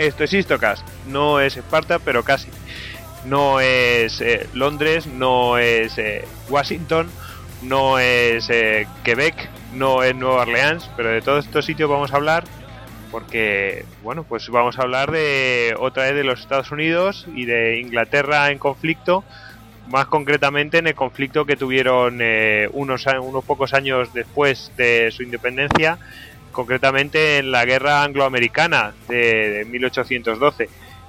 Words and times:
Esto 0.00 0.24
es 0.24 0.32
Istocast, 0.32 0.88
no 1.08 1.40
es 1.40 1.58
Esparta, 1.58 1.98
pero 1.98 2.22
casi. 2.22 2.48
No 3.26 3.60
es 3.60 4.22
eh, 4.22 4.48
Londres, 4.54 5.06
no 5.06 5.58
es 5.58 5.98
eh, 5.98 6.24
Washington, 6.48 7.10
no 7.60 7.98
es 7.98 8.48
eh, 8.48 8.86
Quebec, 9.04 9.50
no 9.74 10.02
es 10.02 10.16
Nueva 10.16 10.40
Orleans, 10.40 10.90
pero 10.96 11.10
de 11.10 11.20
todos 11.20 11.44
estos 11.44 11.66
sitios 11.66 11.90
vamos 11.90 12.14
a 12.14 12.16
hablar 12.16 12.44
porque, 13.10 13.84
bueno, 14.02 14.24
pues 14.24 14.48
vamos 14.48 14.78
a 14.78 14.82
hablar 14.82 15.10
de 15.10 15.74
otra 15.78 16.04
vez 16.04 16.14
de 16.14 16.24
los 16.24 16.40
Estados 16.40 16.70
Unidos 16.70 17.26
y 17.34 17.44
de 17.44 17.78
Inglaterra 17.78 18.50
en 18.50 18.56
conflicto, 18.58 19.22
más 19.88 20.06
concretamente 20.06 20.78
en 20.78 20.86
el 20.86 20.94
conflicto 20.94 21.44
que 21.44 21.56
tuvieron 21.56 22.22
unos, 22.72 23.04
unos 23.20 23.44
pocos 23.44 23.74
años 23.74 24.14
después 24.14 24.72
de 24.78 25.10
su 25.10 25.24
independencia 25.24 25.98
concretamente 26.52 27.38
en 27.38 27.50
la 27.50 27.64
guerra 27.64 28.02
angloamericana 28.02 28.94
de, 29.08 29.66
1812. 29.68 30.68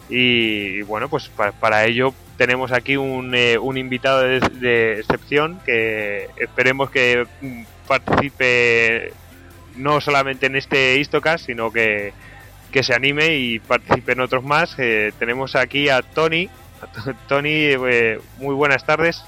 Y, 0.09 0.81
bueno, 0.83 1.09
pues 1.09 1.29
para, 1.29 1.85
ello 1.85 2.13
tenemos 2.37 2.71
aquí 2.71 2.97
un, 2.97 3.33
eh, 3.33 3.57
un 3.57 3.77
invitado 3.77 4.21
de, 4.21 4.99
excepción 4.99 5.59
que 5.65 6.27
esperemos 6.37 6.89
que 6.89 7.25
mm, 7.41 7.63
participe 7.87 9.13
no 9.77 10.01
solamente 10.01 10.47
en 10.47 10.55
este 10.55 10.97
Istocast, 10.97 11.45
sino 11.45 11.71
que, 11.71 12.13
que 12.71 12.83
se 12.83 12.93
anime 12.93 13.35
y 13.35 13.59
participe 13.59 14.13
en 14.13 14.21
otros 14.21 14.43
más. 14.43 14.75
Eh, 14.79 15.13
tenemos 15.19 15.55
aquí 15.55 15.89
a 15.89 16.01
Tony. 16.01 16.49
Tony, 17.27 17.49
eh, 17.49 18.19
muy 18.37 18.55
buenas 18.55 18.85
tardes. 18.85 19.23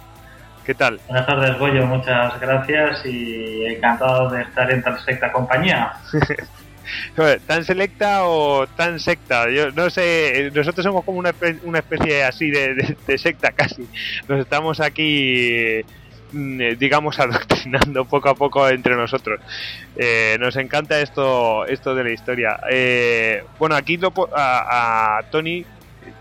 ¿Qué 0.66 0.74
tal? 0.74 1.00
Buenas 1.08 1.28
tardes, 1.28 1.58
Goyo. 1.60 1.86
Muchas 1.86 2.40
gracias 2.40 3.06
y 3.06 3.66
encantado 3.66 4.30
de 4.30 4.44
estar 4.44 4.72
en 4.72 4.82
tan 4.82 4.98
secta 5.00 5.32
compañía. 5.32 5.92
¿Tan 7.48 7.64
selecta 7.66 8.26
o 8.26 8.66
tan 8.68 9.00
secta? 9.00 9.50
Yo 9.50 9.72
no 9.72 9.90
sé, 9.90 10.52
nosotros 10.54 10.84
somos 10.84 11.04
como 11.04 11.20
una, 11.20 11.30
especie 11.80 12.24
así 12.24 12.50
de, 12.50 13.18
secta 13.18 13.52
casi. 13.52 13.88
Nos 14.28 14.40
estamos 14.40 14.80
aquí, 14.80 15.82
mm, 16.32 16.62
eh, 16.62 16.76
digamos, 16.76 17.20
adoctrinando 17.20 18.06
poco 18.06 18.30
a 18.30 18.36
poco 18.36 18.68
entre 18.70 18.96
nosotros. 18.96 19.42
Eh, 19.98 20.38
nos 20.40 20.56
encanta 20.56 21.00
esto, 21.02 21.66
esto 21.66 21.94
de 21.94 22.04
la 22.06 22.12
historia. 22.12 22.60
Eh, 22.70 23.44
bueno, 23.60 23.76
aquí 23.76 24.00
a, 24.36 25.22
Tony 25.30 25.66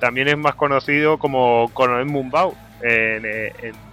también 0.00 0.28
es 0.28 0.36
más 0.36 0.56
conocido 0.56 1.18
como 1.18 1.70
Coronel 1.72 2.06
Mumbao 2.06 2.56
en, 2.82 3.24
en 3.24 3.91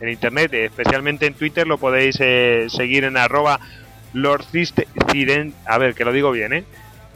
en 0.00 0.08
internet, 0.08 0.52
especialmente 0.54 1.26
en 1.26 1.34
Twitter, 1.34 1.66
lo 1.66 1.78
podéis 1.78 2.16
eh, 2.20 2.66
seguir 2.68 3.04
en 3.04 3.16
arroba 3.16 3.60
Lord 4.12 4.44
a 5.66 5.78
ver, 5.78 5.94
que 5.94 6.04
lo 6.04 6.12
digo 6.12 6.30
bien, 6.30 6.52
¿eh? 6.52 6.64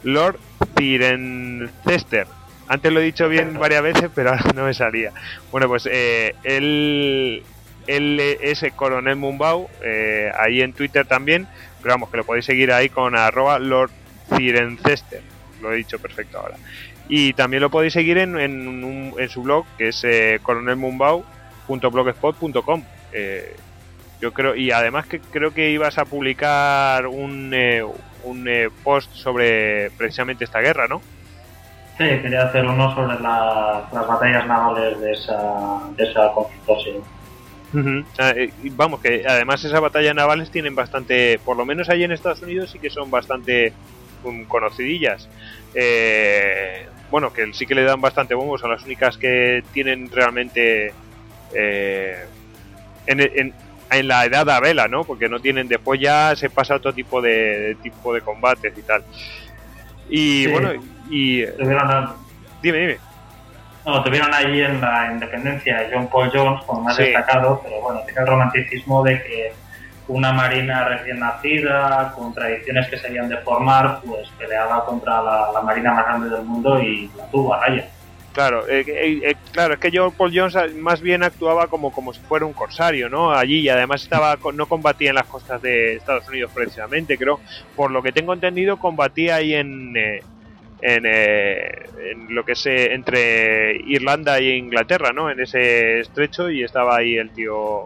Lord 0.03 0.39
Cirencester. 0.77 2.27
Antes 2.67 2.91
lo 2.91 3.01
he 3.01 3.03
dicho 3.03 3.27
bien 3.27 3.59
varias 3.59 3.83
veces, 3.83 4.09
pero 4.13 4.29
ahora 4.29 4.51
no 4.55 4.65
me 4.65 4.73
salía. 4.73 5.11
Bueno, 5.51 5.67
pues 5.67 5.87
eh, 5.91 6.35
él, 6.43 7.43
él 7.87 8.19
es 8.41 8.63
el 8.63 8.71
coronel 8.73 9.15
Mumbau, 9.15 9.69
eh, 9.83 10.31
ahí 10.37 10.61
en 10.61 10.73
Twitter 10.73 11.05
también, 11.05 11.47
pero 11.81 11.95
vamos, 11.95 12.09
que 12.09 12.17
lo 12.17 12.23
podéis 12.23 12.45
seguir 12.45 12.71
ahí 12.71 12.89
con 12.89 13.15
arroba 13.15 13.59
Lord 13.59 13.91
Cirencester. 14.35 15.21
Lo 15.61 15.73
he 15.73 15.77
dicho 15.77 15.99
perfecto 15.99 16.39
ahora. 16.39 16.55
Y 17.09 17.33
también 17.33 17.61
lo 17.61 17.69
podéis 17.69 17.93
seguir 17.93 18.17
en, 18.17 18.39
en, 18.39 19.13
en 19.17 19.29
su 19.29 19.43
blog, 19.43 19.65
que 19.77 19.89
es 19.89 20.03
eh, 20.03 20.39
Coronel 20.41 20.77
Mumbau, 20.77 21.25
blogspot.com. 21.79 22.83
Eh, 23.13 23.55
yo 24.19 24.33
creo, 24.33 24.55
y 24.55 24.71
además 24.71 25.07
que 25.07 25.19
creo 25.19 25.53
que 25.53 25.71
ibas 25.71 25.97
a 25.97 26.05
publicar 26.05 27.07
un, 27.07 27.51
eh, 27.53 27.83
un 28.23 28.47
eh, 28.47 28.69
post 28.83 29.11
sobre 29.13 29.89
precisamente 29.91 30.43
esta 30.43 30.59
guerra, 30.59 30.87
¿no? 30.87 31.01
Sí, 31.97 32.05
quería 32.21 32.43
hacer 32.43 32.65
uno 32.65 32.93
sobre 32.93 33.19
las 33.19 33.91
batallas 33.91 34.45
navales 34.47 34.99
de 34.99 35.11
esa, 35.11 35.81
de 35.95 36.03
esa 36.03 36.31
conflicto, 36.31 36.77
ah, 38.19 38.33
vamos, 38.75 38.99
que 38.99 39.23
además 39.27 39.63
esas 39.63 39.81
batallas 39.81 40.13
navales 40.13 40.51
tienen 40.51 40.75
bastante, 40.75 41.39
por 41.39 41.57
lo 41.57 41.65
menos 41.65 41.89
allí 41.89 42.03
en 42.03 42.11
Estados 42.11 42.41
Unidos 42.41 42.69
sí 42.71 42.79
que 42.79 42.89
son 42.89 43.09
bastante 43.09 43.73
um, 44.23 44.45
conocidillas. 44.45 45.29
bueno, 47.09 47.33
que 47.33 47.53
sí 47.53 47.65
que 47.65 47.75
le 47.75 47.83
dan 47.83 48.01
bastante 48.01 48.35
bombos, 48.35 48.61
son 48.61 48.71
las 48.71 48.83
únicas 48.83 49.17
que 49.17 49.63
tienen 49.73 50.09
realmente 50.11 50.93
eh, 51.53 52.25
en, 53.07 53.53
en, 53.89 54.07
la 54.07 54.25
edad 54.25 54.45
de 54.45 54.59
vela, 54.61 54.87
¿no? 54.87 55.03
Porque 55.03 55.27
no 55.27 55.39
tienen, 55.39 55.67
después 55.67 55.99
ya 55.99 56.35
se 56.35 56.49
pasa 56.49 56.75
otro 56.75 56.93
tipo 56.93 57.21
de, 57.21 57.75
tipo 57.81 58.13
de 58.13 58.21
combates 58.21 58.77
y 58.77 58.81
tal. 58.81 59.03
Y 60.09 60.47
bueno, 60.47 60.73
y... 61.09 61.41
dime, 62.61 62.77
dime. 62.79 62.97
No, 63.85 64.03
tuvieron 64.03 64.33
allí 64.33 64.61
en 64.61 64.79
la 64.79 65.11
independencia 65.11 65.89
John 65.91 66.07
Paul 66.07 66.29
Jones 66.31 66.63
como 66.65 66.81
más 66.83 66.97
destacado, 66.97 67.59
pero 67.63 67.81
bueno, 67.81 68.01
tiene 68.05 68.21
el 68.21 68.27
romanticismo 68.27 69.03
de 69.03 69.23
que 69.23 69.53
una 70.07 70.31
marina 70.33 70.87
recién 70.87 71.19
nacida, 71.19 72.13
con 72.15 72.33
tradiciones 72.33 72.87
que 72.89 72.97
se 72.97 73.07
habían 73.07 73.29
de 73.29 73.37
formar, 73.37 74.01
pues 74.05 74.29
peleaba 74.37 74.85
contra 74.85 75.21
la, 75.21 75.51
la 75.51 75.61
marina 75.61 75.93
más 75.93 76.05
grande 76.05 76.29
del 76.29 76.43
mundo 76.45 76.79
y 76.81 77.09
la 77.17 77.25
tuvo 77.27 77.53
a 77.53 77.65
raya. 77.65 77.87
Claro, 78.33 78.65
eh, 78.69 78.85
eh, 78.87 79.19
eh, 79.23 79.35
claro, 79.51 79.73
es 79.73 79.79
que 79.79 79.91
John 79.93 80.13
Paul 80.17 80.31
Jones 80.33 80.73
más 80.75 81.01
bien 81.01 81.21
actuaba 81.21 81.67
como, 81.67 81.91
como 81.91 82.13
si 82.13 82.21
fuera 82.21 82.45
un 82.45 82.53
corsario, 82.53 83.09
¿no? 83.09 83.31
Allí 83.31 83.59
y 83.59 83.69
además 83.69 84.03
estaba 84.03 84.37
no 84.53 84.67
combatía 84.67 85.09
en 85.09 85.15
las 85.15 85.27
costas 85.27 85.61
de 85.61 85.95
Estados 85.95 86.29
Unidos 86.29 86.49
precisamente, 86.53 87.17
creo. 87.17 87.41
Por 87.75 87.91
lo 87.91 88.01
que 88.01 88.13
tengo 88.13 88.33
entendido, 88.33 88.77
combatía 88.77 89.35
ahí 89.35 89.53
en, 89.53 89.93
en, 90.81 91.03
lo 92.29 92.45
que 92.45 92.53
es 92.53 92.65
entre 92.65 93.75
Irlanda 93.85 94.39
y 94.39 94.51
Inglaterra, 94.51 95.11
¿no? 95.11 95.29
En 95.29 95.41
ese 95.41 95.99
estrecho 95.99 96.49
y 96.49 96.63
estaba 96.63 96.95
ahí 96.95 97.17
el 97.17 97.31
tío 97.31 97.85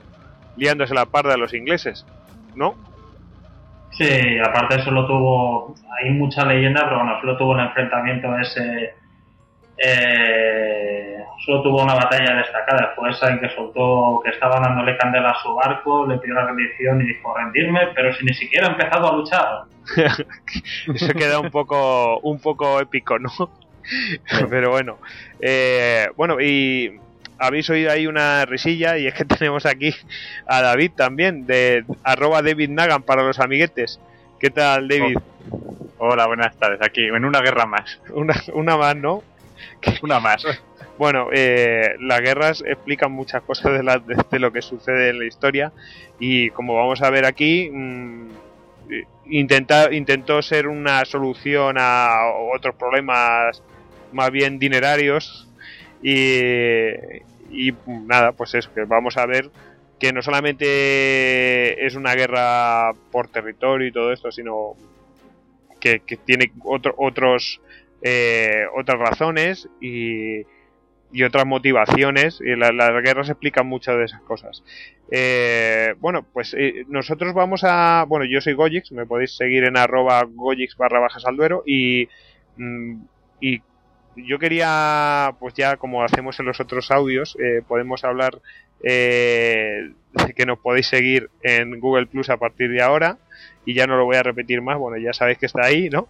liándose 0.58 0.94
la 0.94 1.08
parda 1.08 1.34
a 1.34 1.38
los 1.38 1.56
ingleses, 1.56 2.06
¿no? 2.56 2.76
Sí, 3.94 4.38
aparte 4.46 4.84
solo 4.84 5.08
tuvo, 5.08 5.76
hay 6.00 6.12
mucha 6.12 6.46
leyenda, 6.46 6.84
pero 6.84 6.98
bueno, 6.98 7.20
solo 7.20 7.38
tuvo 7.38 7.52
un 7.52 7.62
enfrentamiento 7.62 8.38
ese 8.38 8.94
eh, 9.78 11.24
solo 11.46 11.62
tuvo 11.64 11.84
una 11.84 11.96
batalla 11.96 12.36
destacada, 12.36 12.94
fue 12.96 13.10
esa 13.10 13.30
en 13.30 13.40
que 13.40 13.50
soltó 13.50 14.22
que 14.24 14.32
estaba 14.32 14.60
dándole 14.60 14.98
candela 14.98 15.32
a 15.32 15.42
su 15.42 15.54
barco, 15.54 16.08
le 16.08 16.18
pidió 16.18 16.36
la 16.36 16.48
rendición 16.48 17.02
y 17.02 17.08
dijo 17.08 17.36
rendirme, 17.36 17.88
pero 17.94 18.14
si 18.14 18.26
ni 18.26 18.34
siquiera 18.34 18.68
ha 18.68 18.72
empezado 18.72 19.10
a 19.10 19.16
luchar. 19.16 19.64
Eso 20.96 21.14
queda 21.14 21.40
un 21.40 21.52
poco, 21.52 22.20
un 22.20 22.40
poco 22.40 22.80
épico, 22.80 23.20
¿no? 23.20 23.30
pero 24.50 24.72
bueno, 24.72 24.98
eh, 25.40 26.08
bueno, 26.16 26.42
y 26.42 27.00
habéis 27.38 27.70
oído 27.70 27.92
ahí 27.92 28.08
una 28.08 28.46
risilla 28.46 28.98
y 28.98 29.08
es 29.08 29.14
que 29.14 29.26
tenemos 29.26 29.66
aquí 29.66 29.94
a 30.48 30.62
David 30.62 30.92
también, 30.96 31.46
de 31.46 31.86
arroba 32.04 32.42
David 32.42 32.70
Nagan 32.70 33.04
para 33.04 33.24
los 33.24 33.40
amiguetes. 33.40 34.00
¿Qué 34.40 34.50
tal, 34.50 34.88
David? 34.88 35.18
Hola, 35.98 36.28
buenas 36.28 36.56
tardes. 36.58 36.80
Aquí, 36.82 37.06
en 37.06 37.24
una 37.24 37.42
guerra 37.42 37.66
más. 37.66 38.00
Una, 38.14 38.36
una 38.54 38.78
más, 38.78 38.96
¿no? 38.96 39.24
Una 40.02 40.20
más. 40.20 40.46
Bueno, 40.98 41.28
eh, 41.34 41.96
las 42.00 42.22
guerras 42.22 42.64
explican 42.66 43.12
muchas 43.12 43.44
cosas 43.44 43.74
de, 43.74 44.40
lo 44.40 44.52
que 44.52 44.62
sucede 44.62 45.10
en 45.10 45.20
la 45.20 45.26
historia 45.26 45.74
y 46.20 46.50
como 46.52 46.76
vamos 46.76 47.02
a 47.02 47.10
ver 47.10 47.26
aquí, 47.26 47.70
mmm, 47.70 48.30
intentó 49.26 50.42
ser 50.42 50.68
una 50.68 51.04
solución 51.04 51.76
a 51.80 52.28
otros 52.54 52.76
problemas 52.76 53.62
más 54.14 54.32
bien 54.32 54.58
dinerarios 54.58 55.50
y, 56.02 56.92
y 57.52 57.74
nada, 57.88 58.32
pues 58.32 58.54
eso, 58.54 58.74
que 58.74 58.86
vamos 58.86 59.18
a 59.18 59.26
ver 59.26 59.50
que 60.00 60.14
no 60.14 60.22
solamente 60.22 61.86
es 61.86 61.96
una 61.96 62.16
guerra 62.16 62.92
por 63.12 63.28
territorio 63.28 63.88
y 63.88 63.92
todo 63.92 64.12
esto, 64.12 64.32
sino 64.32 64.76
que, 65.80 66.02
que 66.02 66.18
tiene 66.18 66.52
otro, 66.64 66.94
otros 66.98 67.62
eh, 68.02 68.66
otras 68.76 69.00
razones 69.00 69.70
y, 69.82 70.42
y, 71.12 71.24
otras 71.24 71.46
motivaciones. 71.46 72.40
Y 72.42 72.56
las 72.56 72.72
guerras 73.04 73.30
explican 73.30 73.68
muchas 73.68 73.98
de 73.98 74.06
esas 74.06 74.22
cosas. 74.22 74.64
Eh, 75.12 75.96
bueno, 76.00 76.26
pues 76.34 76.54
eh, 76.58 76.86
nosotros 76.88 77.34
vamos 77.34 77.64
a. 77.64 78.06
Bueno, 78.08 78.26
yo 78.26 78.42
soy 78.42 78.54
Gojix, 78.54 78.92
me 78.92 79.06
podéis 79.06 79.36
seguir 79.36 79.64
en 79.64 79.78
arroba 79.78 80.24
Gojix 80.28 80.76
barra 80.78 81.00
bajas 81.00 81.26
al 81.26 81.38
duero 81.38 81.64
y, 81.66 82.08
mm, 82.58 82.96
y 83.42 83.62
yo 84.16 84.40
quería, 84.40 85.36
pues 85.40 85.54
ya 85.56 85.76
como 85.76 86.04
hacemos 86.04 86.40
en 86.40 86.46
los 86.46 86.62
otros 86.62 86.90
audios, 86.90 87.38
podemos 87.68 88.06
hablar 88.06 88.40
eh, 88.84 89.94
que 90.36 90.46
nos 90.46 90.60
podéis 90.60 90.88
seguir 90.88 91.30
en 91.42 91.80
Google 91.80 92.06
Plus 92.06 92.30
a 92.30 92.38
partir 92.38 92.70
de 92.70 92.82
ahora 92.82 93.18
y 93.66 93.74
ya 93.74 93.88
no 93.88 93.98
lo 93.98 94.06
voy 94.06 94.16
a 94.16 94.24
repetir 94.24 94.62
más, 94.62 94.78
bueno, 94.78 94.98
ya 94.98 95.12
sabéis 95.12 95.38
que 95.40 95.48
está 95.48 95.66
ahí, 95.66 95.90
¿no? 95.90 96.08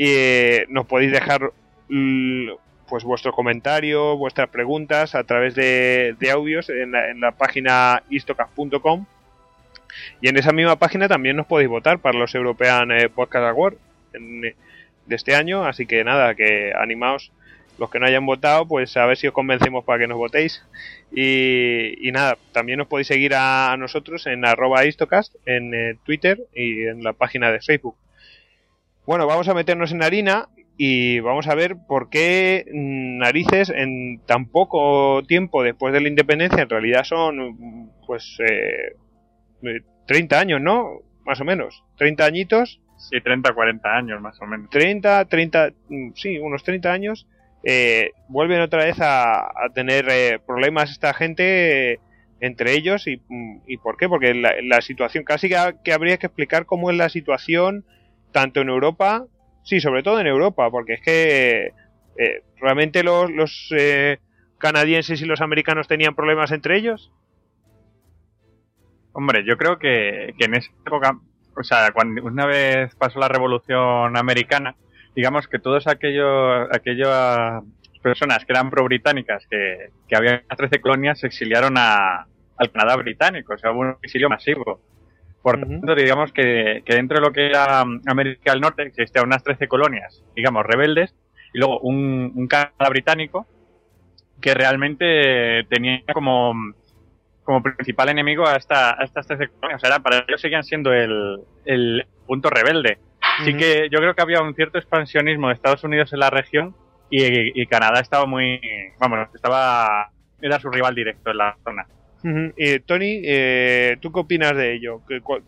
Eh, 0.00 0.66
nos 0.68 0.86
podéis 0.86 1.10
dejar 1.10 1.52
mm, 1.88 2.50
pues 2.88 3.02
vuestro 3.02 3.32
comentario, 3.32 4.16
vuestras 4.16 4.48
preguntas 4.48 5.16
a 5.16 5.24
través 5.24 5.56
de, 5.56 6.16
audios 6.32 6.70
en 6.70 6.92
la, 7.20 7.32
página 7.32 8.04
istocast.com 8.08 9.06
y 10.20 10.28
en 10.28 10.36
esa 10.36 10.52
misma 10.52 10.76
página 10.76 11.08
también 11.08 11.36
nos 11.36 11.46
podéis 11.46 11.68
votar 11.68 11.98
para 11.98 12.16
los 12.16 12.34
European 12.34 12.92
eh, 12.92 13.08
Podcast 13.08 13.46
Awards. 13.46 13.78
de 14.12 14.54
este 15.08 15.34
año, 15.34 15.64
así 15.64 15.86
que 15.86 16.04
nada, 16.04 16.34
que 16.34 16.72
animaos 16.78 17.32
los 17.78 17.90
que 17.90 17.98
no 17.98 18.06
hayan 18.06 18.26
votado, 18.26 18.66
pues 18.66 18.96
a 18.96 19.06
ver 19.06 19.16
si 19.16 19.28
os 19.28 19.32
convencemos 19.32 19.84
para 19.84 20.00
que 20.00 20.06
nos 20.06 20.18
votéis. 20.18 20.64
Y, 21.14 22.10
nada, 22.12 22.36
también 22.52 22.80
os 22.80 22.88
podéis 22.88 23.06
seguir 23.06 23.34
a, 23.34 23.74
nosotros 23.78 24.26
en 24.26 24.44
arroba 24.44 24.84
istocast, 24.84 25.34
en 25.46 25.74
eh, 25.74 25.96
Twitter 26.04 26.40
y 26.54 26.86
en 26.86 27.02
la 27.02 27.12
página 27.12 27.50
de 27.52 27.60
Facebook. 27.60 27.96
Bueno, 29.08 29.26
vamos 29.26 29.48
a 29.48 29.54
meternos 29.54 29.90
en 29.92 30.02
harina 30.02 30.50
y 30.76 31.20
vamos 31.20 31.48
a 31.48 31.54
ver 31.54 31.78
por 31.88 32.10
qué 32.10 32.66
mm, 32.70 33.16
narices 33.16 33.70
en 33.70 34.20
tan 34.26 34.44
poco 34.50 35.22
tiempo 35.26 35.62
después 35.62 35.94
de 35.94 36.02
la 36.02 36.08
independencia, 36.08 36.64
en 36.64 36.68
realidad 36.68 37.04
son 37.04 37.90
pues 38.06 38.36
eh, 38.46 39.78
30 40.06 40.38
años, 40.38 40.60
¿no? 40.60 41.00
Más 41.24 41.40
o 41.40 41.46
menos, 41.46 41.84
30 41.96 42.22
añitos. 42.22 42.82
Sí, 42.98 43.18
30, 43.18 43.54
40 43.54 43.88
años 43.88 44.20
más 44.20 44.38
o 44.42 44.46
menos. 44.46 44.68
30, 44.68 45.24
30, 45.24 45.70
mm, 45.88 46.10
sí, 46.14 46.38
unos 46.38 46.62
30 46.62 46.92
años. 46.92 47.26
Eh, 47.64 48.10
vuelven 48.28 48.60
otra 48.60 48.84
vez 48.84 48.98
a, 49.00 49.50
tener 49.74 50.06
eh, 50.10 50.38
problemas 50.46 50.90
esta 50.90 51.14
gente 51.14 51.94
eh, 51.94 52.00
entre 52.40 52.74
ellos 52.74 53.06
y, 53.06 53.22
mm, 53.26 53.60
y, 53.66 53.78
por 53.78 53.96
qué 53.96 54.06
porque 54.06 54.34
la, 54.34 54.82
situación 54.82 55.24
casi 55.24 55.48
que, 55.48 55.92
habría 55.94 56.18
que 56.18 56.26
explicar 56.26 56.66
cómo 56.66 56.90
es 56.90 56.98
la 56.98 57.08
situación 57.08 57.86
tanto 58.32 58.60
en 58.60 58.68
Europa 58.68 59.26
sí 59.64 59.80
sobre 59.80 60.02
todo 60.02 60.20
en 60.20 60.26
Europa 60.26 60.70
porque 60.70 60.94
es 60.94 61.00
que 61.02 61.72
realmente 62.60 63.04
los, 63.04 63.30
los 63.30 63.72
canadienses 64.58 65.22
y 65.22 65.24
los 65.24 65.40
americanos 65.40 65.86
tenían 65.86 66.16
problemas 66.16 66.50
entre 66.50 66.76
ellos 66.78 67.12
Hombre, 69.20 69.42
yo 69.44 69.56
creo 69.56 69.80
que, 69.80 70.32
en 70.38 70.54
esa 70.54 70.70
época, 70.86 71.18
o 71.56 71.64
sea, 71.64 71.90
cuando 71.92 72.22
una 72.22 72.46
vez 72.46 72.94
pasó 72.94 73.18
la 73.18 73.26
Revolución 73.26 74.16
Americana, 74.16 74.76
digamos 75.16 75.48
que 75.48 75.58
todos 75.58 75.88
aquellos, 75.88 76.68
aquellas 76.70 77.64
personas 78.00 78.44
que 78.44 78.52
eran 78.52 78.70
pro-británicas, 78.70 79.44
que, 79.50 79.88
que 80.06 80.14
había 80.14 80.44
13 80.56 80.80
colonias, 80.80 81.18
se 81.18 81.26
exiliaron 81.26 81.74
a, 81.78 82.28
al 82.58 82.70
Canadá 82.70 82.94
británico, 82.94 83.54
o 83.54 83.58
sea, 83.58 83.72
hubo 83.72 83.80
un 83.80 83.96
exilio 84.02 84.28
masivo. 84.28 84.80
Por 85.50 85.68
tanto, 85.68 85.94
digamos 85.94 86.32
que, 86.32 86.82
que, 86.84 86.94
dentro 86.94 87.18
de 87.18 87.26
lo 87.26 87.32
que 87.32 87.46
era 87.46 87.80
América 87.80 88.52
del 88.52 88.60
Norte 88.60 88.82
existían 88.82 89.26
unas 89.26 89.42
13 89.42 89.68
colonias, 89.68 90.22
digamos, 90.34 90.64
rebeldes, 90.66 91.14
y 91.52 91.58
luego 91.58 91.80
un, 91.80 92.32
un 92.34 92.46
Canadá 92.46 92.88
británico 92.90 93.46
que 94.40 94.54
realmente 94.54 95.64
tenía 95.68 96.02
como 96.12 96.54
como 97.48 97.62
principal 97.62 98.10
enemigo 98.10 98.46
a, 98.46 98.56
esta, 98.56 98.90
a 98.90 99.04
estas 99.04 99.26
13 99.26 99.48
colonias. 99.48 99.82
O 99.82 99.86
sea, 99.86 100.00
para 100.00 100.22
ellos 100.28 100.38
seguían 100.38 100.64
siendo 100.64 100.92
el, 100.92 101.40
el 101.64 102.06
punto 102.26 102.50
rebelde. 102.50 102.98
Así 103.40 103.56
que 103.56 103.88
yo 103.90 104.00
creo 104.00 104.14
que 104.14 104.20
había 104.20 104.42
un 104.42 104.54
cierto 104.54 104.76
expansionismo 104.76 105.48
de 105.48 105.54
Estados 105.54 105.82
Unidos 105.82 106.12
en 106.12 106.20
la 106.20 106.28
región 106.28 106.76
y, 107.08 107.66
Canadá 107.66 108.00
estaba 108.00 108.26
muy, 108.26 108.60
vamos, 108.98 109.28
estaba, 109.34 110.10
era 110.42 110.60
su 110.60 110.70
rival 110.70 110.94
directo 110.94 111.30
en 111.30 111.38
la 111.38 111.56
zona. 111.64 111.86
Tony, 112.86 113.22
eh, 113.24 113.96
¿tú 114.00 114.12
qué 114.12 114.20
opinas 114.20 114.56
de 114.56 114.74
ello? 114.74 115.00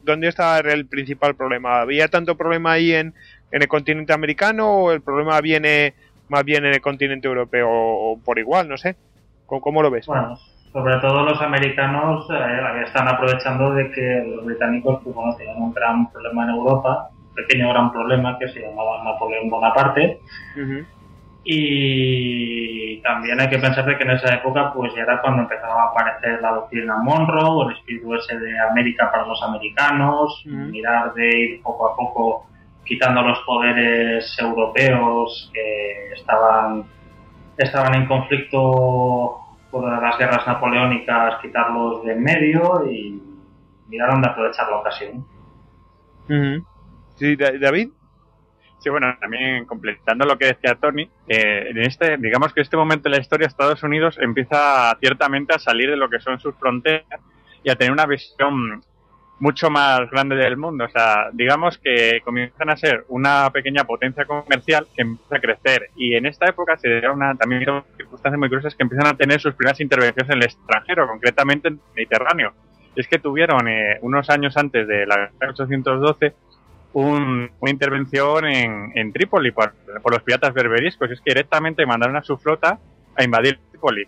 ¿Dónde 0.05 0.29
estaba 0.29 0.59
el 0.59 0.87
principal 0.87 1.35
problema? 1.35 1.81
¿Había 1.81 2.09
tanto 2.09 2.37
problema 2.37 2.73
ahí 2.73 2.93
en, 2.93 3.15
en 3.51 3.63
el 3.63 3.69
continente 3.69 4.13
americano 4.13 4.71
o 4.71 4.93
el 4.93 5.01
problema 5.01 5.41
viene 5.41 5.95
más 6.29 6.45
bien 6.45 6.65
en 6.65 6.75
el 6.75 6.81
continente 6.81 7.29
europeo 7.29 7.69
o, 7.71 8.19
por 8.25 8.39
igual? 8.39 8.69
No 8.69 8.77
sé. 8.77 8.97
¿Cómo, 9.47 9.83
lo 9.83 9.91
ves? 9.91 10.07
Bueno, 10.07 10.37
sobre 10.73 10.97
todo 10.99 11.25
los 11.25 11.43
americanos 11.43 12.25
eh, 12.31 12.83
están 12.87 13.09
aprovechando 13.09 13.75
de 13.75 13.91
que 13.91 14.25
los 14.25 14.45
británicos 14.45 15.01
pues, 15.03 15.15
bueno, 15.15 15.35
tenían 15.37 15.61
un 15.61 15.75
gran 15.75 16.09
problema 16.13 16.45
en 16.45 16.51
Europa, 16.51 17.11
un 17.13 17.35
pequeño 17.35 17.69
gran 17.71 17.91
problema 17.91 18.39
que 18.39 18.49
se 18.49 18.61
llamaba 18.61 19.03
Napoleón 19.03 19.51
Bonaparte. 19.51 20.21
Y 21.53 23.03
también 23.03 23.41
hay 23.41 23.51
que 23.51 23.59
pensar 23.59 23.85
de 23.85 23.99
que 23.99 24.05
en 24.05 24.11
esa 24.13 24.33
época 24.37 24.73
pues 24.73 24.95
ya 24.95 25.03
era 25.03 25.21
cuando 25.21 25.43
empezaba 25.43 25.83
a 25.83 25.87
aparecer 25.89 26.41
la 26.41 26.53
doctrina 26.53 26.99
Monroe, 27.03 27.67
el 27.67 27.77
espíritu 27.77 28.15
ese 28.15 28.39
de 28.39 28.57
América 28.61 29.11
para 29.11 29.27
los 29.27 29.43
americanos, 29.43 30.45
mirar 30.47 31.13
de 31.15 31.39
ir 31.39 31.63
poco 31.63 31.91
a 31.91 31.97
poco 31.97 32.47
quitando 32.85 33.23
los 33.23 33.41
poderes 33.41 34.33
europeos 34.39 35.51
que 35.53 36.13
estaban, 36.13 36.85
estaban 37.59 37.97
en 37.97 38.07
conflicto 38.07 39.41
por 39.73 40.01
las 40.01 40.17
guerras 40.17 40.47
napoleónicas 40.47 41.41
quitarlos 41.43 42.05
de 42.05 42.13
en 42.13 42.23
medio 42.23 42.89
y 42.89 43.21
miraron 43.89 44.23
de 44.23 44.29
aprovechar 44.29 44.69
la 44.71 44.77
ocasión. 44.77 45.27
Sí, 47.17 47.35
David. 47.35 47.89
Sí, 48.79 48.89
bueno, 48.89 49.15
también 49.21 49.67
completando 49.67 50.25
lo 50.25 50.39
que 50.39 50.47
decía 50.47 50.75
Tony, 50.75 51.11
eh, 51.33 51.71
en 51.71 51.79
este, 51.79 52.17
digamos 52.17 52.53
que 52.53 52.59
en 52.59 52.65
este 52.65 52.77
momento 52.77 53.09
de 53.09 53.15
la 53.15 53.23
historia 53.23 53.47
Estados 53.47 53.85
Unidos 53.85 54.19
empieza 54.21 54.97
ciertamente 54.99 55.55
a 55.55 55.61
salir 55.61 55.89
de 55.89 55.97
lo 55.97 56.11
que 56.11 56.19
son 56.19 56.41
sus 56.41 56.57
fronteras 56.57 57.21
y 57.63 57.71
a 57.71 57.77
tener 57.77 57.93
una 57.93 58.05
visión 58.05 58.83
mucho 59.39 59.71
más 59.71 60.11
grande 60.11 60.35
del 60.35 60.57
mundo. 60.57 60.87
O 60.87 60.89
sea, 60.89 61.31
digamos 61.33 61.79
que 61.79 62.21
comienzan 62.25 62.71
a 62.71 62.77
ser 62.77 63.05
una 63.07 63.49
pequeña 63.51 63.85
potencia 63.85 64.25
comercial 64.25 64.89
que 64.93 65.03
empieza 65.03 65.37
a 65.37 65.41
crecer. 65.41 65.91
Y 65.95 66.17
en 66.17 66.27
esta 66.27 66.47
época 66.47 66.77
se 66.77 67.01
da 67.01 67.13
una 67.13 67.37
también 67.37 67.65
circunstancias 67.97 68.37
muy 68.37 68.49
curiosas 68.49 68.75
que 68.75 68.83
empiezan 68.83 69.07
a 69.07 69.17
tener 69.17 69.41
sus 69.41 69.55
primeras 69.55 69.81
intervenciones 69.81 70.31
en 70.31 70.37
el 70.37 70.45
extranjero, 70.47 71.07
concretamente 71.07 71.69
en 71.69 71.75
el 71.75 71.81
Mediterráneo. 71.95 72.55
Es 72.97 73.07
que 73.07 73.21
tuvieron 73.21 73.69
eh, 73.69 73.99
unos 74.03 74.29
años 74.31 74.57
antes 74.57 74.89
de 74.89 75.07
la 75.07 75.31
812 75.49 76.35
un, 76.93 77.51
una 77.61 77.71
intervención 77.71 78.47
en, 78.47 78.93
en 78.95 79.13
Trípoli 79.13 79.53
por, 79.53 79.75
por, 80.03 80.13
los 80.13 80.23
piratas 80.23 80.53
berberiscos. 80.53 81.11
Es 81.11 81.21
que 81.21 81.31
directamente 81.31 81.87
mandaron 81.87 82.17
a 82.17 82.23
su 82.23 82.37
flota 82.37 82.79
a 83.17 83.25
invadir 83.25 83.59
Trípoli 83.71 84.07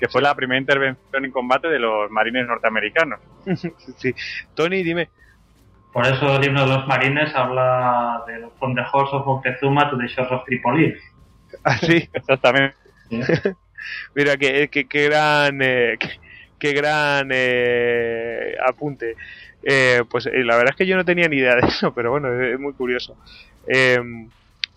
que 0.00 0.08
fue 0.08 0.22
la 0.22 0.34
primera 0.34 0.58
intervención 0.58 1.24
en 1.26 1.30
combate 1.30 1.68
de 1.68 1.78
los 1.78 2.10
marines 2.10 2.46
norteamericanos. 2.46 3.20
sí. 3.98 4.14
Tony, 4.54 4.82
dime. 4.82 5.10
Por 5.92 6.06
eso 6.06 6.36
el 6.36 6.44
himno 6.44 6.62
de 6.62 6.68
los 6.68 6.86
marines 6.86 7.34
habla 7.34 8.22
de 8.26 8.48
From 8.58 8.74
the 8.74 8.82
Horse 8.90 9.14
of 9.14 9.26
Moctezuma 9.26 9.90
to 9.90 9.98
the 9.98 10.06
Shores 10.06 10.32
of 10.32 10.44
Tripoli. 10.44 10.94
Ah, 11.64 11.76
sí, 11.76 12.08
exactamente. 12.12 12.76
Mira, 14.14 14.36
qué, 14.36 14.68
qué, 14.70 14.86
qué 14.88 15.04
gran, 15.06 15.60
eh, 15.60 15.98
qué, 16.58 16.72
gran 16.72 17.28
eh, 17.32 18.54
apunte. 18.66 19.16
Eh, 19.62 20.02
pues 20.08 20.26
eh, 20.26 20.42
la 20.44 20.56
verdad 20.56 20.70
es 20.70 20.76
que 20.76 20.86
yo 20.86 20.96
no 20.96 21.04
tenía 21.04 21.28
ni 21.28 21.36
idea 21.36 21.56
de 21.56 21.66
eso, 21.68 21.92
pero 21.92 22.10
bueno, 22.10 22.32
es, 22.40 22.58
muy 22.58 22.72
curioso. 22.72 23.16
Em, 23.66 24.28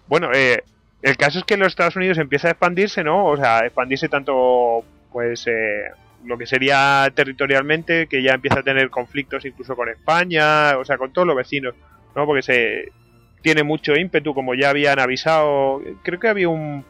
bueno, 0.08 0.30
el 0.32 1.18
caso 1.18 1.40
es 1.40 1.46
que 1.46 1.58
los 1.58 1.68
Estados 1.68 1.96
Unidos 1.96 2.18
empieza 2.18 2.48
a 2.48 2.52
expandirse, 2.52 3.04
¿no? 3.04 3.26
O 3.26 3.38
sea, 3.38 3.60
expandirse 3.60 4.10
tanto 4.10 4.84
pues 5.12 5.46
eh, 5.48 5.86
lo 6.26 6.38
que 6.38 6.46
sería 6.46 7.12
territorialmente, 7.14 8.08
que 8.08 8.24
ya 8.24 8.34
empieza 8.34 8.60
a 8.60 8.64
tener 8.64 8.90
conflictos 8.90 9.46
incluso 9.46 9.76
con 9.76 9.90
España, 9.90 10.78
o 10.78 10.86
sea, 10.86 10.98
con 10.98 11.12
todos 11.14 11.28
los 11.28 11.36
vecinos, 11.36 11.76
¿no? 12.16 12.26
Porque 12.26 12.42
se 12.42 12.92
tiene 13.42 13.64
mucho 13.64 13.96
ímpetu, 13.96 14.34
como 14.34 14.56
ya 14.56 14.70
habían 14.70 15.00
avisado, 15.00 15.82
creo 16.04 16.20
que 16.20 16.30
había 16.30 16.50
un, 16.50 16.86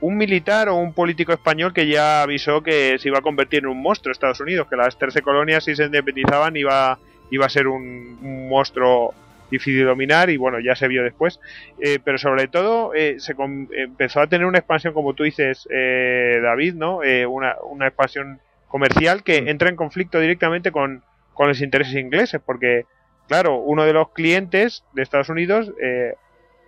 un 0.00 0.16
militar 0.16 0.68
o 0.68 0.76
un 0.76 0.92
político 0.92 1.32
español 1.32 1.74
que 1.74 1.88
ya 1.88 2.22
avisó 2.22 2.62
que 2.62 2.98
se 2.98 3.08
iba 3.08 3.18
a 3.18 3.22
convertir 3.22 3.60
en 3.60 3.66
un 3.66 3.82
monstruo 3.82 4.12
Estados 4.12 4.40
Unidos, 4.40 4.68
que 4.68 4.76
las 4.76 4.96
13 4.96 5.22
colonias 5.22 5.64
si 5.64 5.74
se 5.74 5.84
independizaban 5.84 6.56
iba, 6.56 6.98
iba 7.32 7.46
a 7.46 7.48
ser 7.48 7.66
un, 7.66 8.18
un 8.22 8.48
monstruo 8.48 9.14
difícil 9.52 9.80
de 9.80 9.84
dominar 9.84 10.30
y 10.30 10.36
bueno, 10.36 10.58
ya 10.58 10.74
se 10.74 10.88
vio 10.88 11.04
después. 11.04 11.38
Eh, 11.78 12.00
pero 12.02 12.18
sobre 12.18 12.48
todo 12.48 12.94
eh, 12.94 13.16
se 13.18 13.34
empezó 13.76 14.20
a 14.20 14.26
tener 14.26 14.46
una 14.46 14.58
expansión, 14.58 14.94
como 14.94 15.14
tú 15.14 15.22
dices, 15.22 15.68
eh, 15.70 16.40
David, 16.42 16.74
¿no? 16.74 17.00
Una, 17.28 17.56
una, 17.62 17.86
expansión 17.86 18.40
comercial 18.68 19.22
que 19.22 19.42
mm. 19.42 19.48
entra 19.48 19.68
en 19.68 19.76
conflicto 19.76 20.18
directamente 20.18 20.72
con, 20.72 21.02
con 21.34 21.48
los 21.48 21.60
intereses 21.60 21.94
ingleses, 21.94 22.40
porque, 22.44 22.86
claro, 23.28 23.58
uno 23.58 23.84
de 23.84 23.92
los 23.92 24.10
clientes 24.10 24.84
de 24.94 25.02
Estados 25.02 25.28
Unidos 25.28 25.72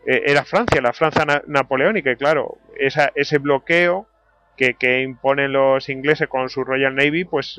era 0.07 0.45
Francia, 0.45 0.83
la 0.83 0.93
Francia 0.93 1.25
napoleónica, 1.47 2.11
y 2.11 2.17
claro, 2.17 2.59
esa, 2.79 3.11
ese 3.15 3.39
bloqueo 3.39 4.07
que, 4.59 4.75
que, 4.75 5.01
imponen 5.01 5.53
los 5.53 5.89
ingleses 5.89 6.29
con 6.29 6.51
su 6.51 6.63
Royal 6.63 6.95
Navy, 6.95 7.25
pues, 7.25 7.57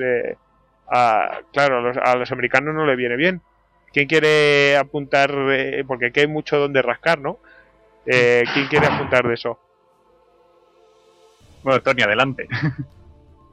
a, 0.92 1.40
claro, 1.52 1.80
a 1.80 1.82
los, 1.82 1.98
a 1.98 2.16
los 2.16 2.32
americanos 2.32 2.74
no 2.74 2.86
le 2.86 2.96
viene 2.96 3.16
bien. 3.16 3.42
¿Quién 3.94 4.08
quiere 4.08 4.76
apuntar? 4.78 5.32
Eh, 5.52 5.84
porque 5.88 6.08
aquí 6.08 6.20
hay 6.22 6.28
mucho 6.28 6.60
donde 6.60 6.82
rascar, 6.82 7.20
¿no? 7.20 7.40
Eh, 8.06 8.44
¿Quién 8.54 8.68
quiere 8.68 8.88
apuntar 8.88 9.28
de 9.28 9.34
eso? 9.34 9.60
Bueno, 11.64 11.82
Tony, 11.82 12.02
adelante. 12.04 12.48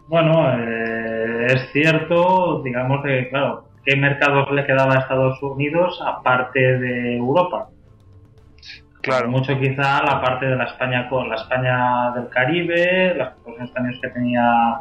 Bueno, 0.08 0.52
eh, 0.58 1.46
es 1.46 1.72
cierto, 1.72 2.60
digamos 2.62 3.02
que, 3.02 3.30
claro, 3.30 3.68
¿qué 3.82 3.96
mercados 3.96 4.50
le 4.50 4.66
quedaba 4.66 4.94
a 4.94 4.98
Estados 4.98 5.42
Unidos 5.42 6.02
aparte 6.04 6.60
de 6.60 7.16
Europa? 7.16 7.68
Claro. 9.00 9.30
Mucho 9.30 9.58
quizá 9.58 10.02
la 10.02 10.20
parte 10.20 10.46
de 10.46 10.56
la 10.56 10.64
España 10.64 11.08
con 11.08 11.30
la 11.30 11.36
España 11.36 12.10
del 12.10 12.28
Caribe, 12.28 13.14
las 13.16 13.34
posiciones 13.36 13.98
que 14.02 14.08
tenía 14.10 14.80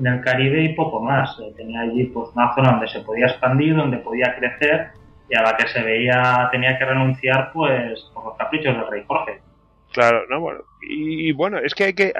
en 0.00 0.06
el 0.06 0.20
Caribe 0.22 0.64
y 0.64 0.74
poco 0.74 1.00
más. 1.00 1.38
Eh, 1.40 1.52
tenía 1.56 1.82
allí 1.82 2.04
pues 2.04 2.30
una 2.34 2.54
zona 2.54 2.72
donde 2.72 2.88
se 2.88 3.00
podía 3.00 3.26
expandir, 3.26 3.76
donde 3.76 3.98
podía 3.98 4.34
crecer 4.36 4.88
y 5.28 5.36
a 5.36 5.42
la 5.42 5.56
que 5.56 5.68
se 5.68 5.82
veía 5.82 6.48
tenía 6.50 6.76
que 6.78 6.84
renunciar 6.84 7.52
pues 7.52 8.00
por 8.12 8.24
los 8.24 8.36
caprichos 8.36 8.74
del 8.74 8.88
rey 8.88 9.04
Jorge. 9.06 9.40
Claro, 9.92 10.24
no, 10.28 10.40
bueno, 10.40 10.60
y, 10.82 11.32
bueno, 11.32 11.58
es 11.58 11.74
que 11.74 11.84
hay 11.84 11.94
que 11.94 12.12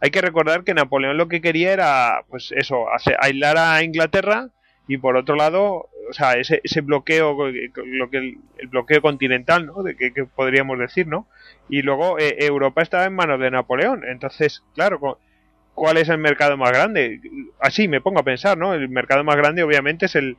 hay, 0.00 0.10
que 0.10 0.20
recordar 0.22 0.64
que 0.64 0.72
Napoleón 0.72 1.18
lo 1.18 1.28
que 1.28 1.42
quería 1.42 1.72
era, 1.72 2.22
pues 2.28 2.52
eso, 2.56 2.86
aislar 3.20 3.58
a 3.58 3.82
Inglaterra 3.82 4.48
y 4.86 4.96
por 4.96 5.14
otro 5.16 5.36
lado, 5.36 5.90
o 6.08 6.12
sea, 6.12 6.32
ese, 6.32 6.62
ese 6.64 6.80
bloqueo, 6.80 7.36
lo 7.84 8.10
que 8.10 8.16
el, 8.16 8.68
bloqueo 8.68 9.02
continental, 9.02 9.66
¿no? 9.66 9.82
De 9.82 9.94
que, 9.94 10.10
podríamos 10.24 10.78
decir, 10.78 11.06
¿no? 11.06 11.26
Y 11.68 11.82
luego 11.82 12.18
eh, 12.18 12.36
Europa 12.38 12.80
estaba 12.80 13.04
en 13.04 13.14
manos 13.14 13.38
de 13.40 13.50
Napoleón, 13.50 14.04
entonces, 14.08 14.64
claro, 14.74 15.18
¿cuál 15.78 15.96
es 15.96 16.08
el 16.08 16.18
mercado 16.18 16.56
más 16.56 16.72
grande? 16.72 17.20
Así 17.60 17.86
me 17.86 18.00
pongo 18.00 18.18
a 18.20 18.24
pensar, 18.24 18.58
¿no? 18.58 18.74
El 18.74 18.88
mercado 18.88 19.22
más 19.22 19.36
grande 19.36 19.62
obviamente 19.62 20.06
es 20.06 20.16
el, 20.16 20.36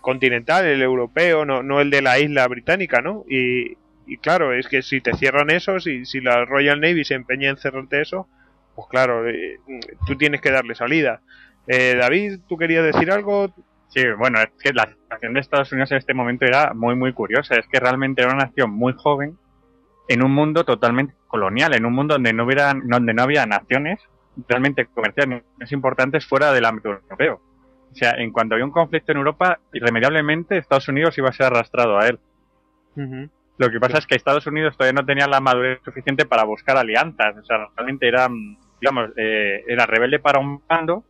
continental, 0.00 0.64
el 0.66 0.82
europeo, 0.82 1.44
no, 1.44 1.62
no 1.62 1.80
el 1.80 1.90
de 1.90 2.00
la 2.00 2.18
isla 2.20 2.46
británica, 2.46 3.00
¿no? 3.00 3.24
Y, 3.28 3.76
claro, 4.22 4.54
es 4.54 4.68
que 4.68 4.82
si 4.82 5.00
te 5.00 5.14
cierran 5.14 5.50
eso, 5.50 5.80
si, 5.80 6.06
si 6.06 6.20
la 6.20 6.44
Royal 6.44 6.80
Navy 6.80 7.04
se 7.04 7.14
empeña 7.14 7.50
en 7.50 7.56
cerrarte 7.56 8.00
eso, 8.00 8.28
pues 8.76 8.86
claro, 8.88 9.28
eh, 9.28 9.58
tú 10.06 10.16
tienes 10.16 10.40
que 10.40 10.52
darle 10.52 10.76
salida. 10.76 11.20
Eh, 11.66 11.96
David, 11.98 12.38
¿tú 12.48 12.56
querías 12.56 12.84
decir 12.84 13.10
algo? 13.10 13.52
Sí, 13.88 14.02
bueno, 14.16 14.40
es 14.40 14.50
que 14.62 14.72
la 14.72 14.86
situación 14.86 15.34
de 15.34 15.40
Estados 15.40 15.72
Unidos 15.72 15.90
en 15.90 15.98
este 15.98 16.14
momento 16.14 16.44
era 16.44 16.72
muy, 16.72 16.94
muy 16.94 17.12
curiosa. 17.12 17.56
Es 17.56 17.66
que 17.66 17.80
realmente 17.80 18.22
era 18.22 18.32
una 18.32 18.44
nación 18.44 18.70
muy 18.70 18.92
joven 18.92 19.36
en 20.08 20.22
un 20.22 20.32
mundo 20.32 20.64
totalmente 20.64 21.14
colonial, 21.26 21.74
en 21.74 21.84
un 21.84 21.92
mundo 21.92 22.14
donde 22.14 22.32
no, 22.32 22.44
hubiera, 22.44 22.74
donde 22.84 23.12
no 23.12 23.22
había 23.22 23.44
naciones 23.46 24.00
realmente 24.46 24.86
comerciales 24.86 25.42
importantes 25.70 26.26
fuera 26.26 26.52
del 26.52 26.64
ámbito 26.64 26.90
europeo. 26.90 27.40
O 27.90 27.94
sea, 27.94 28.12
en 28.18 28.30
cuanto 28.32 28.54
había 28.54 28.64
un 28.64 28.70
conflicto 28.70 29.12
en 29.12 29.18
Europa, 29.18 29.58
irremediablemente 29.72 30.58
Estados 30.58 30.88
Unidos 30.88 31.16
iba 31.18 31.30
a 31.30 31.32
ser 31.32 31.46
arrastrado 31.46 31.98
a 31.98 32.06
él. 32.06 32.18
Lo 33.58 33.70
que 33.70 33.80
pasa 33.80 33.98
es 33.98 34.06
que 34.06 34.16
Estados 34.16 34.46
Unidos 34.46 34.76
todavía 34.76 35.00
no 35.00 35.06
tenía 35.06 35.26
la 35.26 35.40
madurez 35.40 35.80
suficiente 35.84 36.26
para 36.26 36.44
buscar 36.44 36.76
alianzas. 36.76 37.36
O 37.36 37.44
sea, 37.44 37.68
realmente 37.76 38.06
era, 38.06 38.28
digamos, 38.80 39.10
eh, 39.16 39.64
era 39.66 39.86
rebelde 39.86 40.18
para 40.18 40.38
un 40.38 40.60
bando 40.68 41.04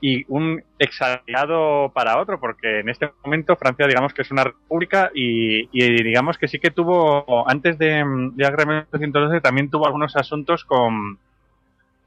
y 0.00 0.24
un 0.28 0.62
exaliado 0.78 1.90
para 1.94 2.18
otro, 2.18 2.38
porque 2.38 2.80
en 2.80 2.90
este 2.90 3.10
momento 3.24 3.56
Francia, 3.56 3.86
digamos 3.86 4.12
que 4.12 4.22
es 4.22 4.30
una 4.30 4.44
república 4.44 5.10
y, 5.14 5.66
digamos 5.72 6.36
que 6.36 6.48
sí 6.48 6.58
que 6.58 6.70
tuvo, 6.70 7.48
antes 7.48 7.78
de, 7.78 8.04
de 8.34 8.42
la 8.44 8.50
1912, 8.50 9.40
también 9.40 9.70
tuvo 9.70 9.86
algunos 9.86 10.14
asuntos 10.16 10.64
con, 10.64 11.18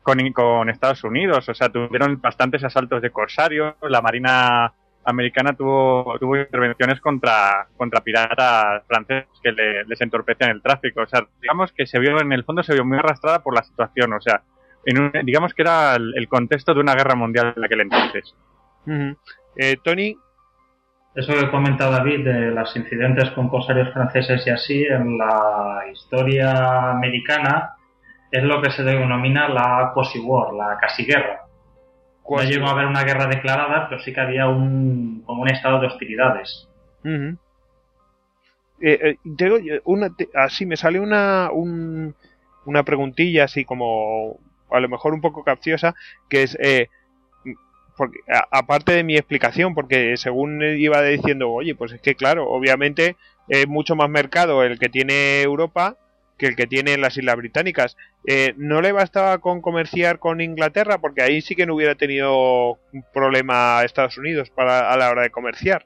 con, 0.04 0.70
Estados 0.70 1.04
Unidos. 1.04 1.48
O 1.50 1.54
sea, 1.54 1.70
tuvieron 1.70 2.20
bastantes 2.22 2.64
asaltos 2.64 3.02
de 3.02 3.12
corsarios. 3.12 3.76
La 3.82 4.02
Marina 4.02 4.74
americana 5.06 5.54
tuvo, 5.54 6.18
tuvo 6.20 6.38
intervenciones 6.38 7.00
contra, 7.00 7.68
contra 7.78 8.02
piratas 8.02 8.84
franceses 8.88 9.28
que 9.42 9.52
les 9.52 10.02
entorpecían 10.02 10.52
el 10.52 10.62
tráfico. 10.62 11.02
O 11.02 11.08
sea, 11.08 11.26
digamos 11.42 11.72
que 11.74 11.86
se 11.86 12.00
vio, 12.00 12.20
en 12.20 12.32
el 12.32 12.44
fondo 12.44 12.64
se 12.64 12.74
vio 12.74 12.86
muy 12.86 12.98
arrastrada 12.98 13.40
por 13.40 13.56
la 13.56 13.64
situación. 13.64 14.14
O 14.14 14.22
sea, 14.22 14.44
en 14.86 15.12
digamos 15.26 15.54
que 15.54 15.62
era 15.62 15.96
el, 15.96 16.28
contexto 16.28 16.74
de 16.74 16.80
una 16.80 16.96
guerra 16.96 17.16
mundial 17.16 17.54
en 17.56 17.64
aquel 17.64 17.82
entonces. 17.82 18.36
Eh, 19.56 19.78
Tony. 19.84 20.16
Eso 21.16 21.34
que 21.34 21.50
comenta 21.50 21.90
David 21.90 22.24
de 22.24 22.52
los 22.52 22.76
incidentes 22.76 23.32
con 23.32 23.50
corsarios 23.50 23.92
franceses 23.92 24.46
y 24.46 24.50
así, 24.52 24.84
en 24.84 25.18
la 25.18 25.82
historia 25.92 26.92
americana, 26.92 27.74
es 28.32 28.44
lo 28.44 28.62
que 28.62 28.72
se 28.72 28.84
denomina 28.84 29.50
la 29.50 29.92
quasi 29.94 30.20
war, 30.20 30.54
la 30.54 30.78
casi 30.80 31.06
guerra. 31.06 31.46
No 32.30 32.44
llegó 32.44 32.68
a 32.68 32.72
haber 32.72 32.86
una 32.86 33.04
guerra 33.04 33.26
declarada, 33.26 33.90
pero 33.90 34.02
sí 34.02 34.14
que 34.14 34.22
había 34.22 34.48
un, 34.48 35.24
como 35.26 35.42
un 35.42 35.50
estado 35.50 35.80
de 35.80 35.88
hostilidades. 35.88 36.68
Uh 37.04 37.36
una, 39.84 40.10
así 40.36 40.66
me 40.66 40.78
sale 40.78 41.02
una, 41.02 41.50
una 41.52 42.84
preguntilla 42.84 43.44
así 43.44 43.66
como 43.66 44.38
a 44.72 44.80
lo 44.80 44.88
mejor 44.88 45.14
un 45.14 45.22
poco 45.22 45.44
capciosa, 45.44 45.96
que 46.30 46.44
es, 46.44 46.58
eh, 46.62 46.88
porque, 47.98 48.20
aparte 48.52 48.94
de 48.94 49.04
mi 49.04 49.18
explicación, 49.18 49.76
porque 49.76 50.16
según 50.16 50.62
iba 50.64 51.02
diciendo, 51.02 51.52
oye, 51.52 51.76
pues 51.76 51.92
es 51.92 52.02
que 52.02 52.16
claro, 52.16 52.50
obviamente 52.50 53.18
es 53.50 53.68
mucho 53.68 53.96
más 53.96 54.10
mercado 54.10 54.64
el 54.64 54.80
que 54.80 54.88
tiene 54.88 55.42
Europa 55.42 55.98
que 56.40 56.48
el 56.48 56.56
que 56.56 56.66
tiene 56.66 56.98
las 56.98 57.18
Islas 57.18 57.36
Británicas. 57.36 57.98
Eh, 58.26 58.54
no 58.58 58.82
le 58.82 58.92
bastaba 58.92 59.38
con 59.38 59.62
comerciar 59.62 60.18
con 60.18 60.42
Inglaterra, 60.42 60.98
porque 60.98 61.22
ahí 61.22 61.42
sí 61.42 61.56
que 61.56 61.68
no 61.68 61.76
hubiera 61.76 61.94
tenido 61.94 62.80
un 62.92 63.06
problema 63.14 63.80
a 63.80 63.86
Estados 63.86 64.18
Unidos 64.18 64.50
para, 64.50 64.92
a 64.92 64.98
la 64.98 65.12
hora 65.12 65.22
de 65.22 65.30
comerciar. 65.30 65.86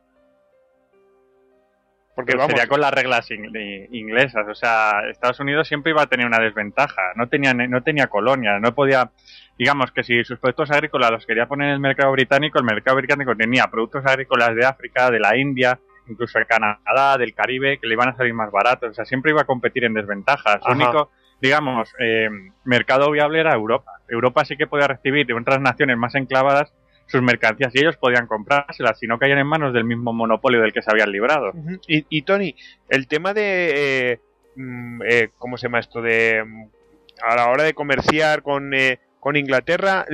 Porque 2.15 2.35
vamos, 2.35 2.51
sería 2.51 2.67
con 2.67 2.79
las 2.79 2.93
reglas 2.93 3.27
inglesas, 3.31 4.45
o 4.47 4.53
sea, 4.53 5.01
Estados 5.09 5.39
Unidos 5.39 5.67
siempre 5.67 5.91
iba 5.91 6.03
a 6.03 6.07
tener 6.07 6.27
una 6.27 6.37
desventaja, 6.37 7.01
no 7.15 7.27
tenía 7.27 7.55
no 7.55 7.81
tenía 7.81 8.05
colonia, 8.05 8.59
no 8.59 8.75
podía, 8.75 9.09
digamos 9.57 9.91
que 9.91 10.03
si 10.03 10.23
sus 10.23 10.37
productos 10.37 10.69
agrícolas 10.69 11.09
los 11.09 11.25
quería 11.25 11.47
poner 11.47 11.69
en 11.69 11.73
el 11.73 11.79
mercado 11.79 12.11
británico, 12.11 12.59
el 12.59 12.65
mercado 12.65 12.97
británico 12.97 13.35
tenía 13.35 13.65
productos 13.65 14.05
agrícolas 14.05 14.53
de 14.53 14.63
África, 14.63 15.09
de 15.09 15.19
la 15.19 15.35
India, 15.35 15.79
incluso 16.07 16.39
de 16.39 16.45
Canadá, 16.45 17.17
del 17.17 17.33
Caribe, 17.33 17.79
que 17.79 17.87
le 17.87 17.93
iban 17.93 18.09
a 18.09 18.15
salir 18.15 18.33
más 18.33 18.51
baratos. 18.51 18.91
O 18.91 18.93
sea, 18.93 19.05
siempre 19.05 19.31
iba 19.31 19.41
a 19.41 19.45
competir 19.45 19.83
en 19.85 19.93
desventajas. 19.93 20.61
Lo 20.67 20.73
único, 20.73 21.11
digamos, 21.41 21.89
eh, 21.99 22.29
mercado 22.63 23.11
viable 23.11 23.39
era 23.39 23.53
Europa. 23.53 23.91
Europa 24.07 24.45
sí 24.45 24.57
que 24.57 24.67
podía 24.67 24.87
recibir 24.87 25.25
de 25.25 25.33
otras 25.33 25.61
naciones 25.61 25.97
más 25.97 26.15
enclavadas 26.15 26.73
sus 27.07 27.21
mercancías 27.21 27.73
y 27.75 27.79
ellos 27.79 27.97
podían 27.97 28.27
comprárselas 28.27 28.97
si 28.97 29.07
no 29.07 29.19
caían 29.19 29.37
en 29.37 29.47
manos 29.47 29.73
del 29.73 29.83
mismo 29.83 30.13
monopolio 30.13 30.61
del 30.61 30.73
que 30.73 30.81
se 30.81 30.91
habían 30.91 31.11
librado. 31.11 31.51
y, 31.87 32.21
Tony, 32.23 32.55
el 32.89 33.07
tema 33.07 33.33
de... 33.33 34.11
Eh, 34.11 34.19
mm, 34.55 35.01
eh, 35.07 35.29
¿Cómo 35.37 35.57
se 35.57 35.67
llama 35.67 35.79
esto? 35.79 36.01
De... 36.01 36.43
Mm, 36.45 36.65
a 37.21 37.35
la 37.35 37.49
hora 37.49 37.63
de 37.63 37.73
comerciar 37.73 38.41
con, 38.41 38.73
eh, 38.73 38.99
con 39.19 39.35
Inglaterra, 39.35 40.05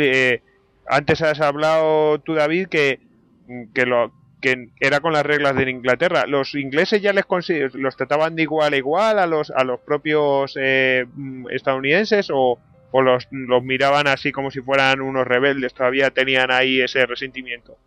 antes 0.88 1.22
has 1.22 1.40
hablado 1.40 2.20
tú, 2.20 2.34
David, 2.34 2.68
que, 2.68 3.00
mm, 3.48 3.72
que, 3.74 3.86
lo, 3.86 4.12
que 4.42 4.70
era 4.80 5.00
con 5.00 5.14
las 5.14 5.26
reglas 5.26 5.56
de 5.56 5.70
Inglaterra. 5.70 6.26
¿Los 6.28 6.56
ingleses 6.56 7.02
ya 7.02 7.14
les 7.14 7.26
los 7.74 7.98
trataban 7.98 8.36
de 8.36 8.44
igual 8.44 8.74
a 8.74 8.78
igual 8.78 9.20
a 9.20 9.28
los, 9.28 9.52
a 9.52 9.64
los 9.64 9.80
propios 9.82 10.58
eh, 10.60 11.06
mm, 11.14 11.50
estadounidenses 11.50 12.30
o, 12.34 12.58
o 12.92 13.02
los, 13.02 13.28
los 13.32 13.64
miraban 13.64 14.08
así 14.08 14.32
como 14.32 14.52
si 14.52 14.62
fueran 14.62 15.02
unos 15.02 15.28
rebeldes? 15.28 15.74
¿Todavía 15.74 16.12
tenían 16.12 16.52
ahí 16.52 16.82
ese 16.82 17.06
resentimiento? 17.06 17.78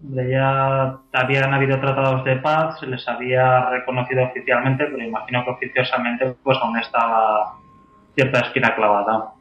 Ya 0.00 0.98
habían 1.12 1.54
habido 1.54 1.80
tratados 1.80 2.24
de 2.24 2.36
paz, 2.36 2.78
se 2.80 2.86
les 2.86 3.06
había 3.08 3.70
reconocido 3.70 4.24
oficialmente, 4.24 4.84
pero 4.84 5.02
imagino 5.02 5.44
que 5.44 5.50
oficiosamente 5.50 6.34
pues 6.42 6.58
aún 6.60 6.76
estaba 6.78 7.54
cierta 8.14 8.40
esquina 8.40 8.74
clavada. 8.74 9.32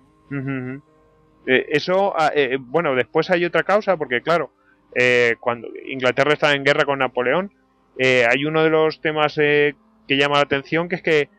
Eh, 1.46 1.65
eso, 1.70 2.13
ah, 2.17 2.32
eh, 2.34 2.58
bueno, 2.60 2.96
después 2.96 3.29
hay 3.29 3.43
otra 3.43 3.63
causa, 3.63 3.98
porque 3.98 4.22
claro, 4.22 4.51
eh, 4.95 5.35
cuando 5.39 5.69
Inglaterra 5.88 6.33
estaba 6.33 6.53
en 6.53 6.63
guerra 6.63 6.85
con 6.85 7.00
Napoleón, 7.00 7.51
eh, 7.97 8.25
hay 8.29 8.45
uno 8.45 8.63
de 8.63 8.69
los 8.69 9.01
temas 9.01 9.38
eh, 9.38 9.75
que 10.07 10.17
llama 10.17 10.35
la 10.35 10.43
atención, 10.43 10.89
que 10.89 10.95
es 10.95 11.01
que 11.01 11.29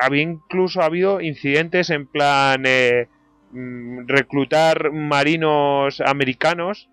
había 0.00 0.22
incluso 0.22 0.82
habido 0.82 1.20
incidentes 1.20 1.90
en 1.90 2.06
plan 2.06 2.62
mm, 3.52 4.06
reclutar 4.06 4.90
marinos 4.92 6.00
americanos 6.00 6.88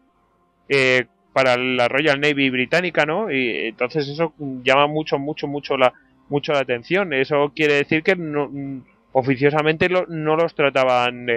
para 1.33 1.57
la 1.57 1.87
Royal 1.87 2.19
Navy 2.19 2.49
británica, 2.49 3.05
¿no? 3.05 3.31
Y 3.31 3.67
entonces 3.67 4.07
eso 4.07 4.33
llama 4.63 4.87
mucho, 4.87 5.19
mucho, 5.19 5.47
mucho 5.47 5.77
la, 5.77 5.93
mucho 6.29 6.53
la 6.53 6.59
atención. 6.59 7.13
Eso 7.13 7.51
quiere 7.55 7.75
decir 7.75 8.01
que 8.01 8.15
no, 8.15 8.49
mm, 8.49 8.81
oficiosamente 9.11 9.89
no 9.89 10.35
los 10.35 10.55
trataban 10.55 11.27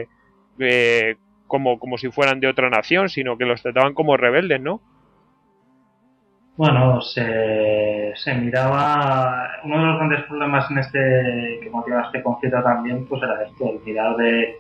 como, 1.47 1.79
como 1.79 1.99
si 1.99 2.11
fueran 2.11 2.41
de 2.41 2.49
otra 2.49 2.71
nación, 2.71 3.09
sino 3.09 3.37
que 3.37 3.45
los 3.45 3.63
trataban 3.63 3.95
como 3.95 4.17
rebeldes, 4.17 4.61
¿no? 4.61 4.81
Bueno, 6.57 7.03
se, 7.03 8.13
se 8.17 8.35
miraba. 8.35 9.61
Uno 9.65 9.79
de 9.79 9.85
los 9.85 9.97
grandes 9.99 10.23
problemas 10.25 10.71
en 10.71 10.79
este 10.79 11.61
que 11.63 11.71
motiva 11.71 12.03
este 12.03 12.23
conflicto 12.23 12.63
también, 12.63 13.07
pues 13.07 13.23
era 13.23 13.43
esto, 13.45 13.73
el 13.73 13.81
mirar 13.85 14.17
de 14.17 14.57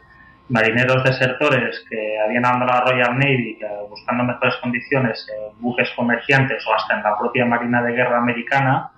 marineros 0.49 1.03
desertores 1.03 1.85
que 1.89 2.19
habían 2.21 2.45
abandonado 2.45 2.85
la 2.85 2.91
Royal 2.93 3.19
Navy 3.19 3.59
buscando 3.89 4.25
mejores 4.25 4.57
condiciones 4.57 5.27
en 5.29 5.61
buques 5.61 5.91
comerciantes 5.97 6.65
o 6.67 6.75
hasta 6.75 6.97
en 6.97 7.03
la 7.03 7.19
propia 7.19 7.47
Marina 7.47 7.83
de 7.83 7.93
Guerra 7.93 8.19
americana, 8.19 8.91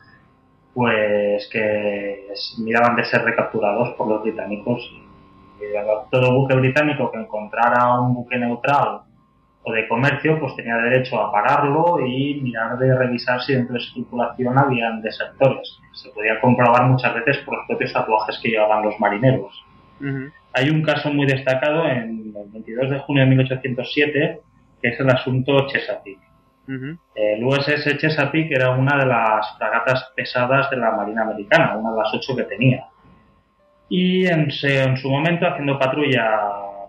pues 0.74 1.48
que 1.50 2.26
miraban 2.58 2.96
de 2.96 3.04
ser 3.04 3.22
recapturados 3.22 3.94
por 3.96 4.08
los 4.08 4.22
británicos 4.22 4.92
todo 6.10 6.34
buque 6.34 6.54
británico 6.54 7.10
que 7.10 7.18
encontrara 7.18 8.00
un 8.00 8.14
buque 8.14 8.38
neutral 8.38 9.02
o 9.62 9.72
de 9.72 9.88
comercio, 9.88 10.38
pues 10.38 10.54
tenía 10.56 10.76
derecho 10.76 11.20
a 11.20 11.32
pararlo 11.32 11.98
y 12.06 12.40
mirar 12.40 12.78
de 12.78 12.96
revisar 12.96 13.40
si 13.42 13.54
dentro 13.54 13.74
de 13.74 13.80
su 13.80 13.94
tripulación 13.94 14.58
habían 14.58 15.02
desertores. 15.02 15.78
Se 15.92 16.10
podía 16.10 16.40
comprobar 16.40 16.84
muchas 16.86 17.14
veces 17.14 17.38
por 17.38 17.56
los 17.56 17.66
propios 17.66 17.92
tatuajes 17.92 18.38
que 18.42 18.50
llevaban 18.50 18.84
los 18.84 18.98
marineros. 19.00 19.64
Hay 20.52 20.70
un 20.70 20.82
caso 20.82 21.12
muy 21.12 21.26
destacado 21.26 21.86
en 21.86 22.32
el 22.34 22.50
22 22.52 22.90
de 22.90 22.98
junio 23.00 23.24
de 23.24 23.28
1807, 23.30 24.40
que 24.80 24.88
es 24.88 25.00
el 25.00 25.10
asunto 25.10 25.66
Chesapeake. 25.68 26.28
El 27.14 27.42
USS 27.44 27.96
Chesapeake 27.98 28.52
era 28.52 28.70
una 28.70 28.98
de 28.98 29.06
las 29.06 29.56
fragatas 29.56 30.12
pesadas 30.14 30.70
de 30.70 30.76
la 30.76 30.92
Marina 30.92 31.22
Americana, 31.22 31.76
una 31.76 31.92
de 31.92 31.98
las 31.98 32.14
ocho 32.14 32.36
que 32.36 32.44
tenía. 32.44 32.86
Y 33.88 34.26
en, 34.26 34.50
su 34.50 35.08
momento, 35.08 35.46
haciendo 35.46 35.78
patrulla 35.78 36.40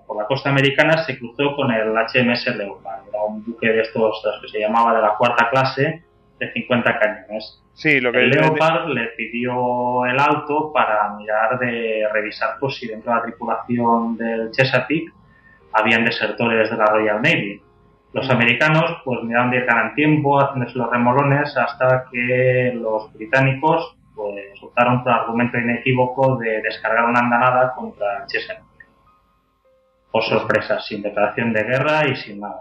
por 0.06 0.18
la 0.18 0.26
costa 0.26 0.50
americana, 0.50 0.98
se 1.04 1.18
cruzó 1.18 1.56
con 1.56 1.72
el 1.72 1.94
HMS 1.94 2.56
Leopard. 2.56 3.08
Era 3.08 3.24
un 3.24 3.44
buque 3.46 3.70
de 3.70 3.82
estos, 3.82 4.22
que 4.42 4.50
se 4.50 4.60
llamaba 4.60 4.96
de 4.96 5.02
la 5.02 5.16
cuarta 5.16 5.50
clase, 5.50 6.04
de 6.40 6.52
50 6.52 7.00
cañones. 7.00 7.62
Sí, 7.74 8.02
lo 8.02 8.12
que 8.12 8.20
el 8.20 8.30
Leopard 8.32 8.90
le 8.90 9.08
pidió 9.16 10.06
el 10.06 10.20
alto 10.20 10.74
para 10.74 11.14
mirar 11.16 11.58
de 11.60 12.06
revisar 12.12 12.58
pues, 12.60 12.76
si 12.76 12.88
dentro 12.88 13.12
de 13.12 13.18
la 13.20 13.24
tripulación 13.24 14.18
del 14.18 14.52
Chesapeake 14.52 15.14
habían 15.72 16.04
desertores 16.04 16.70
de 16.70 16.76
la 16.78 16.86
Royal 16.86 17.22
Navy. 17.22 17.62
Los 18.14 18.28
mm. 18.28 18.32
americanos 18.32 19.02
pues 19.06 19.22
miraron 19.24 19.52
de 19.52 19.58
ir 19.58 19.64
en 19.70 19.96
tiempo, 19.96 20.40
haciéndose 20.40 20.78
los 20.78 20.90
remolones, 20.90 21.56
hasta 21.56 22.06
que 22.12 22.74
los 22.76 23.14
británicos 23.14 23.96
pues 24.20 24.62
optaron 24.62 25.02
por 25.02 25.14
el 25.14 25.20
argumento 25.20 25.58
inequívoco 25.58 26.36
de 26.38 26.62
descargar 26.62 27.06
una 27.06 27.22
andanada 27.22 27.74
contra 27.74 28.26
Chesapeake. 28.28 28.86
Por 30.12 30.24
sorpresa, 30.24 30.82
sin 30.82 31.02
declaración 31.02 31.54
de 31.54 31.64
guerra 31.64 32.06
y 32.06 32.18
sin 32.18 32.42
nada. 32.42 32.60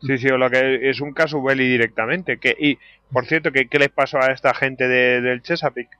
Sí, 0.00 0.16
sí, 0.16 0.28
o 0.28 0.38
lo 0.38 0.48
que 0.48 0.88
es 0.88 1.00
un 1.02 1.12
caso 1.12 1.42
belli 1.42 1.68
directamente. 1.68 2.38
Que, 2.38 2.56
y, 2.58 2.78
por 3.12 3.26
cierto, 3.26 3.52
¿qué, 3.52 3.68
¿qué 3.68 3.78
les 3.78 3.90
pasó 3.90 4.18
a 4.18 4.32
esta 4.32 4.54
gente 4.54 4.88
del 4.88 5.42
Chesapeake? 5.42 5.98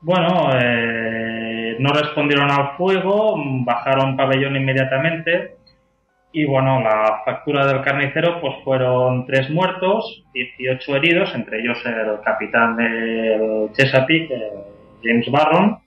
Bueno, 0.00 0.50
eh, 0.58 1.76
no 1.78 1.92
respondieron 1.92 2.50
al 2.50 2.76
fuego, 2.78 3.34
bajaron 3.64 4.16
pabellón 4.16 4.56
inmediatamente 4.56 5.59
y 6.32 6.44
bueno, 6.44 6.80
la 6.80 7.22
factura 7.24 7.66
del 7.66 7.82
carnicero 7.82 8.40
pues 8.40 8.54
fueron 8.62 9.26
tres 9.26 9.50
muertos, 9.50 10.24
18 10.32 10.96
heridos, 10.96 11.34
entre 11.34 11.60
ellos 11.60 11.78
el 11.84 12.20
capitán 12.24 12.76
del 12.76 13.70
Chesapeake, 13.72 14.30
eh, 14.30 14.50
James 15.02 15.30
Barron, 15.30 15.78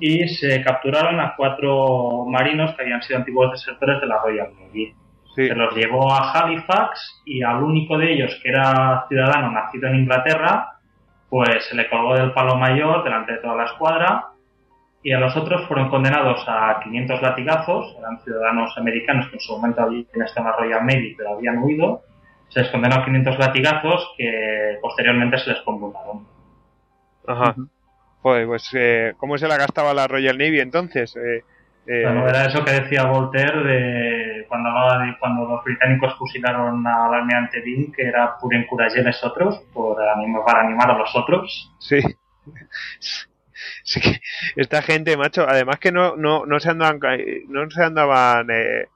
y 0.00 0.28
se 0.28 0.62
capturaron 0.62 1.18
a 1.18 1.34
cuatro 1.34 2.26
marinos 2.26 2.74
que 2.74 2.82
habían 2.82 3.02
sido 3.02 3.18
antiguos 3.18 3.52
desertores 3.52 4.02
de 4.02 4.06
la 4.06 4.18
Royal 4.18 4.50
Navy. 4.60 4.94
Se 5.34 5.54
los 5.54 5.74
llevó 5.74 6.12
a 6.12 6.30
Halifax 6.30 7.22
y 7.24 7.42
al 7.42 7.62
único 7.62 7.96
de 7.96 8.12
ellos, 8.12 8.38
que 8.42 8.50
era 8.50 9.06
ciudadano 9.08 9.50
nacido 9.50 9.88
en 9.88 9.96
Inglaterra, 9.96 10.76
pues 11.30 11.64
se 11.64 11.74
le 11.74 11.88
colgó 11.88 12.14
del 12.14 12.32
palo 12.32 12.56
mayor 12.56 13.02
delante 13.02 13.32
de 13.32 13.38
toda 13.38 13.56
la 13.56 13.64
escuadra 13.64 14.31
y 15.02 15.12
a 15.12 15.18
los 15.18 15.36
otros 15.36 15.66
fueron 15.66 15.90
condenados 15.90 16.44
a 16.46 16.80
500 16.82 17.22
latigazos, 17.22 17.96
eran 17.98 18.20
ciudadanos 18.22 18.72
americanos 18.78 19.28
que 19.28 19.36
en 19.36 19.40
su 19.40 19.52
momento 19.52 19.82
habían 19.82 20.06
estado 20.24 20.46
en 20.46 20.52
la 20.52 20.56
Royal 20.56 20.86
Navy 20.86 21.14
pero 21.16 21.34
habían 21.34 21.58
huido, 21.58 22.02
se 22.48 22.60
les 22.60 22.70
condenó 22.70 22.96
a 22.96 23.04
500 23.04 23.38
latigazos 23.38 24.14
que 24.16 24.78
posteriormente 24.80 25.38
se 25.38 25.50
les 25.50 25.60
conmutaron. 25.62 26.26
Ajá. 27.26 27.54
Joder, 28.22 28.46
pues 28.46 28.70
eh, 28.74 29.14
¿cómo 29.16 29.36
se 29.38 29.48
la 29.48 29.56
gastaba 29.56 29.94
la 29.94 30.06
Royal 30.06 30.38
Navy 30.38 30.60
entonces? 30.60 31.16
Eh, 31.16 31.42
eh, 31.86 32.02
bueno, 32.04 32.28
era 32.28 32.46
eso 32.46 32.64
que 32.64 32.70
decía 32.70 33.06
Voltaire 33.06 33.64
de 33.64 34.46
cuando 34.46 34.68
hablaba 34.68 35.04
de 35.04 35.18
cuando 35.18 35.44
los 35.46 35.64
británicos 35.64 36.14
fusilaron 36.16 36.86
al 36.86 37.14
almirante 37.14 37.60
Dean, 37.60 37.90
que 37.90 38.06
era 38.06 38.36
puro 38.38 38.56
les 38.56 39.24
otros, 39.24 39.60
por 39.72 39.96
para 40.46 40.60
animar 40.60 40.90
a 40.90 40.98
los 40.98 41.16
otros. 41.16 41.72
Sí. 41.80 41.98
esta 44.56 44.82
gente, 44.82 45.16
macho, 45.16 45.46
además 45.48 45.78
que 45.78 45.92
no, 45.92 46.16
no, 46.16 46.46
no 46.46 46.60
se 46.60 46.70
andaban, 46.70 47.00
no 47.48 47.70
se 47.70 47.82
andaban 47.82 48.48
eh, 48.50 48.86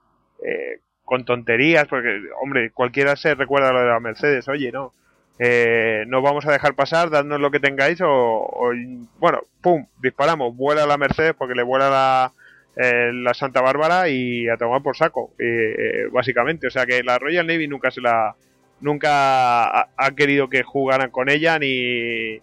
eh, 0.45 0.81
con 1.05 1.25
tonterías, 1.25 1.87
porque, 1.89 2.21
hombre, 2.41 2.71
cualquiera 2.71 3.17
se 3.17 3.35
recuerda 3.35 3.73
lo 3.73 3.81
de 3.81 3.87
la 3.87 4.01
Mercedes, 4.01 4.49
oye, 4.49 4.73
no. 4.73 4.93
Eh, 5.39 6.05
no 6.07 6.23
vamos 6.23 6.47
a 6.47 6.53
dejar 6.53 6.75
pasar, 6.75 7.11
dadnos 7.11 7.39
lo 7.39 7.51
que 7.51 7.61
tengáis 7.61 8.01
o, 8.03 8.73
bueno, 9.19 9.43
pum, 9.61 9.87
disparamos, 10.01 10.57
vuela 10.57 10.87
la 10.87 10.97
Mercedes 10.97 11.35
porque 11.37 11.55
le 11.55 11.63
vuela 11.63 11.91
la, 11.91 12.33
eh, 12.77 13.11
la 13.11 13.33
Santa 13.33 13.63
Bárbara 13.63 14.11
y 14.11 14.49
a 14.49 14.59
tomar 14.59 14.83
por 14.83 14.97
saco, 14.97 15.33
eh, 15.39 16.09
básicamente. 16.13 16.67
O 16.67 16.71
sea 16.71 16.85
que 16.85 17.03
la 17.03 17.19
Royal 17.19 17.47
Navy 17.47 17.67
nunca 17.69 17.91
se 17.91 18.01
la. 18.01 18.37
Nunca 18.79 19.81
ha, 19.81 20.11
querido 20.15 20.51
que 20.51 20.63
jugaran 20.63 21.11
con 21.11 21.31
ella 21.31 21.59
ni. 21.59 22.41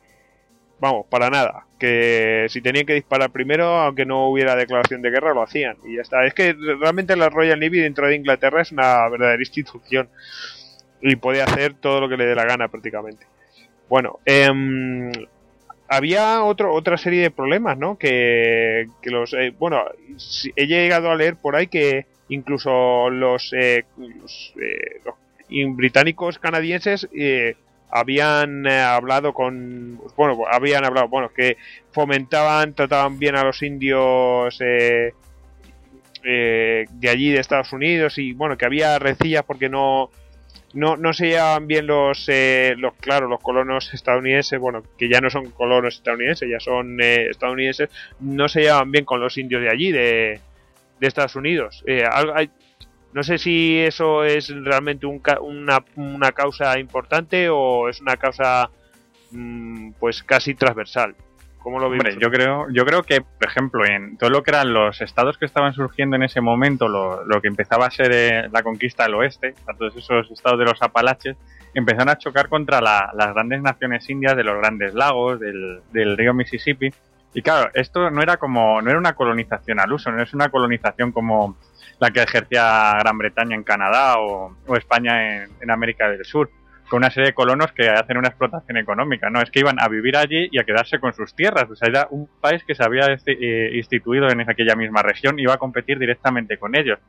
Vamos, 0.84 1.06
para 1.10 1.30
nada. 1.30 1.66
Que 1.80 2.48
si 2.50 2.62
tenían 2.62 2.86
que 2.86 2.96
disparar 2.96 3.32
primero, 3.32 3.64
aunque 3.64 4.06
no 4.06 4.28
hubiera 4.28 4.54
declaración 4.54 5.02
de 5.02 5.12
guerra, 5.12 5.34
lo 5.34 5.42
hacían. 5.42 5.78
Y 5.86 5.96
ya 5.96 6.02
está. 6.02 6.26
Es 6.26 6.34
que 6.34 6.52
realmente 6.52 7.16
la 7.16 7.30
Royal 7.30 7.58
Navy 7.58 7.80
dentro 7.80 8.06
de 8.06 8.18
Inglaterra 8.18 8.62
es 8.62 8.74
una 8.74 9.08
verdadera 9.08 9.40
institución. 9.40 10.10
Y 11.02 11.16
puede 11.16 11.42
hacer 11.42 11.76
todo 11.76 12.02
lo 12.02 12.10
que 12.10 12.18
le 12.18 12.26
dé 12.26 12.36
la 12.36 12.44
gana 12.44 12.68
prácticamente. 12.68 13.26
Bueno, 13.88 14.20
eh, 14.26 14.52
había 15.88 16.44
otro, 16.44 16.74
otra 16.74 16.98
serie 16.98 17.22
de 17.22 17.32
problemas, 17.32 17.78
¿no? 17.78 17.98
Que, 17.98 18.90
los. 19.04 19.34
Eh, 19.36 19.54
bueno, 19.58 19.86
he 20.58 20.68
llegado 20.68 21.12
a 21.12 21.16
leer 21.16 21.38
por 21.38 21.56
ahí 21.56 21.68
que 21.68 22.08
incluso 22.28 23.10
los, 23.10 23.54
eh, 23.54 23.86
los, 23.96 24.54
eh, 24.62 25.66
británicos 25.66 26.40
canadienses 26.40 27.08
habían 27.94 28.68
hablado 28.68 29.34
con. 29.34 30.00
Bueno, 30.16 30.44
habían 30.52 30.86
hablado, 30.86 31.08
bueno, 31.08 31.32
que 31.34 31.58
fomentaban, 31.92 32.74
trataban 32.74 33.20
bien 33.20 33.36
a 33.36 33.44
los 33.44 33.62
indios. 33.62 34.58
de 34.60 35.14
allí 37.10 37.32
de 37.32 37.40
Estados 37.40 37.74
Unidos 37.74 38.18
y 38.18 38.32
bueno 38.32 38.58
que 38.58 38.66
había 38.66 38.98
recillas 38.98 39.44
porque 39.44 39.68
no 39.68 40.10
no, 40.74 40.98
no 40.98 41.14
se 41.14 41.28
llevaban 41.28 41.68
bien 41.68 41.88
los, 41.88 42.28
eh, 42.30 42.74
los, 42.78 42.96
claro, 42.96 43.28
los 43.28 43.40
colonos 43.40 43.94
estadounidenses, 43.94 44.60
bueno, 44.60 44.84
que 44.98 45.08
ya 45.08 45.22
no 45.22 45.30
son 45.30 45.52
colonos 45.52 45.96
estadounidenses, 45.96 46.50
ya 46.50 46.60
son 46.60 47.00
eh, 47.00 47.28
estadounidenses, 47.30 47.90
no 48.20 48.48
se 48.50 48.62
llevaban 48.62 48.92
bien 48.92 49.06
con 49.06 49.22
los 49.22 49.38
indios 49.38 49.62
de 49.62 49.70
allí, 49.70 49.92
de, 49.92 50.40
de 51.00 51.08
Estados 51.08 51.36
Unidos. 51.36 51.84
Eh, 51.86 52.04
no 53.14 53.24
sé 53.24 53.38
si 53.38 53.80
eso 53.80 54.24
es 54.24 54.50
realmente 54.64 55.06
un, 55.06 55.22
una, 55.42 55.84
una 55.96 56.32
causa 56.32 56.80
importante 56.80 57.48
o 57.50 57.88
es 57.88 58.02
una 58.02 58.18
causa 58.18 58.70
mm, 59.32 59.92
pues 60.00 60.24
casi 60.24 60.56
transversal. 60.56 61.16
¿Cómo 61.60 61.80
lo 61.80 61.88
Hombre, 61.88 62.18
yo 62.20 62.30
creo, 62.30 62.68
yo 62.72 62.86
creo 62.86 63.04
que, 63.04 63.22
por 63.22 63.48
ejemplo, 63.48 63.86
en 63.86 64.18
todo 64.18 64.30
lo 64.30 64.44
que 64.44 64.52
eran 64.52 64.74
los 64.74 65.00
estados 65.00 65.38
que 65.38 65.46
estaban 65.46 65.74
surgiendo 65.74 66.18
en 66.18 66.24
ese 66.24 66.42
momento, 66.42 66.90
lo, 66.90 67.24
lo 67.24 67.42
que 67.42 67.48
empezaba 67.48 67.86
a 67.86 67.92
ser 67.92 68.12
eh, 68.12 68.50
la 68.52 68.64
conquista 68.64 69.04
del 69.04 69.16
oeste, 69.16 69.56
todos 69.78 69.96
esos 69.96 70.30
estados 70.30 70.60
de 70.60 70.66
los 70.66 70.82
Apalaches, 70.82 71.38
empezaron 71.74 72.10
a 72.10 72.18
chocar 72.18 72.50
contra 72.50 72.82
las 72.82 73.34
grandes 73.34 73.62
naciones 73.62 74.10
indias 74.10 74.36
de 74.36 74.44
los 74.44 74.58
grandes 74.58 74.94
lagos, 74.94 75.40
del, 75.40 75.80
del, 75.94 76.18
río 76.18 76.34
Mississippi. 76.34 76.94
Y 77.34 77.42
claro, 77.42 77.72
esto 77.74 78.12
no 78.12 78.22
era 78.22 78.36
como, 78.36 78.82
no 78.82 78.90
era 78.90 79.00
una 79.00 79.16
colonización 79.16 79.80
al 79.80 79.94
uso, 79.94 80.12
no 80.12 80.22
es 80.22 80.34
una 80.34 80.50
colonización 80.50 81.14
como 81.14 81.56
la 82.04 82.12
que 82.12 82.22
ejercía 82.22 82.98
Gran 83.00 83.18
Bretaña 83.18 83.56
en 83.56 83.64
Canadá 83.64 84.20
o, 84.20 84.56
España 84.76 85.44
en, 85.44 85.50
en 85.62 85.72
América 85.72 86.10
del 86.10 86.26
Sur 86.26 86.50
con 86.90 86.98
una 86.98 87.10
serie 87.10 87.28
de 87.28 87.34
colonos 87.34 87.72
que 87.72 87.90
hacen 87.90 88.18
una 88.18 88.28
explotación 88.28 88.78
económica, 88.78 89.30
¿no? 89.30 89.42
Es 89.42 89.50
que 89.50 89.62
iban 89.62 89.80
a 89.80 89.88
vivir 89.88 90.18
allí 90.18 90.50
y 90.52 90.60
a 90.60 90.64
quedarse 90.64 91.00
con 91.00 91.14
sus 91.14 91.34
tierras. 91.34 91.68
O 91.72 91.76
sea, 91.76 91.88
era 91.88 92.08
un 92.12 92.28
país 92.42 92.64
que 92.66 92.76
se 92.76 92.84
había 92.84 93.08
eh, 93.26 93.72
instituido 93.74 94.30
en 94.30 94.42
aquella 94.42 94.76
misma 94.76 95.02
región 95.02 95.40
y 95.40 95.44
iba 95.44 95.54
a 95.54 95.58
competir 95.58 95.98
directamente 95.98 96.58
con 96.58 96.76
ellos. 96.76 97.00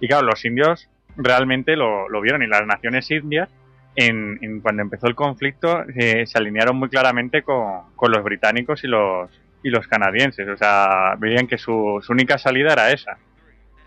Y 0.00 0.06
claro, 0.08 0.24
los 0.24 0.44
indios 0.44 0.88
realmente 1.16 1.76
lo, 1.76 2.08
vieron 2.22 2.42
y 2.42 2.46
las 2.46 2.64
naciones 2.64 3.10
indias, 3.10 3.50
en, 3.96 4.60
cuando 4.60 4.82
empezó 4.82 5.08
el 5.08 5.16
conflicto, 5.16 5.84
eh, 5.94 6.26
se 6.26 6.38
alinearon 6.38 6.76
muy 6.76 6.88
claramente 6.88 7.42
con, 7.42 7.82
los 8.00 8.24
británicos 8.24 8.82
y 8.84 8.86
los, 8.86 9.30
y 9.62 9.68
los 9.68 9.86
canadienses. 9.88 10.48
O 10.48 10.56
sea, 10.56 11.16
veían 11.18 11.48
que 11.48 11.58
su 11.58 12.00
única 12.08 12.38
salida 12.38 12.72
era 12.72 12.92
esa. 12.92 13.18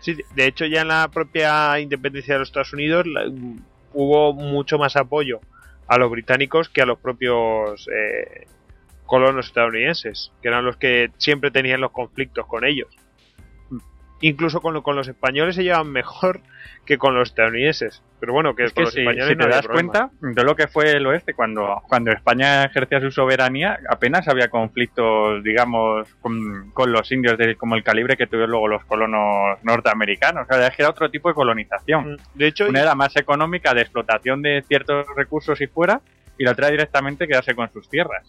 Sí, 0.00 0.16
de 0.34 0.46
hecho 0.46 0.64
ya 0.66 0.82
en 0.82 0.88
la 0.88 1.08
propia 1.08 1.78
independencia 1.80 2.34
de 2.34 2.40
los 2.40 2.48
Estados 2.48 2.72
Unidos 2.72 3.06
hubo 3.92 4.32
mucho 4.32 4.78
más 4.78 4.96
apoyo 4.96 5.40
a 5.88 5.98
los 5.98 6.10
británicos 6.10 6.68
que 6.68 6.82
a 6.82 6.86
los 6.86 6.98
propios 6.98 7.88
eh, 7.88 8.46
colonos 9.06 9.46
estadounidenses, 9.46 10.30
que 10.42 10.48
eran 10.48 10.64
los 10.64 10.76
que 10.76 11.10
siempre 11.16 11.50
tenían 11.50 11.80
los 11.80 11.90
conflictos 11.92 12.46
con 12.46 12.64
ellos. 12.64 12.88
Incluso 14.20 14.60
con, 14.60 14.80
con 14.82 14.96
los 14.96 15.08
españoles 15.08 15.54
se 15.54 15.62
llevan 15.62 15.90
mejor 15.90 16.40
que 16.88 16.96
con 16.96 17.14
los 17.14 17.28
estadounidenses. 17.28 18.02
Pero 18.18 18.32
bueno, 18.32 18.56
que, 18.56 18.64
es 18.64 18.72
que 18.72 18.86
si, 18.86 19.04
te 19.04 19.48
das 19.48 19.68
cuenta 19.68 20.10
de 20.20 20.42
lo 20.42 20.56
que 20.56 20.68
fue 20.68 20.90
el 20.92 21.06
oeste, 21.06 21.34
cuando, 21.34 21.82
cuando 21.86 22.10
España 22.10 22.64
ejercía 22.64 22.98
su 23.00 23.10
soberanía, 23.10 23.78
apenas 23.90 24.26
había 24.26 24.48
conflictos, 24.48 25.44
digamos, 25.44 26.08
con, 26.22 26.72
los 26.86 27.12
indios 27.12 27.36
de 27.36 27.56
como 27.56 27.76
el 27.76 27.84
calibre 27.84 28.16
que 28.16 28.26
tuvieron 28.26 28.52
luego 28.52 28.68
los 28.68 28.84
colonos 28.86 29.62
norteamericanos. 29.62 30.46
O 30.50 30.54
sea, 30.54 30.72
era 30.76 30.88
otro 30.88 31.10
tipo 31.10 31.28
de 31.28 31.34
colonización. 31.34 32.14
Mm, 32.14 32.16
de 32.38 32.46
hecho, 32.46 32.66
una 32.66 32.80
era 32.80 32.94
más 32.94 33.14
económica 33.16 33.74
de 33.74 33.82
explotación 33.82 34.40
de 34.40 34.64
ciertos 34.66 35.06
recursos 35.14 35.60
y 35.60 35.66
fuera, 35.66 36.00
y 36.38 36.44
la 36.44 36.52
otra 36.52 36.70
directamente 36.70 37.28
quedarse 37.28 37.54
con 37.54 37.70
sus 37.70 37.88
tierras. 37.88 38.26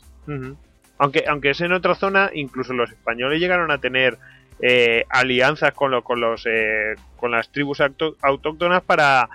Aunque, 0.98 1.24
aunque 1.28 1.52
es 1.52 1.62
en 1.62 1.72
otra 1.72 1.96
zona, 1.96 2.30
incluso 2.34 2.74
los 2.74 2.92
españoles 2.92 3.40
llegaron 3.40 3.72
a 3.72 3.78
tener 3.78 4.18
eh, 4.62 5.06
alianzas 5.10 5.74
con, 5.74 6.02
con, 6.02 6.20
los, 6.20 6.46
eh, 6.46 6.96
con 7.18 7.32
las 7.32 7.52
tribus 7.52 7.82
autóctonas 8.22 8.82
para 8.84 9.30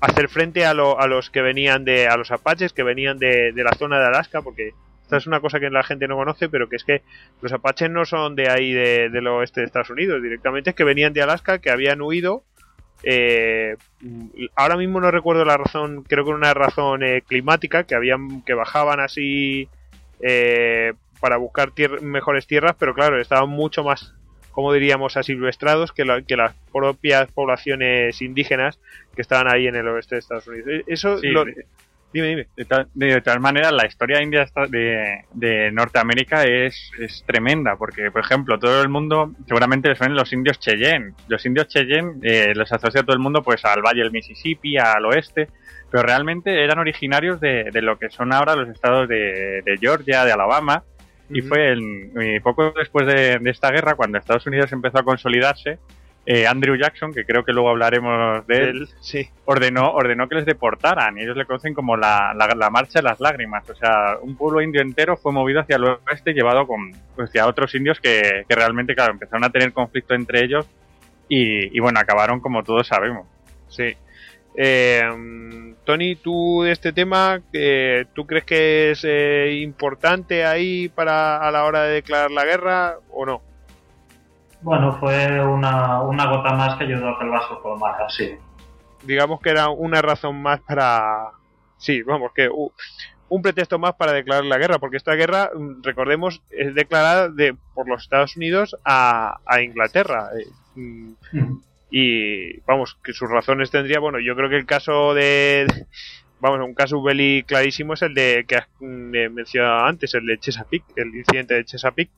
hacer 0.00 0.28
frente 0.28 0.64
a, 0.64 0.70
a, 0.70 1.06
los 1.06 1.30
que 1.30 1.42
venían 1.42 1.84
de 1.84 2.06
a 2.08 2.16
los 2.16 2.30
apaches 2.30 2.72
que 2.72 2.82
venían 2.82 3.18
de, 3.18 3.52
de, 3.52 3.64
la 3.64 3.72
zona 3.72 3.98
de 3.98 4.06
Alaska 4.06 4.42
porque 4.42 4.72
esta 5.02 5.16
es 5.16 5.26
una 5.26 5.40
cosa 5.40 5.60
que 5.60 5.70
la 5.70 5.84
gente 5.84 6.08
no 6.08 6.16
conoce 6.16 6.48
pero 6.48 6.68
que 6.68 6.76
es 6.76 6.84
que 6.84 7.02
los 7.40 7.52
apaches 7.52 7.90
no 7.90 8.04
son 8.04 8.34
de 8.34 8.50
ahí 8.50 8.72
de, 8.72 9.08
del 9.08 9.26
oeste 9.28 9.60
de 9.60 9.66
Estados 9.66 9.90
Unidos 9.90 10.22
directamente 10.22 10.70
es 10.70 10.76
que 10.76 10.84
venían 10.84 11.12
de 11.12 11.22
Alaska 11.22 11.60
que 11.60 11.70
habían 11.70 12.02
huido 12.02 12.42
eh, 13.04 13.76
ahora 14.54 14.76
mismo 14.76 15.00
no 15.00 15.10
recuerdo 15.10 15.44
la 15.44 15.56
razón 15.56 16.02
creo 16.02 16.24
que 16.24 16.30
una 16.30 16.54
razón 16.54 17.02
eh, 17.02 17.22
climática 17.22 17.84
que 17.84 17.94
habían 17.94 18.42
que 18.42 18.54
bajaban 18.54 19.00
así 19.00 19.68
eh, 20.20 20.92
para 21.20 21.36
buscar 21.36 21.72
mejores 22.02 22.46
tierras 22.46 22.74
pero 22.78 22.94
claro 22.94 23.20
estaban 23.20 23.48
mucho 23.48 23.84
más 23.84 24.15
como 24.56 24.72
diríamos, 24.72 25.18
asilvestrados 25.18 25.92
que, 25.92 26.24
que 26.26 26.34
las 26.34 26.54
propias 26.72 27.30
poblaciones 27.30 28.22
indígenas 28.22 28.80
que 29.14 29.20
estaban 29.20 29.52
ahí 29.52 29.66
en 29.66 29.76
el 29.76 29.86
oeste 29.86 30.14
de 30.14 30.20
Estados 30.20 30.48
Unidos. 30.48 30.66
E-, 30.66 30.84
eso 30.86 31.20
Dime, 32.10 32.28
dime. 32.28 32.46
De 32.56 32.64
tal, 32.64 32.88
de 32.94 33.20
tal, 33.20 33.40
manera, 33.40 33.70
la 33.70 33.86
historia 33.86 34.22
india 34.22 34.46
de, 34.70 35.24
de 35.34 35.70
Norteamérica 35.72 36.44
es, 36.44 36.90
es, 36.98 37.22
tremenda, 37.26 37.76
porque, 37.76 38.10
por 38.10 38.22
ejemplo, 38.22 38.58
todo 38.58 38.80
el 38.80 38.88
mundo, 38.88 39.34
seguramente 39.46 39.90
les 39.90 40.00
los 40.08 40.32
indios 40.32 40.58
Cheyenne. 40.58 41.12
Los 41.28 41.44
indios 41.44 41.68
Cheyenne 41.68 42.14
eh, 42.22 42.54
los 42.54 42.72
asocia 42.72 43.02
todo 43.02 43.12
el 43.12 43.18
mundo 43.18 43.42
pues 43.42 43.62
al 43.66 43.82
valle 43.82 44.04
del 44.04 44.12
Mississippi, 44.12 44.78
al 44.78 45.04
oeste, 45.04 45.50
pero 45.90 46.04
realmente 46.04 46.64
eran 46.64 46.78
originarios 46.78 47.38
de, 47.40 47.64
de 47.70 47.82
lo 47.82 47.98
que 47.98 48.08
son 48.08 48.32
ahora 48.32 48.56
los 48.56 48.70
estados 48.70 49.06
de, 49.06 49.60
de 49.62 49.76
Georgia, 49.78 50.24
de 50.24 50.32
Alabama, 50.32 50.82
y 51.30 51.42
fue 51.42 51.72
el, 51.72 52.40
poco 52.42 52.72
después 52.76 53.06
de, 53.06 53.40
esta 53.46 53.70
guerra, 53.70 53.94
cuando 53.94 54.18
Estados 54.18 54.46
Unidos 54.46 54.72
empezó 54.72 54.98
a 54.98 55.02
consolidarse, 55.04 55.78
eh, 56.24 56.46
Andrew 56.46 56.76
Jackson, 56.76 57.14
que 57.14 57.24
creo 57.24 57.44
que 57.44 57.52
luego 57.52 57.70
hablaremos 57.70 58.44
de 58.48 58.56
él, 58.56 58.88
sí. 59.00 59.28
ordenó, 59.44 59.92
ordenó 59.92 60.28
que 60.28 60.34
les 60.34 60.44
deportaran. 60.44 61.16
Y 61.16 61.22
ellos 61.22 61.36
le 61.36 61.46
conocen 61.46 61.72
como 61.72 61.96
la, 61.96 62.34
la, 62.34 62.70
marcha 62.70 62.98
de 62.98 63.04
las 63.04 63.20
lágrimas. 63.20 63.68
O 63.70 63.74
sea, 63.76 64.16
un 64.20 64.36
pueblo 64.36 64.60
indio 64.60 64.80
entero 64.80 65.16
fue 65.16 65.32
movido 65.32 65.60
hacia 65.60 65.76
el 65.76 65.84
oeste, 65.84 66.32
llevado 66.32 66.66
con, 66.66 66.90
pues, 67.14 67.28
hacia 67.28 67.46
otros 67.46 67.72
indios 67.76 68.00
que, 68.00 68.44
que 68.48 68.54
realmente, 68.56 68.96
claro, 68.96 69.12
empezaron 69.12 69.44
a 69.44 69.50
tener 69.50 69.72
conflicto 69.72 70.14
entre 70.14 70.44
ellos 70.44 70.66
y, 71.28 71.76
y 71.76 71.80
bueno, 71.80 72.00
acabaron 72.00 72.40
como 72.40 72.64
todos 72.64 72.88
sabemos. 72.88 73.26
Sí. 73.68 73.94
Eh, 74.56 75.74
Tony, 75.84 76.16
tú 76.16 76.62
de 76.62 76.72
este 76.72 76.92
tema, 76.92 77.40
eh, 77.52 78.06
¿tú 78.12 78.26
crees 78.26 78.44
que 78.44 78.90
es 78.90 79.04
eh, 79.04 79.60
importante 79.62 80.44
ahí 80.44 80.88
para 80.88 81.38
a 81.38 81.50
la 81.52 81.64
hora 81.64 81.82
de 81.82 81.92
declarar 81.92 82.30
la 82.32 82.44
guerra 82.44 82.96
o 83.12 83.24
no? 83.24 83.40
Bueno, 84.62 84.98
fue 84.98 85.40
una, 85.44 86.02
una 86.02 86.26
gota 86.26 86.54
más 86.54 86.76
que 86.76 86.84
ayudó 86.84 87.10
a 87.10 87.18
que 87.18 87.24
el 87.24 87.30
vaso 87.30 87.62
colmara, 87.62 88.08
sí. 88.08 88.34
Digamos 89.04 89.40
que 89.40 89.50
era 89.50 89.68
una 89.68 90.02
razón 90.02 90.42
más 90.42 90.60
para... 90.60 91.30
Sí, 91.78 92.02
vamos, 92.02 92.32
que 92.34 92.50
un 93.28 93.42
pretexto 93.42 93.78
más 93.78 93.94
para 93.94 94.12
declarar 94.12 94.44
la 94.44 94.58
guerra, 94.58 94.78
porque 94.80 94.96
esta 94.96 95.14
guerra, 95.14 95.50
mm, 95.54 95.82
recordemos, 95.82 96.42
es 96.50 96.74
declarada 96.74 97.28
de, 97.28 97.54
por 97.74 97.88
los 97.88 98.02
Estados 98.02 98.36
Unidos 98.36 98.76
a, 98.84 99.38
a 99.46 99.62
Inglaterra. 99.62 100.30
Eh, 100.36 100.48
mm 100.74 101.12
y 101.90 102.60
vamos, 102.60 102.98
que 103.02 103.12
sus 103.12 103.30
razones 103.30 103.70
tendría, 103.70 104.00
bueno, 104.00 104.18
yo 104.18 104.34
creo 104.34 104.48
que 104.48 104.56
el 104.56 104.66
caso 104.66 105.14
de, 105.14 105.66
vamos, 106.40 106.60
un 106.66 106.74
caso 106.74 107.02
belli 107.02 107.44
clarísimo 107.44 107.94
es 107.94 108.02
el 108.02 108.14
de 108.14 108.44
que 108.46 108.56
has 108.56 108.68
mm, 108.80 109.32
mencionado 109.32 109.84
antes, 109.84 110.14
el 110.14 110.26
de 110.26 110.38
Chesapeake, 110.38 110.84
el 110.96 111.14
incidente 111.14 111.54
de 111.54 111.64
Chesapeake. 111.64 112.10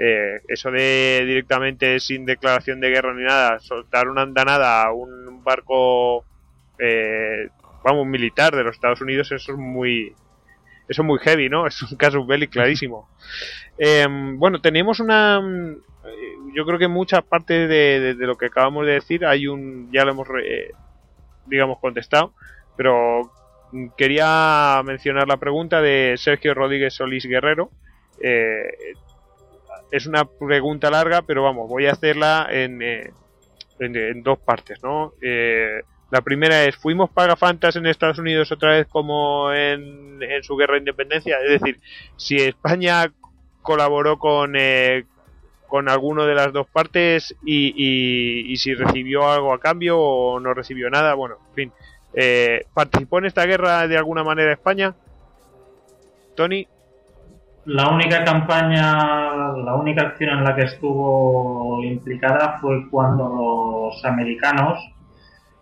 Eh, 0.00 0.42
eso 0.46 0.70
de 0.70 1.24
directamente 1.26 1.98
sin 1.98 2.24
declaración 2.24 2.78
de 2.78 2.90
guerra 2.90 3.12
ni 3.14 3.24
nada, 3.24 3.58
soltar 3.58 4.08
una 4.08 4.22
andanada 4.22 4.84
a 4.84 4.92
un 4.92 5.42
barco, 5.42 6.24
eh, 6.78 7.48
vamos, 7.82 8.06
militar 8.06 8.54
de 8.54 8.62
los 8.62 8.76
Estados 8.76 9.00
Unidos, 9.00 9.32
eso 9.32 9.52
es 9.52 9.58
muy, 9.58 10.14
eso 10.88 11.02
es 11.02 11.06
muy 11.06 11.18
heavy, 11.18 11.48
¿no? 11.48 11.66
Es 11.66 11.82
un 11.82 11.96
caso 11.96 12.24
belli 12.24 12.48
clarísimo. 12.48 13.08
Eh, 13.80 14.08
bueno, 14.10 14.60
tenemos 14.60 14.98
una, 14.98 15.40
eh, 15.40 15.76
yo 16.54 16.64
creo 16.64 16.78
que 16.78 16.88
mucha 16.88 17.22
parte 17.22 17.66
de, 17.66 18.14
lo 18.14 18.36
que 18.36 18.46
acabamos 18.46 18.86
de 18.86 18.92
decir 18.92 19.24
hay 19.24 19.46
un 19.46 19.90
ya 19.92 20.04
lo 20.04 20.12
hemos 20.12 20.28
digamos 21.46 21.78
contestado 21.78 22.32
pero 22.76 23.30
quería 23.96 24.80
mencionar 24.84 25.28
la 25.28 25.36
pregunta 25.36 25.82
de 25.82 26.14
Sergio 26.16 26.54
Rodríguez 26.54 26.94
Solís 26.94 27.26
Guerrero. 27.26 27.70
Eh, 28.22 28.94
es 29.90 30.06
una 30.06 30.24
pregunta 30.24 30.90
larga 30.90 31.22
pero 31.22 31.42
vamos 31.42 31.68
voy 31.68 31.86
a 31.86 31.92
hacerla 31.92 32.48
en, 32.50 32.82
eh, 32.82 33.10
en, 33.78 34.22
dos 34.22 34.38
partes 34.38 34.82
no 34.82 35.12
la 36.10 36.20
primera 36.22 36.64
es 36.64 36.76
fuimos 36.76 37.10
pagafantas 37.10 37.76
en 37.76 37.86
Estados 37.86 38.18
Unidos 38.18 38.50
otra 38.50 38.72
vez 38.72 38.86
como 38.88 39.52
en, 39.52 40.20
en 40.20 40.42
su 40.42 40.56
guerra 40.56 40.74
de 40.74 40.80
independencia 40.80 41.38
es 41.40 41.60
decir 41.60 41.80
si 42.16 42.36
España 42.36 43.10
colaboró 43.62 44.18
con, 44.18 44.56
con 45.68 45.88
alguno 45.88 46.24
de 46.24 46.34
las 46.34 46.52
dos 46.52 46.66
partes 46.66 47.36
y, 47.44 47.72
y, 48.50 48.56
si 48.56 48.74
recibió 48.74 49.30
algo 49.30 49.52
a 49.52 49.60
cambio 49.60 49.98
o 50.00 50.40
no 50.40 50.54
recibió 50.54 50.90
nada. 50.90 51.14
Bueno, 51.14 51.36
en 51.50 51.54
fin. 51.54 51.72
Eh, 52.14 52.64
¿Participó 52.72 53.18
en 53.18 53.26
esta 53.26 53.44
guerra 53.44 53.86
de 53.86 53.98
alguna 53.98 54.24
manera 54.24 54.52
España? 54.52 54.94
Tony. 56.34 56.66
La 57.66 57.90
única 57.90 58.24
campaña, 58.24 59.52
la 59.56 59.74
única 59.74 60.02
acción 60.02 60.38
en 60.38 60.44
la 60.44 60.56
que 60.56 60.62
estuvo 60.62 61.84
implicada 61.84 62.58
fue 62.62 62.88
cuando 62.88 63.28
los 63.28 64.04
americanos, 64.06 64.78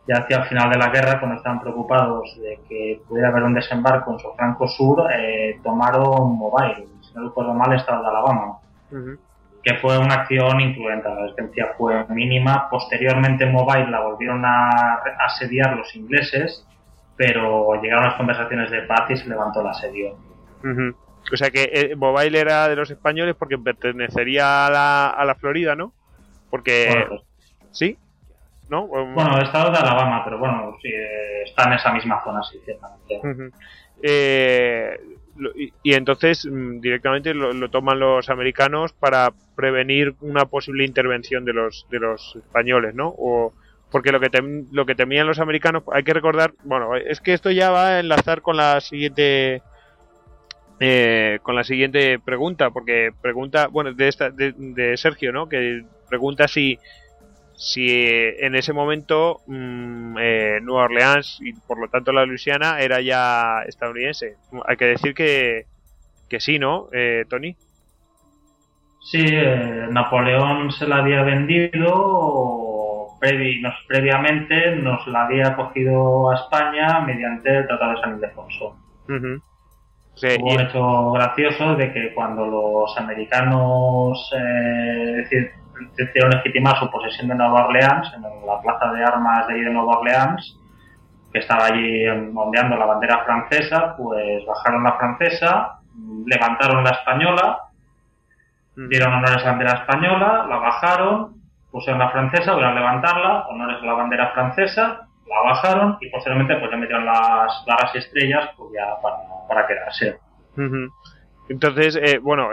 ya 0.07 0.19
hacia 0.19 0.37
el 0.37 0.45
final 0.45 0.71
de 0.71 0.79
la 0.79 0.91
guerra, 0.91 1.19
cuando 1.19 1.39
estaban 1.39 1.61
preocupados 1.61 2.39
de 2.41 2.61
que 2.69 3.01
pudiera 3.09 3.31
haber 3.31 3.43
un 3.43 3.55
desembarco 3.55 4.13
en 4.13 4.21
su 4.21 4.33
flanco 4.37 4.69
sur, 4.69 5.11
eh, 5.13 5.59
tomaron 5.65 6.37
Mobile, 6.37 6.87
si 7.01 7.13
no 7.13 7.25
recuerdo 7.25 7.55
mal, 7.55 7.73
estado 7.73 8.03
de 8.03 8.09
Alabama 8.09 8.59
que 9.67 9.75
fue 9.79 9.99
una 9.99 10.15
acción 10.15 10.61
incluyente. 10.61 11.09
La 11.09 11.23
resistencia 11.23 11.75
fue 11.77 12.07
mínima. 12.11 12.69
Posteriormente 12.71 13.47
Mobile 13.47 13.91
la 13.91 14.01
volvieron 14.01 14.45
a 14.45 15.03
asediar 15.19 15.77
los 15.77 15.93
ingleses, 15.97 16.65
pero 17.17 17.75
llegaron 17.83 18.05
las 18.05 18.15
conversaciones 18.15 18.71
de 18.71 18.83
paz 18.83 19.11
y 19.11 19.17
se 19.17 19.29
levantó 19.29 19.63
el 19.63 19.67
asedio. 19.67 20.17
O 21.33 21.37
sea 21.37 21.51
que 21.51 21.69
eh, 21.73 21.97
Mobile 21.97 22.39
era 22.39 22.69
de 22.69 22.77
los 22.77 22.89
españoles 22.93 23.35
porque 23.37 23.59
pertenecería 23.59 24.67
a 24.67 24.71
la, 24.71 25.09
a 25.09 25.25
la 25.25 25.35
Florida, 25.35 25.75
¿no? 25.75 25.93
Porque... 26.49 27.05
Pues 27.09 27.23
¿Sí? 27.73 27.99
¿No? 28.69 28.87
Bueno, 28.87 29.37
estado 29.43 29.73
de 29.73 29.79
Alabama, 29.79 30.23
pero 30.25 30.39
bueno, 30.39 30.77
sí, 30.81 30.91
está 31.45 31.65
en 31.65 31.73
esa 31.73 31.93
misma 31.93 32.23
zona, 32.23 32.41
sí, 32.45 32.61
ciertamente. 32.65 33.21
eh, 34.01 34.97
y, 35.55 35.95
entonces 35.95 36.47
mm, 36.47 36.81
directamente 36.81 37.35
lo, 37.35 37.69
toman 37.71 37.99
los 37.99 38.29
americanos 38.29 38.93
para 38.93 39.33
prevenir 39.55 40.15
una 40.21 40.47
posible 40.47 40.85
intervención 40.85 41.45
de 41.45 41.53
los 41.53 41.87
de 41.91 42.01
los 42.01 42.37
españoles, 42.37 42.95
¿no? 42.95 43.15
O 43.17 43.53
porque 43.91 44.13
lo 44.13 44.21
que 44.21 44.31
lo 44.73 44.87
que 44.87 44.95
temían 44.95 45.27
los 45.27 45.39
americanos, 45.39 45.85
hay 45.93 46.03
que 46.03 46.13
recordar, 46.13 46.53
bueno, 46.65 46.97
es 46.97 47.21
que 47.21 47.33
esto 47.33 47.51
ya 47.51 47.71
va 47.71 47.89
a 47.89 48.01
enlazar 48.01 48.43
con 48.43 48.57
la 48.57 48.81
siguiente 48.81 49.63
eh, 50.81 51.39
con 51.43 51.55
la 51.55 51.65
siguiente 51.65 52.19
pregunta, 52.19 52.71
porque 52.71 53.11
pregunta, 53.23 53.69
bueno, 53.69 53.93
de 53.95 54.09
esta 54.09 54.31
de 54.31 54.97
Sergio, 54.97 55.33
¿no? 55.33 55.49
Que 55.49 55.85
pregunta 56.09 56.49
si 56.49 56.79
si 57.57 57.89
en 57.91 58.55
ese 58.55 58.73
momento 58.73 59.41
mm, 59.47 60.17
eh, 60.21 60.59
Nueva 60.63 60.85
Orleans 60.85 61.39
y 61.41 61.55
por 61.55 61.81
lo 61.81 61.89
tanto 61.89 62.13
la 62.13 62.27
Luisiana 62.27 62.81
era 62.81 63.01
ya 63.01 63.63
estadounidense. 63.67 64.37
Hay 64.67 64.77
que 64.77 64.85
decir 64.85 65.15
que, 65.15 65.67
que 66.29 66.39
sí, 66.39 66.59
¿no, 66.59 66.89
eh, 66.93 67.25
Tony? 67.29 67.57
Sí, 69.01 69.25
eh, 69.25 69.87
Napoleón 69.91 70.71
se 70.73 70.87
la 70.87 70.97
había 70.97 71.23
vendido 71.23 73.07
previ, 73.21 73.61
nos, 73.61 73.75
previamente, 73.87 74.77
nos 74.77 75.07
la 75.07 75.25
había 75.25 75.55
cogido 75.57 76.31
a 76.31 76.35
España 76.35 77.01
mediante 77.01 77.59
el 77.59 77.67
Tratado 77.67 77.93
de 77.93 78.01
San 78.01 78.17
Ildefonso. 78.17 78.77
Hubo 79.09 80.55
un 80.55 80.61
hecho 80.61 81.13
gracioso 81.13 81.75
de 81.77 81.93
que 81.93 82.15
cuando 82.15 82.47
los 82.47 82.99
americanos, 82.99 84.33
eh, 84.37 85.25
decidieron 85.97 86.31
legitimar 86.31 86.79
su 86.79 86.91
posesión 86.91 87.29
de 87.29 87.35
Nueva 87.35 87.67
Orleans, 87.67 88.13
en 88.15 88.23
la 88.23 88.61
plaza 88.61 88.93
de 88.93 89.05
armas 89.05 89.47
de 89.47 89.55
ahí 89.55 89.61
de 89.61 89.71
Nueva 89.71 89.99
Orleans, 89.99 90.59
que 91.33 91.39
estaba 91.41 91.67
allí 91.67 92.07
ondeando 92.09 92.77
la 92.77 92.87
bandera 92.87 93.25
francesa, 93.25 93.95
pues 93.97 94.45
bajaron 94.47 94.85
la 94.85 94.93
francesa, 94.95 95.79
levantaron 96.27 96.85
la 96.85 96.91
española, 96.91 97.59
mm. 98.77 98.89
dieron 98.89 99.13
honores 99.13 99.43
a 99.43 99.45
la 99.45 99.51
bandera 99.51 99.73
española, 99.73 100.47
la 100.49 100.57
bajaron, 100.57 101.35
pusieron 101.71 101.99
la 101.99 102.11
francesa, 102.11 102.53
volvieron 102.53 102.77
a 102.77 102.81
levantarla, 102.81 103.47
honores 103.49 103.83
a 103.83 103.87
la 103.87 103.93
bandera 103.93 104.31
francesa, 104.33 105.07
la 105.27 105.51
bajaron 105.51 105.99
y 106.01 106.09
posteriormente 106.11 106.57
pues 106.57 106.71
le 106.71 106.77
metieron 106.79 107.05
las 107.05 107.65
barras 107.67 107.95
y 107.95 107.99
estrellas 107.99 108.51
pues 108.57 108.71
ya 108.75 109.01
para, 109.03 109.17
para 109.49 109.67
quedarse. 109.67 110.19
Entonces, 111.49 111.97
eh, 111.97 112.19
bueno, 112.19 112.51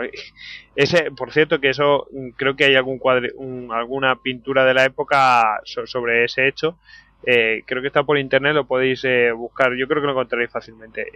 ese, 0.76 1.10
por 1.10 1.32
cierto, 1.32 1.60
que 1.60 1.70
eso 1.70 2.06
mm, 2.12 2.30
creo 2.30 2.54
que 2.56 2.64
hay 2.64 2.76
algún 2.76 2.98
cuadre, 2.98 3.32
alguna 3.70 4.16
pintura 4.16 4.64
de 4.64 4.74
la 4.74 4.84
época 4.84 5.60
sobre 5.64 6.24
ese 6.24 6.46
hecho. 6.48 6.78
Eh, 7.26 7.62
creo 7.66 7.80
que 7.82 7.88
está 7.88 8.04
por 8.04 8.18
internet, 8.18 8.54
lo 8.54 8.66
podéis 8.66 9.04
eh, 9.04 9.32
buscar. 9.32 9.74
Yo 9.76 9.88
creo 9.88 10.02
que 10.02 10.06
lo 10.06 10.12
encontraréis 10.12 10.50
fácilmente. 10.50 11.06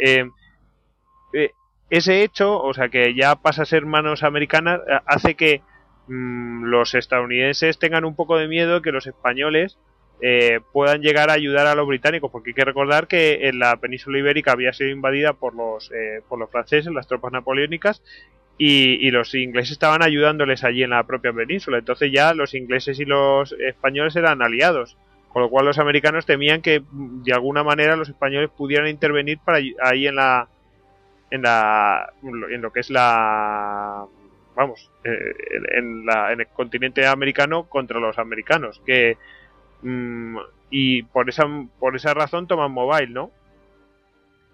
ese 1.90 2.22
hecho, 2.22 2.60
o 2.60 2.74
sea, 2.74 2.88
que 2.88 3.14
ya 3.14 3.36
pasa 3.36 3.62
a 3.62 3.66
ser 3.66 3.86
manos 3.86 4.22
americanas, 4.22 4.80
hace 5.06 5.34
que 5.34 5.62
mm, 6.08 6.64
los 6.64 6.94
estadounidenses 6.94 7.78
tengan 7.78 8.04
un 8.04 8.16
poco 8.16 8.36
de 8.38 8.48
miedo 8.48 8.82
que 8.82 8.92
los 8.92 9.06
españoles 9.06 9.78
puedan 10.72 11.00
llegar 11.00 11.30
a 11.30 11.34
ayudar 11.34 11.66
a 11.66 11.74
los 11.74 11.86
británicos, 11.86 12.30
porque 12.30 12.50
hay 12.50 12.54
que 12.54 12.64
recordar 12.64 13.06
que 13.06 13.48
en 13.48 13.58
la 13.58 13.76
península 13.76 14.18
ibérica 14.18 14.52
había 14.52 14.72
sido 14.72 14.90
invadida 14.90 15.32
por 15.32 15.54
los, 15.54 15.90
por 16.28 16.38
los 16.38 16.50
franceses, 16.50 16.92
las 16.92 17.06
tropas 17.06 17.32
napoleónicas, 17.32 18.02
y, 18.58 19.10
los 19.12 19.34
ingleses 19.34 19.72
estaban 19.72 20.02
ayudándoles 20.02 20.64
allí 20.64 20.82
en 20.82 20.90
la 20.90 21.04
propia 21.04 21.32
península. 21.32 21.78
Entonces 21.78 22.10
ya 22.12 22.34
los 22.34 22.54
ingleses 22.54 22.98
y 22.98 23.04
los 23.04 23.52
españoles 23.52 24.16
eran 24.16 24.42
aliados. 24.42 24.96
Con 25.28 25.42
lo 25.42 25.50
cual 25.50 25.66
los 25.66 25.78
americanos 25.78 26.26
temían 26.26 26.62
que 26.62 26.80
mm, 26.80 27.22
de 27.22 27.32
alguna 27.32 27.62
manera 27.62 27.96
los 27.96 28.08
españoles 28.08 28.50
pudieran 28.50 28.88
intervenir 28.88 29.38
para 29.44 29.58
ahí 29.82 30.06
en 30.06 30.16
la 30.16 30.48
en 31.30 31.42
la 31.42 32.12
en 32.22 32.62
lo 32.62 32.72
que 32.72 32.80
es 32.80 32.88
la 32.88 34.06
vamos 34.56 34.90
eh, 35.04 35.34
en, 35.74 36.06
la, 36.06 36.32
en 36.32 36.40
el 36.40 36.46
continente 36.48 37.06
americano 37.06 37.64
contra 37.64 38.00
los 38.00 38.18
americanos 38.18 38.80
que 38.86 39.18
mm, 39.82 40.36
y 40.70 41.02
por 41.04 41.28
esa 41.28 41.44
por 41.78 41.96
esa 41.96 42.14
razón 42.14 42.46
toman 42.46 42.72
mobile 42.72 43.08
no 43.08 43.30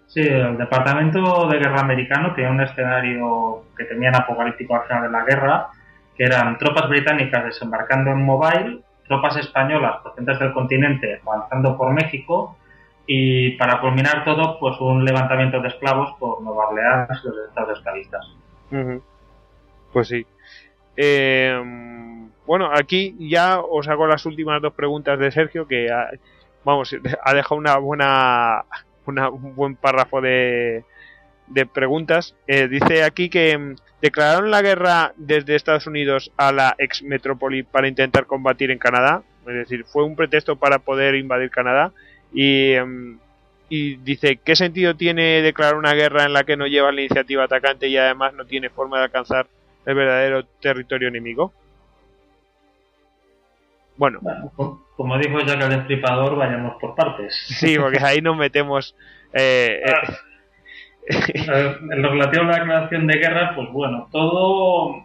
Sí, 0.07 0.21
el 0.21 0.57
Departamento 0.57 1.47
de 1.47 1.57
Guerra 1.57 1.81
americano 1.81 2.33
tenía 2.33 2.51
un 2.51 2.61
escenario 2.61 3.63
que 3.77 3.85
tenían 3.85 4.15
apocalíptico 4.15 4.75
al 4.75 4.83
final 4.87 5.03
de 5.03 5.09
la 5.09 5.25
guerra, 5.25 5.67
que 6.15 6.23
eran 6.23 6.57
tropas 6.57 6.87
británicas 6.87 7.43
desembarcando 7.43 8.11
en 8.11 8.23
Mobile, 8.23 8.79
tropas 9.07 9.35
españolas 9.37 10.01
procedentes 10.01 10.39
del 10.39 10.53
continente 10.53 11.21
avanzando 11.25 11.77
por 11.77 11.91
México 11.91 12.55
y 13.07 13.51
para 13.57 13.81
culminar 13.81 14.23
todo, 14.23 14.59
pues 14.59 14.79
un 14.79 15.03
levantamiento 15.03 15.59
de 15.61 15.67
esclavos 15.67 16.13
por 16.19 16.41
Nueva 16.41 16.69
Orleans 16.69 17.21
y 17.23 17.27
los 17.27 17.49
estados 17.49 17.77
esclavistas. 17.77 18.25
Pues 19.91 20.07
sí. 20.07 20.25
Eh, 20.97 22.24
bueno, 22.45 22.69
aquí 22.71 23.15
ya 23.19 23.59
os 23.59 23.87
hago 23.87 24.07
las 24.07 24.25
últimas 24.25 24.61
dos 24.61 24.73
preguntas 24.73 25.19
de 25.19 25.31
Sergio, 25.31 25.67
que 25.67 25.89
vamos, 26.63 26.95
ha 27.23 27.33
dejado 27.33 27.59
una 27.59 27.77
buena 27.77 28.65
un 29.07 29.55
buen 29.55 29.75
párrafo 29.75 30.21
de, 30.21 30.83
de 31.47 31.65
preguntas. 31.65 32.35
Eh, 32.47 32.67
dice 32.67 33.03
aquí 33.03 33.29
que 33.29 33.57
mm, 33.57 33.75
declararon 34.01 34.51
la 34.51 34.61
guerra 34.61 35.13
desde 35.17 35.55
Estados 35.55 35.87
Unidos 35.87 36.31
a 36.37 36.51
la 36.51 36.75
ex 36.77 37.03
metrópoli 37.03 37.63
para 37.63 37.87
intentar 37.87 38.25
combatir 38.25 38.71
en 38.71 38.79
Canadá. 38.79 39.23
Es 39.47 39.53
decir, 39.53 39.85
fue 39.85 40.03
un 40.03 40.15
pretexto 40.15 40.55
para 40.55 40.79
poder 40.79 41.15
invadir 41.15 41.49
Canadá. 41.51 41.91
Y, 42.33 42.73
mm, 42.83 43.19
y 43.69 43.95
dice, 43.97 44.39
¿qué 44.43 44.55
sentido 44.55 44.95
tiene 44.95 45.41
declarar 45.41 45.75
una 45.75 45.93
guerra 45.93 46.25
en 46.25 46.33
la 46.33 46.43
que 46.43 46.57
no 46.57 46.67
lleva 46.67 46.91
la 46.91 47.01
iniciativa 47.01 47.43
atacante 47.43 47.87
y 47.87 47.97
además 47.97 48.33
no 48.33 48.45
tiene 48.45 48.69
forma 48.69 48.97
de 48.97 49.05
alcanzar 49.05 49.47
el 49.85 49.95
verdadero 49.95 50.45
territorio 50.61 51.07
enemigo? 51.07 51.53
Bueno, 53.97 54.19
como 54.95 55.17
dijo 55.17 55.39
Jack 55.39 55.61
el 55.61 55.69
Destripador, 55.69 56.35
vayamos 56.35 56.75
por 56.81 56.95
partes. 56.95 57.33
Sí, 57.47 57.77
porque 57.77 57.99
ahí 58.03 58.21
nos 58.21 58.37
metemos. 58.37 58.95
Eh, 59.33 59.81
eh. 61.09 61.77
En 61.91 62.01
lo 62.01 62.11
relativo 62.11 62.43
a 62.43 62.47
la 62.47 62.59
declaración 62.59 63.07
de 63.07 63.17
guerra, 63.17 63.53
pues 63.55 63.69
bueno, 63.71 64.07
todo. 64.11 65.03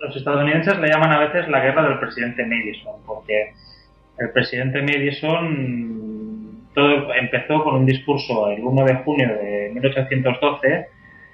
Los 0.00 0.16
estadounidenses 0.16 0.78
le 0.80 0.88
llaman 0.88 1.12
a 1.12 1.20
veces 1.20 1.48
la 1.48 1.60
guerra 1.60 1.88
del 1.88 2.00
presidente 2.00 2.44
Madison, 2.44 3.00
porque 3.06 3.52
el 4.18 4.30
presidente 4.32 4.82
Madison 4.82 6.68
todo 6.74 7.14
empezó 7.14 7.62
con 7.62 7.76
un 7.76 7.86
discurso 7.86 8.48
el 8.48 8.64
1 8.64 8.84
de 8.84 8.96
junio 8.96 9.28
de 9.28 9.70
1812 9.74 10.88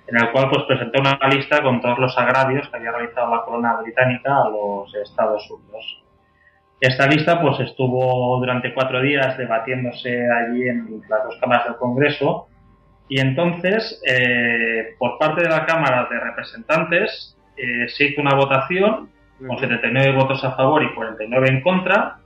en 0.08 0.16
el 0.16 0.32
cual 0.32 0.48
pues 0.50 0.64
presentó 0.64 1.00
una 1.00 1.18
lista 1.28 1.62
con 1.62 1.80
todos 1.80 1.98
los 1.98 2.16
agravios 2.16 2.68
que 2.68 2.76
había 2.76 2.92
realizado 2.92 3.34
la 3.34 3.42
corona 3.42 3.80
británica 3.80 4.42
a 4.42 4.48
los 4.48 4.94
Estados 4.94 5.48
Unidos. 5.50 6.02
Esta 6.80 7.08
lista 7.08 7.40
pues 7.40 7.58
estuvo 7.60 8.38
durante 8.38 8.72
cuatro 8.72 9.02
días 9.02 9.36
debatiéndose 9.36 10.28
allí 10.30 10.68
en 10.68 11.02
las 11.08 11.24
dos 11.24 11.36
cámaras 11.40 11.64
del 11.64 11.76
Congreso 11.76 12.46
y 13.08 13.20
entonces 13.20 14.00
eh, 14.06 14.94
por 14.98 15.18
parte 15.18 15.42
de 15.42 15.48
la 15.48 15.66
Cámara 15.66 16.06
de 16.08 16.20
Representantes 16.20 17.36
eh, 17.56 17.88
se 17.88 18.04
hizo 18.04 18.20
una 18.20 18.36
votación 18.36 19.08
con 19.44 19.58
79 19.58 20.12
votos 20.12 20.44
a 20.44 20.52
favor 20.52 20.84
y 20.84 20.94
49 20.94 21.48
en 21.48 21.62
contra 21.62 22.18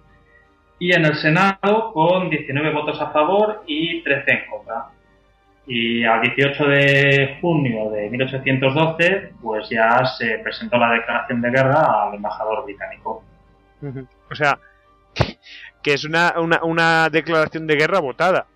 y 0.79 0.93
en 0.93 1.05
el 1.07 1.15
Senado 1.15 1.93
con 1.95 2.29
19 2.29 2.73
votos 2.73 3.01
a 3.01 3.11
favor 3.11 3.63
y 3.67 4.03
13 4.03 4.33
en 4.33 4.51
contra. 4.51 4.87
Y 5.67 6.05
al 6.05 6.21
18 6.21 6.67
de 6.67 7.39
junio 7.41 7.89
de 7.91 8.11
1812 8.11 9.33
pues 9.41 9.69
ya 9.71 10.05
se 10.19 10.41
presentó 10.41 10.77
la 10.77 10.91
declaración 10.91 11.41
de 11.41 11.51
guerra 11.51 12.03
al 12.03 12.15
embajador 12.17 12.65
británico. 12.65 13.23
O 14.33 14.35
sea, 14.35 14.59
que 15.83 15.95
es 15.95 16.05
una, 16.05 16.35
una, 16.41 16.65
una 16.65 17.11
declaración 17.11 17.67
de 17.67 17.77
guerra 17.77 18.01
votada. 18.01 18.47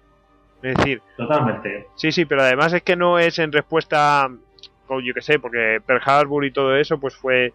Es 0.62 0.74
decir, 0.74 1.02
totalmente. 1.16 1.86
Sí, 1.96 2.10
sí, 2.12 2.24
pero 2.24 2.42
además 2.42 2.72
es 2.72 2.82
que 2.82 2.96
no 2.96 3.18
es 3.18 3.38
en 3.38 3.52
respuesta, 3.52 4.28
yo 4.88 5.14
que 5.14 5.20
sé, 5.20 5.38
porque 5.38 5.80
Pearl 5.84 6.02
Harbor 6.04 6.44
y 6.44 6.50
todo 6.50 6.76
eso, 6.76 6.98
pues 6.98 7.14
fue 7.14 7.52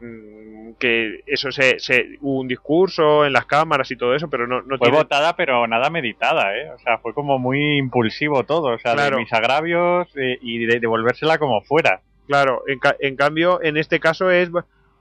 mm, 0.00 0.72
que 0.78 1.20
eso 1.26 1.52
se, 1.52 1.78
se, 1.78 2.18
hubo 2.22 2.40
un 2.40 2.48
discurso 2.48 3.26
en 3.26 3.34
las 3.34 3.44
cámaras 3.44 3.90
y 3.90 3.96
todo 3.96 4.14
eso, 4.14 4.28
pero 4.28 4.46
no, 4.46 4.62
no 4.62 4.78
fue 4.78 4.90
votada, 4.90 5.36
pero 5.36 5.66
nada 5.66 5.90
meditada, 5.90 6.56
¿eh? 6.56 6.70
O 6.70 6.78
sea, 6.78 6.98
fue 6.98 7.12
como 7.12 7.38
muy 7.38 7.76
impulsivo 7.76 8.44
todo, 8.44 8.74
o 8.74 8.78
sea, 8.78 8.94
de 8.94 9.16
mis 9.16 9.32
agravios 9.32 10.08
eh, 10.16 10.38
y 10.40 10.64
de 10.64 10.80
devolvérsela 10.80 11.38
como 11.38 11.60
fuera. 11.60 12.00
Claro, 12.26 12.62
en, 12.66 12.80
en 13.00 13.16
cambio, 13.16 13.62
en 13.62 13.76
este 13.76 14.00
caso 14.00 14.30
es 14.30 14.50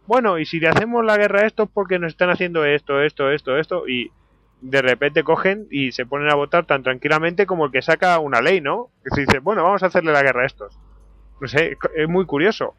bueno, 0.10 0.40
y 0.40 0.46
si 0.48 0.60
le 0.60 0.70
hacemos 0.70 1.06
la 1.06 1.18
guerra 1.18 1.42
a 1.42 1.46
estos 1.46 1.70
porque 1.70 2.00
nos 2.00 2.14
están 2.14 2.32
haciendo 2.32 2.66
esto, 2.66 3.00
esto, 3.00 3.30
esto, 3.32 3.60
esto, 3.60 3.88
y 3.88 4.12
de 4.60 4.82
repente 4.82 5.24
cogen 5.24 5.68
y 5.70 5.92
se 5.92 6.08
ponen 6.08 6.32
a 6.32 6.36
votar 6.36 6.66
tan 6.66 6.82
tranquilamente 6.82 7.46
como 7.46 7.66
el 7.66 7.72
que 7.72 7.84
saca 7.84 8.18
una 8.18 8.42
ley, 8.42 8.60
¿no? 8.60 8.88
Que 9.04 9.12
se 9.14 9.22
dice, 9.22 9.38
bueno, 9.38 9.64
vamos 9.64 9.84
a 9.84 9.86
hacerle 9.86 10.12
la 10.12 10.24
guerra 10.24 10.42
a 10.42 10.46
estos. 10.48 10.80
No 11.40 11.48
sé, 11.48 11.78
es 11.96 12.10
muy 12.10 12.26
curioso. 12.26 12.74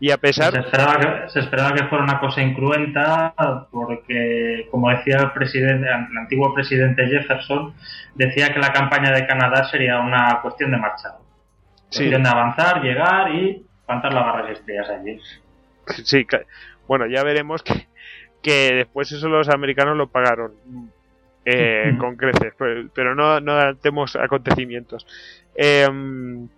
Y 0.00 0.10
a 0.10 0.18
pesar... 0.18 0.54
Se 0.54 0.58
esperaba, 0.58 0.98
que, 0.98 1.28
se 1.28 1.38
esperaba 1.38 1.72
que 1.72 1.84
fuera 1.84 2.02
una 2.02 2.18
cosa 2.18 2.42
incruenta 2.42 3.32
porque, 3.70 4.66
como 4.72 4.90
decía 4.90 5.18
el 5.18 5.30
presidente, 5.30 5.86
el 5.86 6.18
antiguo 6.18 6.52
presidente 6.52 7.06
Jefferson, 7.06 7.74
decía 8.16 8.52
que 8.52 8.58
la 8.58 8.72
campaña 8.72 9.12
de 9.12 9.24
Canadá 9.24 9.62
sería 9.70 10.00
una 10.00 10.40
cuestión 10.42 10.72
de 10.72 10.78
marcha. 10.78 11.10
Cuestión 11.92 12.24
de 12.24 12.28
avanzar, 12.28 12.82
llegar 12.82 13.32
y 13.32 13.64
plantar 13.86 14.12
las 14.12 14.26
barras 14.26 14.50
estrellas 14.50 14.90
allí. 14.90 15.20
Sí, 16.04 16.26
bueno, 16.86 17.06
ya 17.06 17.22
veremos 17.22 17.62
que, 17.62 17.86
que 18.42 18.74
después 18.74 19.10
eso 19.12 19.28
los 19.28 19.48
americanos 19.48 19.96
lo 19.96 20.08
pagaron 20.08 20.52
eh, 21.44 21.94
con 21.98 22.16
creces, 22.16 22.52
pero, 22.92 23.14
no, 23.14 23.40
no 23.40 23.76
acontecimientos. 24.20 25.06
Em, 25.54 26.48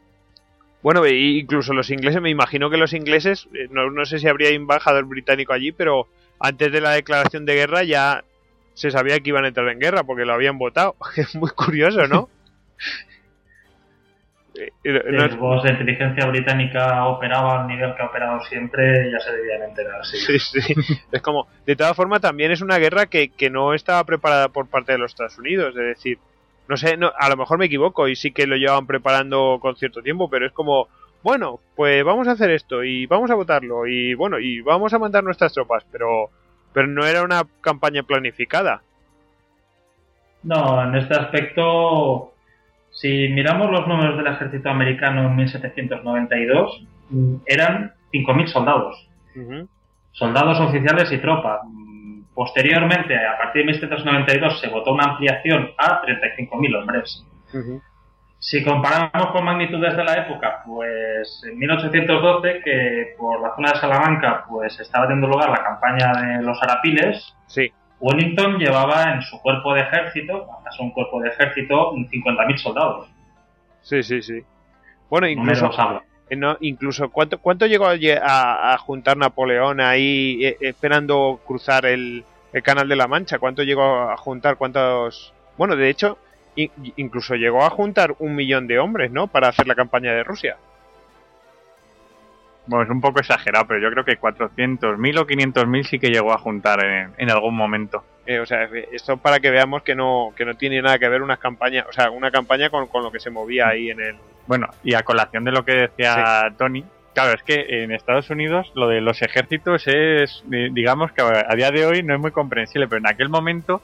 bueno, 0.82 1.06
incluso 1.06 1.74
los 1.74 1.90
ingleses, 1.90 2.22
me 2.22 2.30
imagino 2.30 2.70
que 2.70 2.76
los 2.76 2.92
ingleses, 2.92 3.48
eh, 3.54 3.68
no, 3.70 3.90
no 3.90 4.04
sé 4.04 4.18
si 4.18 4.28
habría 4.28 4.50
embajador 4.50 5.04
británico 5.04 5.52
allí, 5.52 5.72
pero 5.72 6.08
antes 6.40 6.72
de 6.72 6.80
la 6.80 6.92
declaración 6.92 7.44
de 7.44 7.54
guerra 7.54 7.82
ya 7.82 8.24
se 8.74 8.90
sabía 8.90 9.18
que 9.20 9.30
iban 9.30 9.44
a 9.44 9.48
entrar 9.48 9.68
en 9.68 9.80
guerra 9.80 10.04
porque 10.04 10.24
lo 10.24 10.32
habían 10.32 10.56
votado. 10.58 10.96
Es 11.16 11.34
muy 11.34 11.50
curioso, 11.50 12.06
¿no? 12.06 12.28
los 14.84 15.34
juegos 15.36 15.62
de 15.64 15.70
inteligencia 15.70 16.26
británica 16.26 17.06
operaba 17.06 17.62
al 17.62 17.68
nivel 17.68 17.94
que 17.94 18.02
ha 18.02 18.06
operado 18.06 18.40
siempre, 18.42 19.10
ya 19.10 19.20
se 19.20 19.32
debían 19.32 19.62
enterar. 19.62 20.04
Sí, 20.04 20.38
sí. 20.38 20.74
es 21.12 21.22
como, 21.22 21.46
de 21.66 21.76
todas 21.76 21.96
formas, 21.96 22.20
también 22.20 22.50
es 22.50 22.60
una 22.60 22.78
guerra 22.78 23.06
que, 23.06 23.28
que 23.30 23.50
no 23.50 23.74
estaba 23.74 24.04
preparada 24.04 24.48
por 24.48 24.68
parte 24.68 24.92
de 24.92 24.98
los 24.98 25.12
Estados 25.12 25.38
Unidos. 25.38 25.76
Es 25.76 25.96
decir, 25.96 26.18
no 26.68 26.76
sé, 26.76 26.96
no, 26.96 27.12
a 27.18 27.28
lo 27.28 27.36
mejor 27.36 27.58
me 27.58 27.66
equivoco 27.66 28.08
y 28.08 28.16
sí 28.16 28.30
que 28.30 28.46
lo 28.46 28.56
llevaban 28.56 28.86
preparando 28.86 29.58
con 29.60 29.76
cierto 29.76 30.02
tiempo, 30.02 30.28
pero 30.28 30.46
es 30.46 30.52
como, 30.52 30.88
bueno, 31.22 31.60
pues 31.74 32.04
vamos 32.04 32.28
a 32.28 32.32
hacer 32.32 32.50
esto 32.50 32.84
y 32.84 33.06
vamos 33.06 33.30
a 33.30 33.34
votarlo 33.34 33.86
y 33.86 34.14
bueno, 34.14 34.38
y 34.38 34.60
vamos 34.60 34.92
a 34.92 34.98
mandar 34.98 35.24
nuestras 35.24 35.52
tropas, 35.52 35.84
pero, 35.90 36.30
pero 36.72 36.86
no 36.86 37.06
era 37.06 37.22
una 37.22 37.42
campaña 37.60 38.02
planificada. 38.02 38.82
No, 40.42 40.82
en 40.84 40.94
este 40.94 41.14
aspecto 41.14 42.34
si 43.00 43.28
miramos 43.28 43.70
los 43.70 43.86
números 43.86 44.16
del 44.16 44.26
ejército 44.26 44.70
americano 44.70 45.28
en 45.28 45.36
1792, 45.36 46.84
eran 47.46 47.92
5.000 48.12 48.46
soldados. 48.48 49.08
Soldados 50.10 50.58
oficiales 50.58 51.12
y 51.12 51.18
tropas. 51.18 51.60
Posteriormente, 52.34 53.14
a 53.16 53.38
partir 53.38 53.62
de 53.62 53.72
1792, 53.72 54.60
se 54.60 54.68
votó 54.68 54.94
una 54.94 55.12
ampliación 55.12 55.70
a 55.78 56.02
35.000 56.02 56.76
hombres. 56.76 57.24
Si 58.40 58.64
comparamos 58.64 59.30
con 59.30 59.44
magnitudes 59.44 59.96
de 59.96 60.04
la 60.04 60.14
época, 60.14 60.62
pues 60.66 61.44
en 61.48 61.56
1812, 61.56 62.62
que 62.64 63.14
por 63.16 63.40
la 63.40 63.54
zona 63.54 63.72
de 63.72 63.78
Salamanca 63.78 64.44
pues 64.48 64.78
estaba 64.80 65.06
teniendo 65.06 65.28
lugar 65.28 65.50
la 65.50 65.62
campaña 65.62 66.38
de 66.38 66.42
los 66.42 66.60
Arapiles, 66.62 67.36
sí. 67.46 67.72
Wellington 68.00 68.58
llevaba 68.58 69.14
en 69.14 69.22
su 69.22 69.40
cuerpo 69.40 69.74
de 69.74 69.80
ejército, 69.80 70.46
acaso 70.60 70.82
un 70.82 70.92
cuerpo 70.92 71.20
de 71.20 71.30
ejército, 71.30 71.92
50.000 71.92 72.56
soldados. 72.58 73.08
Sí, 73.82 74.02
sí, 74.02 74.22
sí. 74.22 74.42
Bueno, 75.10 75.26
incluso, 75.26 75.70
eh, 76.28 76.38
incluso 76.60 77.10
¿cuánto, 77.10 77.38
¿cuánto 77.38 77.66
llegó 77.66 77.86
a, 77.86 78.72
a, 78.72 78.78
juntar 78.78 79.16
Napoleón 79.16 79.80
ahí 79.80 80.44
eh, 80.44 80.56
esperando 80.60 81.40
cruzar 81.46 81.86
el, 81.86 82.24
el, 82.52 82.62
Canal 82.62 82.88
de 82.88 82.96
la 82.96 83.08
Mancha? 83.08 83.38
¿Cuánto 83.38 83.62
llegó 83.62 84.10
a 84.10 84.16
juntar? 84.16 84.56
¿Cuántos...? 84.56 85.32
Bueno, 85.56 85.74
de 85.74 85.88
hecho, 85.88 86.18
incluso 86.96 87.34
llegó 87.34 87.64
a 87.64 87.70
juntar 87.70 88.14
un 88.18 88.34
millón 88.34 88.66
de 88.66 88.78
hombres, 88.78 89.10
¿no? 89.10 89.26
Para 89.26 89.48
hacer 89.48 89.66
la 89.66 89.74
campaña 89.74 90.12
de 90.12 90.22
Rusia. 90.22 90.56
Bueno, 92.68 92.84
es 92.84 92.90
un 92.90 93.00
poco 93.00 93.18
exagerado, 93.18 93.66
pero 93.66 93.80
yo 93.80 93.90
creo 93.90 94.04
que 94.04 94.20
400.000 94.20 95.18
o 95.18 95.26
500.000 95.26 95.84
sí 95.84 95.98
que 95.98 96.10
llegó 96.10 96.34
a 96.34 96.38
juntar 96.38 96.84
en, 97.16 97.30
algún 97.30 97.56
momento. 97.56 98.04
Eh, 98.26 98.40
o 98.40 98.46
sea, 98.46 98.68
esto 98.92 99.16
para 99.16 99.40
que 99.40 99.50
veamos 99.50 99.82
que 99.82 99.94
no, 99.94 100.34
que 100.36 100.44
no 100.44 100.52
tiene 100.52 100.82
nada 100.82 100.98
que 100.98 101.08
ver 101.08 101.22
unas 101.22 101.38
campañas, 101.38 101.86
o 101.88 101.92
sea, 101.92 102.10
una 102.10 102.30
campaña 102.30 102.68
con, 102.68 102.86
lo 103.02 103.10
que 103.10 103.20
se 103.20 103.30
movía 103.30 103.68
ahí 103.68 103.88
en 103.88 104.00
el... 104.00 104.16
Bueno, 104.46 104.66
y 104.84 104.92
a 104.92 105.02
colación 105.02 105.44
de 105.44 105.52
lo 105.52 105.64
que 105.64 105.72
decía 105.72 106.52
Tony, 106.58 106.84
claro, 107.14 107.32
es 107.32 107.42
que 107.42 107.84
en 107.84 107.90
Estados 107.90 108.28
Unidos 108.28 108.70
lo 108.74 108.86
de 108.86 109.00
los 109.00 109.22
ejércitos 109.22 109.86
es, 109.86 110.44
digamos 110.46 111.12
que 111.12 111.22
a 111.22 111.54
día 111.56 111.70
de 111.70 111.86
hoy 111.86 112.02
no 112.02 112.14
es 112.14 112.20
muy 112.20 112.32
comprensible, 112.32 112.86
pero 112.86 112.98
en 112.98 113.06
aquel 113.06 113.30
momento 113.30 113.80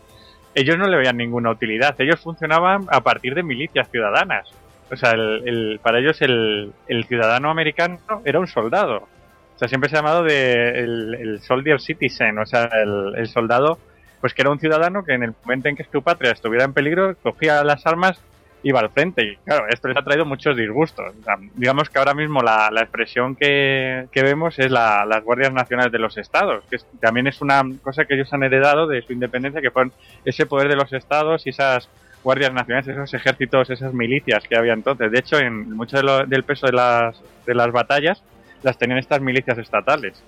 ellos 0.55 0.77
no 0.77 0.87
le 0.89 0.99
veían 0.99 1.17
ninguna 1.17 1.51
utilidad, 1.51 1.95
ellos 1.99 2.21
funcionaban 2.21 2.85
a 2.91 3.01
partir 3.01 3.35
de 3.35 3.43
milicias 3.43 3.89
ciudadanas. 3.91 4.51
O 4.91 4.97
sea, 4.97 5.13
el, 5.13 5.81
para 5.83 5.99
ellos 5.99 6.21
el, 6.21 6.73
ciudadano 7.09 7.51
americano 7.51 7.99
era 8.25 8.39
un 8.39 8.47
soldado. 8.47 9.09
O 9.55 9.59
sea, 9.59 9.69
siempre 9.69 9.89
se 9.89 9.97
ha 9.97 10.01
llamado 10.01 10.25
de 10.25 10.81
el, 10.81 11.41
soldier 11.43 11.81
citizen, 11.81 12.39
o 12.39 12.47
sea, 12.47 12.69
el, 13.17 13.27
soldado, 13.29 13.79
pues 14.21 14.35
que 14.35 14.43
era 14.43 14.51
un 14.51 14.59
ciudadano 14.59 15.05
que 15.05 15.15
en 15.15 15.23
el 15.23 15.35
momento 15.43 15.69
en 15.69 15.77
que 15.77 15.85
su 15.85 16.03
patria 16.03 16.33
estuviera 16.33 16.65
en 16.65 16.73
peligro, 16.73 17.17
cogía 17.23 17.63
las 17.65 17.87
armas, 17.87 18.21
iba 18.63 18.81
al 18.81 18.91
frente. 18.91 19.23
Y 19.23 19.37
claro, 19.37 19.67
esto 19.69 19.89
les 19.89 19.97
ha 19.97 20.03
traído 20.03 20.27
muchos 20.27 20.57
disgustos. 20.57 21.15
digamos 21.55 21.89
que 21.89 21.99
ahora 21.99 22.15
mismo 22.15 22.41
la, 22.43 22.69
expresión 22.77 23.37
que, 23.37 24.09
vemos 24.15 24.59
es 24.59 24.71
la, 24.71 25.05
las 25.07 25.23
Guardias 25.23 25.53
Nacionales 25.53 25.93
de 25.93 25.99
los 25.99 26.19
Estados, 26.19 26.65
que 26.69 26.79
también 27.01 27.27
es 27.27 27.41
una 27.41 27.63
cosa 27.83 28.05
que 28.05 28.15
ellos 28.15 28.33
han 28.33 28.43
heredado 28.43 28.87
de 28.87 29.03
su 29.03 29.13
independencia, 29.13 29.63
que 29.63 29.71
fue 29.71 29.91
ese 30.25 30.47
poder 30.47 30.69
de 30.69 30.77
los 30.77 30.93
Estados 30.93 31.47
y 31.47 31.51
esas 31.51 31.89
guardias 32.25 32.53
nacionales, 32.53 32.89
esos 32.89 33.13
ejércitos, 33.15 33.71
esas 33.71 33.93
milicias 33.93 34.43
que 34.49 34.57
había 34.57 34.73
entonces. 34.73 35.13
De 35.13 35.19
hecho, 35.19 35.39
en 35.39 35.71
mucho 35.77 36.01
del 36.27 36.43
peso 36.43 36.67
de 36.67 36.73
las, 36.73 37.23
de 37.47 37.55
las 37.55 37.71
batallas 37.71 38.23
las 38.63 38.79
tenían 38.79 38.99
estas 38.99 39.21
milicias 39.21 39.59
estatales. 39.59 40.21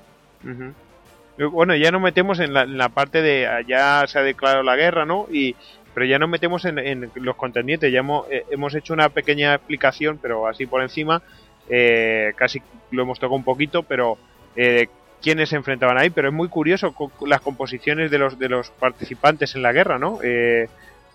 Bueno, 1.38 1.74
ya 1.74 1.90
nos 1.90 2.02
metemos 2.02 2.38
en 2.38 2.52
la, 2.52 2.88
parte 2.90 3.22
de 3.22 3.64
ya 3.66 4.06
se 4.06 4.18
ha 4.18 4.22
declarado 4.22 4.62
la 4.62 4.76
guerra, 4.76 5.04
¿no? 5.06 5.26
Y 5.30 5.56
pero 5.94 6.04
ya 6.04 6.18
nos 6.18 6.28
metemos 6.28 6.66
en, 6.66 7.10
los 7.14 7.36
contendientes. 7.36 7.90
Ya 7.90 8.00
hemos, 8.00 8.30
eh, 8.30 8.44
hemos, 8.50 8.74
hecho 8.74 8.92
una 8.92 9.08
pequeña 9.08 9.54
explicación, 9.54 10.18
pero 10.20 10.46
así 10.46 10.66
por 10.66 10.82
encima, 10.82 11.22
eh, 11.70 12.34
casi 12.36 12.60
lo 12.90 13.02
hemos 13.02 13.18
tocado 13.18 13.36
un 13.36 13.44
poquito, 13.44 13.82
pero 13.82 14.18
eh, 14.54 14.88
quiénes 15.22 15.48
se 15.48 15.56
enfrentaban 15.56 15.96
ahí. 15.96 16.10
Pero 16.10 16.28
es 16.28 16.34
muy 16.34 16.48
curioso 16.48 16.94
las 17.26 17.40
composiciones 17.40 18.10
de 18.10 18.18
los 18.18 18.38
de 18.38 18.50
los 18.50 18.68
participantes 18.70 19.54
en 19.54 19.62
la 19.62 19.72
guerra, 19.72 19.98
¿no? 19.98 20.18
Eh, 20.22 20.68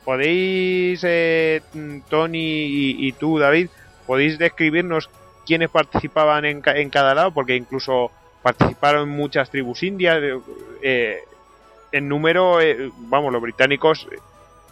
¿Podéis, 0.06 1.02
eh, 1.04 1.62
Tony 2.10 2.96
y, 2.98 3.12
tú, 3.14 3.38
David, 3.38 3.70
podéis 4.08 4.40
describirnos 4.40 5.10
quiénes 5.46 5.70
participaban 5.70 6.46
en, 6.46 6.62
en 6.66 6.90
cada 6.90 7.14
lado? 7.14 7.32
Porque 7.32 7.56
incluso 7.56 8.12
participaron 8.42 9.10
muchas 9.10 9.50
tribus 9.50 9.84
indias. 9.84 10.20
Eh, 10.82 11.20
en 11.92 12.08
número, 12.08 12.62
eh, 12.62 12.90
vamos, 12.98 13.32
los 13.32 13.42
británicos 13.42 14.08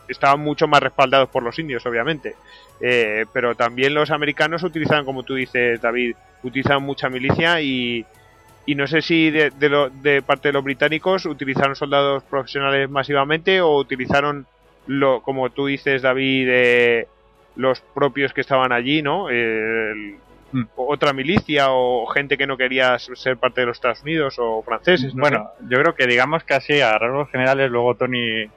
estaban 0.08 0.40
mucho 0.40 0.68
más 0.68 0.82
respaldados 0.82 1.30
por 1.30 1.44
los 1.44 1.60
indios, 1.60 1.86
obviamente. 1.86 2.36
Eh, 2.82 3.26
pero 3.34 3.56
también 3.56 3.94
los 3.94 4.10
americanos 4.10 4.64
utilizaban, 4.64 5.06
como 5.06 5.24
tú 5.24 5.36
dices, 5.36 5.82
David, 5.82 6.16
utilizaban 6.44 6.84
mucha 6.84 7.10
milicia 7.10 7.62
y, 7.62 8.06
y 8.66 8.76
no 8.76 8.88
sé 8.88 9.02
si 9.02 9.30
de, 9.30 9.52
de, 9.52 9.90
de 10.02 10.22
parte 10.22 10.50
de 10.50 10.54
los 10.54 10.64
británicos 10.64 11.26
utilizaron 11.26 11.76
soldados 11.76 12.24
profesionales 12.24 12.90
masivamente 12.90 13.62
o 13.62 13.76
utilizaron 13.78 14.48
lo, 14.90 15.22
como 15.22 15.52
tú 15.52 15.68
dices, 15.68 16.02
David, 16.02 17.06
los 17.56 17.80
propios 17.94 18.34
que 18.34 18.42
estaban 18.42 18.72
allí, 18.72 19.04
¿no? 19.04 19.28
Mm. 20.52 20.64
Otra 20.76 21.14
milicia 21.14 21.68
o 21.70 22.08
gente 22.08 22.36
que 22.36 22.48
no 22.48 22.58
quería 22.58 22.98
ser 22.98 23.38
parte 23.38 23.62
de 23.62 23.68
los 23.68 23.78
Estados 23.78 24.02
Unidos 24.02 24.38
o 24.40 24.64
franceses. 24.64 25.14
bueno, 25.14 25.52
yo 25.70 25.80
creo 25.80 25.94
que 25.94 26.08
digamos 26.08 26.44
que 26.44 26.56
así, 26.56 26.82
a 26.82 26.98
rasgos 26.98 27.30
generales, 27.30 27.70
luego 27.70 27.96
Tony 27.96 28.50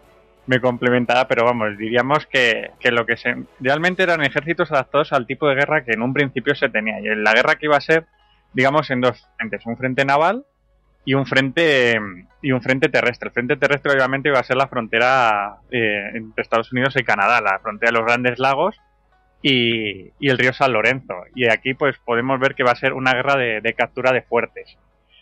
me 0.46 0.58
complementará, 0.58 1.28
pero 1.28 1.44
vamos, 1.44 1.76
diríamos 1.76 2.26
que, 2.26 2.70
que, 2.80 2.90
lo 2.90 3.04
que 3.04 3.18
se, 3.18 3.36
realmente 3.60 4.02
eran 4.02 4.22
ejércitos 4.22 4.72
adaptados 4.72 5.12
al 5.12 5.26
tipo 5.26 5.46
de 5.46 5.54
guerra 5.54 5.84
que 5.84 5.92
en 5.92 6.00
un 6.00 6.14
principio 6.14 6.54
se 6.54 6.70
tenía. 6.70 6.98
Y 6.98 7.14
la 7.14 7.34
guerra 7.34 7.56
que 7.56 7.66
iba 7.66 7.76
a 7.76 7.80
ser, 7.82 8.06
digamos, 8.54 8.90
en 8.90 9.02
dos 9.02 9.28
frentes, 9.36 9.66
un 9.66 9.76
frente 9.76 10.06
naval 10.06 10.46
y 11.04 11.14
un 11.14 11.26
frente 11.26 11.98
y 12.42 12.52
un 12.52 12.62
frente 12.62 12.88
terrestre. 12.88 13.28
El 13.28 13.32
frente 13.32 13.56
terrestre 13.56 13.92
obviamente 13.92 14.28
iba 14.28 14.38
a 14.38 14.44
ser 14.44 14.56
la 14.56 14.68
frontera 14.68 15.56
eh, 15.70 16.10
entre 16.14 16.42
Estados 16.42 16.72
Unidos 16.72 16.94
y 16.96 17.04
Canadá, 17.04 17.40
la 17.40 17.58
frontera 17.60 17.92
de 17.92 17.98
los 17.98 18.06
Grandes 18.06 18.38
Lagos 18.38 18.76
y, 19.42 20.10
el 20.20 20.38
río 20.38 20.52
San 20.52 20.72
Lorenzo. 20.72 21.14
Y 21.34 21.48
aquí 21.48 21.74
pues 21.74 21.96
podemos 22.04 22.38
ver 22.40 22.54
que 22.54 22.64
va 22.64 22.72
a 22.72 22.76
ser 22.76 22.92
una 22.92 23.12
guerra 23.12 23.36
de, 23.36 23.74
captura 23.74 24.12
de 24.12 24.22
fuertes. 24.22 24.76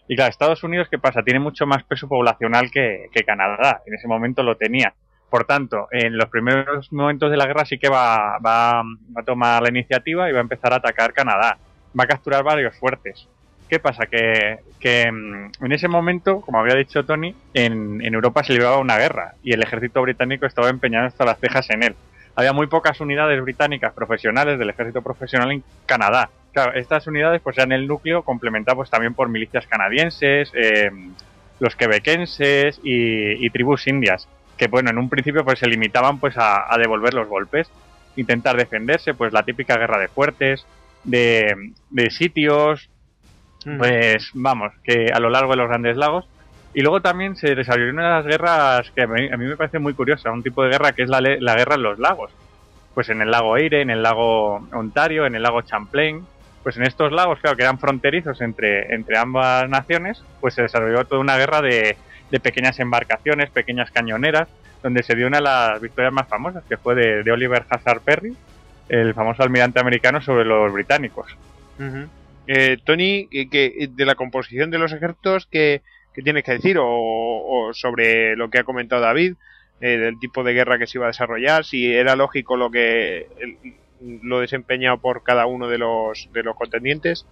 Y 0.08 0.16
claro, 0.16 0.30
Estados 0.30 0.64
Unidos, 0.64 0.88
¿qué 0.90 0.98
pasa? 0.98 1.22
Tiene 1.22 1.40
mucho 1.40 1.66
más 1.66 1.84
peso 1.84 2.08
poblacional 2.08 2.70
que, 2.70 3.08
Canadá. 3.26 3.82
En 3.86 3.94
ese 3.94 4.08
momento 4.08 4.42
lo 4.42 4.56
tenía. 4.56 4.94
Por 5.30 5.44
tanto, 5.44 5.86
en 5.92 6.18
los 6.18 6.28
primeros 6.28 6.92
momentos 6.92 7.30
de 7.30 7.36
la 7.36 7.46
guerra 7.46 7.64
sí 7.64 7.78
que 7.78 7.88
va, 7.88 8.38
va, 8.38 8.82
va 8.82 9.20
a 9.20 9.24
tomar 9.24 9.62
la 9.62 9.68
iniciativa 9.68 10.28
y 10.28 10.32
va 10.32 10.38
a 10.38 10.42
empezar 10.42 10.72
a 10.72 10.76
atacar 10.76 11.12
Canadá. 11.12 11.58
Va 11.98 12.04
a 12.04 12.08
capturar 12.08 12.42
varios 12.42 12.76
fuertes. 12.76 13.28
¿Qué 13.70 13.78
pasa? 13.78 14.06
Que, 14.06 15.12
mm, 15.12 15.64
en 15.64 15.72
ese 15.72 15.86
momento, 15.86 16.40
como 16.40 16.58
había 16.58 16.74
dicho 16.74 17.04
Tony, 17.04 17.32
en, 17.54 18.02
Europa 18.02 18.42
se 18.42 18.52
libraba 18.52 18.78
una 18.78 18.98
guerra 18.98 19.34
y 19.44 19.52
el 19.52 19.62
ejército 19.62 20.02
británico 20.02 20.44
estaba 20.44 20.70
empeñado 20.70 21.06
hasta 21.06 21.24
las 21.24 21.38
cejas 21.38 21.70
en 21.70 21.84
él. 21.84 21.94
Había 22.34 22.52
muy 22.52 22.66
pocas 22.66 23.00
unidades 23.00 23.40
británicas 23.40 23.92
profesionales 23.92 24.58
del 24.58 24.70
ejército 24.70 25.02
profesional 25.02 25.52
en 25.52 25.62
Canadá. 25.86 26.30
Claro, 26.52 26.74
estas 26.74 27.06
unidades 27.06 27.40
pues 27.42 27.58
eran 27.58 27.70
el 27.70 27.86
núcleo 27.86 28.24
complementado 28.24 28.78
pues, 28.78 28.90
también 28.90 29.14
por 29.14 29.28
milicias 29.28 29.68
canadienses, 29.68 30.50
eh, 30.52 30.90
los 31.60 31.76
quebequenses 31.76 32.80
y, 32.82 33.48
tribus 33.50 33.86
indias, 33.86 34.26
que 34.56 34.66
bueno, 34.66 34.90
en 34.90 34.98
un 34.98 35.08
principio 35.08 35.44
pues 35.44 35.60
se 35.60 35.68
limitaban 35.68 36.18
pues 36.18 36.34
a, 36.36 36.76
devolver 36.76 37.14
los 37.14 37.28
golpes, 37.28 37.70
intentar 38.16 38.56
defenderse, 38.56 39.14
pues 39.14 39.32
la 39.32 39.44
típica 39.44 39.76
guerra 39.76 39.98
de 39.98 40.08
fuertes, 40.08 40.66
de 41.04 42.10
sitios, 42.10 42.89
pues 43.78 44.30
vamos, 44.34 44.72
que 44.82 45.06
a 45.12 45.20
lo 45.20 45.30
largo 45.30 45.52
de 45.52 45.56
los 45.58 45.68
grandes 45.68 45.96
lagos. 45.96 46.26
Y 46.72 46.82
luego 46.82 47.00
también 47.00 47.36
se 47.36 47.54
desarrolló 47.54 47.90
una 47.90 48.04
de 48.04 48.14
las 48.14 48.26
guerras 48.26 48.90
que 48.94 49.02
a 49.02 49.06
mí, 49.06 49.28
me 49.28 49.56
parece 49.56 49.78
muy 49.78 49.94
curiosa, 49.94 50.30
un 50.30 50.42
tipo 50.42 50.62
de 50.62 50.70
guerra 50.70 50.92
que 50.92 51.02
es 51.02 51.08
la, 51.08 51.20
la 51.20 51.54
guerra 51.56 51.74
en 51.74 51.82
los 51.82 51.98
lagos. 51.98 52.30
Pues 52.94 53.08
en 53.08 53.22
el 53.22 53.30
lago 53.30 53.56
Eire, 53.56 53.82
en 53.82 53.90
el 53.90 54.02
lago 54.02 54.66
Ontario, 54.72 55.26
en 55.26 55.34
el 55.34 55.42
lago 55.42 55.62
Champlain, 55.62 56.24
pues 56.62 56.76
en 56.76 56.84
estos 56.84 57.12
lagos, 57.12 57.38
claro, 57.40 57.56
que 57.56 57.62
eran 57.62 57.78
fronterizos 57.78 58.40
entre, 58.40 58.94
entre 58.94 59.18
ambas 59.18 59.68
naciones, 59.68 60.22
pues 60.40 60.54
se 60.54 60.62
desarrolló 60.62 61.04
toda 61.04 61.20
una 61.20 61.36
guerra 61.36 61.60
de, 61.62 61.96
de 62.30 62.40
pequeñas 62.40 62.78
embarcaciones, 62.78 63.50
pequeñas 63.50 63.90
cañoneras, 63.90 64.48
donde 64.82 65.02
se 65.02 65.14
dio 65.14 65.26
una 65.26 65.38
de 65.38 65.44
las 65.44 65.80
victorias 65.80 66.12
más 66.12 66.28
famosas, 66.28 66.64
que 66.68 66.76
fue 66.76 66.94
de, 66.94 67.30
Oliver 67.30 67.64
Hazard 67.68 68.00
Perry, 68.00 68.34
el 68.88 69.14
famoso 69.14 69.42
almirante 69.42 69.80
americano 69.80 70.20
sobre 70.20 70.44
los 70.44 70.72
británicos. 70.72 71.36
Eh, 72.52 72.78
Tony, 72.82 73.28
que, 73.28 73.88
de 73.92 74.04
la 74.04 74.16
composición 74.16 74.72
de 74.72 74.78
los 74.78 74.92
ejércitos, 74.92 75.46
¿qué, 75.46 75.82
tienes 76.24 76.42
que 76.42 76.50
decir? 76.50 76.78
O, 76.80 77.70
sobre 77.74 78.34
lo 78.34 78.50
que 78.50 78.58
ha 78.58 78.64
comentado 78.64 79.00
David, 79.00 79.34
eh, 79.80 79.98
del 79.98 80.18
tipo 80.18 80.42
de 80.42 80.52
guerra 80.52 80.76
que 80.76 80.88
se 80.88 80.98
iba 80.98 81.06
a 81.06 81.14
desarrollar, 81.14 81.64
si 81.64 81.94
era 81.94 82.16
lógico 82.16 82.56
lo 82.56 82.68
que 82.68 83.28
lo 84.00 84.40
desempeñado 84.40 84.98
por 84.98 85.22
cada 85.22 85.46
uno 85.46 85.68
de 85.68 85.78
los, 85.78 86.28
de 86.32 86.42
los 86.42 86.56
contendientes. 86.56 87.24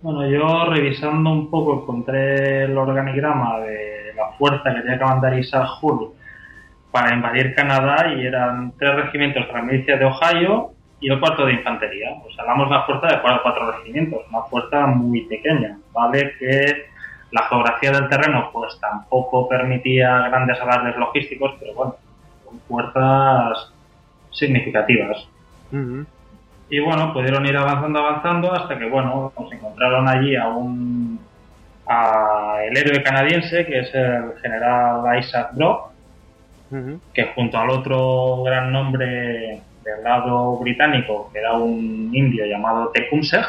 Bueno, 0.00 0.30
yo 0.30 0.72
revisando 0.72 1.30
un 1.30 1.50
poco 1.50 1.82
encontré 1.82 2.66
el 2.66 2.78
organigrama 2.78 3.58
de 3.58 4.12
la 4.14 4.30
fuerza 4.38 4.74
que 4.76 4.82
tenía 4.82 4.98
que 4.98 5.04
mandar 5.04 5.36
Isaac 5.36 5.70
Hull 5.82 6.12
para 6.92 7.16
invadir 7.16 7.52
Canadá 7.52 8.14
y 8.16 8.24
eran 8.24 8.74
tres 8.78 8.94
regimientos 8.94 9.44
de 9.44 9.52
la 9.52 9.62
milicia 9.62 9.96
de 9.96 10.04
Ohio, 10.04 10.74
y 11.00 11.10
el 11.10 11.20
cuarto 11.20 11.46
de 11.46 11.54
infantería. 11.54 12.10
Pues 12.22 12.38
hablamos 12.38 12.68
de 12.68 12.76
una 12.76 12.84
fuerza 12.84 13.06
de 13.06 13.20
cuatro, 13.20 13.40
cuatro 13.42 13.72
regimientos, 13.72 14.22
una 14.30 14.42
fuerza 14.42 14.86
muy 14.86 15.22
pequeña, 15.22 15.78
¿vale? 15.92 16.32
Que 16.38 16.86
la 17.30 17.42
geografía 17.48 17.92
del 17.92 18.08
terreno 18.08 18.50
pues 18.52 18.78
tampoco 18.80 19.48
permitía 19.48 20.28
grandes 20.28 20.60
alardes 20.60 20.96
logísticos, 20.96 21.54
pero 21.60 21.74
bueno, 21.74 21.96
son 22.44 22.60
fuerzas 22.60 23.72
significativas. 24.30 25.28
Y 26.70 26.80
bueno, 26.80 27.12
pudieron 27.12 27.46
ir 27.46 27.56
avanzando, 27.56 27.98
avanzando, 28.00 28.52
hasta 28.52 28.78
que 28.78 28.88
bueno, 28.88 29.32
nos 29.38 29.52
encontraron 29.52 30.08
allí 30.08 30.36
a 30.36 30.48
un, 30.48 31.18
a 31.86 32.58
el 32.64 32.76
héroe 32.76 33.02
canadiense, 33.02 33.66
que 33.66 33.80
es 33.80 33.94
el 33.94 34.34
general 34.42 35.18
Isaac 35.18 35.50
Brock, 35.52 35.90
que 37.14 37.24
junto 37.34 37.58
al 37.58 37.70
otro 37.70 38.42
gran 38.42 38.70
nombre 38.70 39.62
del 39.88 40.04
lado 40.04 40.56
británico, 40.58 41.30
que 41.32 41.38
era 41.38 41.54
un 41.54 42.10
indio 42.12 42.46
llamado 42.46 42.90
Tecumseh, 42.90 43.42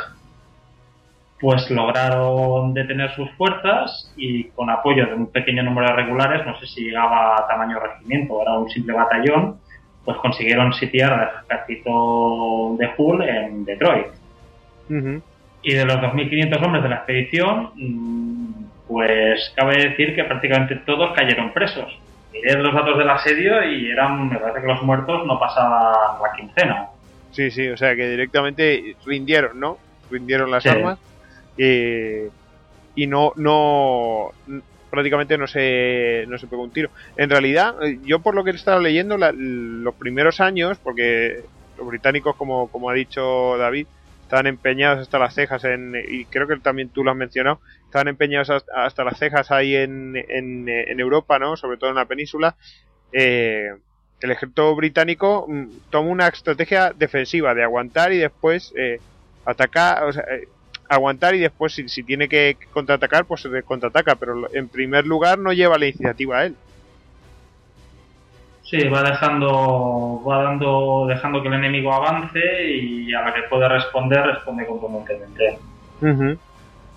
pues 1.40 1.70
lograron 1.70 2.74
detener 2.74 3.12
sus 3.16 3.30
fuerzas 3.32 4.12
y 4.18 4.46
con 4.50 4.70
apoyo 4.70 5.06
de 5.06 5.14
un 5.14 5.28
pequeño 5.28 5.64
número 5.64 5.88
de 5.88 5.94
regulares, 5.94 6.46
no 6.46 6.60
sé 6.60 6.68
si 6.68 6.84
llegaba 6.84 7.38
a 7.38 7.48
tamaño 7.48 7.80
regimiento 7.80 8.34
o 8.34 8.42
era 8.42 8.54
un 8.60 8.70
simple 8.70 8.94
batallón, 8.94 9.58
pues 10.04 10.18
consiguieron 10.18 10.74
sitiar 10.74 11.14
al 11.14 11.30
ejército 11.46 12.76
de 12.78 12.90
Hull 12.98 13.22
en 13.22 13.66
Detroit. 13.66 14.08
Y 15.62 15.74
de 15.74 15.86
los 15.86 15.98
2.500 15.98 16.66
hombres 16.66 16.84
de 16.84 16.90
la 16.90 16.96
expedición, 16.96 17.72
mm, 17.76 18.64
pues 18.88 19.54
cabe 19.56 19.90
decir 19.90 20.16
que 20.16 20.24
prácticamente 20.24 20.76
todos 20.78 21.12
cayeron 21.16 21.54
presos. 21.54 21.98
Miré 22.44 22.62
los 22.62 22.74
datos 22.74 22.98
del 22.98 23.10
asedio 23.10 23.64
y 23.64 23.92
eran, 23.92 24.30
me 24.30 24.38
parece 24.38 24.62
que 24.62 24.68
los 24.68 24.82
muertos 24.84 25.26
no 25.26 25.40
pasaban 25.40 26.22
la 26.22 26.32
quincena. 26.36 26.88
Sí, 27.32 27.52
sí, 27.52 27.68
o 27.68 27.78
sea 27.78 27.96
que 27.96 28.10
directamente 28.10 28.96
rindieron, 29.06 29.60
¿no? 29.60 29.78
Rindieron 30.10 30.50
las 30.50 30.66
armas 30.66 30.98
eh, 31.58 32.30
y 32.96 33.06
no, 33.06 33.34
no, 33.36 34.32
prácticamente 34.90 35.38
no 35.38 35.48
se, 35.48 36.26
no 36.28 36.38
se 36.38 36.48
pegó 36.48 36.64
un 36.64 36.72
tiro. 36.72 36.90
En 37.18 37.30
realidad, 37.30 37.76
yo 38.04 38.20
por 38.20 38.34
lo 38.34 38.44
que 38.44 38.52
he 38.52 38.56
estado 38.56 38.80
leyendo, 38.80 39.18
los 39.18 39.96
primeros 39.96 40.40
años, 40.42 40.78
porque 40.82 41.44
los 41.78 41.88
británicos, 41.88 42.36
como, 42.36 42.70
como 42.70 42.90
ha 42.90 42.94
dicho 42.94 43.58
David, 43.58 43.88
estaban 44.30 44.46
empeñados 44.46 45.00
hasta 45.00 45.18
las 45.18 45.34
cejas 45.34 45.64
en, 45.64 45.96
y 46.08 46.24
creo 46.26 46.48
que 46.48 46.56
también 46.58 46.90
tú 46.90 47.04
lo 47.04 47.10
has 47.10 47.18
mencionado, 47.18 47.62
estaban 47.84 48.10
empeñados 48.10 48.64
hasta, 48.76 49.04
las 49.04 49.18
cejas 49.18 49.50
ahí 49.50 49.76
en, 49.76 50.16
en, 50.16 51.00
Europa, 51.00 51.40
¿no? 51.40 51.58
Sobre 51.58 51.78
todo 51.78 51.90
en 51.90 51.96
la 51.96 52.06
península. 52.06 52.56
Eh, 53.12 53.70
el 54.22 54.32
ejército 54.32 54.76
británico 54.76 55.48
mm, 55.48 55.66
toma 55.90 56.12
una 56.12 56.28
estrategia 56.28 56.94
defensiva 56.96 57.56
de 57.56 57.64
aguantar 57.64 58.14
y 58.14 58.18
después 58.20 58.72
eh, 58.78 59.00
atacar, 59.46 60.04
o 60.04 60.14
sea, 60.14 60.24
eh, 60.30 60.48
aguantar 60.88 61.34
y 61.34 61.40
después 61.40 61.74
si, 61.74 61.90
si 61.90 62.04
tiene 62.04 62.30
que 62.30 62.56
contraatacar, 62.72 63.26
pues 63.26 63.42
se 63.42 63.64
contraataca, 63.64 64.14
pero 64.14 64.48
en 64.54 64.68
primer 64.68 65.08
lugar 65.08 65.40
no 65.40 65.54
lleva 65.54 65.80
la 65.80 65.88
iniciativa 65.88 66.38
a 66.38 66.46
él. 66.46 66.56
Sí, 68.70 68.88
va 68.88 69.02
dejando, 69.02 70.22
va 70.28 70.44
dando, 70.44 71.08
dejando 71.08 71.42
que 71.42 71.48
el 71.48 71.56
enemigo 71.56 71.92
avance 71.92 72.40
y 72.72 73.12
a 73.14 73.22
la 73.24 73.34
que 73.34 73.42
puede 73.50 73.68
responder, 73.68 74.22
responde 74.22 74.68
contundentemente. 74.68 75.58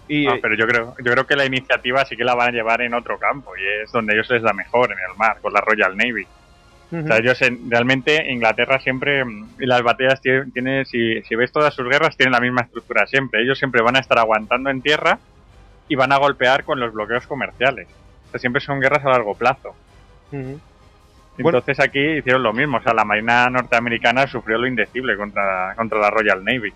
y, 0.06 0.28
pero 0.40 0.54
yo 0.54 0.66
creo, 0.66 0.94
yo 1.02 1.12
creo 1.12 1.26
que 1.26 1.36
la 1.36 1.46
iniciativa 1.46 2.04
sí 2.04 2.14
que 2.14 2.24
la 2.24 2.34
van 2.34 2.48
a 2.48 2.52
llevar 2.52 2.82
en 2.82 2.92
otro 2.92 3.18
campo 3.18 3.52
y 3.56 3.82
es 3.82 3.90
donde 3.90 4.12
ellos 4.12 4.28
les 4.28 4.42
da 4.42 4.52
mejor, 4.52 4.92
en 4.92 4.98
el 4.98 5.16
mar, 5.16 5.38
con 5.40 5.54
la 5.54 5.62
Royal 5.62 5.96
Navy. 5.96 6.26
O 6.92 7.06
sea, 7.06 7.16
ellos 7.16 7.38
realmente 7.70 8.30
Inglaterra 8.30 8.78
siempre, 8.78 9.24
mm, 9.24 9.54
las 9.60 9.82
batallas 9.82 10.20
tiene, 10.20 10.84
si, 10.84 11.22
si 11.22 11.34
ves 11.34 11.50
todas 11.50 11.72
sus 11.72 11.88
guerras, 11.88 12.18
tienen 12.18 12.32
la 12.32 12.40
misma 12.40 12.60
estructura 12.62 13.06
siempre. 13.06 13.42
Ellos 13.42 13.58
siempre 13.58 13.80
van 13.80 13.96
a 13.96 14.00
estar 14.00 14.18
aguantando 14.18 14.68
en 14.68 14.82
tierra 14.82 15.18
y 15.88 15.94
van 15.94 16.12
a 16.12 16.18
golpear 16.18 16.64
con 16.64 16.78
los 16.78 16.92
bloqueos 16.92 17.26
comerciales. 17.26 17.88
O 18.28 18.30
sea, 18.30 18.40
siempre 18.40 18.60
son 18.60 18.78
guerras 18.78 19.06
a 19.06 19.08
largo 19.08 19.34
plazo. 19.34 19.74
Entonces 21.38 21.80
aquí 21.80 22.00
hicieron 22.18 22.42
lo 22.42 22.52
mismo. 22.52 22.78
O 22.78 22.82
sea, 22.82 22.92
la 22.94 23.04
Marina 23.04 23.48
norteamericana 23.48 24.26
sufrió 24.26 24.58
lo 24.58 24.66
indecible 24.66 25.16
contra, 25.16 25.74
contra 25.76 25.98
la 25.98 26.10
Royal 26.10 26.44
Navy. 26.44 26.72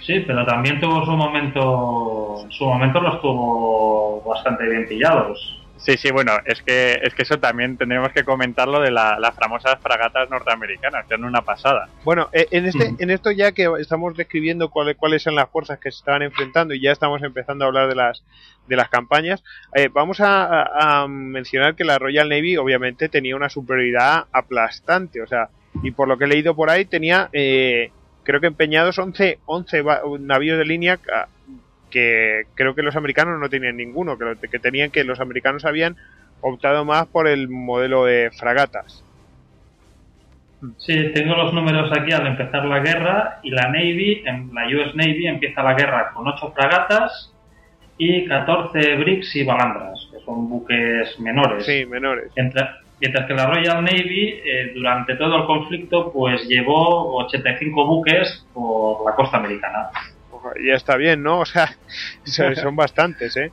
Sí, 0.00 0.20
pero 0.24 0.46
también 0.46 0.78
tuvo 0.78 1.04
su 1.04 1.10
momento, 1.12 2.46
su 2.48 2.64
momento 2.64 3.00
los 3.00 3.20
tuvo 3.20 4.22
bastante 4.22 4.68
bien 4.68 4.86
pillados. 4.86 5.60
Sí, 5.78 5.96
sí, 5.96 6.10
bueno, 6.10 6.32
es 6.44 6.60
que, 6.62 6.98
es 7.02 7.14
que 7.14 7.22
eso 7.22 7.38
también 7.38 7.76
tendremos 7.76 8.10
que 8.12 8.24
comentarlo 8.24 8.80
de 8.80 8.90
las 8.90 9.34
famosas 9.36 9.78
fragatas 9.80 10.28
norteamericanas, 10.28 11.06
que 11.06 11.14
eran 11.14 11.24
una 11.24 11.42
pasada. 11.42 11.88
Bueno, 12.04 12.28
eh, 12.32 12.48
en, 12.50 12.66
este, 12.66 12.94
en 12.98 13.10
esto 13.10 13.30
ya 13.30 13.52
que 13.52 13.70
estamos 13.78 14.16
describiendo 14.16 14.70
cuáles, 14.70 14.96
cuáles 14.96 15.22
son 15.22 15.36
las 15.36 15.48
fuerzas 15.50 15.78
que 15.78 15.92
se 15.92 15.98
estaban 15.98 16.22
enfrentando 16.22 16.74
y 16.74 16.80
ya 16.80 16.90
estamos 16.90 17.22
empezando 17.22 17.64
a 17.64 17.68
hablar 17.68 17.88
de 17.88 17.94
las, 17.94 18.24
de 18.66 18.76
las 18.76 18.88
campañas, 18.88 19.42
eh, 19.74 19.88
vamos 19.92 20.18
a, 20.20 21.06
mencionar 21.08 21.76
que 21.76 21.84
la 21.84 21.98
Royal 21.98 22.28
Navy 22.28 22.56
obviamente 22.56 23.08
tenía 23.08 23.36
una 23.36 23.48
superioridad 23.48 24.26
aplastante, 24.32 25.22
o 25.22 25.26
sea, 25.26 25.48
y 25.82 25.92
por 25.92 26.08
lo 26.08 26.18
que 26.18 26.24
he 26.24 26.28
leído 26.28 26.56
por 26.56 26.70
ahí 26.70 26.84
tenía, 26.86 27.28
eh, 27.32 27.92
creo 28.24 28.40
que 28.40 28.48
empeñados 28.48 28.98
11, 28.98 29.38
11 29.46 29.84
navíos 30.20 30.58
de 30.58 30.64
línea 30.64 30.98
que 31.90 32.42
creo 32.54 32.74
que 32.74 32.82
los 32.82 32.96
americanos 32.96 33.40
no 33.40 33.48
tenían 33.48 33.76
ninguno, 33.76 34.18
que, 34.18 34.48
que 34.48 34.58
tenían 34.58 34.90
que 34.90 35.04
los 35.04 35.20
americanos 35.20 35.64
habían 35.64 35.96
optado 36.40 36.84
más 36.84 37.06
por 37.06 37.28
el 37.28 37.48
modelo 37.48 38.04
de 38.04 38.30
fragatas. 38.38 39.04
Sí, 40.76 41.12
tengo 41.14 41.36
los 41.36 41.54
números 41.54 41.90
aquí 41.96 42.12
al 42.12 42.26
empezar 42.26 42.64
la 42.64 42.80
guerra 42.80 43.38
y 43.42 43.50
la 43.50 43.68
Navy, 43.68 44.22
en 44.24 44.52
la 44.52 44.66
US 44.66 44.94
Navy 44.94 45.28
empieza 45.28 45.62
la 45.62 45.74
guerra 45.74 46.10
con 46.12 46.26
8 46.26 46.52
fragatas 46.54 47.32
y 47.96 48.26
14 48.26 48.96
bricks 48.96 49.36
y 49.36 49.44
balandras, 49.44 50.08
que 50.12 50.18
son 50.24 50.48
buques 50.48 51.18
menores. 51.20 51.64
Sí, 51.64 51.86
menores. 51.86 52.32
mientras 52.34 53.26
que 53.26 53.34
la 53.34 53.46
Royal 53.46 53.84
Navy 53.84 54.40
eh, 54.44 54.72
durante 54.74 55.14
todo 55.14 55.36
el 55.36 55.46
conflicto 55.46 56.12
pues 56.12 56.48
llevó 56.48 57.18
85 57.18 57.86
buques 57.86 58.44
por 58.52 59.08
la 59.08 59.14
costa 59.14 59.36
americana 59.36 59.90
ya 60.66 60.74
está 60.74 60.96
bien, 60.96 61.22
¿no? 61.22 61.40
O 61.42 61.46
sea, 61.46 61.68
son 62.56 62.76
bastantes, 62.76 63.36
¿eh? 63.36 63.52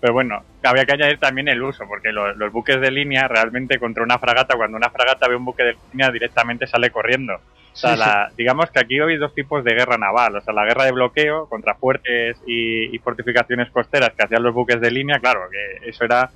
Pero 0.00 0.12
bueno, 0.12 0.42
había 0.62 0.84
que 0.84 0.92
añadir 0.92 1.18
también 1.18 1.48
el 1.48 1.62
uso, 1.62 1.84
porque 1.86 2.10
los, 2.10 2.36
buques 2.52 2.80
de 2.80 2.90
línea 2.90 3.28
realmente 3.28 3.78
contra 3.78 4.02
una 4.02 4.18
fragata, 4.18 4.56
cuando 4.56 4.76
una 4.76 4.90
fragata 4.90 5.28
ve 5.28 5.36
un 5.36 5.44
buque 5.44 5.62
de 5.62 5.76
línea 5.92 6.10
directamente 6.10 6.66
sale 6.66 6.90
corriendo. 6.90 7.34
O 7.34 7.76
sea, 7.76 8.28
digamos 8.36 8.70
que 8.70 8.80
aquí 8.80 9.00
hay 9.00 9.16
dos 9.16 9.34
tipos 9.34 9.64
de 9.64 9.74
guerra 9.74 9.96
naval, 9.96 10.36
o 10.36 10.40
sea, 10.40 10.52
la 10.52 10.64
guerra 10.64 10.84
de 10.84 10.92
bloqueo 10.92 11.48
contra 11.48 11.74
fuertes 11.74 12.36
y, 12.46 12.98
fortificaciones 12.98 13.70
costeras 13.70 14.10
que 14.10 14.24
hacían 14.24 14.42
los 14.42 14.54
buques 14.54 14.80
de 14.80 14.90
línea, 14.90 15.18
claro, 15.18 15.48
que 15.50 15.88
eso 15.88 16.04
era, 16.04 16.30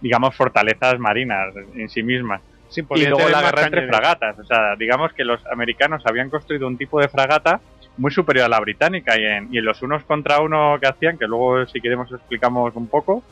digamos, 0.00 0.34
fortalezas 0.34 0.98
marinas 0.98 1.54
en 1.74 1.88
sí 1.88 2.02
mismas. 2.02 2.40
y 2.76 3.06
luego 3.06 3.28
la 3.28 3.42
guerra 3.42 3.64
entre 3.64 3.86
fragatas, 3.86 4.38
o 4.38 4.44
sea, 4.44 4.76
digamos 4.76 5.12
que 5.12 5.24
los 5.24 5.44
americanos 5.46 6.02
habían 6.06 6.30
construido 6.30 6.66
un 6.66 6.76
tipo 6.76 7.00
de 7.00 7.08
fragata 7.08 7.60
muy 7.96 8.10
superior 8.10 8.46
a 8.46 8.48
la 8.48 8.60
británica 8.60 9.18
y 9.18 9.24
en, 9.24 9.48
y 9.52 9.58
en 9.58 9.64
los 9.64 9.82
unos 9.82 10.04
contra 10.04 10.40
uno 10.40 10.78
que 10.80 10.88
hacían, 10.88 11.18
que 11.18 11.26
luego 11.26 11.66
si 11.66 11.80
queremos 11.80 12.10
explicamos 12.10 12.74
un 12.74 12.88
poco, 12.88 13.22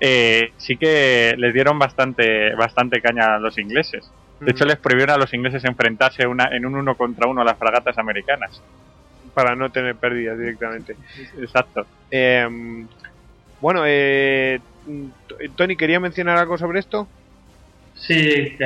eh, 0.00 0.52
sí 0.56 0.76
que 0.76 1.34
les 1.38 1.54
dieron 1.54 1.78
bastante, 1.78 2.54
bastante 2.54 3.00
caña 3.00 3.36
a 3.36 3.38
los 3.38 3.56
ingleses. 3.58 4.10
De 4.40 4.50
hecho, 4.50 4.64
les 4.64 4.76
prohibieron 4.76 5.14
a 5.14 5.18
los 5.18 5.32
ingleses 5.32 5.64
enfrentarse 5.64 6.26
una, 6.26 6.48
en 6.50 6.66
un 6.66 6.74
uno 6.74 6.96
contra 6.96 7.28
uno 7.28 7.42
a 7.42 7.44
las 7.44 7.56
fragatas 7.56 7.96
americanas. 7.98 8.60
Para 9.32 9.54
no 9.54 9.70
tener 9.70 9.94
pérdidas 9.94 10.36
directamente. 10.36 10.96
Exacto. 11.38 11.86
Em, 12.10 12.86
bueno, 13.60 13.84
eh, 13.86 14.60
Tony, 15.54 15.76
¿quería 15.76 16.00
mencionar 16.00 16.36
algo 16.36 16.58
sobre 16.58 16.80
esto? 16.80 17.06
Sí, 18.02 18.56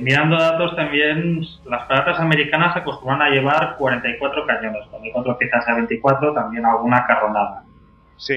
mirando 0.00 0.38
datos 0.38 0.74
también, 0.74 1.42
las 1.66 1.86
fragatas 1.86 2.18
americanas 2.18 2.74
acostumbran 2.74 3.20
a 3.20 3.28
llevar 3.28 3.76
44 3.76 4.46
cañones, 4.46 4.90
también 4.90 5.12
cuatro 5.12 5.36
piezas 5.36 5.68
a 5.68 5.74
24, 5.74 6.32
también 6.32 6.64
alguna 6.64 7.06
carronada. 7.06 7.62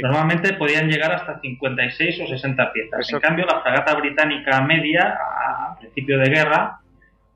Normalmente 0.01 0.53
podían 0.53 0.89
llegar 0.89 1.13
hasta 1.13 1.39
56 1.39 2.21
o 2.21 2.27
60 2.27 2.73
piezas. 2.73 3.13
En 3.13 3.19
cambio, 3.19 3.45
la 3.45 3.61
fragata 3.61 3.95
británica 3.95 4.59
media, 4.61 5.17
a 5.17 5.77
principio 5.79 6.19
de 6.19 6.29
guerra, 6.29 6.79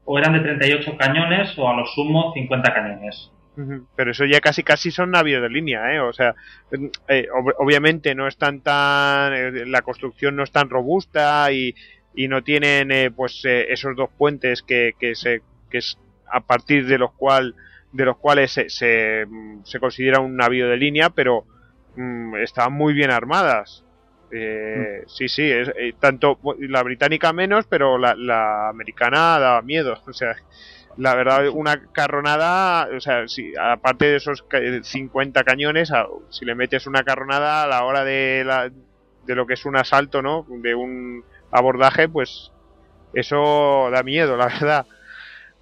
o 0.03 0.18
eran 0.18 0.34
de 0.34 0.39
38 0.41 0.97
cañones 0.97 1.57
o 1.57 1.70
a 1.70 1.78
lo 1.78 1.86
sumo 1.86 2.34
50 2.34 2.74
cañones. 2.74 3.32
Pero 3.95 4.12
eso 4.12 4.24
ya 4.26 4.39
casi 4.39 4.64
casi 4.64 4.89
son 4.89 5.12
navíos 5.12 5.41
de 5.41 5.49
línea, 5.49 5.93
¿eh? 5.93 5.99
O 5.99 6.14
sea, 6.14 6.34
eh, 7.10 7.28
obviamente 7.57 8.16
no 8.16 8.28
están 8.28 8.62
tan... 8.62 9.34
Eh, 9.34 9.66
la 9.66 9.82
construcción 9.82 10.38
no 10.38 10.43
es 10.43 10.51
tan 10.51 10.70
robusta 10.70 11.51
y, 11.51 11.76
y 12.14 12.28
no 12.28 12.43
tienen 12.43 12.91
eh, 12.91 13.12
pues 13.12 13.43
eh, 13.45 13.72
esos 13.72 13.95
dos 13.95 14.10
puentes 14.18 14.62
que, 14.62 14.93
que, 14.99 15.16
se, 15.16 15.41
que 15.70 15.80
es 15.80 15.97
a 16.32 16.41
partir 16.41 16.86
de 16.88 16.97
los 16.97 17.12
cual 17.14 17.55
de 17.91 18.05
los 18.05 18.18
cuales 18.18 18.51
se, 18.51 18.70
se, 18.70 19.26
se 19.64 19.80
considera 19.80 20.20
un 20.20 20.36
navío 20.36 20.68
de 20.70 20.78
línea 20.78 21.10
pero 21.10 21.45
mm, 21.95 22.36
estaban 22.38 22.74
muy 22.74 22.93
bien 22.93 23.12
armadas. 23.12 23.84
Eh, 24.32 25.01
mm. 25.03 25.10
sí 25.10 25.28
sí 25.28 25.49
es, 25.49 25.70
eh, 25.70 25.93
tanto 25.99 26.38
la 26.60 26.84
británica 26.84 27.34
menos 27.34 27.66
pero 27.68 27.97
la, 27.97 28.16
la 28.16 28.70
americana 28.70 29.39
daba 29.39 29.62
miedo. 29.62 30.01
O 30.07 30.14
sea 30.14 30.36
la 30.97 31.16
verdad 31.16 31.47
una 31.49 31.82
carronada 31.93 32.89
o 32.93 32.99
sea 32.99 33.28
si 33.28 33.53
aparte 33.55 34.05
de 34.05 34.18
esos 34.18 34.43
50 34.82 35.43
cañones 35.43 35.93
si 36.30 36.43
le 36.45 36.55
metes 36.55 36.88
una 36.88 37.03
carronada 37.03 37.64
a 37.64 37.68
la 37.68 37.86
hora 37.86 38.03
de 38.03 38.43
la, 38.45 38.70
de 39.26 39.36
lo 39.36 39.47
que 39.47 39.53
es 39.53 39.66
un 39.66 39.78
asalto 39.78 40.22
no 40.22 40.45
de 40.49 40.76
un 40.76 41.24
abordaje, 41.51 42.07
pues 42.07 42.51
eso 43.13 43.89
da 43.91 44.03
miedo, 44.03 44.37
la 44.37 44.45
verdad. 44.59 44.85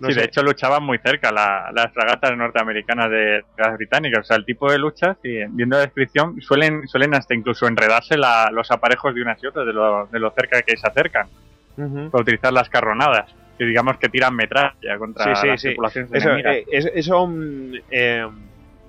sí, 0.01 0.13
de 0.13 0.25
hecho 0.25 0.43
luchaban 0.43 0.83
muy 0.83 0.97
cerca 0.99 1.31
las 1.31 1.93
fragatas 1.93 2.35
norteamericanas 2.38 3.09
de 3.09 3.43
las 3.57 3.77
británicas. 3.77 4.21
O 4.21 4.23
sea, 4.23 4.38
el 4.38 4.45
tipo 4.45 4.71
de 4.71 4.77
luchas, 4.77 5.17
y 5.23 5.45
viendo 5.49 5.77
la 5.77 5.83
descripción, 5.83 6.41
suelen, 6.41 6.88
suelen 6.88 7.13
hasta 7.15 7.33
incluso 7.33 7.67
enredarse 7.67 8.15
los 8.17 8.71
aparejos 8.71 9.13
de 9.15 9.21
unas 9.21 9.41
y 9.43 9.47
otras, 9.47 9.65
de 9.65 9.73
lo, 9.73 10.07
de 10.07 10.19
lo 10.19 10.31
cerca 10.31 10.61
que 10.61 10.77
se 10.77 10.88
acercan, 10.88 11.27
para 11.75 12.21
utilizar 12.21 12.53
las 12.53 12.69
carronadas. 12.69 13.33
Que 13.57 13.65
digamos 13.65 13.97
que 13.97 14.07
tiran 14.07 14.35
metralla 14.35 14.99
contra 14.99 15.25
las 15.25 15.59
tripulaciones 15.59 16.11
eso, 16.13 16.29
eh, 16.35 16.63
eso 16.69 17.25
mm, 17.25 17.73
eh, 17.89 18.27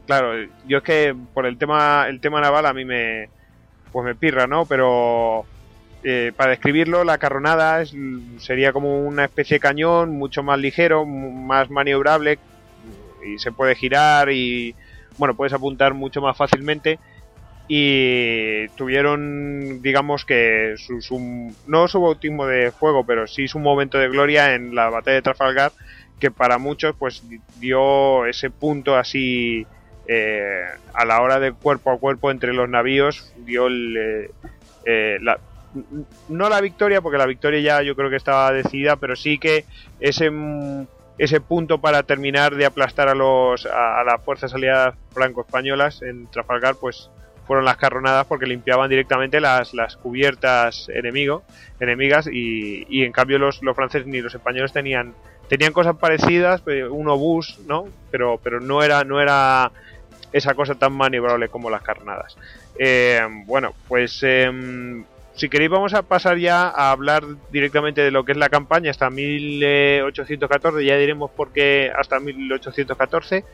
claro, 0.09 0.49
yo 0.67 0.79
es 0.79 0.85
que 0.85 1.15
por 1.35 1.47
el 1.47 1.59
tema, 1.59 2.07
el 2.09 2.19
tema 2.21 2.41
naval 2.41 2.67
a 2.67 2.73
mí 2.73 2.85
me, 2.85 3.29
pues 3.93 4.05
me 4.05 4.15
pirra, 4.15 4.47
¿no? 4.47 4.65
Pero 4.65 5.45
eh, 6.05 6.33
para 6.37 6.51
describirlo, 6.51 7.03
la 7.05 7.19
carronada 7.19 7.85
sería 8.39 8.73
como 8.73 9.01
una 9.01 9.25
especie 9.25 9.57
de 9.57 9.61
cañón 9.61 10.11
mucho 10.11 10.43
más 10.43 10.59
ligero, 10.59 11.05
más 11.05 11.71
maniobrable 11.71 12.39
y 13.27 13.39
se 13.39 13.51
puede 13.51 13.75
girar 13.75 14.31
y 14.31 14.75
bueno, 15.17 15.35
puedes 15.35 15.53
apuntar 15.53 15.95
mucho 15.95 16.21
más 16.21 16.37
fácilmente. 16.37 16.99
Y 17.71 18.69
tuvieron, 18.77 19.83
digamos 19.83 20.25
que 20.25 20.77
su, 20.79 21.53
no 21.67 21.89
su 21.89 22.01
bautismo 22.01 22.47
de 22.47 22.71
fuego, 22.71 23.05
pero 23.05 23.27
sí 23.27 23.47
su 23.47 23.59
momento 23.59 23.99
de 23.99 24.09
gloria 24.09 24.55
en 24.55 24.75
la 24.75 24.89
batalla 24.89 25.17
de 25.17 25.23
Trafalgar, 25.23 25.73
que 26.19 26.31
para 26.31 26.57
muchos 26.57 26.95
pues 26.99 27.23
dio 27.61 28.25
ese 28.25 28.49
punto 28.51 28.97
así 28.97 29.67
eh, 30.07 30.65
a 30.95 31.05
la 31.05 31.21
hora 31.21 31.41
de 31.41 31.53
cuerpo 31.53 31.91
a 31.91 31.99
cuerpo 31.99 32.31
entre 32.31 32.55
los 32.55 32.71
navíos, 32.71 33.31
dio 33.45 33.67
el, 33.67 34.31
eh, 34.87 35.19
la, 35.21 35.39
no 36.29 36.49
la 36.49 36.61
victoria, 36.61 37.01
porque 37.01 37.19
la 37.19 37.27
victoria 37.27 37.61
ya 37.61 37.83
yo 37.83 37.95
creo 37.95 38.11
que 38.11 38.17
estaba 38.17 38.53
decidida, 38.53 38.97
pero 38.97 39.17
sí 39.17 39.39
que 39.39 39.65
ese, 40.01 40.31
ese 41.19 41.41
punto 41.41 41.79
para 41.79 42.03
terminar 42.03 42.55
de 42.55 42.67
aplastar 42.67 43.09
a, 43.09 43.15
los, 43.15 43.67
a, 43.67 44.03
las 44.05 44.23
fuerzas 44.23 44.55
aliadas 44.55 44.95
franco-españolas 45.13 46.03
en 46.03 46.27
Trafalgar, 46.29 46.77
pues 46.77 47.11
fueron 47.47 47.65
las 47.65 47.77
carronadas 47.79 48.27
porque 48.27 48.47
limpiaban 48.47 48.91
directamente 48.91 49.41
las, 49.41 49.73
las 49.73 49.97
cubiertas 49.97 50.89
enemigo, 50.91 51.43
enemigas 51.81 52.29
y, 52.31 52.87
y 52.89 53.05
en 53.05 53.13
cambio 53.13 53.39
los, 53.39 53.63
los 53.63 53.75
franceses 53.75 54.07
ni 54.07 54.21
los 54.21 54.35
españoles 54.35 54.73
tenían 54.73 55.15
tenían 55.49 55.73
cosas 55.73 55.97
parecidas, 55.97 56.63
un 56.91 57.09
obús, 57.09 57.59
¿no? 57.67 57.89
Pero, 58.11 58.39
pero 58.43 58.61
no 58.61 58.83
era, 58.83 59.03
no 59.05 59.21
era 59.21 59.73
esa 60.33 60.55
cosa 60.55 60.75
tan 60.75 60.93
maniobrable 60.93 61.49
como 61.49 61.71
las 61.71 61.83
carronadas. 61.83 62.37
Eh, 62.79 63.27
bueno, 63.47 63.73
pues 63.89 64.23
em, 64.23 65.05
si 65.39 65.49
queréis 65.49 65.71
vamos 65.71 65.95
a 65.95 66.03
pasar 66.03 66.37
ya 66.39 66.69
a 66.69 66.91
hablar 66.91 67.23
directamente 67.53 68.03
de 68.03 68.11
lo 68.11 68.25
que 68.25 68.33
es 68.33 68.39
la 68.39 68.49
campaña 68.49 68.91
hasta 68.91 69.09
1814, 69.09 70.85
ya 70.85 70.97
diremos 70.97 71.31
por 71.31 71.53
qué 71.53 71.93
hasta 71.97 72.19
1814. 72.19 73.45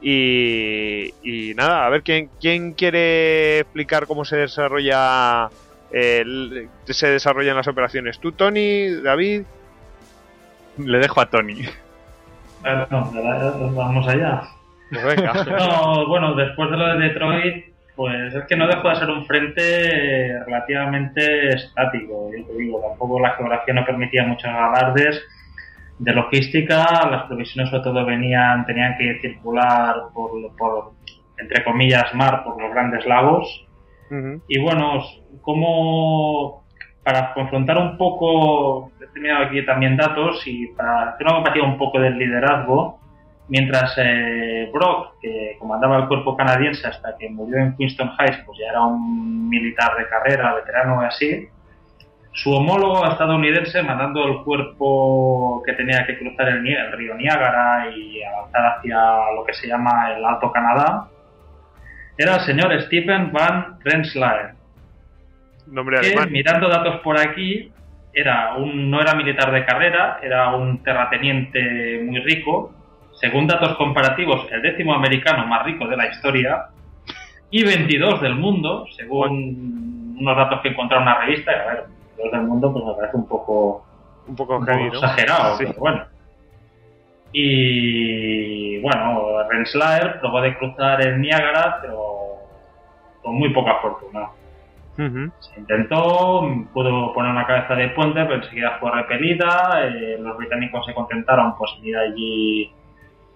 Y, 0.00 1.12
y 1.22 1.54
nada, 1.54 1.84
a 1.84 1.88
ver 1.90 2.02
quién, 2.02 2.30
quién 2.40 2.72
quiere 2.72 3.58
explicar 3.60 4.06
cómo 4.06 4.24
se 4.24 4.36
desarrolla 4.36 5.50
se 5.90 7.06
desarrollan 7.08 7.56
las 7.56 7.68
operaciones. 7.68 8.18
¿Tú, 8.18 8.32
Tony? 8.32 8.88
¿David? 9.02 9.42
Le 10.78 10.98
dejo 10.98 11.20
a 11.20 11.26
Tony. 11.26 11.62
Eh, 12.64 12.86
vamos 12.90 14.08
allá. 14.08 14.42
Pues 14.90 15.16
bueno, 16.08 16.34
después 16.34 16.70
de 16.70 16.76
lo 16.76 16.86
de 16.86 17.08
Detroit, 17.08 17.64
pues 17.98 18.32
es 18.32 18.44
que 18.44 18.54
no 18.54 18.68
dejó 18.68 18.90
de 18.90 18.94
ser 18.94 19.10
un 19.10 19.26
frente 19.26 20.38
relativamente 20.46 21.48
estático, 21.48 22.30
yo 22.30 22.46
te 22.46 22.52
digo, 22.56 22.80
tampoco 22.80 23.18
la 23.18 23.34
geografía 23.34 23.74
no 23.74 23.84
permitía 23.84 24.22
muchos 24.22 24.48
alardes 24.48 25.20
de 25.98 26.12
logística, 26.12 27.08
las 27.10 27.24
provisiones 27.24 27.70
sobre 27.70 27.82
todo 27.82 28.06
venían, 28.06 28.64
tenían 28.66 28.96
que 28.96 29.18
circular 29.20 29.96
por, 30.14 30.30
por 30.56 30.92
entre 31.38 31.64
comillas, 31.64 32.14
mar 32.14 32.44
por 32.44 32.62
los 32.62 32.70
grandes 32.70 33.04
lagos. 33.04 33.66
Y 34.46 34.60
bueno, 34.60 35.02
como 35.40 36.64
para 37.02 37.34
confrontar 37.34 37.78
un 37.78 37.98
poco, 37.98 38.92
he 39.02 39.06
terminado 39.08 39.46
aquí 39.46 39.66
también 39.66 39.96
datos 39.96 40.40
y 40.46 40.68
para 40.68 41.10
hacer 41.10 41.26
una 41.26 41.34
comparativa 41.34 41.66
un 41.66 41.78
poco 41.78 41.98
del 41.98 42.16
liderazgo, 42.16 42.97
Mientras 43.48 43.94
eh, 43.96 44.70
Brock, 44.72 45.14
que 45.22 45.56
comandaba 45.58 45.96
el 45.96 46.08
cuerpo 46.08 46.36
canadiense 46.36 46.86
hasta 46.86 47.16
que 47.16 47.30
murió 47.30 47.58
en 47.58 47.76
Queenston 47.76 48.12
Heights, 48.18 48.42
pues 48.44 48.58
ya 48.58 48.70
era 48.70 48.82
un 48.82 49.48
militar 49.48 49.96
de 49.96 50.06
carrera, 50.06 50.54
veterano 50.54 51.02
y 51.02 51.06
así, 51.06 51.48
su 52.32 52.52
homólogo 52.52 53.04
estadounidense, 53.06 53.82
mandando 53.82 54.24
el 54.28 54.44
cuerpo 54.44 55.62
que 55.64 55.72
tenía 55.72 56.06
que 56.06 56.18
cruzar 56.18 56.48
el, 56.48 56.62
río 56.92 57.14
Niágara 57.14 57.90
y 57.90 58.22
avanzar 58.22 58.76
hacia 58.76 58.96
lo 59.34 59.44
que 59.44 59.54
se 59.54 59.66
llama 59.66 60.12
el 60.12 60.24
Alto 60.24 60.52
Canadá, 60.52 61.08
era 62.16 62.34
el 62.34 62.40
señor 62.42 62.80
Stephen 62.82 63.32
Van 63.32 63.78
Rensselaer. 63.82 64.52
Nombre 65.66 66.00
que, 66.00 66.26
mirando 66.30 66.68
datos 66.68 67.00
por 67.00 67.18
aquí, 67.18 67.72
era 68.12 68.54
un, 68.56 68.90
no 68.90 69.00
era 69.00 69.14
militar 69.14 69.50
de 69.52 69.64
carrera, 69.64 70.18
era 70.22 70.54
un 70.54 70.82
terrateniente 70.82 72.02
muy 72.04 72.20
rico, 72.20 72.72
según 73.20 73.46
datos 73.46 73.76
comparativos, 73.76 74.46
el 74.50 74.62
décimo 74.62 74.94
americano 74.94 75.46
más 75.46 75.64
rico 75.64 75.86
de 75.86 75.96
la 75.96 76.06
historia 76.06 76.66
y 77.50 77.64
22 77.64 78.20
del 78.20 78.34
mundo, 78.34 78.86
según 78.96 80.16
unos 80.18 80.36
datos 80.36 80.60
que 80.60 80.68
encontré 80.68 80.96
en 80.96 81.02
una 81.02 81.18
revista, 81.18 81.52
y 81.52 81.54
a 81.54 81.64
ver, 81.66 81.84
22 82.16 82.32
del 82.32 82.42
mundo 82.42 82.72
pues 82.72 82.84
me 82.84 82.94
parece 82.94 83.16
un 83.16 83.28
poco, 83.28 83.84
un 84.26 84.36
poco, 84.36 84.64
exagerado, 84.66 85.56
pero 85.58 85.74
bueno. 85.78 86.04
Y 87.32 88.78
bueno, 88.80 89.42
Renslayer 89.48 90.18
probó 90.20 90.40
de 90.40 90.56
cruzar 90.56 91.06
el 91.06 91.20
Niágara, 91.20 91.78
pero 91.82 91.98
con 93.22 93.34
muy 93.34 93.52
poca 93.52 93.76
fortuna. 93.82 94.28
Se 94.96 95.60
intentó, 95.60 96.42
pudo 96.72 97.12
poner 97.12 97.30
una 97.30 97.46
cabeza 97.46 97.76
de 97.76 97.90
puente, 97.90 98.24
pero 98.24 98.42
enseguida 98.42 98.78
fue 98.80 98.90
repelida. 98.90 99.82
Eh, 99.84 100.16
los 100.18 100.36
británicos 100.36 100.84
se 100.86 100.92
contentaron 100.92 101.56
pues 101.56 101.70
ir 101.84 101.96
allí 101.96 102.72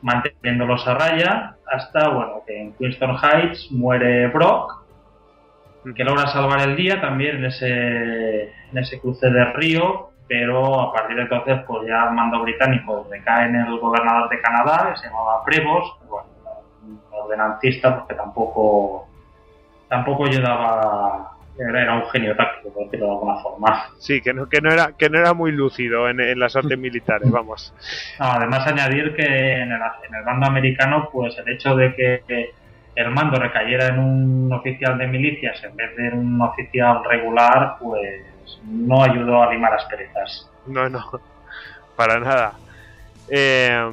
manteniéndolos 0.02 0.86
a 0.86 0.94
raya 0.94 1.56
hasta 1.72 2.08
bueno 2.10 2.42
que 2.46 2.60
en 2.60 2.72
Queenston 2.74 3.16
Heights 3.16 3.70
muere 3.70 4.28
Brock 4.28 4.82
que 5.96 6.04
logra 6.04 6.26
salvar 6.28 6.68
el 6.68 6.76
día 6.76 7.00
también 7.00 7.36
en 7.36 7.44
ese 7.46 8.42
en 8.42 8.78
ese 8.78 9.00
cruce 9.00 9.30
de 9.30 9.44
río 9.52 10.10
pero 10.28 10.80
a 10.80 10.92
partir 10.92 11.16
de 11.16 11.22
entonces 11.22 11.60
pues 11.66 11.86
ya 11.88 12.08
el 12.08 12.14
mando 12.14 12.42
británico 12.42 13.06
recae 13.10 13.46
en 13.46 13.56
el 13.56 13.78
gobernador 13.78 14.28
de 14.28 14.40
Canadá 14.40 14.90
que 14.90 15.00
se 15.00 15.06
llamaba 15.06 15.44
Prevost 15.44 16.02
bueno, 16.08 16.28
un 16.84 17.00
ordenancista 17.10 17.98
porque 17.98 18.14
tampoco 18.14 19.08
tampoco 19.88 20.26
ayudaba 20.26 21.32
era, 21.58 21.94
un 21.94 22.06
genio 22.10 22.34
por 22.70 22.84
decirlo 22.84 23.06
de 23.06 23.12
alguna 23.12 23.36
forma. 23.42 23.86
Sí, 23.98 24.20
que 24.20 24.32
no, 24.32 24.48
que 24.48 24.60
no, 24.60 24.70
era, 24.70 24.92
que 24.96 25.08
no 25.08 25.18
era 25.18 25.34
muy 25.34 25.52
lúcido 25.52 26.08
en, 26.08 26.38
las 26.38 26.56
artes 26.56 26.78
militares, 26.78 27.30
vamos. 27.30 27.74
además 28.18 28.66
añadir 28.66 29.14
que 29.14 29.24
en 29.24 29.72
el, 29.72 29.80
en 30.08 30.14
el 30.14 30.24
bando 30.24 30.46
americano, 30.46 31.08
pues 31.12 31.36
el 31.38 31.48
hecho 31.52 31.76
de 31.76 31.94
que 31.94 32.52
el 32.94 33.10
mando 33.10 33.38
recayera 33.38 33.88
en 33.88 33.98
un 33.98 34.52
oficial 34.52 34.98
de 34.98 35.06
milicias 35.06 35.62
en 35.64 35.74
vez 35.76 35.96
de 35.96 36.08
en 36.08 36.18
un 36.18 36.40
oficial 36.42 37.02
regular, 37.08 37.76
pues 37.80 38.22
no 38.64 39.02
ayudó 39.02 39.42
a 39.42 39.52
limar 39.52 39.72
asperezas. 39.74 40.50
No, 40.66 40.88
no, 40.88 41.00
para 41.96 42.20
nada. 42.20 42.52
Eh, 43.28 43.90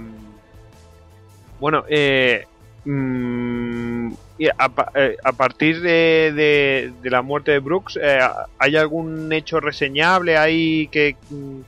bueno, 1.59 1.83
eh, 1.87 2.45
mm, 2.85 4.11
eh, 4.41 5.17
a, 5.21 5.31
partir 5.33 5.81
de, 5.81 6.93
la 7.03 7.21
muerte 7.21 7.51
de 7.51 7.59
Brooks, 7.59 7.99
eh, 8.01 8.19
¿hay 8.57 8.77
algún 8.77 9.33
hecho 9.33 9.59
reseñable 9.59 10.37
ahí 10.37 10.87
que 10.87 11.17
mm, 11.29 11.59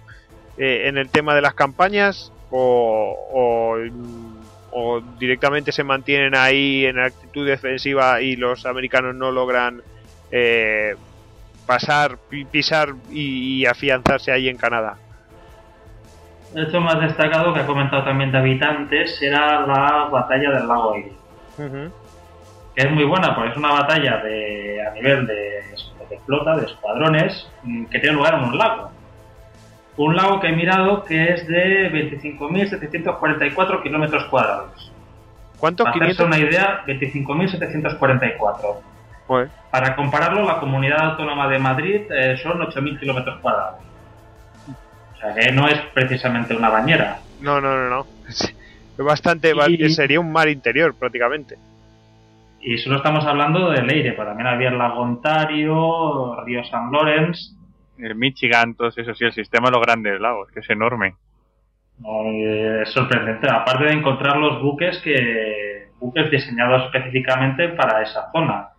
eh, 0.57 0.87
en 0.87 0.97
el 0.97 1.09
tema 1.09 1.35
de 1.35 1.41
las 1.41 1.53
campañas 1.53 2.31
o, 2.49 3.77
directamente 5.19 5.73
se 5.73 5.83
mantienen 5.83 6.33
ahí 6.33 6.85
en 6.85 6.97
actitud 6.97 7.45
defensiva 7.45 8.21
y 8.21 8.37
los 8.37 8.65
americanos 8.65 9.15
no 9.15 9.31
logran 9.31 9.81
pasar, 11.65 12.17
pisar 12.49 12.93
y, 13.11 13.65
afianzarse 13.65 14.31
ahí 14.31 14.47
en 14.47 14.55
Canadá? 14.55 14.95
El 16.55 16.67
hecho 16.67 16.79
más 16.79 17.01
destacado 17.01 17.53
que 17.53 17.59
ha 17.59 17.65
comentado 17.65 18.05
también 18.05 18.31
David 18.31 18.63
antes 18.63 19.21
era 19.21 19.65
la 19.65 20.07
batalla 20.09 20.51
del 20.51 20.67
lago 20.67 20.95
Erie 20.95 21.91
que 22.75 22.83
es 22.87 22.91
muy 22.91 23.03
buena 23.03 23.35
porque 23.35 23.51
es 23.51 23.57
una 23.57 23.71
batalla 23.71 24.17
de, 24.17 24.81
a 24.85 24.91
nivel 24.91 25.27
de, 25.27 25.63
flota, 26.25 26.55
de 26.55 26.65
escuadrones, 26.65 27.47
mm, 27.63 27.85
que 27.85 27.99
tiene 27.99 28.15
lugar 28.15 28.35
en 28.35 28.43
un 28.43 28.57
lago. 28.57 28.91
Un 29.97 30.15
lago 30.15 30.39
que 30.39 30.47
he 30.47 30.55
mirado 30.55 31.03
que 31.03 31.33
es 31.33 31.45
de 31.47 31.91
25.744 31.91 33.83
kilómetros 33.83 34.25
cuadrados. 34.25 34.91
¿Cuánto? 35.57 35.83
Para 35.83 35.97
hacerse 35.97 36.23
una 36.23 36.39
idea, 36.39 36.83
25.744. 36.85 38.77
Para 39.69 39.95
compararlo, 39.95 40.43
la 40.45 40.59
comunidad 40.59 41.11
autónoma 41.11 41.47
de 41.47 41.59
Madrid 41.59 42.01
eh, 42.09 42.37
son 42.41 42.59
8.000 42.59 42.99
kilómetros 42.99 43.39
cuadrados. 43.39 43.79
O 45.13 45.17
sea 45.17 45.33
que 45.33 45.51
no 45.51 45.67
es 45.67 45.79
precisamente 45.93 46.55
una 46.55 46.69
bañera. 46.69 47.19
No, 47.39 47.61
no, 47.61 47.75
no, 47.75 47.89
no. 47.89 48.05
Es 48.97 49.05
bastante, 49.05 49.53
sería 49.89 50.19
un 50.19 50.31
mar 50.31 50.49
interior 50.49 50.93
prácticamente. 50.93 51.57
Y 52.63 52.77
solo 52.77 52.97
estamos 52.97 53.25
hablando 53.25 53.71
del 53.71 53.87
Leire, 53.87 54.13
pero 54.13 54.27
también 54.27 54.47
había 54.47 54.69
el 54.69 54.77
lago 54.77 55.01
Ontario, 55.01 56.35
Río 56.45 56.63
San 56.65 56.91
Lorenz. 56.91 57.57
El 57.97 58.15
Michigan, 58.15 58.75
todos 58.75 58.97
eso 58.97 59.13
sí, 59.15 59.25
el 59.25 59.31
sistema 59.31 59.69
de 59.69 59.77
los 59.77 59.81
grandes 59.81 60.19
lagos, 60.19 60.51
que 60.51 60.59
es 60.59 60.69
enorme. 60.69 61.15
es 61.99 62.89
sorprendente, 62.89 63.47
aparte 63.49 63.85
de 63.85 63.93
encontrar 63.93 64.37
los 64.37 64.61
buques 64.61 64.99
que 65.03 65.89
buques 65.99 66.29
diseñados 66.31 66.85
específicamente 66.85 67.69
para 67.69 68.01
esa 68.01 68.31
zona. 68.31 68.69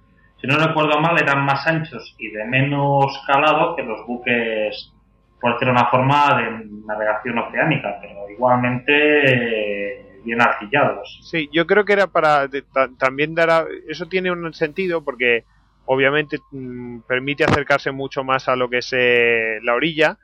Si 0.41 0.47
no 0.47 0.57
recuerdo 0.59 1.01
mal, 1.01 1.21
eran 1.21 1.45
más 1.45 1.67
anchos 1.67 2.17
y 2.19 2.31
de 2.31 2.45
menos 2.45 3.23
calado 3.27 3.77
que 3.77 3.83
los 3.83 4.05
buques, 4.07 4.93
por 5.41 5.53
decirlo 5.53 5.75
de 5.75 5.81
una 5.81 5.91
forma, 5.91 6.37
de 6.37 6.67
navegación 6.85 7.39
oceánica, 7.39 7.99
pero 8.01 8.29
igualmente 8.29 10.12
bien 10.25 10.41
arcillados. 10.41 11.21
Sí, 11.23 11.49
yo 11.53 11.67
creo 11.67 11.85
que 11.85 11.93
era 11.93 12.07
para 12.07 12.49
también 12.99 13.35
dar 13.35 13.67
eso 13.89 14.07
tiene 14.07 14.31
un 14.31 14.53
sentido 14.55 15.03
porque 15.03 15.45
obviamente 15.87 16.39
mm, 16.51 17.01
permite 17.01 17.45
acercarse 17.45 17.91
mucho 17.91 18.25
más 18.25 18.49
a 18.49 18.57
lo 18.57 18.69
que 18.69 18.79
es 18.79 18.91
eh, 18.93 19.59
la 19.63 19.75
orilla 19.75 20.19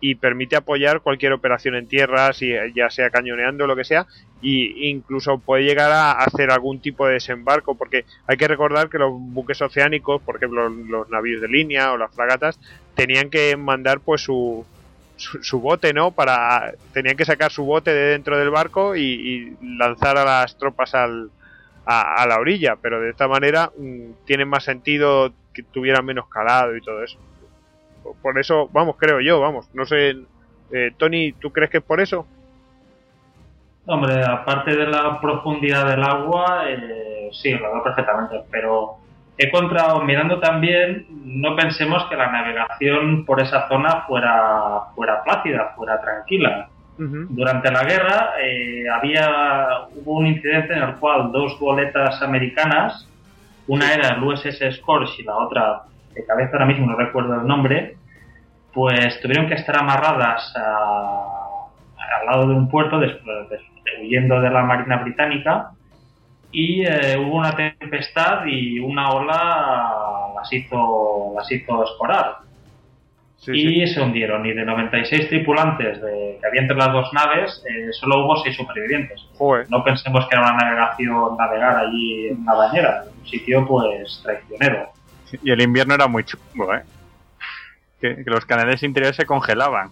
y 0.00 0.16
permite 0.16 0.56
apoyar 0.56 1.00
cualquier 1.00 1.32
operación 1.32 1.74
en 1.74 1.88
tierra, 1.88 2.32
si, 2.32 2.52
ya 2.74 2.90
sea 2.90 3.08
cañoneando 3.10 3.64
o 3.64 3.66
lo 3.66 3.76
que 3.76 3.84
sea, 3.84 4.06
y 4.42 4.90
incluso 4.90 5.38
puede 5.38 5.64
llegar 5.64 5.90
a 5.90 6.12
hacer 6.12 6.50
algún 6.50 6.80
tipo 6.80 7.06
de 7.06 7.14
desembarco, 7.14 7.76
porque 7.76 8.04
hay 8.26 8.36
que 8.36 8.46
recordar 8.48 8.90
que 8.90 8.98
los 8.98 9.10
buques 9.12 9.62
oceánicos, 9.62 10.20
por 10.20 10.36
ejemplo 10.36 10.68
los 10.68 11.08
navíos 11.08 11.40
de 11.40 11.48
línea 11.48 11.92
o 11.92 11.96
las 11.96 12.14
fragatas, 12.14 12.60
tenían 12.94 13.30
que 13.30 13.56
mandar 13.56 14.00
pues 14.00 14.20
su, 14.20 14.66
su, 15.16 15.60
bote, 15.60 15.92
¿no? 15.92 16.10
Para 16.10 16.72
tenían 16.92 17.16
que 17.16 17.24
sacar 17.24 17.50
su 17.50 17.64
bote 17.64 17.92
de 17.92 18.10
dentro 18.10 18.38
del 18.38 18.50
barco 18.50 18.96
y, 18.96 19.56
lanzar 19.62 20.16
a 20.18 20.24
las 20.24 20.56
tropas 20.58 20.94
al, 20.94 21.30
a, 21.84 22.26
la 22.26 22.38
orilla, 22.38 22.76
pero 22.80 23.00
de 23.00 23.10
esta 23.10 23.28
manera 23.28 23.70
mm, 23.76 24.24
tiene 24.24 24.44
más 24.44 24.64
sentido 24.64 25.32
que 25.52 25.62
tuvieran 25.62 26.04
menos 26.04 26.28
calado 26.28 26.76
y 26.76 26.80
todo 26.80 27.02
eso. 27.02 27.18
Por 28.22 28.38
eso, 28.38 28.68
vamos, 28.72 28.96
creo 28.98 29.20
yo, 29.20 29.40
vamos, 29.40 29.68
no 29.74 29.84
sé, 29.84 30.16
eh, 30.72 30.92
Tony, 30.96 31.32
¿tú 31.32 31.50
crees 31.50 31.70
que 31.70 31.78
es 31.78 31.82
por 31.82 32.00
eso? 32.00 32.26
Hombre, 33.86 34.22
aparte 34.24 34.76
de 34.76 34.86
la 34.86 35.20
profundidad 35.20 35.88
del 35.88 36.02
agua, 36.02 36.64
eh, 36.68 37.30
sí, 37.32 37.52
lo 37.52 37.72
veo 37.72 37.82
perfectamente, 37.84 38.42
pero 38.50 38.98
he 39.38 39.48
encontrado, 39.48 40.02
mirando 40.02 40.40
también, 40.40 41.06
no 41.10 41.54
pensemos 41.56 42.04
que 42.06 42.16
la 42.16 42.30
navegación 42.30 43.24
por 43.24 43.40
esa 43.40 43.68
zona 43.68 44.04
fuera, 44.06 44.80
fuera 44.94 45.22
plácida, 45.22 45.72
fuera 45.76 46.00
tranquila. 46.00 46.68
Durante 46.98 47.70
la 47.70 47.84
guerra 47.84 48.30
eh, 48.42 48.88
había, 48.88 49.86
hubo 49.96 50.14
un 50.14 50.26
incidente 50.28 50.72
en 50.72 50.82
el 50.82 50.94
cual 50.94 51.30
dos 51.30 51.58
goletas 51.60 52.22
americanas, 52.22 53.06
una 53.66 53.92
era 53.92 54.14
el 54.14 54.22
USS 54.22 54.78
Scorch 54.78 55.18
y 55.18 55.24
la 55.24 55.36
otra, 55.36 55.82
de 56.14 56.24
cabeza 56.24 56.52
ahora 56.54 56.64
mismo 56.64 56.86
no 56.86 56.96
recuerdo 56.96 57.34
el 57.34 57.46
nombre, 57.46 57.96
pues 58.72 59.20
tuvieron 59.20 59.46
que 59.46 59.56
estar 59.56 59.76
amarradas 59.76 60.54
al 60.56 62.26
lado 62.26 62.48
de 62.48 62.54
un 62.54 62.70
puerto 62.70 62.98
huyendo 64.00 64.40
de 64.40 64.50
la 64.50 64.62
Marina 64.62 64.96
Británica 64.96 65.72
y 66.52 66.82
eh, 66.84 67.16
hubo 67.18 67.36
una 67.36 67.54
tempestad 67.54 68.46
y 68.46 68.78
una 68.78 69.10
ola 69.10 70.32
las 70.34 70.52
hizo, 70.52 71.32
las 71.36 71.50
hizo 71.50 71.84
escorar. 71.84 72.36
y 73.48 73.86
se 73.86 74.00
hundieron. 74.00 74.44
Y 74.46 74.52
de 74.52 74.64
96 74.64 75.28
tripulantes 75.28 76.00
de, 76.00 76.38
que 76.40 76.46
había 76.46 76.62
entre 76.62 76.76
las 76.76 76.92
dos 76.92 77.12
naves, 77.12 77.62
eh, 77.68 77.92
solo 77.92 78.24
hubo 78.24 78.36
6 78.36 78.56
supervivientes. 78.56 79.20
No 79.68 79.84
pensemos 79.84 80.26
que 80.28 80.34
era 80.34 80.42
una 80.42 80.56
navegación 80.56 81.36
navegar 81.36 81.76
allí 81.76 82.28
en 82.28 82.40
una 82.40 82.54
bañera, 82.54 83.04
un 83.18 83.26
sitio 83.26 83.66
pues 83.66 84.20
traicionero. 84.22 84.90
Y 85.42 85.50
el 85.50 85.60
invierno 85.60 85.94
era 85.94 86.06
muy 86.06 86.24
chungo, 86.24 86.74
¿eh? 86.74 86.82
Que, 88.00 88.22
los 88.26 88.44
canales 88.44 88.82
interiores 88.82 89.16
se 89.16 89.26
congelaban. 89.26 89.90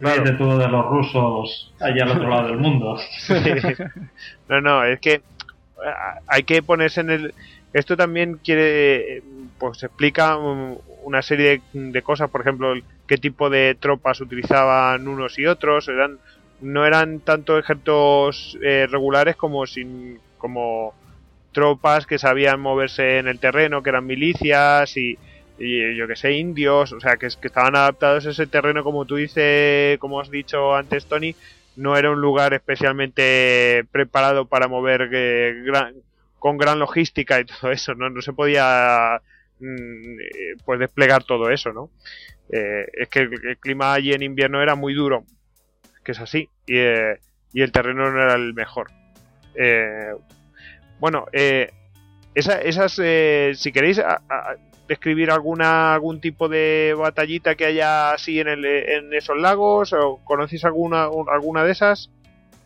Claro. 0.00 0.24
de 0.24 0.32
todo 0.32 0.56
de 0.56 0.68
los 0.68 0.86
rusos 0.86 1.74
allá 1.78 2.04
al 2.04 2.12
otro 2.12 2.28
lado 2.28 2.48
del 2.48 2.58
mundo. 2.58 2.98
No, 4.48 4.60
no, 4.60 4.84
es 4.84 5.00
que 5.00 5.22
hay 6.26 6.42
que 6.44 6.62
ponerse 6.62 7.00
en 7.00 7.10
el... 7.10 7.34
Esto 7.72 7.96
también 7.96 8.38
quiere, 8.44 9.22
pues 9.58 9.82
explica 9.82 10.36
una 10.36 11.22
serie 11.22 11.62
de, 11.72 12.02
cosas, 12.02 12.28
por 12.30 12.42
ejemplo, 12.42 12.74
qué 13.06 13.16
tipo 13.16 13.48
de 13.48 13.74
tropas 13.78 14.20
utilizaban 14.20 15.08
unos 15.08 15.38
y 15.38 15.46
otros, 15.46 15.88
eran 15.88 16.18
no 16.60 16.86
eran 16.86 17.20
tanto 17.20 17.58
ejércitos 17.58 18.56
eh, 18.62 18.86
regulares 18.88 19.34
como 19.34 19.66
sin 19.66 20.20
como 20.38 20.94
tropas 21.52 22.06
que 22.06 22.18
sabían 22.18 22.60
moverse 22.60 23.18
en 23.18 23.28
el 23.28 23.38
terreno, 23.38 23.82
que 23.82 23.90
eran 23.90 24.06
milicias 24.06 24.96
y, 24.96 25.18
yo 25.58 26.08
que 26.08 26.16
sé, 26.16 26.32
indios, 26.32 26.92
o 26.92 27.00
sea, 27.00 27.16
que, 27.16 27.28
que, 27.40 27.46
estaban 27.46 27.76
adaptados 27.76 28.26
a 28.26 28.30
ese 28.30 28.46
terreno, 28.46 28.82
como 28.82 29.04
tú 29.04 29.16
dices, 29.16 29.98
como 29.98 30.20
has 30.20 30.30
dicho 30.30 30.74
antes, 30.74 31.06
Tony, 31.06 31.36
no 31.76 31.96
era 31.96 32.10
un 32.10 32.20
lugar 32.20 32.54
especialmente 32.54 33.84
preparado 33.90 34.46
para 34.46 34.68
mover 34.68 35.08
eh, 35.12 35.64
con 36.38 36.58
gran 36.58 36.78
logística 36.78 37.40
y 37.40 37.44
todo 37.60 37.70
eso, 37.70 37.94
¿no? 37.94 38.10
No 38.10 38.20
se 38.20 38.32
podía 38.32 39.20
mm, 39.60 40.20
eh, 40.20 40.56
pues 40.64 40.80
desplegar 40.80 41.24
todo 41.24 41.50
eso, 41.50 41.72
¿no? 41.72 41.90
Eh, 42.50 42.86
es 42.92 43.08
que 43.08 43.20
el, 43.20 43.58
clima 43.58 43.94
allí 43.94 44.12
en 44.12 44.22
invierno 44.22 44.62
era 44.62 44.74
muy 44.74 44.94
duro, 44.94 45.24
que 46.04 46.12
es 46.12 46.20
así, 46.20 46.48
y, 46.66 46.76
y 47.52 47.62
el 47.62 47.72
terreno 47.72 48.10
no 48.10 48.22
era 48.22 48.34
el 48.34 48.52
mejor. 48.52 48.90
bueno, 50.98 51.26
esas, 52.34 52.92
si 52.92 53.72
queréis, 53.72 54.02
describir 54.88 55.30
alguna 55.30 55.94
algún 55.94 56.20
tipo 56.20 56.48
de 56.48 56.94
batallita 56.96 57.54
que 57.54 57.66
haya 57.66 58.12
así 58.12 58.40
en, 58.40 58.48
el, 58.48 58.64
en 58.64 59.14
esos 59.14 59.38
lagos? 59.38 59.92
¿O 59.92 60.20
conocéis 60.24 60.64
alguna, 60.64 61.04
alguna 61.04 61.64
de 61.64 61.72
esas? 61.72 62.10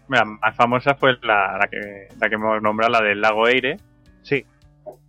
Mira, 0.08 0.24
más 0.24 0.54
famosa 0.54 0.94
fue 0.94 1.16
la, 1.22 1.58
la, 1.58 1.68
que, 1.68 2.08
la 2.20 2.28
que 2.28 2.34
hemos 2.34 2.62
nombrado, 2.62 2.92
la 2.92 3.02
del 3.02 3.20
lago 3.20 3.48
Eire. 3.48 3.78
Sí. 4.22 4.44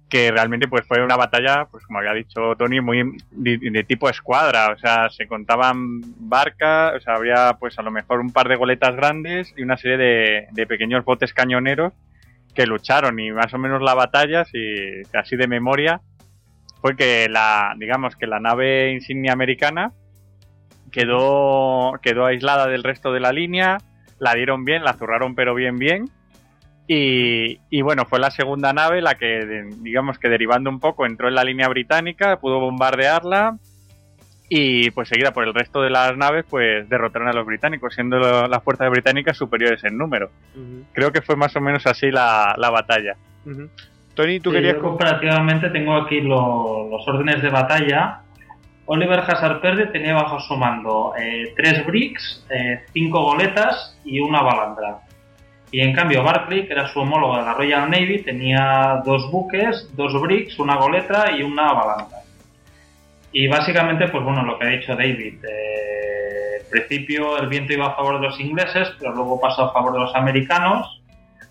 Que 0.09 0.31
realmente 0.31 0.67
pues 0.67 0.87
fue 0.87 1.03
una 1.03 1.17
batalla, 1.17 1.65
pues 1.69 1.85
como 1.85 1.99
había 1.99 2.13
dicho 2.13 2.55
Tony, 2.57 2.79
muy 2.79 3.17
de, 3.31 3.83
tipo 3.83 4.09
escuadra. 4.09 4.71
O 4.71 4.77
sea, 4.77 5.09
se 5.09 5.27
contaban 5.27 6.01
barcas, 6.17 6.95
o 6.95 6.99
sea, 7.01 7.15
había 7.15 7.57
pues 7.59 7.77
a 7.77 7.83
lo 7.83 7.91
mejor 7.91 8.21
un 8.21 8.31
par 8.31 8.47
de 8.47 8.55
goletas 8.55 8.95
grandes 8.95 9.53
y 9.57 9.63
una 9.63 9.77
serie 9.77 9.97
de, 9.97 10.47
de 10.51 10.67
pequeños 10.67 11.03
botes 11.03 11.33
cañoneros 11.33 11.93
que 12.57 12.65
lucharon 12.65 13.19
y 13.19 13.31
más 13.31 13.53
o 13.53 13.59
menos 13.59 13.83
la 13.83 13.93
batalla, 13.93 14.43
si 14.45 15.03
casi 15.11 15.35
de 15.35 15.47
memoria, 15.47 16.01
fue 16.81 16.95
que 16.95 17.27
la, 17.29 17.75
digamos 17.77 18.15
que 18.15 18.27
la 18.27 18.39
nave 18.39 18.91
insignia 18.91 19.33
americana 19.33 19.91
quedó, 20.91 21.93
quedó 22.01 22.25
aislada 22.25 22.67
del 22.67 22.83
resto 22.83 23.11
de 23.11 23.19
la 23.19 23.31
línea, 23.31 23.77
la 24.19 24.33
dieron 24.33 24.65
bien, 24.65 24.83
la 24.83 24.93
zurraron 24.93 25.35
pero 25.35 25.55
bien 25.55 25.77
bien. 25.77 26.09
Y, 26.89 27.59
y, 27.69 27.81
bueno, 27.81 28.05
fue 28.05 28.17
la 28.17 28.31
segunda 28.31 28.71
nave 28.71 29.01
la 29.01 29.15
que, 29.15 29.67
digamos 29.81 30.19
que 30.19 30.29
derivando 30.29 30.69
un 30.69 30.79
poco, 30.79 31.05
entró 31.05 31.27
en 31.27 31.35
la 31.35 31.43
línea 31.43 31.67
británica, 31.67 32.39
pudo 32.39 32.61
bombardearla 32.61 33.57
y 34.49 34.91
pues 34.91 35.09
seguida 35.09 35.33
por 35.33 35.43
el 35.43 35.53
resto 35.53 35.81
de 35.81 35.89
las 35.89 36.15
naves, 36.15 36.45
pues 36.49 36.87
derrotaron 36.87 37.27
a 37.27 37.33
los 37.33 37.45
británicos, 37.45 37.93
siendo 37.93 38.47
las 38.47 38.63
fuerzas 38.63 38.89
británicas 38.89 39.35
superiores 39.35 39.83
en 39.83 39.97
número. 39.97 40.31
Creo 40.93 41.11
que 41.11 41.21
fue 41.21 41.35
más 41.35 41.55
o 41.55 41.61
menos 41.61 41.85
así 41.85 42.09
la, 42.09 42.55
la 42.57 42.69
batalla. 42.69 43.17
Tony, 44.17 44.39
tú 44.39 44.51
querías... 44.51 44.73
Yo 44.73 44.81
comparativamente 44.81 45.69
tengo 45.69 45.95
aquí 45.95 46.21
los 46.21 47.07
órdenes 47.07 47.39
de 47.43 47.49
batalla. 47.49 48.21
Oliver 48.87 49.19
Hazard 49.19 49.61
Perde 49.61 49.85
tenía 49.87 50.15
bajo 50.15 50.39
su 50.39 50.55
mando 50.55 51.13
eh, 51.15 51.53
tres 51.55 51.85
bricks, 51.85 52.43
eh, 52.49 52.81
cinco 52.93 53.21
goletas 53.21 53.99
y 54.03 54.19
una 54.19 54.41
balandra. 54.41 55.01
Y 55.71 55.81
en 55.81 55.93
cambio 55.93 56.23
Barclay, 56.23 56.65
que 56.65 56.73
era 56.73 56.87
su 56.87 56.99
homólogo 56.99 57.37
de 57.37 57.43
la 57.43 57.53
Royal 57.53 57.91
Navy, 57.91 58.23
tenía 58.23 59.03
dos 59.05 59.29
buques, 59.29 59.91
dos 59.95 60.19
bricks, 60.19 60.57
una 60.57 60.77
goleta 60.77 61.31
y 61.37 61.43
una 61.43 61.73
balandra. 61.73 62.17
Y 63.31 63.47
básicamente, 63.47 64.07
pues 64.07 64.23
bueno, 64.23 64.43
lo 64.43 64.57
que 64.57 64.65
ha 64.65 64.69
dicho 64.69 64.95
David, 64.95 65.45
eh, 65.45 66.61
en 66.63 66.71
principio 66.71 67.37
el 67.37 67.47
viento 67.49 67.73
iba 67.73 67.87
a 67.87 67.95
favor 67.95 68.19
de 68.19 68.27
los 68.27 68.39
ingleses, 68.39 68.89
pero 68.97 69.13
luego 69.13 69.39
pasó 69.39 69.65
a 69.65 69.73
favor 69.73 69.93
de 69.93 69.99
los 69.99 70.15
americanos 70.15 71.03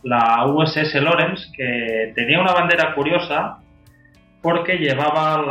la 0.06 0.46
USS 0.46 0.94
Lawrence, 1.02 1.48
que 1.56 2.12
tenía 2.14 2.40
una 2.40 2.52
bandera 2.52 2.94
curiosa 2.94 3.58
porque 4.40 4.78
llevaba 4.78 5.42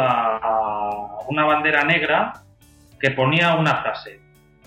una 1.27 1.45
bandera 1.45 1.83
negra 1.83 2.33
que 2.99 3.11
ponía 3.11 3.55
una 3.55 3.81
frase, 3.81 4.19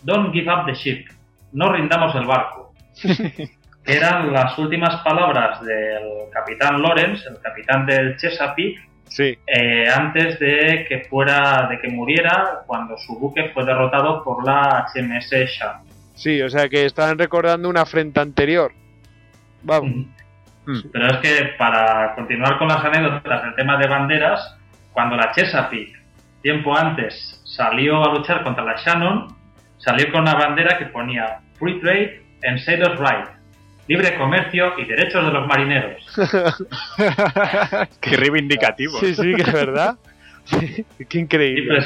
Don't 0.03 0.33
give 0.33 0.53
up 0.53 0.67
the 0.67 0.75
ship, 0.75 1.07
no 1.53 1.73
rindamos 1.73 2.15
el 2.15 2.27
barco. 2.27 2.75
eran 3.87 4.33
las 4.33 4.59
últimas 4.59 4.97
palabras 5.03 5.65
del 5.65 6.29
capitán 6.31 6.83
Lawrence, 6.83 7.27
el 7.27 7.41
capitán 7.41 7.87
del 7.87 8.17
Chesapeake, 8.19 8.79
eh, 9.19 9.89
antes 9.89 10.39
de 10.39 10.85
que 10.87 11.07
fuera, 11.09 11.67
de 11.71 11.81
que 11.81 11.89
muriera, 11.89 12.61
cuando 12.67 12.99
su 12.99 13.19
buque 13.19 13.49
fue 13.55 13.65
derrotado 13.65 14.23
por 14.23 14.45
la 14.45 14.87
HMS 14.95 15.31
Sham. 15.31 15.83
Sí, 16.15 16.43
o 16.43 16.51
sea 16.51 16.69
que 16.69 16.85
estaban 16.85 17.17
recordando 17.17 17.71
una 17.71 17.83
afrenta 17.83 18.21
anterior. 18.21 18.73
Vamos. 19.63 20.07
Mm. 20.67 20.91
Pero 20.93 21.07
es 21.07 21.17
que 21.19 21.45
para 21.57 22.15
continuar 22.15 22.59
con 22.59 22.69
las 22.69 22.85
anécdotas 22.85 23.43
del 23.43 23.55
tema 23.55 23.79
de 23.79 23.89
banderas, 23.89 24.57
cuando 24.93 25.17
la 25.17 25.33
Chesapeake, 25.33 25.97
tiempo 26.43 26.77
antes, 26.77 27.41
salió 27.45 28.05
a 28.05 28.15
luchar 28.15 28.43
contra 28.43 28.65
la 28.65 28.77
Shannon, 28.77 29.35
salió 29.79 30.11
con 30.13 30.23
una 30.23 30.35
bandera 30.35 30.79
que 30.79 30.87
ponía 30.87 31.41
Free 31.59 31.81
Trade 31.81 32.23
and 32.45 32.59
Sailors 32.59 32.99
Right, 33.01 33.29
libre 33.89 34.17
comercio 34.17 34.79
y 34.79 34.85
derechos 34.85 35.25
de 35.25 35.33
los 35.33 35.47
marineros. 35.47 36.05
Qué 38.01 38.17
reivindicativo. 38.17 39.01
Sí, 39.01 39.15
sí, 39.15 39.35
que 39.35 39.43
es 39.43 39.53
verdad. 39.53 39.97
Qué 41.09 41.19
increíble. 41.19 41.85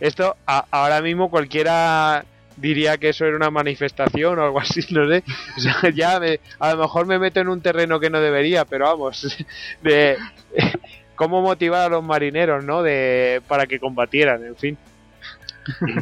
Esto 0.00 0.36
ahora 0.44 1.00
mismo 1.00 1.30
cualquiera 1.30 2.24
diría 2.56 2.96
que 2.98 3.10
eso 3.10 3.24
era 3.24 3.36
una 3.36 3.50
manifestación 3.50 4.38
o 4.38 4.44
algo 4.44 4.60
así, 4.60 4.80
no 4.90 5.06
sé. 5.08 5.22
O 5.56 5.60
sea, 5.60 5.90
ya 5.90 6.20
a 6.58 6.74
lo 6.74 6.82
mejor 6.82 7.06
me 7.06 7.18
meto 7.18 7.40
en 7.40 7.48
un 7.48 7.60
terreno 7.60 8.00
que 8.00 8.10
no 8.10 8.20
debería, 8.20 8.64
pero 8.64 8.86
vamos, 8.86 9.36
de 9.82 10.16
cómo 11.14 11.42
motivar 11.42 11.86
a 11.86 11.88
los 11.88 12.04
marineros, 12.04 12.64
¿no? 12.64 12.82
De 12.82 13.42
para 13.48 13.66
que 13.66 13.78
combatieran, 13.78 14.44
en 14.44 14.56
fin. 14.56 14.78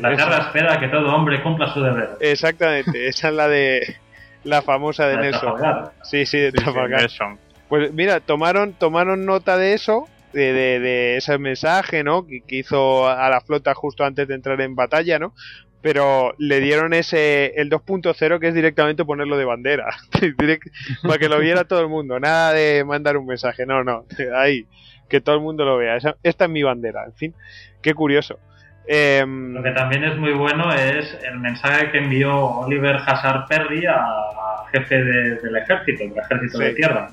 La 0.00 0.10
guerra 0.10 0.38
espera 0.38 0.78
que 0.78 0.88
todo 0.88 1.14
hombre 1.14 1.42
cumpla 1.42 1.72
su 1.72 1.80
deber. 1.80 2.10
Exactamente, 2.20 3.08
esa 3.08 3.28
es 3.28 3.34
la 3.34 3.48
de 3.48 3.96
la 4.44 4.60
famosa 4.60 5.08
de 5.08 5.16
Nelson. 5.16 5.54
Sí, 6.02 6.26
sí, 6.26 6.38
de 6.38 6.52
Trafalgar. 6.52 7.08
Pues 7.70 7.90
mira, 7.94 8.20
tomaron 8.20 8.74
tomaron 8.74 9.24
nota 9.24 9.56
de 9.56 9.72
eso 9.72 10.06
de, 10.34 10.52
de, 10.52 11.16
ese 11.16 11.38
mensaje, 11.38 12.04
¿no? 12.04 12.26
Que, 12.26 12.42
que, 12.42 12.56
hizo 12.56 13.08
a 13.08 13.28
la 13.30 13.40
flota 13.40 13.74
justo 13.74 14.04
antes 14.04 14.28
de 14.28 14.34
entrar 14.34 14.60
en 14.60 14.74
batalla, 14.74 15.18
¿no? 15.18 15.32
Pero 15.84 16.34
le 16.38 16.60
dieron 16.60 16.94
ese 16.94 17.60
el 17.60 17.68
2.0 17.68 18.40
que 18.40 18.48
es 18.48 18.54
directamente 18.54 19.04
ponerlo 19.04 19.36
de 19.36 19.44
bandera. 19.44 19.94
Para 21.02 21.18
que 21.18 21.28
lo 21.28 21.38
viera 21.38 21.64
todo 21.64 21.82
el 21.82 21.88
mundo 21.88 22.18
nada 22.18 22.54
de 22.54 22.82
mandar 22.84 23.18
un 23.18 23.26
mensaje 23.26 23.66
no 23.66 23.84
no 23.84 24.06
ahí 24.34 24.66
que 25.10 25.20
todo 25.20 25.34
el 25.34 25.42
mundo 25.42 25.66
lo 25.66 25.76
vea. 25.76 25.98
Esta 26.22 26.44
es 26.46 26.50
mi 26.50 26.62
bandera 26.62 27.04
en 27.04 27.12
fin 27.12 27.34
qué 27.82 27.92
curioso. 27.92 28.38
Em, 28.86 29.52
lo 29.52 29.62
que 29.62 29.72
también 29.72 30.04
es 30.04 30.16
muy 30.16 30.32
bueno 30.32 30.72
es 30.72 31.18
el 31.22 31.38
mensaje 31.38 31.90
que 31.90 31.98
envió 31.98 32.34
Oliver 32.34 32.96
Hazard 32.96 33.46
Perry 33.46 33.84
a, 33.84 34.64
jefe 34.72 35.04
del 35.04 35.56
ejército 35.56 36.02
del 36.02 36.18
ejército 36.18 36.58
de 36.60 36.72
tierra 36.72 37.10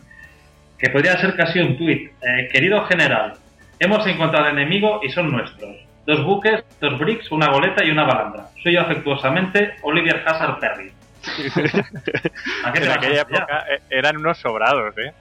que 0.80 0.90
podría 0.90 1.20
ser 1.20 1.36
casi 1.36 1.60
un 1.60 1.78
tuit. 1.78 2.10
Eh, 2.22 2.48
querido 2.50 2.86
general 2.86 3.34
hemos 3.80 4.08
encontrado 4.08 4.48
enemigo 4.48 5.02
y 5.04 5.10
son 5.10 5.30
nuestros 5.30 5.76
dos 6.06 6.24
buques, 6.24 6.64
dos 6.80 6.98
bricks, 7.00 7.32
una 7.32 7.50
goleta 7.50 7.84
y 7.84 7.92
una 7.92 8.04
balandra. 8.04 8.48
Soy 8.62 8.74
yo 8.74 8.82
afectuosamente 8.82 9.76
Olivier 9.84 10.24
Hazard 10.26 10.60
Perry. 10.60 10.92
en 12.76 12.92
aquella 12.92 13.22
época 13.22 13.66
eh, 13.70 13.80
eran 13.90 14.18
unos 14.18 14.38
sobrados, 14.40 14.96
¿eh? 14.98 15.14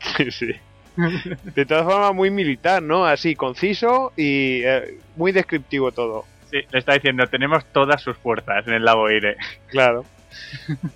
sí. 0.30 0.52
De 1.54 1.64
todas 1.64 1.84
formas, 1.84 2.14
muy 2.14 2.30
militar, 2.30 2.82
¿no? 2.82 3.06
Así, 3.06 3.36
conciso 3.36 4.12
y 4.16 4.62
eh, 4.64 4.98
muy 5.16 5.32
descriptivo 5.32 5.92
todo. 5.92 6.24
Sí, 6.50 6.58
le 6.70 6.78
está 6.78 6.94
diciendo, 6.94 7.26
tenemos 7.26 7.64
todas 7.66 8.02
sus 8.02 8.16
fuerzas 8.16 8.66
en 8.66 8.74
el 8.74 8.84
lago 8.84 9.10
Ire. 9.10 9.36
Claro. 9.68 10.04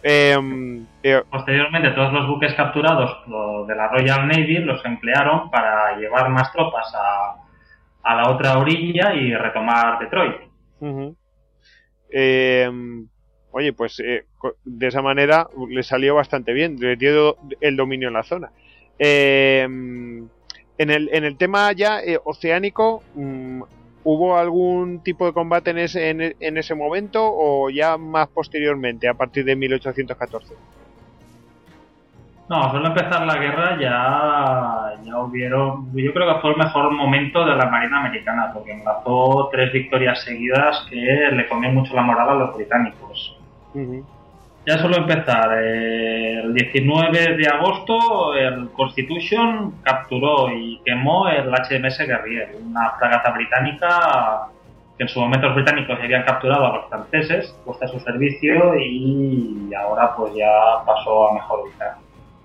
Em, 0.02 0.86
eh, 1.02 1.22
Posteriormente, 1.30 1.90
todos 1.90 2.12
los 2.12 2.26
buques 2.26 2.54
capturados 2.54 3.18
de 3.66 3.74
la 3.74 3.88
Royal 3.88 4.26
Navy 4.26 4.58
los 4.58 4.84
emplearon 4.84 5.50
para 5.50 5.96
llevar 5.96 6.30
más 6.30 6.52
tropas 6.52 6.92
a, 6.94 7.36
a 8.02 8.14
la 8.14 8.30
otra 8.30 8.58
orilla 8.58 9.14
y 9.14 9.34
retomar 9.34 9.98
Detroit. 9.98 10.36
Eh, 12.10 12.70
oye, 13.52 13.72
pues 13.72 14.00
eh, 14.00 14.24
de 14.64 14.86
esa 14.86 15.02
manera 15.02 15.48
le 15.68 15.82
salió 15.82 16.14
bastante 16.14 16.52
bien, 16.52 16.76
le 16.78 16.96
dio 16.96 17.36
el 17.60 17.76
dominio 17.76 18.08
en 18.08 18.14
la 18.14 18.22
zona. 18.22 18.50
Eh, 18.98 19.62
en, 19.62 20.90
el, 20.90 21.10
en 21.12 21.24
el 21.24 21.36
tema 21.36 21.72
ya 21.72 22.00
oceánico, 22.24 23.02
mm, 23.14 23.62
¿hubo 24.04 24.36
algún 24.36 25.02
tipo 25.02 25.26
de 25.26 25.32
combate 25.32 25.70
en 25.70 25.78
ese, 25.78 26.10
en 26.10 26.56
ese 26.56 26.74
momento 26.74 27.20
o 27.24 27.70
ya 27.70 27.96
más 27.96 28.28
posteriormente, 28.28 29.08
a 29.08 29.14
partir 29.14 29.44
de 29.44 29.56
1814? 29.56 30.54
No, 32.52 32.70
solo 32.70 32.88
empezar 32.88 33.24
la 33.24 33.38
guerra 33.38 33.78
ya, 33.80 35.02
ya 35.02 35.18
hubieron. 35.20 35.90
Yo 35.94 36.12
creo 36.12 36.34
que 36.34 36.40
fue 36.42 36.50
el 36.50 36.58
mejor 36.58 36.92
momento 36.92 37.46
de 37.46 37.56
la 37.56 37.64
Marina 37.64 38.00
Americana, 38.00 38.50
porque 38.52 38.72
enlazó 38.72 39.48
tres 39.50 39.72
victorias 39.72 40.22
seguidas 40.22 40.86
que 40.90 41.30
le 41.32 41.48
comió 41.48 41.70
mucho 41.70 41.94
la 41.94 42.02
moral 42.02 42.28
a 42.28 42.34
los 42.34 42.54
británicos. 42.54 43.38
Ya 44.66 44.76
solo 44.76 44.98
empezar, 44.98 45.50
el 45.62 46.52
19 46.52 47.36
de 47.38 47.48
agosto 47.48 48.34
el 48.34 48.68
Constitution 48.72 49.76
capturó 49.82 50.50
y 50.52 50.78
quemó 50.84 51.28
el 51.28 51.48
HMS 51.48 52.06
Guerrier, 52.06 52.56
una 52.62 52.90
fragata 52.98 53.30
británica 53.30 54.48
que 54.98 55.04
en 55.04 55.08
su 55.08 55.20
momento 55.20 55.46
los 55.46 55.56
británicos 55.56 55.98
habían 55.98 56.24
capturado 56.24 56.66
a 56.66 56.76
los 56.76 56.88
franceses, 56.90 57.56
puesta 57.64 57.86
a 57.86 57.88
su 57.88 57.98
servicio 58.00 58.78
y 58.78 59.70
ahora 59.72 60.14
pues 60.14 60.34
ya 60.34 60.84
pasó 60.84 61.30
a 61.30 61.34
mejor 61.34 61.64
vida. 61.72 61.96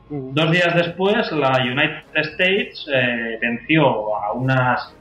Dos 0.10 0.52
días 0.52 0.74
después, 0.74 1.30
la 1.34 1.62
United 1.62 2.04
States 2.14 2.88
eh, 2.94 3.38
venció 3.42 4.16
a 4.16 4.32
unas 4.32 4.94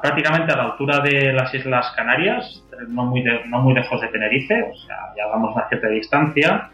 prácticamente 0.00 0.52
a 0.52 0.56
la 0.56 0.64
altura 0.64 1.00
de 1.00 1.32
las 1.32 1.52
Islas 1.54 1.92
Canarias, 1.96 2.62
no 2.88 3.04
muy, 3.04 3.24
no 3.46 3.60
muy 3.60 3.74
lejos 3.74 4.00
de 4.00 4.08
Tenerife, 4.08 4.62
o 4.62 4.76
sea, 4.76 4.96
ya 5.16 5.26
vamos 5.26 5.56
a 5.56 5.68
cierta 5.68 5.88
distancia, 5.88 6.70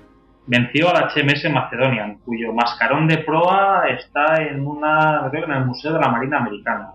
venció 0.46 0.90
al 0.90 1.08
HMS 1.08 1.50
Macedonian, 1.50 2.18
cuyo 2.24 2.52
mascarón 2.52 3.06
de 3.06 3.18
proa 3.18 3.84
está 3.88 4.42
en 4.42 4.66
una 4.66 5.30
en 5.32 5.52
el 5.52 5.64
Museo 5.64 5.92
de 5.92 6.00
la 6.00 6.08
Marina 6.08 6.38
Americana, 6.38 6.90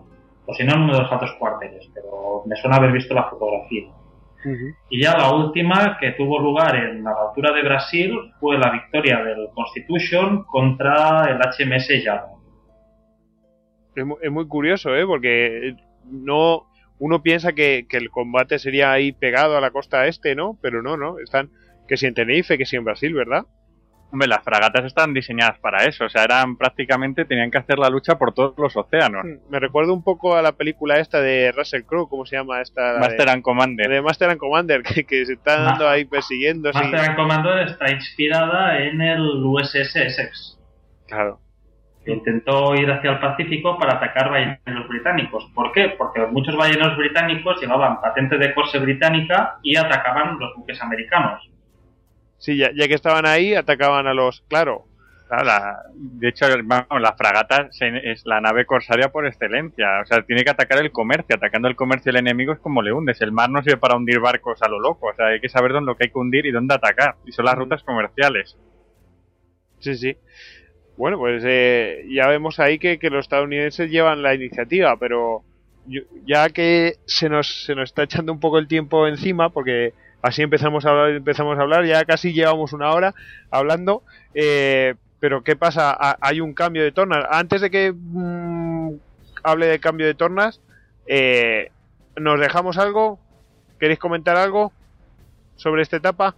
o 0.45 0.53
si 0.53 0.63
no 0.63 0.73
en 0.73 0.81
uno 0.81 0.93
de 0.93 1.01
los 1.01 1.11
altos 1.11 1.35
cuarteles, 1.39 1.89
pero 1.93 2.43
me 2.45 2.55
suena 2.57 2.77
haber 2.77 2.91
visto 2.91 3.13
la 3.13 3.23
fotografía. 3.23 3.87
Y 4.89 5.03
ya 5.03 5.17
la 5.17 5.33
última, 5.33 5.97
que 5.99 6.11
tuvo 6.11 6.39
lugar 6.39 6.75
en 6.75 7.03
la 7.03 7.11
altura 7.11 7.53
de 7.53 7.61
Brasil, 7.61 8.11
fue 8.39 8.57
la 8.57 8.71
victoria 8.71 9.23
del 9.23 9.49
Constitution 9.53 10.43
contra 10.43 11.25
el 11.29 11.37
HMS 11.39 12.03
Java. 12.03 12.29
Es 14.21 14.31
muy, 14.31 14.47
curioso, 14.47 14.95
¿eh? 14.95 15.05
Porque 15.05 15.75
no 16.05 16.67
uno 16.99 17.21
piensa 17.21 17.53
que, 17.53 17.85
el 17.89 18.09
combate 18.09 18.59
sería 18.59 18.91
ahí 18.91 19.11
pegado 19.11 19.57
a 19.57 19.61
la 19.61 19.71
costa 19.71 20.07
este, 20.07 20.35
¿no? 20.35 20.57
Pero 20.61 20.81
no, 20.81 20.95
¿no? 20.95 21.19
Están 21.19 21.49
que 21.87 21.97
si 21.97 22.05
en 22.05 22.13
Tenerife, 22.13 22.57
que 22.57 22.65
si 22.65 22.75
en 22.75 22.85
Brasil, 22.85 23.13
¿verdad? 23.13 23.45
Hombre, 24.11 24.27
las 24.27 24.43
fragatas 24.43 24.85
están 24.85 25.13
diseñadas 25.13 25.59
para 25.59 25.83
eso, 25.83 26.05
o 26.05 26.09
sea, 26.09 26.23
eran 26.23 26.57
prácticamente, 26.57 27.25
tenían 27.25 27.51
que 27.51 27.59
hacer 27.59 27.77
la 27.77 27.89
lucha 27.89 28.17
por 28.17 28.33
todos 28.33 28.57
los 28.57 28.75
océanos. 28.75 29.23
Hmm, 29.23 29.51
me 29.51 29.59
recuerdo 29.59 29.93
un 29.93 30.03
poco 30.03 30.35
a 30.35 30.41
la 30.41 30.53
película 30.53 30.97
esta 30.97 31.21
de 31.21 31.51
Russell 31.51 31.83
Crowe, 31.83 32.09
¿cómo 32.09 32.25
se 32.25 32.35
llama 32.35 32.59
esta? 32.59 32.97
Master 32.99 33.29
and 33.29 33.43
Commander. 33.43 33.87
De 33.87 34.01
Master 34.01 34.31
and 34.31 34.39
Commander, 34.39 34.81
que, 35.07 35.25
se 35.25 35.33
está 35.33 35.61
dando 35.61 35.87
ahí 35.87 36.05
persiguiendo. 36.05 36.71
Master 36.73 36.99
and 36.99 37.15
Commander 37.15 37.67
está 37.67 37.91
inspirada 37.91 38.79
en 38.79 38.99
el 38.99 39.21
USS 39.43 39.95
Essex. 39.95 40.59
Claro. 41.07 41.39
Que 42.03 42.13
intentó 42.13 42.73
ir 42.75 42.89
hacia 42.89 43.11
el 43.11 43.19
Pacífico 43.19 43.77
para 43.77 43.97
atacar 43.97 44.31
balleneros 44.31 44.87
británicos. 44.87 45.45
¿Por 45.53 45.71
qué? 45.71 45.89
Porque 45.97 46.25
muchos 46.25 46.55
balleneros 46.55 46.97
británicos 46.97 47.61
llevaban 47.61 48.01
patente 48.01 48.39
de 48.39 48.55
corse 48.55 48.79
británica 48.79 49.59
y 49.61 49.77
atacaban 49.77 50.39
los 50.39 50.55
buques 50.55 50.81
americanos. 50.81 51.47
Sí, 52.39 52.57
ya, 52.57 52.71
que 52.71 52.93
estaban 52.93 53.25
ahí, 53.25 53.53
atacaban 53.53 54.07
a 54.07 54.13
los. 54.13 54.41
Claro. 54.47 54.85
de 55.93 56.29
hecho, 56.29 56.45
la 56.47 57.15
fragata 57.17 57.69
es 57.69 58.25
la 58.25 58.41
nave 58.41 58.65
corsaria 58.65 59.09
por 59.09 59.27
excelencia. 59.27 59.99
O 60.01 60.05
sea, 60.05 60.23
tiene 60.23 60.43
que 60.43 60.49
atacar 60.49 60.79
el 60.79 60.91
comercio. 60.91 61.35
Atacando 61.35 61.67
el 61.67 61.75
comercio 61.75 62.11
del 62.11 62.21
enemigo 62.21 62.53
es 62.53 62.59
como 62.59 62.81
le 62.81 62.93
hundes. 62.93 63.21
El 63.21 63.33
mar 63.33 63.49
no 63.49 63.61
sirve 63.61 63.77
para 63.77 63.97
hundir 63.97 64.19
barcos 64.19 64.61
a 64.61 64.69
lo 64.69 64.79
loco. 64.79 65.07
O 65.07 65.13
sea, 65.15 65.27
hay 65.27 65.41
que 65.41 65.49
saber 65.49 65.73
dónde 65.73 65.93
hay 65.99 66.09
que 66.09 66.17
hundir 66.17 66.45
y 66.45 66.51
dónde 66.51 66.75
atacar. 66.75 67.15
Y 67.25 67.33
son 67.33 67.45
las 67.45 67.55
rutas 67.55 67.83
comerciales. 67.83 68.57
Sí, 69.79 69.95
sí. 69.95 70.17
Bueno, 70.97 71.17
pues 71.17 71.43
eh, 71.45 72.05
ya 72.09 72.27
vemos 72.27 72.59
ahí 72.59 72.79
que, 72.79 72.99
que, 72.99 73.09
los 73.09 73.25
estadounidenses 73.25 73.89
llevan 73.89 74.21
la 74.21 74.33
iniciativa, 74.33 74.97
pero 74.97 75.43
ya 76.25 76.49
que 76.49 76.95
se 77.05 77.29
nos, 77.29 77.65
se 77.65 77.73
nos 77.73 77.89
está 77.89 78.03
echando 78.03 78.33
un 78.33 78.39
poco 78.39 78.59
el 78.59 78.67
tiempo 78.67 79.07
encima, 79.07 79.49
porque 79.49 79.93
Así 80.21 80.41
empezamos 80.41 80.85
a 80.85 80.89
hablar, 80.89 81.09
empezamos 81.11 81.57
a 81.57 81.61
hablar, 81.61 81.85
ya 81.85 82.03
casi 82.05 82.33
llevamos 82.33 82.73
una 82.73 82.91
hora 82.91 83.13
hablando. 83.51 84.03
Eh, 84.33 84.95
pero 85.19 85.43
¿qué 85.43 85.55
pasa? 85.55 85.97
hay 86.21 86.41
un 86.41 86.53
cambio 86.53 86.83
de 86.83 86.91
tornas. 86.91 87.25
Antes 87.29 87.61
de 87.61 87.69
que 87.69 87.93
mm, 87.93 88.91
hable 89.43 89.67
de 89.67 89.79
cambio 89.79 90.05
de 90.05 90.13
tornas, 90.13 90.61
eh, 91.07 91.71
¿nos 92.15 92.39
dejamos 92.39 92.77
algo? 92.77 93.19
¿Queréis 93.79 93.99
comentar 93.99 94.37
algo 94.37 94.71
sobre 95.55 95.81
esta 95.81 95.97
etapa? 95.97 96.35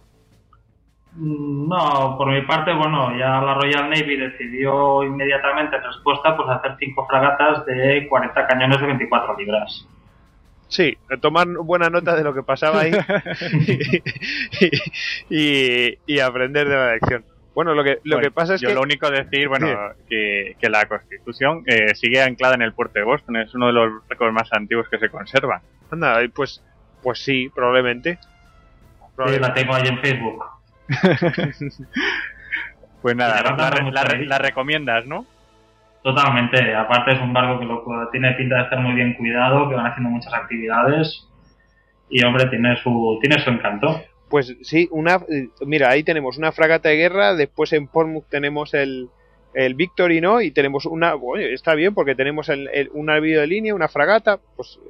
Mm, 1.14 1.68
no, 1.68 2.16
por 2.16 2.30
mi 2.30 2.42
parte, 2.42 2.72
bueno, 2.72 3.16
ya 3.16 3.40
la 3.40 3.54
Royal 3.54 3.90
Navy 3.90 4.16
decidió 4.16 5.02
inmediatamente 5.04 5.76
en 5.76 5.82
respuesta 5.82 6.36
pues 6.36 6.48
hacer 6.48 6.76
cinco 6.78 7.06
fragatas 7.06 7.64
de 7.66 8.06
40 8.08 8.46
cañones 8.46 8.80
de 8.80 8.86
24 8.86 9.36
libras. 9.36 9.86
Sí, 10.72 10.96
tomar 11.20 11.46
buena 11.48 11.90
nota 11.90 12.16
de 12.16 12.24
lo 12.24 12.32
que 12.32 12.42
pasaba 12.42 12.80
ahí 12.80 12.92
y, 16.06 16.18
aprender 16.18 16.66
de 16.66 16.74
la 16.74 16.92
lección. 16.94 17.26
Bueno, 17.54 17.74
lo 17.74 17.84
que, 17.84 17.98
lo 18.04 18.18
que 18.18 18.30
pasa 18.30 18.54
es 18.54 18.62
yo 18.62 18.68
que... 18.68 18.74
lo 18.74 18.80
único 18.80 19.10
decir, 19.10 19.48
bueno, 19.48 19.66
que, 20.08 20.56
la 20.62 20.86
Constitución 20.86 21.62
eh, 21.66 21.94
sigue 21.94 22.22
anclada 22.22 22.54
en 22.54 22.62
el 22.62 22.72
puerto 22.72 22.98
de 22.98 23.04
Boston, 23.04 23.36
es 23.36 23.54
uno 23.54 23.66
de 23.66 23.74
los 23.74 24.08
récords 24.08 24.32
más 24.32 24.50
antiguos 24.54 24.88
que 24.88 24.98
se 24.98 25.10
conservan. 25.10 25.60
Anda, 25.90 26.18
pues, 26.34 26.62
pues 27.02 27.18
sí, 27.18 27.50
probablemente. 27.54 28.18
Sí, 29.26 29.38
la 29.38 29.52
tengo 29.52 29.74
ahí 29.74 29.88
en 29.88 29.98
Facebook. 29.98 30.42
pues 33.02 33.14
nada, 33.14 33.42
la, 33.90 34.38
recomiendas, 34.38 35.04
¿no? 35.04 35.26
Totalmente, 36.02 36.74
aparte 36.74 37.12
es 37.12 37.20
un 37.20 37.32
barco 37.32 37.60
que 37.60 37.64
lo, 37.64 37.84
tiene 38.10 38.32
pinta 38.32 38.56
de 38.56 38.62
estar 38.62 38.80
muy 38.80 38.94
bien 38.94 39.14
cuidado, 39.14 39.68
que 39.68 39.76
van 39.76 39.86
haciendo 39.86 40.10
muchas 40.10 40.34
actividades 40.34 41.28
y 42.08 42.24
hombre, 42.24 42.46
tiene 42.48 42.76
su, 42.82 43.18
tiene 43.20 43.42
su 43.42 43.50
encanto. 43.50 44.02
Pues 44.28 44.56
sí, 44.62 44.88
una, 44.90 45.20
mira, 45.60 45.90
ahí 45.90 46.02
tenemos 46.02 46.38
una 46.38 46.52
fragata 46.52 46.88
de 46.88 46.96
guerra, 46.96 47.34
después 47.34 47.72
en 47.72 47.86
Portsmouth 47.86 48.24
tenemos 48.28 48.74
el, 48.74 49.08
el 49.54 49.74
Victory, 49.74 50.20
¿no? 50.20 50.40
Y 50.40 50.50
tenemos 50.50 50.86
una, 50.86 51.14
bueno, 51.14 51.46
está 51.46 51.74
bien 51.74 51.94
porque 51.94 52.14
tenemos 52.14 52.48
el, 52.48 52.68
un 52.94 53.06
navío 53.06 53.40
de 53.40 53.46
línea, 53.46 53.74
una 53.74 53.88
fragata, 53.88 54.40
pues 54.56 54.80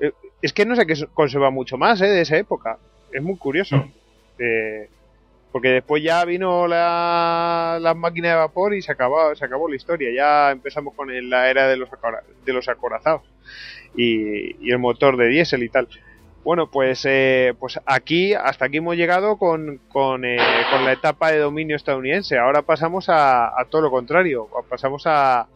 eh, 0.00 0.12
es 0.40 0.52
que 0.52 0.64
no 0.64 0.76
sé 0.76 0.86
qué 0.86 0.94
conserva 1.12 1.50
mucho 1.50 1.76
más, 1.76 2.00
¿eh? 2.00 2.06
De 2.06 2.20
esa 2.20 2.36
época, 2.36 2.78
es 3.12 3.22
muy 3.22 3.36
curioso. 3.36 3.78
Mm. 3.78 3.92
Eh, 4.38 4.88
porque 5.52 5.68
después 5.68 6.02
ya 6.02 6.24
vino 6.24 6.66
la, 6.66 7.78
la 7.80 7.92
máquina 7.94 8.30
de 8.30 8.34
vapor 8.36 8.74
y 8.74 8.80
se 8.80 8.90
acabó, 8.90 9.34
se 9.34 9.44
acabó 9.44 9.68
la 9.68 9.76
historia. 9.76 10.08
Ya 10.14 10.50
empezamos 10.50 10.94
con 10.94 11.08
la 11.28 11.50
era 11.50 11.68
de 11.68 11.76
los, 11.76 11.90
de 12.44 12.52
los 12.54 12.68
acorazados 12.68 13.22
y, 13.94 14.70
el 14.70 14.78
motor 14.78 15.18
de 15.18 15.28
diésel 15.28 15.62
y 15.62 15.68
tal. 15.68 15.88
Bueno, 16.42 16.70
pues, 16.70 17.04
eh, 17.04 17.54
pues 17.60 17.78
aquí, 17.86 18.32
hasta 18.32 18.64
aquí 18.64 18.78
hemos 18.78 18.96
llegado 18.96 19.36
con, 19.36 19.78
con, 19.88 20.24
eh, 20.24 20.38
con, 20.70 20.84
la 20.84 20.92
etapa 20.92 21.30
de 21.30 21.38
dominio 21.38 21.76
estadounidense. 21.76 22.38
Ahora 22.38 22.62
pasamos 22.62 23.06
a, 23.08 23.52
todo 23.70 23.82
lo 23.82 23.90
contrario. 23.90 24.48
Pasamos 24.68 25.06
a, 25.06 25.46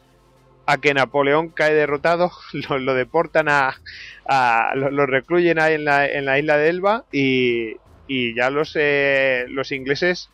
a 0.67 0.79
que 0.79 0.95
Napoleón 0.95 1.49
cae 1.49 1.75
derrotado, 1.75 2.31
lo, 2.79 2.95
deportan 2.95 3.49
a, 3.49 3.81
a 4.29 4.73
lo, 4.77 5.07
recluyen 5.07 5.59
ahí 5.59 5.75
en 5.75 5.87
la, 5.87 6.07
en 6.07 6.27
la 6.27 6.39
isla 6.39 6.59
de 6.59 6.69
Elba 6.69 7.05
y, 7.11 7.77
y 8.07 8.35
ya 8.35 8.51
los, 8.51 8.77
eh, 8.79 9.47
los 9.49 9.73
ingleses 9.73 10.29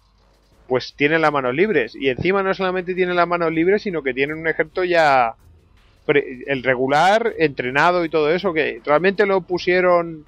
pues 0.69 0.95
tienen 0.97 1.21
las 1.21 1.33
manos 1.33 1.55
libres. 1.55 1.95
Y 1.95 2.09
encima 2.09 2.43
no 2.43 2.55
solamente 2.55 2.95
tienen 2.95 3.17
las 3.17 3.29
manos 3.29 3.53
libres 3.53 3.83
sino 3.83 4.03
que 4.03 4.15
tienen 4.15 4.39
un 4.39 4.49
ejército 4.49 4.85
ya 4.85 5.35
el 6.07 6.63
regular 6.63 7.35
entrenado 7.39 8.05
y 8.05 8.09
todo 8.09 8.33
eso 8.33 8.53
que 8.53 8.81
realmente 8.85 9.25
lo 9.25 9.43
pusieron 9.43 10.25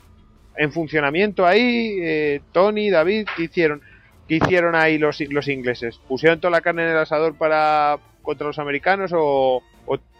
en 0.56 0.72
funcionamiento 0.72 1.46
ahí 1.46 1.98
eh, 2.00 2.40
Tony 2.52 2.90
David 2.90 3.26
qué 3.36 3.44
hicieron 3.44 3.82
hicieron 4.28 4.76
ahí 4.76 4.98
los, 4.98 5.20
los 5.20 5.48
ingleses 5.48 5.98
pusieron 6.08 6.40
toda 6.40 6.52
la 6.52 6.60
carne 6.60 6.84
en 6.84 6.90
el 6.90 6.98
asador 6.98 7.36
para 7.36 7.98
contra 8.22 8.46
los 8.46 8.58
americanos 8.58 9.10
o, 9.14 9.62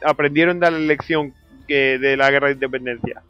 aprendieron 0.04 0.60
de 0.60 0.70
la 0.70 0.78
lección 0.78 1.32
que 1.66 1.98
de 1.98 2.16
la 2.16 2.30
guerra 2.30 2.48
de 2.48 2.54
independencia 2.54 3.22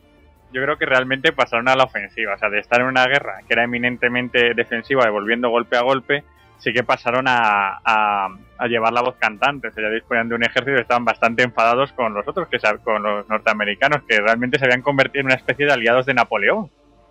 yo 0.54 0.62
creo 0.62 0.78
que 0.78 0.86
realmente 0.86 1.32
pasaron 1.32 1.68
a 1.68 1.74
la 1.74 1.84
ofensiva. 1.84 2.34
O 2.34 2.38
sea, 2.38 2.48
de 2.48 2.60
estar 2.60 2.80
en 2.80 2.86
una 2.86 3.06
guerra 3.06 3.40
que 3.46 3.54
era 3.54 3.64
eminentemente 3.64 4.54
defensiva, 4.54 5.04
devolviendo 5.04 5.50
golpe 5.50 5.76
a 5.76 5.82
golpe, 5.82 6.22
sí 6.58 6.72
que 6.72 6.84
pasaron 6.84 7.26
a, 7.26 7.80
a, 7.84 8.66
llevar 8.68 8.92
la 8.92 9.02
voz 9.02 9.16
cantante. 9.16 9.68
O 9.68 9.72
sea, 9.72 9.82
ya 9.82 9.90
disponían 9.90 10.28
de 10.28 10.36
un 10.36 10.44
ejército 10.44 10.76
y 10.76 10.80
estaban 10.80 11.04
bastante 11.04 11.42
enfadados 11.42 11.92
con 11.94 12.14
los 12.14 12.26
otros, 12.28 12.46
que 12.46 12.58
con 12.84 13.02
los 13.02 13.28
norteamericanos, 13.28 14.04
que 14.08 14.20
realmente 14.20 14.60
se 14.60 14.66
habían 14.66 14.82
convertido 14.82 15.22
en 15.22 15.26
una 15.26 15.34
especie 15.34 15.66
de 15.66 15.72
aliados 15.72 16.06
de 16.06 16.14
Napoleón. 16.14 16.70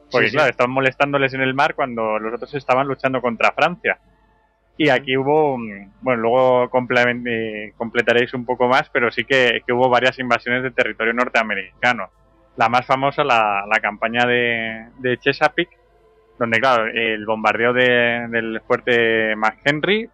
Porque, 0.10 0.30
claro, 0.30 0.50
estaban 0.50 0.72
molestándoles 0.72 1.34
en 1.34 1.42
el 1.42 1.54
mar 1.54 1.76
cuando 1.76 2.20
los 2.20 2.36
otros 2.36 2.54
estaban 2.54 2.88
luchando 2.88 3.20
contra 3.20 3.52
Francia. 3.52 3.98
Y 4.78 4.88
aquí 4.88 5.18
hubo, 5.18 5.58
bueno, 6.02 6.22
luego 6.22 6.70
completaréis 6.70 8.34
un 8.34 8.46
poco 8.46 8.70
más, 8.70 8.90
pero 8.90 9.12
sí 9.12 9.26
que, 9.26 9.62
que 9.68 9.74
hubo 9.74 9.90
varias 9.90 10.18
invasiones 10.18 10.64
de 10.64 10.72
territorio 10.72 11.14
norteamericano 11.14 12.10
la 12.56 12.70
más 12.70 12.86
famosa, 12.86 13.24
la, 13.24 13.66
la 13.72 13.80
campaña 13.80 14.26
de, 14.26 14.88
de, 15.00 15.18
Chesapeake, 15.18 15.78
donde, 16.38 16.60
claro, 16.60 16.86
el 16.86 17.26
bombardeo 17.26 17.74
de, 17.74 18.28
del 18.30 18.62
fuerte 18.68 19.36
McHenry, 19.36 20.10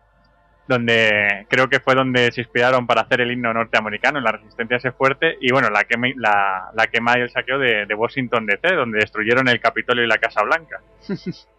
donde 0.68 1.48
creo 1.50 1.68
que 1.68 1.80
fue 1.80 1.96
donde 1.96 2.32
se 2.32 2.42
inspiraron 2.42 2.86
para 2.86 3.02
hacer 3.02 3.22
el 3.22 3.32
himno 3.32 3.54
norteamericano, 3.54 4.20
la 4.20 4.34
resistencia 4.34 4.76
a 4.76 4.78
ese 4.78 4.92
fuerte, 4.92 5.38
y 5.42 5.52
bueno, 5.52 5.70
la, 5.70 5.84
quema, 5.84 6.08
la, 6.16 6.70
la 6.76 6.88
quema 6.88 7.18
y 7.18 7.22
el 7.22 7.32
saqueo 7.32 7.58
de, 7.58 7.86
de 7.86 7.96
Washington 7.96 8.46
DC, 8.46 8.76
donde 8.76 9.00
destruyeron 9.00 9.48
el 9.48 9.60
Capitolio 9.60 10.04
y 10.04 10.08
la 10.08 10.18
Casa 10.18 10.44
Blanca. 10.44 10.82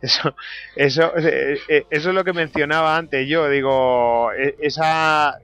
Eso, 0.00 0.34
eso, 0.74 1.12
eh, 1.18 1.58
eh, 1.68 1.86
eso 1.90 2.08
es 2.08 2.14
lo 2.14 2.24
que 2.24 2.32
mencionaba 2.32 2.96
antes 2.96 3.28
yo, 3.28 3.48
digo, 3.50 4.32
e, 4.32 4.54
esa, 4.60 5.38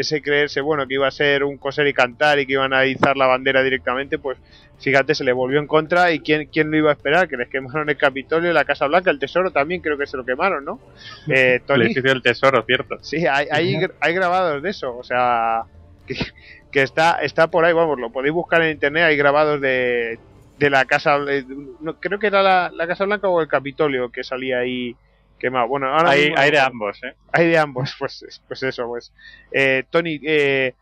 ese 0.00 0.22
creerse, 0.22 0.60
bueno, 0.60 0.86
que 0.86 0.94
iba 0.94 1.06
a 1.06 1.10
ser 1.10 1.44
un 1.44 1.56
coser 1.56 1.86
y 1.86 1.92
cantar 1.92 2.38
y 2.38 2.46
que 2.46 2.54
iban 2.54 2.72
a 2.72 2.86
izar 2.86 3.16
la 3.16 3.26
bandera 3.26 3.62
directamente, 3.62 4.18
pues 4.18 4.38
fíjate, 4.78 5.14
se 5.14 5.24
le 5.24 5.32
volvió 5.32 5.58
en 5.58 5.66
contra 5.66 6.10
y 6.12 6.20
quién, 6.20 6.46
quién 6.46 6.70
lo 6.70 6.76
iba 6.76 6.90
a 6.90 6.94
esperar, 6.94 7.28
que 7.28 7.36
les 7.36 7.48
quemaron 7.48 7.88
el 7.88 7.96
Capitolio, 7.96 8.52
la 8.52 8.64
Casa 8.64 8.86
Blanca, 8.86 9.10
el 9.10 9.18
Tesoro 9.18 9.50
también 9.50 9.80
creo 9.80 9.98
que 9.98 10.06
se 10.06 10.16
lo 10.16 10.24
quemaron, 10.24 10.64
¿no? 10.64 10.80
Eh, 11.28 11.60
Tony, 11.66 11.82
el 11.82 11.86
edificio 11.86 12.10
del 12.10 12.22
Tesoro, 12.22 12.62
cierto. 12.64 12.98
Sí, 13.02 13.26
hay, 13.26 13.46
hay, 13.50 14.14
grabados 14.14 14.62
de 14.62 14.70
eso, 14.70 14.96
o 14.96 15.04
sea, 15.04 15.62
que, 16.06 16.82
está, 16.82 17.20
está 17.22 17.48
por 17.48 17.64
ahí, 17.64 17.72
vamos, 17.72 17.98
lo 18.00 18.10
podéis 18.10 18.34
buscar 18.34 18.62
en 18.62 18.72
internet, 18.72 19.04
hay 19.04 19.16
grabados 19.16 19.60
de, 19.60 20.18
de 20.58 20.70
la 20.70 20.84
Casa, 20.86 21.18
creo 22.00 22.18
que 22.18 22.26
era 22.26 22.42
la, 22.42 22.72
la 22.74 22.86
Casa 22.86 23.04
Blanca 23.04 23.28
o 23.28 23.40
el 23.40 23.48
Capitolio 23.48 24.10
que 24.10 24.24
salía 24.24 24.58
ahí 24.58 24.96
bueno, 25.48 25.88
ahora 25.88 26.10
hay, 26.10 26.50
de 26.50 26.60
ambos, 26.60 27.02
¿eh? 27.02 27.14
Hay 27.32 27.48
de 27.48 27.58
ambos, 27.58 27.94
pues, 27.98 28.42
pues 28.48 28.62
eso, 28.62 28.86
pues. 28.86 29.12
Eh, 29.52 29.84
Tony, 29.90 30.20
eh, 30.22 30.74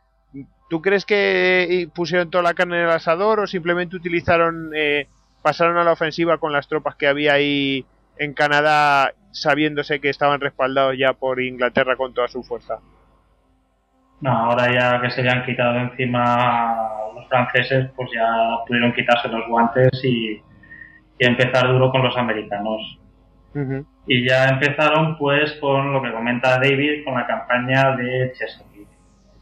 ¿tú 0.69 0.83
crees 0.83 1.05
que 1.05 1.89
pusieron 1.95 2.31
toda 2.31 2.43
la 2.43 2.55
carne 2.55 2.79
en 2.79 2.85
el 2.85 2.91
asador 2.91 3.41
o 3.41 3.47
simplemente 3.47 3.97
utilizaron, 3.97 4.71
eh, 4.75 5.07
pasaron 5.43 5.79
a 5.79 5.85
la 5.85 5.93
ofensiva 5.93 6.39
con 6.39 6.53
las 6.53 6.69
tropas 6.69 6.97
que 6.97 7.07
había 7.07 7.35
ahí 7.35 7.87
en 8.19 8.35
Canadá 8.35 9.13
sabiéndose 9.31 10.01
que 10.01 10.11
estaban 10.11 10.41
respaldados 10.41 10.97
ya 10.99 11.13
por 11.13 11.41
Inglaterra 11.41 11.97
con 11.97 12.13
toda 12.13 12.29
su 12.29 12.43
fuerza? 12.43 12.79
No, 14.21 14.31
ahora 14.31 14.73
ya 14.73 15.01
que 15.01 15.11
se 15.11 15.21
habían 15.21 15.45
quitado 15.45 15.79
encima 15.79 16.89
los 17.15 17.29
franceses, 17.29 17.89
pues 17.95 18.11
ya 18.13 18.27
pudieron 18.67 18.93
quitarse 18.93 19.29
los 19.29 19.47
guantes 19.47 19.91
y, 20.03 20.43
y 21.19 21.27
empezar 21.27 21.69
duro 21.69 21.91
con 21.93 22.03
los 22.03 22.17
americanos. 22.17 22.99
Y 24.07 24.29
ya 24.29 24.49
empezaron 24.49 25.17
pues 25.19 25.53
con 25.61 25.93
lo 25.93 26.03
que 26.03 26.13
comenta 26.13 26.59
David, 26.59 27.05
con 27.05 27.15
la 27.15 27.27
campaña 27.27 27.97
de 27.97 28.33
Chesapeake. 28.33 28.89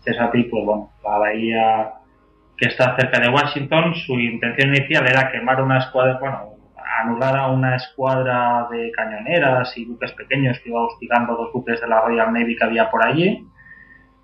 Chesapeake, 0.05 0.51
pues 0.51 0.65
bueno, 0.65 0.91
la 1.05 1.19
bahía 1.19 1.93
que 2.57 2.69
está 2.69 2.97
cerca 2.97 3.21
de 3.21 3.29
Washington, 3.29 3.95
su 3.95 4.19
intención 4.19 4.75
inicial 4.75 5.07
era 5.07 5.31
quemar 5.31 5.63
una 5.63 5.79
escuadra, 5.79 6.19
bueno, 6.19 6.55
anular 7.01 7.37
a 7.37 7.49
una 7.49 7.77
escuadra 7.77 8.67
de 8.71 8.91
cañoneras 8.93 9.77
y 9.77 9.85
buques 9.85 10.13
pequeños 10.13 10.59
que 10.61 10.71
iba 10.71 10.83
hostigando 10.83 11.35
los 11.35 11.53
buques 11.53 11.81
de 11.81 11.89
la 11.89 12.01
Royal 12.01 12.33
Navy 12.33 12.57
que 12.57 12.65
había 12.65 12.91
por 12.91 13.05
allí 13.05 13.47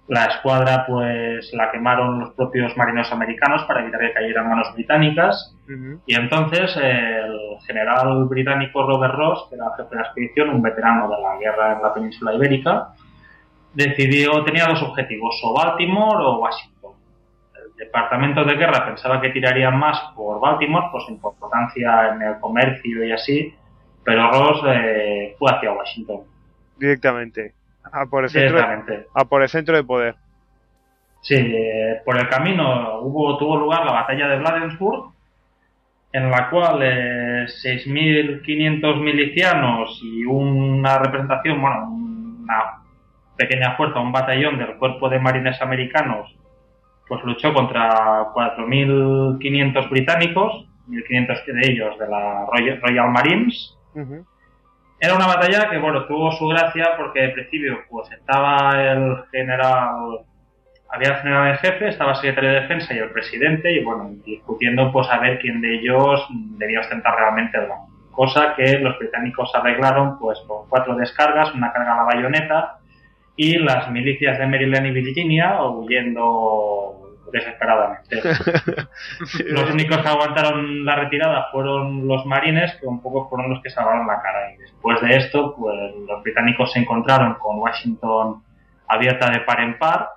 la 0.09 0.25
escuadra 0.27 0.85
pues 0.87 1.53
la 1.53 1.71
quemaron 1.71 2.21
los 2.21 2.35
propios 2.35 2.77
marinos 2.77 3.11
americanos 3.13 3.63
para 3.65 3.83
evitar 3.83 4.01
que 4.01 4.13
cayeran 4.13 4.49
manos 4.49 4.73
británicas 4.75 5.55
y 6.07 6.15
entonces 6.15 6.77
el 6.77 7.59
general 7.67 8.27
británico 8.27 8.87
Robert 8.87 9.15
Ross, 9.15 9.47
que 9.49 9.55
era 9.55 9.75
jefe 9.77 9.91
de 9.91 9.97
la 9.97 10.03
expedición, 10.03 10.51
un 10.51 10.61
veterano 10.61 11.09
de 11.09 11.23
la 11.23 11.39
guerra 11.39 11.77
en 11.77 11.83
la 11.83 11.95
península 11.95 12.35
ibérica, 12.35 12.89
decidió, 13.73 14.45
tenía 14.45 14.67
dos 14.67 14.83
objetivos, 14.83 15.41
o 15.45 15.55
Baltimore 15.55 16.25
o 16.25 16.41
Washington. 16.41 16.93
El 17.55 17.77
departamento 17.77 18.45
de 18.45 18.57
guerra 18.57 18.85
pensaba 18.85 19.21
que 19.21 19.31
tiraría 19.31 19.71
más 19.71 19.99
por 20.15 20.41
Baltimore 20.41 20.89
por 20.93 21.03
su 21.03 21.13
importancia 21.13 22.09
en 22.15 22.23
el 22.23 22.41
comercio 22.41 23.05
y 23.05 23.13
así, 23.13 23.55
pero 24.05 24.31
Ross 24.31 24.63
eh, 24.67 25.37
fue 25.39 25.51
hacia 25.53 25.73
Washington. 25.73 26.21
Directamente. 26.77 27.55
A 27.85 28.07
por 28.07 28.25
el 28.25 28.31
centro, 28.31 28.59
de, 28.59 29.07
a 29.15 29.25
por 29.25 29.43
el 29.43 29.49
centro 29.49 29.77
de 29.77 29.85
poder. 29.85 30.15
Sí, 31.21 31.37
eh, 31.37 32.01
por 32.05 32.19
el 32.19 32.29
camino 32.29 33.01
hubo, 33.01 33.39
tuvo 33.39 33.57
lugar 33.57 33.85
la 33.85 33.93
batalla 33.93 34.29
de 34.29 34.39
Bladensburg, 34.39 35.13
en 36.13 36.31
la 36.31 36.51
cual 36.51 36.81
eh, 36.83 37.47
6.500 37.47 39.01
milicianos 39.01 40.01
y 40.03 40.25
una 40.25 40.99
representación, 40.99 41.61
bueno, 41.61 41.91
una 41.91 42.83
pequeña 43.37 43.77
fuerza, 43.77 44.01
un 44.01 44.13
batallón 44.13 44.59
del 44.59 44.77
cuerpo 44.77 45.09
de 45.09 45.21
marines 45.21 45.61
americanos, 45.63 46.37
pues 47.09 47.23
luchó 47.25 47.55
contra 47.55 48.33
4.500 48.35 49.91
británicos, 49.91 50.67
1.500 50.89 51.45
de 51.47 51.73
ellos 51.73 51.99
de 51.99 52.09
la 52.09 52.47
Royal, 52.47 53.11
Marines, 53.11 53.79
era 55.03 55.17
una 55.17 55.27
batalla 55.27 55.69
que, 55.69 55.79
bueno, 55.79 56.07
tuvo 56.07 56.31
su 56.31 56.47
gracia 56.47 56.91
porque 56.97 57.25
al 57.25 57.33
principio 57.33 57.81
pues 57.91 58.09
estaba 58.13 58.81
el 58.81 59.25
general 59.33 60.21
había 60.89 61.09
el 61.09 61.17
general 61.17 61.49
en 61.49 61.57
jefe, 61.57 61.89
estaba 61.89 62.13
el 62.13 62.19
secretario 62.19 62.51
de 62.51 62.61
defensa 62.61 62.95
y 62.95 62.99
el 62.99 63.11
presidente, 63.11 63.73
y 63.73 63.83
bueno, 63.83 64.11
discutiendo 64.25 64.93
pues 64.93 65.09
a 65.11 65.19
ver 65.19 65.41
quién 65.41 65.61
de 65.61 65.81
ellos 65.81 66.25
debía 66.57 66.81
ostentar 66.81 67.17
realmente 67.17 67.59
el 67.59 67.69
rango. 67.69 67.89
Cosa 68.13 68.55
que 68.55 68.79
los 68.79 68.97
británicos 68.99 69.51
arreglaron 69.55 70.21
pues 70.21 70.39
con 70.47 70.69
cuatro 70.69 70.95
descargas, 70.95 71.53
una 71.53 71.73
carga 71.73 71.95
a 71.95 71.97
la 71.97 72.03
bayoneta, 72.05 72.79
y 73.35 73.59
las 73.59 73.91
milicias 73.91 74.39
de 74.39 74.47
Maryland 74.47 74.87
y 74.87 74.91
Virginia 74.93 75.65
huyendo 75.65 77.03
desesperadamente. 77.33 78.21
los 79.47 79.71
únicos 79.71 79.99
que 79.99 80.09
aguantaron 80.09 80.85
la 80.85 80.95
retirada 80.97 81.49
fueron 81.51 82.07
los 82.07 82.25
marines, 82.27 82.77
que 82.81 82.87
un 82.87 83.03
poco 83.03 83.29
fueron 83.29 83.51
los 83.51 83.63
que 83.63 83.71
salvaron 83.71 84.07
la 84.07 84.21
cara. 84.21 84.53
Y 84.53 84.62
después 84.83 85.01
de 85.01 85.17
esto, 85.17 85.55
pues 85.57 85.77
los 86.09 86.23
británicos 86.23 86.73
se 86.73 86.81
encontraron 86.81 87.35
con 87.35 87.59
Washington 87.59 88.43
abierta 88.89 89.31
de 89.31 89.41
par 89.41 89.61
en 89.61 89.79
par. 89.79 90.09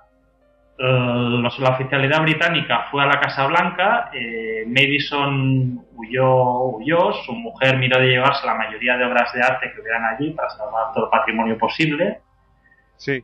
Eh, 0.78 1.40
la 1.58 1.70
oficialidad 1.70 2.20
británica 2.22 2.86
fue 2.90 3.02
a 3.02 3.06
la 3.06 3.20
Casa 3.20 3.46
Blanca, 3.46 4.10
eh, 4.12 4.64
Madison 4.66 5.86
huyó, 5.94 6.76
huyó, 6.76 7.12
su 7.24 7.32
mujer 7.32 7.78
miró 7.78 7.98
de 7.98 8.08
llevarse 8.08 8.46
la 8.46 8.56
mayoría 8.56 8.96
de 8.96 9.04
obras 9.04 9.32
de 9.32 9.40
arte 9.40 9.72
que 9.72 9.80
hubieran 9.80 10.04
allí 10.04 10.32
para 10.32 10.50
salvar 10.50 10.92
todo 10.92 11.04
el 11.04 11.10
patrimonio 11.10 11.56
posible. 11.56 12.20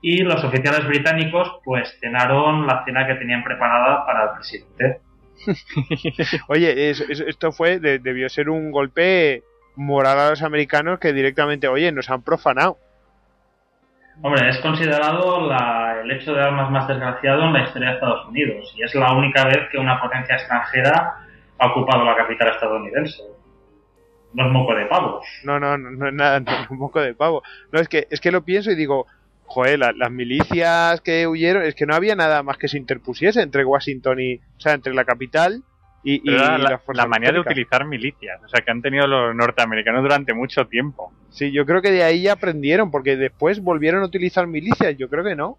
Y 0.02 0.18
los 0.22 0.44
oficiales 0.44 0.86
británicos 0.86 1.60
pues 1.64 1.98
cenaron 1.98 2.66
la 2.66 2.84
cena 2.84 3.06
que 3.06 3.14
tenían 3.14 3.42
preparada 3.42 4.06
para 4.06 4.24
el 4.24 4.30
presidente. 4.36 5.00
oye, 6.48 6.90
esto 6.90 7.52
fue, 7.52 7.80
debió 7.80 8.28
ser 8.28 8.48
un 8.48 8.70
golpe 8.70 9.42
moral 9.76 10.18
a 10.18 10.30
los 10.30 10.42
americanos 10.42 10.98
que 10.98 11.12
directamente, 11.12 11.68
oye, 11.68 11.92
nos 11.92 12.10
han 12.10 12.22
profanado. 12.22 12.78
Hombre, 14.20 14.48
es 14.50 14.58
considerado 14.58 15.50
el 16.02 16.10
hecho 16.10 16.34
de 16.34 16.42
armas 16.42 16.70
más 16.70 16.86
desgraciado 16.86 17.44
en 17.44 17.52
la 17.54 17.64
historia 17.64 17.88
de 17.88 17.94
Estados 17.94 18.28
Unidos 18.28 18.74
y 18.76 18.82
es 18.82 18.94
la 18.94 19.12
única 19.14 19.44
vez 19.44 19.68
que 19.70 19.78
una 19.78 20.00
potencia 20.00 20.36
extranjera 20.36 21.16
ha 21.58 21.66
ocupado 21.66 22.04
la 22.04 22.16
capital 22.16 22.48
estadounidense. 22.48 23.22
No 24.34 24.46
es 24.46 24.52
moco 24.52 24.74
de 24.74 24.86
pavo. 24.86 25.22
No, 25.44 25.58
no, 25.58 25.76
no, 25.76 25.90
no 25.90 26.08
es 26.08 26.14
nada, 26.14 26.40
no 26.40 26.52
es 26.52 26.70
moco 26.70 27.00
de 27.00 27.14
pavo. 27.14 27.42
No, 27.70 27.80
es 27.80 27.88
que, 27.88 28.06
es 28.10 28.20
que 28.20 28.30
lo 28.30 28.44
pienso 28.44 28.70
y 28.70 28.76
digo, 28.76 29.06
joder, 29.46 29.78
las 29.78 30.10
milicias 30.10 31.00
que 31.00 31.26
huyeron, 31.26 31.64
es 31.64 31.74
que 31.74 31.86
no 31.86 31.94
había 31.94 32.14
nada 32.14 32.42
más 32.42 32.58
que 32.58 32.68
se 32.68 32.78
interpusiese 32.78 33.42
entre 33.42 33.64
Washington 33.64 34.20
y, 34.20 34.36
o 34.36 34.60
sea, 34.60 34.74
entre 34.74 34.94
la 34.94 35.04
capital 35.04 35.62
y, 36.04 36.28
la, 36.28 36.80
la, 36.94 37.06
manera 37.06 37.32
de 37.32 37.40
utilizar 37.40 37.84
milicias, 37.84 38.42
o 38.42 38.48
sea, 38.48 38.60
que 38.60 38.70
han 38.70 38.82
tenido 38.82 39.06
los 39.06 39.34
norteamericanos 39.36 40.02
durante 40.02 40.34
mucho 40.34 40.66
tiempo. 40.66 41.12
Sí, 41.30 41.52
yo 41.52 41.64
creo 41.64 41.80
que 41.80 41.92
de 41.92 42.02
ahí 42.02 42.22
ya 42.22 42.32
aprendieron, 42.32 42.90
porque 42.90 43.16
después 43.16 43.62
volvieron 43.62 44.02
a 44.02 44.06
utilizar 44.06 44.46
milicias, 44.46 44.96
yo 44.98 45.08
creo 45.08 45.22
que 45.22 45.36
no. 45.36 45.58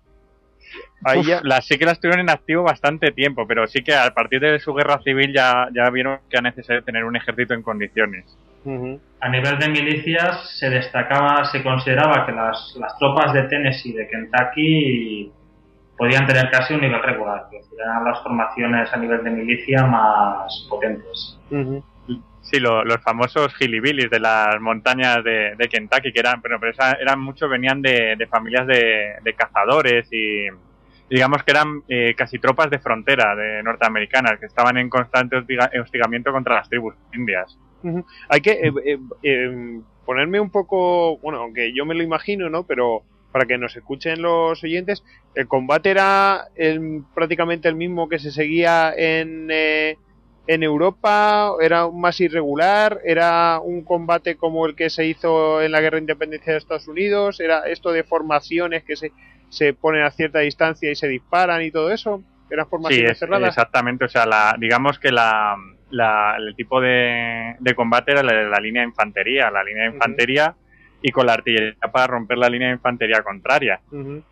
Ahí 1.06 1.24
ya... 1.24 1.40
las, 1.44 1.66
sí 1.66 1.78
que 1.78 1.86
las 1.86 2.00
tuvieron 2.00 2.22
en 2.22 2.30
activo 2.30 2.64
bastante 2.64 3.12
tiempo, 3.12 3.48
pero 3.48 3.68
sí 3.68 3.84
que 3.84 3.94
a 3.94 4.14
partir 4.14 4.42
de 4.42 4.60
su 4.60 4.74
guerra 4.74 5.02
civil 5.02 5.34
ya, 5.34 5.70
ya 5.74 5.90
vieron 5.90 6.20
que 6.30 6.38
era 6.38 6.42
necesario 6.42 6.84
tener 6.84 7.06
un 7.06 7.16
ejército 7.16 7.54
en 7.54 7.62
condiciones. 7.62 8.26
A 9.20 9.30
nivel 9.30 9.60
de 9.60 9.68
milicias 9.68 10.58
se 10.58 10.70
destacaba, 10.70 11.44
se 11.46 11.62
consideraba 11.62 12.26
que 12.26 12.32
las, 12.32 12.76
las 12.80 12.98
tropas 12.98 13.34
de 13.34 13.44
Tennessee 13.44 13.90
y 13.90 13.94
de 13.94 14.08
Kentucky 14.08 15.32
podían 15.98 16.26
tener 16.26 16.50
casi 16.50 16.74
un 16.74 16.82
nivel 16.82 17.02
regular, 17.02 17.48
que 17.50 17.62
eran 17.78 18.04
las 18.04 18.22
formaciones 18.24 18.92
a 18.92 18.98
nivel 18.98 19.24
de 19.24 19.30
milicia 19.30 19.86
más 19.86 20.68
potentes. 20.70 21.40
Sí, 22.42 22.60
los 22.60 23.02
famosos 23.02 23.54
hillbillies 23.60 24.10
de 24.10 24.20
las 24.20 24.60
montañas 24.60 25.24
de, 25.24 25.68
Kentucky, 25.72 26.12
que 26.12 26.20
eran, 26.20 26.42
pero, 26.42 26.60
pero 26.60 26.74
eran 27.00 27.20
muchos, 27.20 27.50
venían 27.50 27.82
de, 27.82 28.28
familias 28.30 28.68
de, 28.68 29.34
cazadores 29.38 30.12
y 30.12 30.48
digamos 31.10 31.44
que 31.44 31.52
eran 31.52 31.84
eh, 31.88 32.14
casi 32.16 32.40
tropas 32.40 32.70
de 32.70 32.80
frontera 32.80 33.36
de 33.36 33.62
norteamericanas 33.64 34.40
que 34.40 34.48
estaban 34.48 34.78
en 34.78 34.90
constante 34.90 35.38
hostigamiento 35.80 36.32
contra 36.32 36.56
las 36.56 36.70
tribus 36.70 36.96
indias. 37.14 37.58
Hay 38.30 38.42
que 38.42 38.52
eh, 38.52 38.74
eh, 38.86 39.00
em, 39.24 39.84
ponerme 40.06 40.40
un 40.40 40.50
poco, 40.50 41.18
bueno, 41.20 41.40
aunque 41.40 41.74
yo 41.74 41.86
me 41.86 41.94
lo 41.94 42.04
imagino, 42.04 42.50
¿no? 42.50 42.64
Pero 42.64 43.04
para 43.34 43.46
que 43.46 43.58
nos 43.58 43.76
escuchen 43.76 44.22
los 44.22 44.64
oyentes, 44.64 45.04
el 45.34 45.48
combate 45.48 45.90
era 45.90 46.50
prácticamente 47.16 47.68
el 47.68 47.76
mismo 47.76 48.08
que 48.08 48.20
se 48.20 48.32
seguía 48.32 48.94
en, 48.96 49.50
eh, 49.52 49.98
en 50.46 50.62
Europa, 50.62 51.54
era 51.60 51.90
más 51.90 52.22
irregular, 52.22 53.00
era 53.04 53.60
un 53.60 53.84
combate 53.84 54.36
como 54.36 54.68
el 54.68 54.76
que 54.76 54.92
se 54.92 55.08
hizo 55.08 55.64
en 55.64 55.72
la 55.72 55.82
guerra 55.82 55.96
de 55.96 56.02
independencia 56.02 56.54
de 56.54 56.60
Estados 56.60 56.88
Unidos, 56.88 57.40
era 57.40 57.62
esto 57.62 57.92
de 57.92 58.04
formaciones 58.04 58.84
que 58.84 58.96
se, 58.96 59.12
se 59.50 59.74
ponen 59.74 60.04
a 60.04 60.12
cierta 60.12 60.40
distancia 60.40 60.92
y 60.92 60.96
se 60.96 61.08
disparan 61.08 61.64
y 61.64 61.72
todo 61.72 61.92
eso, 61.92 62.22
eran 62.52 62.68
formaciones 62.68 63.18
sí, 63.18 63.26
Exactamente, 63.26 64.06
o 64.06 64.10
sea, 64.10 64.28
la, 64.28 64.56
digamos 64.60 65.00
que 65.00 65.12
la 65.12 65.58
el 66.38 66.56
tipo 66.56 66.80
de, 66.80 67.56
combate 67.76 68.12
era 68.12 68.22
la, 68.22 68.60
línea 68.60 68.84
de 68.84 68.90
infantería, 68.90 69.50
la 69.50 69.64
línea 69.64 69.86
de 69.86 69.96
infantería 69.96 70.56
y 71.04 71.12
con 71.12 71.28
la 71.28 71.34
artillería 71.34 71.76
para 71.92 72.08
romper 72.08 72.40
la 72.40 72.50
línea 72.50 72.70
de 72.70 72.76
infantería 72.76 73.22
contraria. 73.22 73.82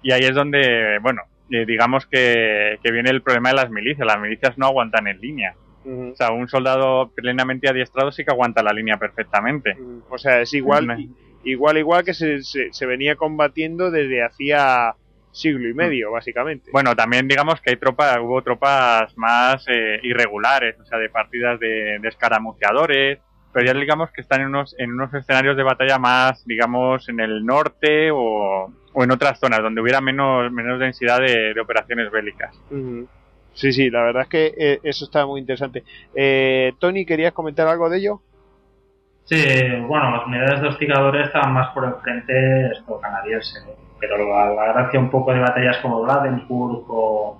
Y 0.01 0.11
ahí 0.11 0.21
es 0.23 0.33
donde, 0.33 0.97
bueno, 0.99 1.21
eh, 1.51 1.65
digamos 1.65 2.07
que, 2.07 2.79
viene 2.83 3.11
el 3.11 3.21
problema 3.21 3.49
de 3.49 3.55
las 3.55 3.69
milicias. 3.69 4.07
Las 4.07 4.19
milicias 4.19 4.57
no 4.57 4.65
aguantan 4.65 5.07
en 5.07 5.21
línea. 5.21 5.53
O 5.85 6.15
sea, 6.15 6.31
un 6.31 6.47
soldado 6.47 7.11
plenamente 7.13 7.67
adiestrado 7.67 8.11
sí 8.11 8.23
que 8.23 8.31
aguanta 8.31 8.63
la 8.63 8.71
línea 8.73 8.97
perfectamente. 8.97 9.75
O 10.09 10.17
sea, 10.17 10.41
es 10.41 10.53
igual, 10.53 11.09
igual, 11.43 11.77
igual 11.77 12.05
que 12.05 12.13
se, 12.13 12.41
se 12.41 12.85
venía 12.85 13.15
combatiendo 13.15 13.91
desde 13.91 14.23
hacía 14.23 14.95
siglo 15.31 15.69
y 15.69 15.73
medio, 15.73 16.11
básicamente. 16.11 16.69
Bueno, 16.71 16.95
también 16.95 17.27
digamos 17.27 17.61
que 17.61 17.71
hay 17.71 17.75
tropas, 17.77 18.17
hubo 18.19 18.41
tropas 18.41 19.17
más 19.17 19.65
eh, 19.67 19.99
irregulares, 20.03 20.79
o 20.79 20.85
sea, 20.85 20.97
de 20.97 21.09
partidas 21.09 21.59
de, 21.59 21.99
escaramuceadores, 22.03 23.19
pero 23.51 23.65
ya 23.65 23.73
digamos 23.73 24.11
que 24.11 24.21
están 24.21 24.41
en 24.41 24.47
unos, 24.47 24.75
en 24.77 24.91
unos 24.91 25.13
escenarios 25.13 25.57
de 25.57 25.63
batalla 25.63 25.97
más, 25.99 26.45
digamos, 26.45 27.07
en 27.09 27.19
el 27.19 27.45
norte 27.45 28.09
o, 28.11 28.71
en 28.95 29.11
otras 29.11 29.39
zonas 29.39 29.61
donde 29.61 29.81
hubiera 29.81 30.01
menos, 30.01 30.51
menos 30.51 30.79
densidad 30.79 31.19
de, 31.19 31.59
operaciones 31.59 32.11
bélicas. 32.11 32.57
Sí, 33.53 33.73
sí, 33.73 33.89
la 33.89 34.03
verdad 34.03 34.23
es 34.23 34.29
que 34.29 34.53
eh, 34.57 34.79
eso 34.83 35.05
está 35.05 35.25
muy 35.25 35.41
interesante. 35.41 35.83
Eh, 36.15 36.73
Tony, 36.79 37.05
¿querías 37.05 37.33
comentar 37.33 37.67
algo 37.67 37.89
de 37.89 37.97
ello? 37.97 38.21
Sí, 39.25 39.43
bueno, 39.87 40.11
las 40.11 40.25
unidades 40.25 40.61
de 40.61 40.67
hostigadores 40.69 41.27
estaban 41.27 41.53
más 41.53 41.69
por 41.73 41.85
el 41.85 41.93
frente 41.95 42.71
esto 42.71 42.99
canadiense 42.99 43.59
pero 44.01 44.17
la, 44.27 44.73
gracia 44.73 44.99
un 44.99 45.09
poco 45.09 45.31
de 45.31 45.39
batallas 45.39 45.77
como 45.77 46.01
Bladenburg 46.01 46.85
o, 46.89 47.37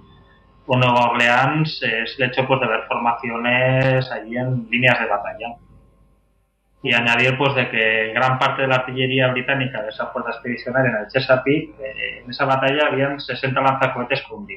Nueva 0.68 1.12
Orleans 1.12 1.84
es 1.84 2.16
el 2.18 2.30
hecho 2.30 2.48
pues 2.48 2.62
de 2.62 2.68
ver 2.68 2.84
formaciones 2.88 4.10
allí 4.10 4.38
en 4.38 4.70
líneas 4.70 5.02
de 5.02 5.06
batalla 5.06 5.48
y 6.84 6.94
añadir 6.94 7.38
pues 7.38 7.54
de 7.56 7.70
que 7.70 8.12
gran 8.14 8.40
parte 8.40 8.64
de 8.64 8.68
la 8.68 8.76
artillería 8.78 9.32
británica 9.32 9.84
de 9.84 9.90
esa 9.90 10.08
fuerza 10.08 10.32
expedicionaria 10.32 10.90
en 10.90 10.98
el 10.98 11.08
Chesapeake 11.08 11.76
eh, 11.80 12.22
en 12.24 12.30
esa 12.30 12.46
batalla 12.46 12.88
habían 12.88 13.20
60 13.20 13.62
lanzacohetes 13.62 14.24
con 14.24 14.48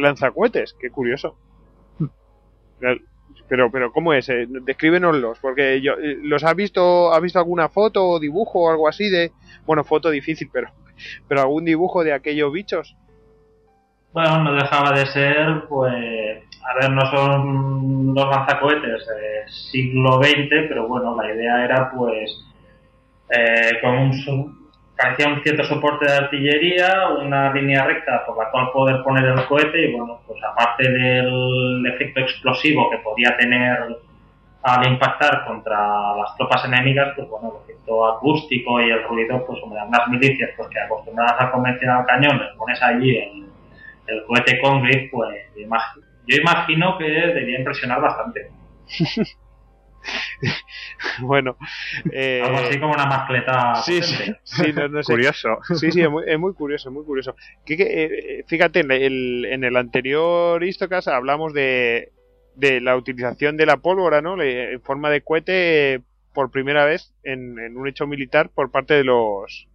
lanzacohetes 0.00 0.76
qué 0.80 0.90
curioso. 0.90 1.36
Pero 3.48 3.70
pero 3.70 3.92
cómo 3.92 4.14
es 4.14 4.28
eh, 4.28 4.46
descríbenoslos 4.48 5.38
porque 5.40 5.80
yo 5.80 5.94
eh, 5.94 6.18
los 6.22 6.44
has 6.44 6.54
visto 6.54 7.12
has 7.12 7.20
visto 7.20 7.38
alguna 7.38 7.68
foto 7.68 8.06
o 8.06 8.20
dibujo 8.20 8.62
o 8.62 8.70
algo 8.70 8.88
así 8.88 9.10
de 9.10 9.32
bueno 9.66 9.84
foto 9.84 10.10
difícil 10.10 10.48
pero 10.52 10.70
pero 11.28 11.42
algún 11.42 11.64
dibujo 11.64 12.04
de 12.04 12.12
aquellos 12.12 12.52
bichos 12.52 12.96
bueno 14.12 14.42
no 14.44 14.54
dejaba 14.54 14.92
de 14.92 15.06
ser 15.06 15.64
pues 15.68 16.44
a 16.64 16.74
ver 16.80 16.90
no 16.90 17.10
son 17.10 18.14
los 18.14 18.28
lanzacohetes 18.28 19.06
del 19.06 19.48
siglo 19.48 20.22
XX 20.22 20.68
pero 20.68 20.88
bueno 20.88 21.16
la 21.20 21.34
idea 21.34 21.64
era 21.64 21.90
pues 21.90 22.44
eh, 23.30 23.80
con 23.80 23.96
un 23.96 24.12
parecía 24.96 25.28
un 25.28 25.42
cierto 25.42 25.64
soporte 25.64 26.06
de 26.06 26.16
artillería, 26.16 27.08
una 27.20 27.52
línea 27.52 27.84
recta 27.84 28.24
por 28.26 28.38
la 28.38 28.50
cual 28.50 28.70
poder 28.72 29.02
poner 29.02 29.24
el 29.24 29.46
cohete 29.46 29.88
y 29.88 29.92
bueno, 29.92 30.20
pues 30.26 30.40
aparte 30.42 30.88
del 30.88 31.84
efecto 31.86 32.20
explosivo 32.20 32.90
que 32.90 32.98
podía 32.98 33.36
tener 33.36 33.98
al 34.62 34.86
impactar 34.86 35.44
contra 35.46 36.16
las 36.16 36.34
tropas 36.36 36.64
enemigas, 36.64 37.12
pues 37.16 37.28
bueno, 37.28 37.52
el 37.54 37.70
efecto 37.70 38.06
acústico 38.06 38.80
y 38.80 38.90
el 38.90 39.02
ruido, 39.04 39.44
pues 39.46 39.60
hombre, 39.62 39.80
unas 39.86 40.08
milicias 40.08 40.50
pues 40.56 40.68
que 40.68 40.80
acostumbradas 40.80 41.36
a 41.38 41.50
convencional 41.50 42.06
cañón, 42.06 42.38
les 42.38 42.56
pones 42.56 42.82
allí 42.82 43.16
el, 43.16 43.46
el 44.06 44.24
cohete 44.24 44.60
Congreve, 44.60 45.08
pues 45.12 45.36
yo 46.26 46.36
imagino 46.36 46.98
que 46.98 47.04
debía 47.04 47.58
impresionar 47.58 48.00
bastante. 48.00 48.50
bueno. 51.20 51.56
Eh, 52.12 52.42
Algo 52.44 52.58
así 52.58 52.78
como 52.78 52.92
una 52.92 53.06
mascleta. 53.06 53.74
Sí, 53.76 54.02
sí, 54.02 54.72
no, 54.72 55.02
sé. 55.02 55.12
Curioso. 55.12 55.58
Sí, 55.74 55.90
sí, 55.90 56.00
es 56.02 56.10
muy, 56.10 56.24
es 56.26 56.38
muy 56.38 56.54
curioso, 56.54 56.90
muy 56.90 57.04
curioso. 57.04 57.34
Que, 57.64 57.74
eh, 57.74 58.44
fíjate, 58.46 58.80
en 58.80 58.90
el, 58.90 59.46
en 59.46 59.64
el 59.64 59.76
anterior 59.76 60.62
Istocas 60.62 61.08
hablamos 61.08 61.54
de, 61.54 62.12
de 62.54 62.80
la 62.80 62.96
utilización 62.96 63.56
de 63.56 63.66
la 63.66 63.78
pólvora, 63.78 64.20
¿no? 64.20 64.40
En 64.40 64.80
forma 64.80 65.10
de 65.10 65.22
cohete 65.22 66.02
por 66.32 66.50
primera 66.50 66.84
vez 66.84 67.14
en, 67.22 67.76
un 67.76 67.88
hecho 67.88 68.06
militar 68.06 68.50
por 68.50 68.70
parte 68.70 68.94
de 68.94 69.04
los 69.04 69.68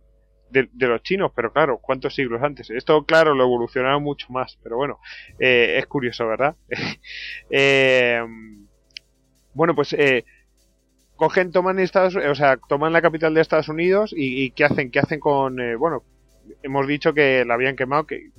de, 0.49 0.69
los 0.87 1.03
chinos, 1.03 1.31
pero 1.35 1.51
claro, 1.51 1.77
¿cuántos 1.77 2.15
siglos 2.15 2.41
antes? 2.41 2.69
Esto, 2.69 3.03
claro, 3.05 3.35
lo 3.35 3.43
evolucionaron 3.43 4.03
mucho 4.03 4.27
más, 4.31 4.57
pero 4.63 4.77
bueno, 4.77 4.99
eh, 5.39 5.75
es 5.77 5.85
curioso, 5.87 6.27
¿verdad? 6.27 6.55
eh, 7.49 8.21
bueno, 9.53 9.75
pues 9.75 9.93
eh, 9.93 10.25
cogen, 11.19 11.51
toman 11.51 11.79
Estados, 11.79 12.15
o 12.15 12.35
sea, 12.35 12.57
toman 12.69 12.93
la 12.93 13.01
capital 13.01 13.33
de 13.33 13.41
Estados 13.41 13.69
Unidos 13.69 14.13
y, 14.15 14.51
¿qué 14.51 14.63
hacen? 14.63 14.89
¿Qué 14.89 14.99
hacen 14.99 15.19
con, 15.19 15.59
eh, 15.59 15.75
bueno, 15.75 16.03
hemos 16.63 16.87
dicho 16.87 17.13
que 17.13 17.43
la 17.45 17.55
habían 17.55 17.75
quemado, 17.75 18.07
que 18.07 18.29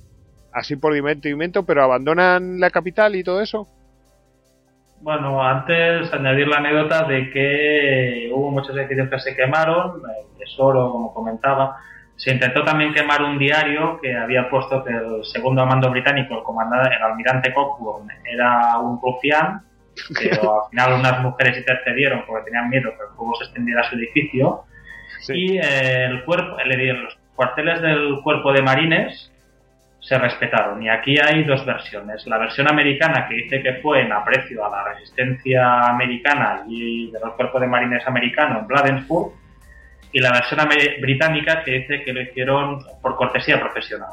así 0.51 0.75
por 0.75 0.93
dimento, 0.93 1.63
pero 1.63 1.83
abandonan 1.83 2.59
la 2.59 2.71
capital 2.71 3.15
y 3.15 3.23
todo 3.23 3.39
eso. 3.41 3.67
Bueno, 5.01 5.43
antes 5.43 6.11
añadir 6.13 6.47
la 6.47 6.57
anécdota 6.57 7.07
de 7.07 7.31
que 7.31 8.31
hubo 8.33 8.51
muchos 8.51 8.75
edificios 8.75 9.09
que 9.09 9.19
se 9.19 9.35
quemaron, 9.35 10.01
el 10.03 10.37
tesoro, 10.37 10.91
como 10.91 11.13
comentaba. 11.13 11.77
Se 12.21 12.29
intentó 12.29 12.63
también 12.63 12.93
quemar 12.93 13.23
un 13.23 13.39
diario 13.39 13.99
que 13.99 14.15
había 14.15 14.47
puesto 14.47 14.83
que 14.83 14.91
el 14.91 15.25
segundo 15.25 15.65
mando 15.65 15.89
británico, 15.89 16.37
el 16.37 16.43
comandante, 16.43 16.95
el 16.95 17.01
almirante 17.01 17.51
Cockburn, 17.51 18.07
era 18.23 18.77
un 18.77 19.01
rufián, 19.01 19.63
pero 20.19 20.61
al 20.61 20.69
final 20.69 20.99
unas 20.99 21.19
mujeres 21.23 21.57
intercedieron 21.57 22.23
porque 22.27 22.45
tenían 22.45 22.69
miedo 22.69 22.91
que 22.91 23.05
el 23.09 23.17
fuego 23.17 23.33
se 23.37 23.45
extendiera 23.45 23.81
a 23.81 23.89
su 23.89 23.95
edificio. 23.95 24.65
Y 25.29 25.57
el 25.57 26.23
cuerpo, 26.23 26.57
los 26.63 27.17
cuarteles 27.33 27.81
del 27.81 28.19
cuerpo 28.21 28.53
de 28.53 28.61
marines 28.61 29.31
se 29.99 30.15
respetaron. 30.19 30.83
Y 30.83 30.89
aquí 30.89 31.15
hay 31.19 31.43
dos 31.43 31.65
versiones. 31.65 32.27
La 32.27 32.37
versión 32.37 32.69
americana 32.69 33.27
que 33.27 33.33
dice 33.33 33.63
que 33.63 33.81
fue 33.81 34.01
en 34.01 34.11
aprecio 34.11 34.63
a 34.63 34.69
la 34.69 34.83
resistencia 34.93 35.89
americana 35.89 36.65
y 36.67 37.09
de 37.09 37.19
los 37.19 37.33
cuerpos 37.33 37.61
de 37.61 37.67
marines 37.67 38.05
americanos 38.05 38.59
en 38.59 38.67
Bladensburg. 38.67 39.40
Y 40.13 40.19
la 40.19 40.31
versión 40.31 40.59
británica 41.01 41.63
que 41.63 41.71
dice 41.71 42.03
que 42.03 42.13
lo 42.13 42.21
hicieron 42.21 42.83
por 43.01 43.15
cortesía 43.15 43.59
profesional. 43.59 44.09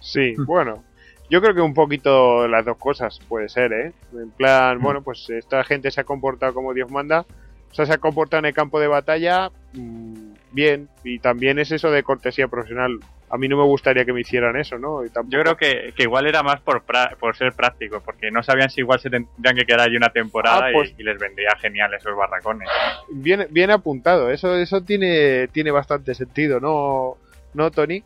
Sí, 0.00 0.34
bueno. 0.38 0.82
Yo 1.30 1.40
creo 1.40 1.54
que 1.54 1.60
un 1.62 1.72
poquito 1.72 2.46
las 2.46 2.64
dos 2.64 2.76
cosas 2.76 3.18
puede 3.26 3.48
ser, 3.48 3.72
¿eh? 3.72 3.92
En 4.12 4.30
plan, 4.30 4.78
mm. 4.78 4.82
bueno, 4.82 5.02
pues 5.02 5.30
esta 5.30 5.64
gente 5.64 5.90
se 5.90 6.00
ha 6.00 6.04
comportado 6.04 6.52
como 6.52 6.74
Dios 6.74 6.90
manda. 6.90 7.24
O 7.70 7.74
sea, 7.74 7.86
se 7.86 7.94
ha 7.94 7.98
comportado 7.98 8.40
en 8.40 8.46
el 8.46 8.54
campo 8.54 8.78
de 8.78 8.86
batalla 8.86 9.50
mm, 9.72 10.32
bien. 10.50 10.88
Y 11.04 11.20
también 11.20 11.58
es 11.58 11.72
eso 11.72 11.90
de 11.90 12.02
cortesía 12.02 12.48
profesional 12.48 12.98
a 13.32 13.38
mí 13.38 13.48
no 13.48 13.56
me 13.56 13.64
gustaría 13.64 14.04
que 14.04 14.12
me 14.12 14.20
hicieran 14.20 14.56
eso, 14.58 14.78
¿no? 14.78 15.02
Yo 15.06 15.40
creo 15.40 15.56
que, 15.56 15.94
igual 15.96 16.26
era 16.26 16.42
más 16.42 16.60
por, 16.60 16.84
por 17.18 17.34
ser 17.34 17.54
práctico, 17.54 18.02
porque 18.04 18.30
no 18.30 18.42
sabían 18.42 18.68
si 18.68 18.82
igual 18.82 19.00
se 19.00 19.08
tendrían 19.08 19.56
que 19.56 19.64
quedar 19.64 19.80
allí 19.80 19.96
una 19.96 20.10
temporada 20.10 20.66
ah, 20.66 20.70
pues 20.70 20.94
y, 20.98 21.02
les 21.02 21.18
vendría 21.18 21.56
genial 21.58 21.94
esos 21.94 22.14
barracones. 22.14 22.68
Bien, 23.10 23.46
bien 23.48 23.70
apuntado, 23.70 24.30
eso, 24.30 24.54
eso 24.56 24.82
tiene, 24.82 25.48
tiene 25.48 25.70
bastante 25.70 26.14
sentido, 26.14 26.60
¿no, 26.60 27.16
¿no 27.54 27.70
Tony? 27.70 28.04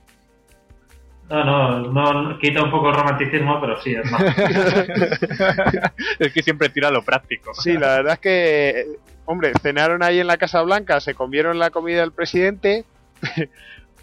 No, 1.28 1.42
no, 1.44 2.22
no, 2.22 2.38
quita 2.38 2.62
un 2.62 2.70
poco 2.70 2.90
el 2.90 2.94
romanticismo, 2.94 3.60
pero 3.60 3.80
sí, 3.82 3.96
es 3.96 4.08
más. 4.08 4.22
es 6.20 6.32
que 6.32 6.42
siempre 6.44 6.68
tira 6.68 6.92
lo 6.92 7.02
práctico. 7.02 7.52
Sí, 7.52 7.72
la 7.72 7.96
verdad 7.96 8.12
es 8.12 8.20
que, 8.20 8.86
hombre, 9.24 9.54
cenaron 9.60 10.04
ahí 10.04 10.20
en 10.20 10.28
la 10.28 10.36
Casa 10.36 10.62
Blanca, 10.62 11.00
se 11.00 11.14
comieron 11.14 11.58
la 11.58 11.70
comida 11.70 12.02
del 12.02 12.12
presidente, 12.12 12.84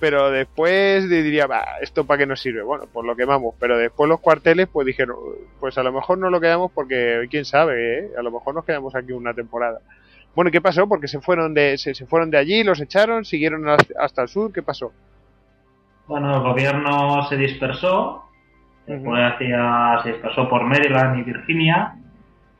pero 0.03 0.31
después 0.31 1.09
diría, 1.09 1.47
¿esto 1.79 2.05
para 2.05 2.17
qué 2.17 2.25
nos 2.25 2.41
sirve? 2.41 2.61
Bueno, 2.61 2.83
pues 2.91 3.05
lo 3.05 3.15
quemamos, 3.15 3.55
pero 3.57 3.77
después 3.77 4.09
los 4.09 4.19
cuarteles 4.19 4.67
pues 4.67 4.85
dijeron, 4.85 5.15
pues 5.61 5.77
a 5.77 5.83
lo 5.83 5.93
mejor 5.93 6.17
no 6.17 6.29
lo 6.29 6.41
quedamos 6.41 6.73
porque 6.73 7.25
quién 7.31 7.45
sabe, 7.45 7.99
¿eh? 7.99 8.09
a 8.19 8.21
lo 8.21 8.29
mejor 8.29 8.53
nos 8.53 8.65
quedamos 8.65 8.93
aquí 8.95 9.13
una 9.13 9.33
temporada. 9.33 9.79
Bueno, 10.35 10.51
¿qué 10.51 10.59
pasó? 10.59 10.89
Porque 10.89 11.07
se 11.07 11.21
fueron 11.21 11.53
de, 11.53 11.77
se, 11.77 11.93
fueron 12.05 12.29
de 12.31 12.37
allí, 12.37 12.65
los 12.65 12.81
echaron, 12.81 13.23
siguieron 13.23 13.63
hasta 13.69 14.23
el 14.23 14.27
sur, 14.27 14.51
¿qué 14.51 14.61
pasó? 14.61 14.91
Bueno, 16.05 16.35
el 16.35 16.41
gobierno 16.41 17.25
se 17.29 17.37
dispersó, 17.37 18.25
después 18.85 19.21
hacia, 19.23 20.01
se 20.03 20.11
dispersó 20.11 20.49
por 20.49 20.65
Maryland 20.65 21.17
y 21.19 21.23
Virginia, 21.23 21.95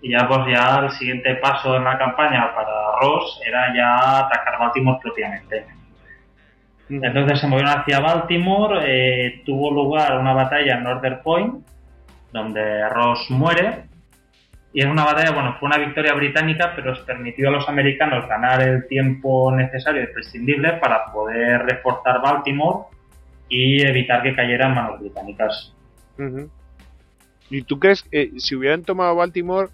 y 0.02 0.12
ya 0.12 0.30
pues 0.30 0.48
ya 0.48 0.80
el 0.80 0.92
siguiente 0.92 1.36
paso 1.36 1.76
en 1.76 1.84
la 1.84 1.98
campaña 1.98 2.56
para 2.56 2.72
Ross 3.02 3.42
era 3.46 3.76
ya 3.76 4.20
atacar 4.20 4.60
Baltimore 4.60 5.00
propiamente. 5.04 5.83
Entonces 6.90 7.40
se 7.40 7.48
movieron 7.48 7.80
hacia 7.80 8.00
Baltimore, 8.00 8.82
eh, 8.86 9.42
tuvo 9.46 9.72
lugar 9.72 10.20
una 10.20 10.34
batalla 10.34 10.76
en 10.76 10.84
Northern 10.84 11.22
Point, 11.24 11.66
donde 12.32 12.88
Ross 12.90 13.30
muere. 13.30 13.86
Y 14.74 14.82
es 14.82 14.88
una 14.88 15.06
batalla, 15.06 15.32
bueno, 15.32 15.56
fue 15.60 15.68
una 15.68 15.78
victoria 15.78 16.14
británica, 16.14 16.74
pero 16.76 16.94
os 16.94 17.00
permitió 17.02 17.50
a 17.50 17.52
los 17.52 17.70
americanos 17.70 18.28
ganar 18.28 18.62
el 18.62 18.88
tiempo 18.88 19.52
necesario 19.56 20.04
y 20.04 20.08
prescindible 20.08 20.74
para 20.74 21.12
poder 21.12 21.62
reforzar 21.62 22.22
Baltimore 22.22 22.88
y 23.50 23.84
evitar 23.84 24.24
que 24.24 24.36
cayera 24.36 24.68
en 24.68 24.74
manos 24.74 25.00
británicas. 25.00 25.74
¿Y 27.50 27.62
tú 27.62 27.80
crees 27.80 28.02
que 28.02 28.32
si 28.38 28.56
hubieran 28.56 28.84
tomado 28.84 29.16
Baltimore, 29.16 29.70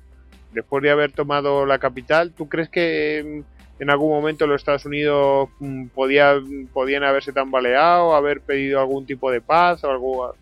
después 0.52 0.84
de 0.84 0.92
haber 0.92 1.14
tomado 1.14 1.66
la 1.66 1.80
capital, 1.80 2.34
tú 2.34 2.50
crees 2.50 2.68
que 2.68 3.44
en 3.80 3.90
algún 3.90 4.12
momento 4.12 4.46
los 4.46 4.62
Estados 4.62 4.86
Unidos 4.86 5.50
mm, 5.60 5.88
podía, 5.88 6.36
podían 6.74 7.04
haberse 7.04 7.32
tambaleado, 7.32 8.14
haber 8.14 8.42
pedido 8.42 8.80
algún 8.80 9.06
tipo 9.06 9.32
de 9.32 9.42
paz 9.42 9.84
o 9.84 9.92
algo, 9.92 10.36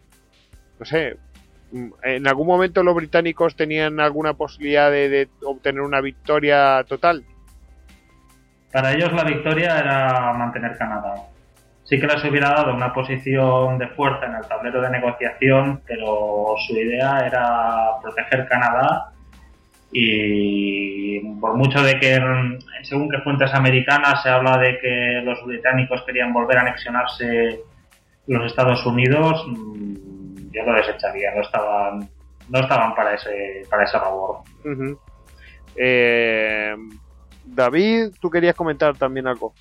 no 0.79 0.85
sé, 0.85 1.17
mm, 1.71 1.89
en 2.03 2.27
algún 2.27 2.47
momento 2.47 2.83
los 2.83 2.95
británicos 2.95 3.55
tenían 3.55 3.99
alguna 3.99 4.33
posibilidad 4.33 4.89
de, 4.89 5.29
obtener 5.43 5.81
una 5.81 6.01
victoria 6.01 6.83
total. 6.87 7.23
Para 8.71 8.93
ellos 8.93 9.13
la 9.13 9.23
victoria 9.23 9.79
era 9.79 10.33
mantener 10.33 10.77
Canadá. 10.77 11.15
Sí 11.83 11.99
que 11.99 12.07
les 12.07 12.23
hubiera 12.25 12.49
dado 12.49 12.73
una 12.73 12.93
posición 12.93 13.77
de 13.77 13.87
fuerza 13.89 14.25
en 14.25 14.35
el 14.35 14.45
tablero 14.45 14.81
de 14.81 14.89
negociación, 14.89 15.81
pero 15.87 16.55
su 16.67 16.73
idea 16.73 17.25
era 17.25 17.91
proteger 18.01 18.45
Canadá 18.49 19.13
y 19.91 21.19
por 21.39 21.55
mucho 21.55 21.81
de 21.81 21.99
que 21.99 22.19
según 22.83 23.09
que 23.09 23.19
fuentes 23.19 23.53
americanas 23.53 24.21
se 24.21 24.29
habla 24.29 24.57
de 24.57 24.79
que 24.79 25.21
los 25.23 25.43
británicos 25.45 26.03
querían 26.05 26.33
volver 26.33 26.57
a 26.57 26.61
anexionarse 26.61 27.61
los 28.27 28.45
Estados 28.45 28.85
Unidos 28.85 29.45
mm, 29.47 30.51
yo 30.51 30.63
lo 30.65 30.73
desecharía 30.73 31.33
no 31.35 31.41
estaban 31.41 32.09
no 32.49 32.59
estaban 32.59 32.95
para 32.95 33.13
ese 33.13 33.63
para 33.69 33.83
esa 33.85 33.99
labor 33.99 34.41
eh, 35.75 36.75
David 37.45 38.09
tú 38.19 38.29
querías 38.29 38.55
comentar 38.55 38.97
también 38.97 39.27
algo 39.27 39.53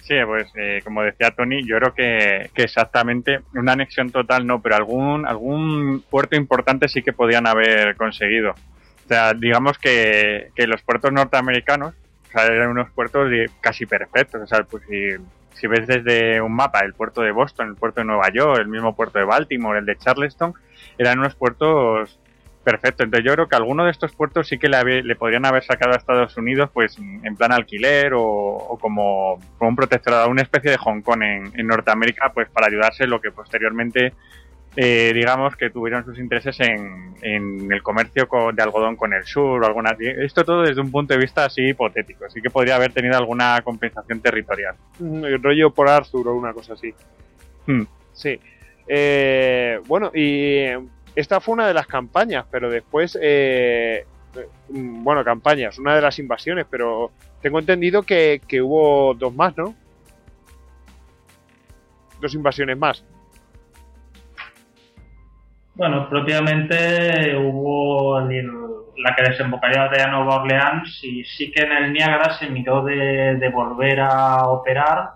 Sí, 0.00 0.14
pues 0.24 0.50
eh, 0.56 0.80
como 0.84 1.02
decía 1.02 1.32
Tony, 1.32 1.62
yo 1.66 1.76
creo 1.76 1.92
que, 1.92 2.48
que, 2.54 2.62
exactamente 2.62 3.40
una 3.52 3.72
anexión 3.72 4.10
total 4.10 4.46
no, 4.46 4.62
pero 4.62 4.76
algún 4.76 5.26
algún 5.26 6.02
puerto 6.08 6.34
importante 6.34 6.88
sí 6.88 7.02
que 7.02 7.12
podían 7.12 7.46
haber 7.46 7.94
conseguido. 7.94 8.54
O 9.08 9.10
sea, 9.10 9.32
digamos 9.32 9.78
que, 9.78 10.50
los 10.54 10.82
puertos 10.82 11.10
norteamericanos 11.10 11.94
eran 12.34 12.68
unos 12.68 12.90
puertos 12.90 13.30
casi 13.58 13.86
perfectos. 13.86 14.42
O 14.42 14.46
sea, 14.46 14.64
pues 14.64 14.82
si, 14.86 15.66
ves 15.66 15.86
desde 15.86 16.42
un 16.42 16.52
mapa 16.52 16.80
el 16.80 16.92
puerto 16.92 17.22
de 17.22 17.32
Boston, 17.32 17.68
el 17.68 17.74
puerto 17.74 18.02
de 18.02 18.04
Nueva 18.04 18.30
York, 18.30 18.60
el 18.60 18.68
mismo 18.68 18.94
puerto 18.94 19.18
de 19.18 19.24
Baltimore, 19.24 19.78
el 19.78 19.86
de 19.86 19.96
Charleston, 19.96 20.52
eran 20.98 21.20
unos 21.20 21.34
puertos 21.36 22.20
perfectos. 22.62 23.06
Entonces 23.06 23.24
yo 23.24 23.32
creo 23.32 23.48
que 23.48 23.56
alguno 23.56 23.86
de 23.86 23.92
estos 23.92 24.14
puertos 24.14 24.46
sí 24.46 24.58
que 24.58 24.68
le, 24.68 25.16
podrían 25.16 25.46
haber 25.46 25.64
sacado 25.64 25.94
a 25.94 25.96
Estados 25.96 26.36
Unidos 26.36 26.68
pues 26.74 26.98
en 26.98 27.34
plan 27.34 27.50
alquiler 27.50 28.12
o, 28.14 28.76
como, 28.78 29.40
como, 29.56 29.70
un 29.70 29.76
protectorado, 29.76 30.28
una 30.28 30.42
especie 30.42 30.70
de 30.70 30.76
Hong 30.76 31.00
Kong 31.00 31.22
en, 31.22 31.58
en 31.58 31.66
Norteamérica 31.66 32.30
pues 32.34 32.50
para 32.50 32.66
ayudarse 32.66 33.06
lo 33.06 33.22
que 33.22 33.30
posteriormente 33.30 34.12
eh, 34.80 35.10
digamos 35.12 35.56
que 35.56 35.70
tuvieron 35.70 36.04
sus 36.04 36.20
intereses 36.20 36.56
en, 36.60 37.16
el 37.20 37.82
comercio 37.82 38.28
de 38.54 38.62
algodón 38.62 38.94
con 38.94 39.12
el 39.12 39.24
sur 39.24 39.60
o 39.60 39.66
alguna 39.66 39.96
esto 39.98 40.44
todo 40.44 40.62
desde 40.62 40.80
un 40.80 40.92
punto 40.92 41.14
de 41.14 41.18
vista 41.18 41.46
así 41.46 41.70
hipotético 41.70 42.26
así 42.26 42.40
que 42.40 42.48
podría 42.48 42.76
haber 42.76 42.92
tenido 42.92 43.16
alguna 43.16 43.60
compensación 43.62 44.20
territorial. 44.20 44.76
Mm, 45.00 45.24
el 45.24 45.42
rollo 45.42 45.70
por 45.70 45.88
Arthur 45.88 46.28
o 46.28 46.36
una 46.36 46.52
cosa 46.52 46.74
así. 46.74 46.94
Hmm. 47.66 47.82
sí. 48.12 48.38
Eh, 48.86 49.80
bueno 49.88 50.12
y 50.14 50.66
esta 51.16 51.40
fue 51.40 51.54
una 51.54 51.66
de 51.66 51.74
las 51.74 51.88
campañas 51.88 52.46
pero 52.48 52.70
después 52.70 53.18
eh, 53.20 54.06
mm, 54.68 55.02
bueno 55.02 55.24
campañas 55.24 55.76
una 55.80 55.96
de 55.96 56.02
las 56.02 56.20
invasiones 56.20 56.66
pero 56.70 57.10
tengo 57.42 57.58
entendido 57.58 58.04
que, 58.04 58.40
que 58.46 58.62
hubo 58.62 59.12
dos 59.14 59.34
más 59.34 59.56
no 59.56 59.74
dos 62.20 62.32
invasiones 62.32 62.78
más 62.78 63.04
bueno, 65.78 66.08
propiamente 66.08 67.36
hubo 67.36 68.20
la 68.20 69.14
que 69.14 69.22
desembocaría 69.30 69.88
de 69.88 70.10
Nueva 70.10 70.42
Orleans 70.42 70.98
y 71.04 71.24
sí 71.24 71.52
que 71.52 71.62
en 71.62 71.70
el 71.70 71.92
Niágara 71.92 72.36
se 72.36 72.50
miró 72.50 72.82
de, 72.82 73.48
volver 73.54 74.00
a 74.00 74.48
operar 74.48 75.10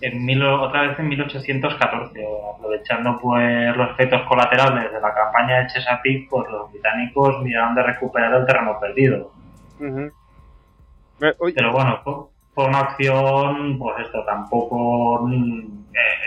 en 0.00 0.42
otra 0.42 0.88
vez 0.88 0.98
en 0.98 1.08
1814, 1.08 2.26
aprovechando 2.56 3.18
pues 3.20 3.76
los 3.76 3.90
efectos 3.90 4.22
colaterales 4.26 4.90
de 4.90 5.00
la 5.02 5.12
campaña 5.12 5.58
de 5.58 5.66
Chesapeake, 5.66 6.30
pues 6.30 6.50
los 6.50 6.72
británicos 6.72 7.42
miraron 7.42 7.74
de 7.74 7.82
recuperar 7.82 8.34
el 8.36 8.46
terreno 8.46 8.80
perdido. 8.80 9.32
Pero 11.18 11.72
bueno, 11.72 12.29
fue 12.54 12.64
una 12.66 12.80
acción, 12.80 13.78
pues 13.78 14.06
esto, 14.06 14.24
tampoco, 14.24 15.28
eh, 15.30 15.68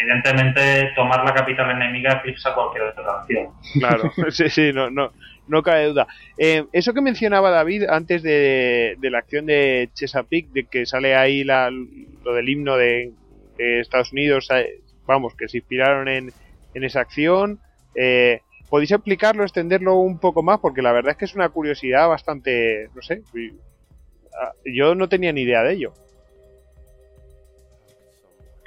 evidentemente, 0.01 0.91
tomar 0.95 1.23
la 1.23 1.33
capital 1.33 1.71
enemiga 1.71 2.13
eclipsa 2.13 2.53
cualquier 2.53 2.83
otra 2.83 3.19
acción. 3.19 3.47
Claro, 3.79 4.11
sí, 4.29 4.49
sí, 4.49 4.71
no, 4.73 4.89
no, 4.89 5.11
no 5.47 5.61
cabe 5.61 5.85
duda. 5.87 6.07
Eh, 6.37 6.65
eso 6.71 6.93
que 6.93 7.01
mencionaba 7.01 7.49
David 7.49 7.83
antes 7.89 8.23
de, 8.23 8.97
la 9.01 9.19
acción 9.19 9.45
de 9.45 9.89
Chesapeake, 9.93 10.51
de 10.51 10.63
que 10.65 10.85
sale 10.85 11.15
ahí 11.15 11.43
la, 11.43 11.69
lo 11.69 12.33
del 12.33 12.49
himno 12.49 12.77
de, 12.77 13.11
Estados 13.57 14.11
Unidos, 14.11 14.49
eh, 14.51 14.81
vamos, 15.05 15.35
que 15.35 15.47
se 15.47 15.57
inspiraron 15.57 16.07
en, 16.07 16.31
en 16.73 16.83
esa 16.83 17.01
acción. 17.01 17.59
Eh, 17.95 18.41
¿Podéis 18.69 18.91
explicarlo, 18.91 19.43
extenderlo 19.43 19.97
un 19.97 20.17
poco 20.17 20.41
más? 20.41 20.59
Porque 20.59 20.81
la 20.81 20.91
verdad 20.91 21.11
es 21.11 21.17
que 21.17 21.25
es 21.25 21.35
una 21.35 21.49
curiosidad 21.49 22.07
bastante, 22.07 22.89
no 22.95 23.01
sé, 23.01 23.21
ah, 24.41 24.51
yo 24.65 24.95
no 24.95 25.07
tenía 25.07 25.31
ni 25.31 25.41
idea 25.41 25.61
de 25.61 25.73
ello. 25.73 25.93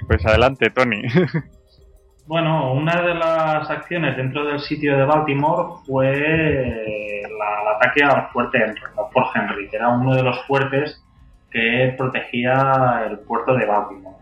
Pues 0.07 0.25
adelante, 0.25 0.69
Tony. 0.69 1.03
Bueno, 2.27 2.73
una 2.73 3.01
de 3.03 3.15
las 3.15 3.69
acciones 3.69 4.17
dentro 4.17 4.43
del 4.43 4.59
sitio 4.59 4.97
de 4.97 5.05
Baltimore 5.05 5.79
fue 5.85 7.21
el 7.21 7.31
ataque 7.73 8.03
al 8.03 8.27
fuerte 8.33 8.57
Henry, 8.57 8.81
Fort 9.13 9.33
Henry, 9.33 9.69
que 9.69 9.77
era 9.77 9.87
uno 9.87 10.13
de 10.13 10.23
los 10.23 10.45
fuertes 10.45 11.01
que 11.49 11.95
protegía 11.97 13.05
el 13.09 13.19
puerto 13.19 13.55
de 13.55 13.65
Baltimore. 13.65 14.17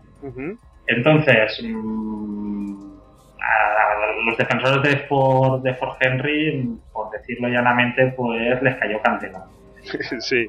Entonces, 0.86 1.60
mm, 1.64 2.92
a 3.40 4.24
los 4.24 4.38
defensores 4.38 4.82
de 4.84 4.98
Fort, 5.08 5.64
de 5.64 5.74
Fort 5.74 5.96
Henry, 6.00 6.78
por 6.92 7.10
decirlo 7.10 7.48
llanamente, 7.48 8.14
pues 8.16 8.62
les 8.62 8.76
cayó 8.76 9.02
candela. 9.02 9.46
sí. 10.20 10.48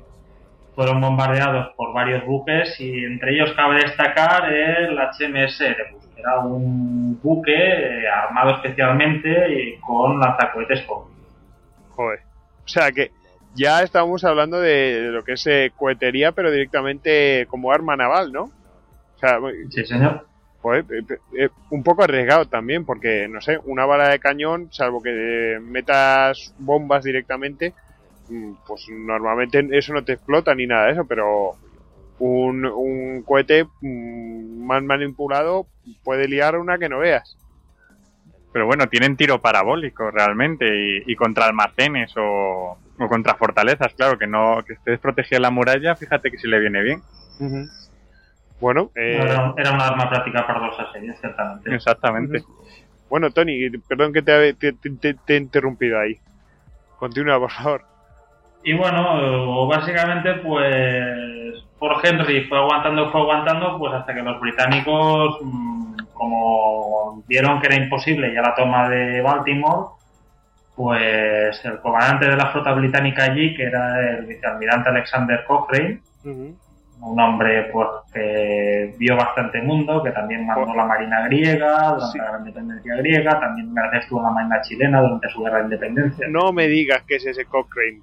Fueron 0.78 1.02
bombardeados 1.02 1.74
por 1.76 1.92
varios 1.92 2.24
buques 2.24 2.80
y 2.80 3.04
entre 3.04 3.34
ellos 3.34 3.52
cabe 3.56 3.82
destacar 3.82 4.54
el 4.54 4.96
HMS 4.96 5.60
Erebus 5.62 6.08
era 6.16 6.40
un 6.40 7.20
buque 7.20 7.52
eh, 7.52 8.08
armado 8.08 8.52
especialmente 8.58 9.52
y 9.52 9.80
con 9.80 10.20
lanzacohetes. 10.20 10.86
Joder. 11.96 12.20
O 12.64 12.68
sea 12.68 12.92
que 12.92 13.10
ya 13.56 13.82
estamos 13.82 14.24
hablando 14.24 14.60
de, 14.60 15.10
lo 15.12 15.24
que 15.24 15.34
es 15.34 15.48
eh, 15.48 15.72
cohetería, 15.76 16.32
pero 16.32 16.52
directamente 16.52 17.48
como 17.50 17.72
arma 17.72 17.96
naval, 17.96 18.32
¿no? 18.32 18.44
O 18.44 19.20
sea, 19.20 19.40
sí, 19.72 19.84
señor. 19.84 20.28
Joder, 20.62 20.86
eh, 21.40 21.50
un 21.72 21.82
poco 21.82 22.04
arriesgado 22.04 22.46
también, 22.46 22.86
porque, 22.86 23.28
no 23.28 23.42
sé, 23.42 23.58
una 23.66 23.88
bala 23.88 24.10
de 24.10 24.20
cañón, 24.20 24.68
salvo 24.72 25.02
que 25.02 25.60
metas 25.60 26.54
bombas 26.60 27.04
directamente, 27.04 27.74
pues 28.66 28.88
normalmente 28.90 29.68
eso 29.72 29.94
no 29.94 30.04
te 30.04 30.14
explota 30.14 30.54
ni 30.56 30.68
nada 30.68 30.88
de 30.88 30.92
eso, 30.94 31.06
pero 31.06 31.56
un, 32.20 32.66
un 32.66 33.24
cohete 33.24 33.66
mm, 33.82 34.66
más 34.66 34.84
manipulado 34.84 35.68
puede 36.04 36.28
liar 36.28 36.58
una 36.58 36.78
que 36.78 36.90
no 36.90 37.00
veas. 37.00 37.38
Pero 38.54 38.66
bueno, 38.66 38.88
tienen 38.88 39.18
tiro 39.18 39.40
parabólico 39.40 40.10
realmente 40.10 40.66
y, 41.06 41.16
contra 41.16 41.46
almacenes 41.46 42.12
o, 42.18 42.78
contra 43.08 43.36
fortalezas, 43.36 43.94
claro, 43.94 44.18
que 44.18 44.26
no 44.26 44.64
que 44.66 44.74
estés 44.74 45.00
protegido 45.00 45.42
la 45.42 45.52
muralla, 45.52 45.96
fíjate 45.96 46.32
que 46.32 46.38
si 46.38 46.48
le 46.48 46.60
viene 46.60 46.82
bien. 46.82 47.02
Bueno, 48.60 48.90
eh... 48.96 49.20
era, 49.58 49.72
una 49.72 49.88
arma 49.88 50.10
práctica 50.10 50.48
para 50.48 50.66
los 50.66 50.80
asedios, 50.80 51.20
ciertamente. 51.20 51.76
Exactamente. 51.76 52.44
Bueno, 53.10 53.30
Tony, 53.32 53.70
perdón 53.88 54.12
que 54.12 54.22
te, 54.22 54.54
te, 54.54 55.16
he 55.28 55.38
interrumpido 55.38 56.00
ahí. 56.00 56.20
Continúa, 56.98 57.40
por 57.40 57.52
favor. 57.52 57.86
Y 58.64 58.74
bueno, 58.74 59.68
básicamente, 59.68 60.34
pues 60.36 61.64
por 61.80 61.96
Henry 62.04 62.46
fue 62.46 62.58
aguantando, 62.58 63.12
fue 63.12 63.22
aguantando, 63.22 63.78
pues 63.78 63.94
hasta 63.94 64.14
que 64.14 64.22
los 64.22 64.40
británicos, 64.40 65.40
mm, 65.42 65.96
como 66.14 67.24
vieron 67.28 67.62
que 67.62 67.68
era 67.68 67.76
imposible 67.76 68.34
ya 68.34 68.42
la 68.42 68.56
toma 68.56 68.90
de 68.90 69.22
Baltimore, 69.22 69.90
pues 70.76 71.64
el 71.66 71.80
comandante 71.80 72.28
de 72.28 72.36
la 72.36 72.52
flota 72.52 72.74
británica 72.74 73.24
allí, 73.24 73.56
que 73.56 73.64
era 73.64 74.00
el 74.12 74.26
vicealmirante 74.26 74.90
Alexander 74.90 75.44
Cochrane, 75.46 76.02
un 77.00 77.20
hombre 77.20 77.70
pues 77.72 77.88
que 78.12 78.96
vio 78.98 79.16
bastante 79.16 79.62
mundo, 79.62 80.04
que 80.04 80.12
también 80.12 80.46
mandó 80.46 80.74
la 80.74 80.86
marina 80.86 81.26
griega 81.28 81.94
durante 81.94 82.18
la 82.18 82.38
independencia 82.40 82.96
griega, 82.96 83.40
también 83.40 83.74
estuvo 83.94 84.20
en 84.20 84.26
la 84.26 84.32
marina 84.32 84.62
chilena 84.62 85.02
durante 85.02 85.30
su 85.30 85.42
guerra 85.42 85.58
de 85.60 85.64
independencia. 85.66 86.28
No 86.30 86.52
me 86.52 86.68
digas 86.68 87.04
que 87.08 87.16
es 87.16 87.26
ese 87.26 87.46
Cochrane. 87.46 88.02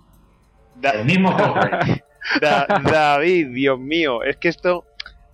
El 0.90 1.05
mismo 1.05 1.32
Cochrane. 1.36 2.05
David, 2.40 3.48
Dios 3.48 3.78
mío, 3.78 4.23
es 4.23 4.36
que 4.36 4.48
esto, 4.48 4.85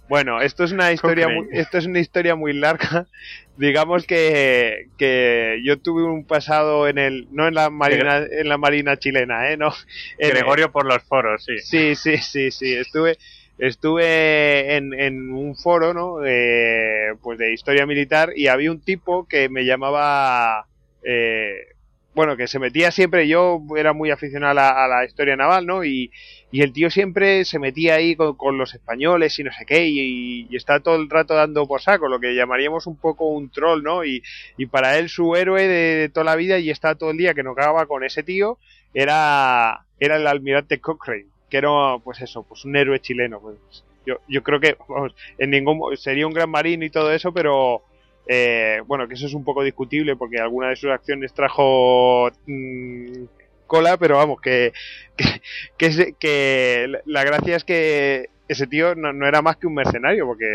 bueno, 0.08 0.40
esto 0.40 0.64
es 0.64 0.72
una 0.72 0.92
historia, 0.92 1.28
muy, 1.28 1.46
esto 1.52 1.78
es 1.78 1.86
una 1.86 2.00
historia 2.00 2.34
muy 2.34 2.52
larga. 2.52 3.06
Digamos 3.56 4.06
que, 4.06 4.88
que 4.96 5.60
yo 5.62 5.78
tuve 5.78 6.04
un 6.04 6.24
pasado 6.24 6.88
en 6.88 6.96
el, 6.98 7.28
no 7.30 7.46
en 7.46 7.54
la 7.54 7.68
marina, 7.68 8.24
en 8.30 8.48
la 8.48 8.56
marina 8.56 8.96
chilena, 8.96 9.50
eh, 9.52 9.56
no. 9.56 9.72
Gregorio 10.18 10.72
por 10.72 10.86
los 10.86 11.02
foros, 11.02 11.44
sí. 11.44 11.58
Sí, 11.58 11.94
sí, 11.94 12.16
sí, 12.16 12.50
sí. 12.50 12.72
Estuve, 12.74 13.18
estuve 13.58 14.76
en, 14.76 14.94
en 14.94 15.32
un 15.32 15.54
foro, 15.56 15.92
¿no? 15.92 16.18
De, 16.18 17.14
pues 17.22 17.38
de 17.38 17.52
historia 17.52 17.84
militar 17.84 18.32
y 18.34 18.46
había 18.46 18.70
un 18.70 18.80
tipo 18.80 19.28
que 19.28 19.50
me 19.50 19.64
llamaba, 19.66 20.66
eh, 21.04 21.74
bueno, 22.14 22.36
que 22.36 22.48
se 22.48 22.58
metía 22.58 22.90
siempre, 22.90 23.28
yo 23.28 23.62
era 23.76 23.92
muy 23.92 24.10
aficionado 24.10 24.58
a 24.58 24.88
la, 24.88 25.04
historia 25.04 25.36
naval, 25.36 25.64
¿no? 25.66 25.84
Y, 25.84 26.10
y, 26.50 26.62
el 26.62 26.72
tío 26.72 26.90
siempre 26.90 27.44
se 27.44 27.60
metía 27.60 27.94
ahí 27.94 28.16
con, 28.16 28.58
los 28.58 28.74
españoles 28.74 29.38
y 29.38 29.44
no 29.44 29.52
sé 29.52 29.64
qué, 29.64 29.86
y, 29.86 30.46
y, 30.50 30.56
está 30.56 30.80
todo 30.80 30.96
el 30.96 31.08
rato 31.08 31.34
dando 31.34 31.66
por 31.68 31.80
saco, 31.80 32.08
lo 32.08 32.18
que 32.18 32.34
llamaríamos 32.34 32.86
un 32.86 32.96
poco 32.96 33.28
un 33.28 33.50
troll, 33.50 33.82
¿no? 33.82 34.04
Y, 34.04 34.22
y 34.56 34.66
para 34.66 34.98
él 34.98 35.08
su 35.08 35.36
héroe 35.36 35.68
de, 35.68 36.08
toda 36.08 36.24
la 36.24 36.36
vida 36.36 36.58
y 36.58 36.70
está 36.70 36.96
todo 36.96 37.12
el 37.12 37.16
día 37.16 37.34
que 37.34 37.44
no 37.44 37.52
acababa 37.52 37.86
con 37.86 38.02
ese 38.02 38.24
tío, 38.24 38.58
era, 38.92 39.86
era 40.00 40.16
el 40.16 40.26
almirante 40.26 40.80
Cochrane, 40.80 41.26
que 41.48 41.58
era, 41.58 41.98
pues 42.02 42.20
eso, 42.20 42.42
pues 42.42 42.64
un 42.64 42.76
héroe 42.76 43.00
chileno, 43.00 43.40
pues. 43.40 43.84
Yo, 44.06 44.16
yo 44.28 44.42
creo 44.42 44.60
que 44.60 44.76
vamos, 44.88 45.14
en 45.36 45.50
ningún 45.50 45.94
sería 45.98 46.26
un 46.26 46.32
gran 46.32 46.50
marino 46.50 46.86
y 46.86 46.90
todo 46.90 47.12
eso, 47.12 47.32
pero 47.32 47.84
eh, 48.32 48.80
bueno, 48.86 49.08
que 49.08 49.14
eso 49.14 49.26
es 49.26 49.34
un 49.34 49.42
poco 49.42 49.64
discutible 49.64 50.14
porque 50.14 50.38
alguna 50.38 50.68
de 50.68 50.76
sus 50.76 50.88
acciones 50.88 51.34
trajo 51.34 52.30
mm, 52.46 53.24
cola, 53.66 53.96
pero 53.96 54.18
vamos, 54.18 54.40
que, 54.40 54.72
que, 55.76 56.14
que, 56.16 56.92
la 57.06 57.24
gracia 57.24 57.56
es 57.56 57.64
que 57.64 58.28
ese 58.46 58.68
tío 58.68 58.94
no, 58.94 59.26
era 59.26 59.42
más 59.42 59.56
que 59.56 59.66
un 59.66 59.74
mercenario, 59.74 60.26
porque 60.26 60.46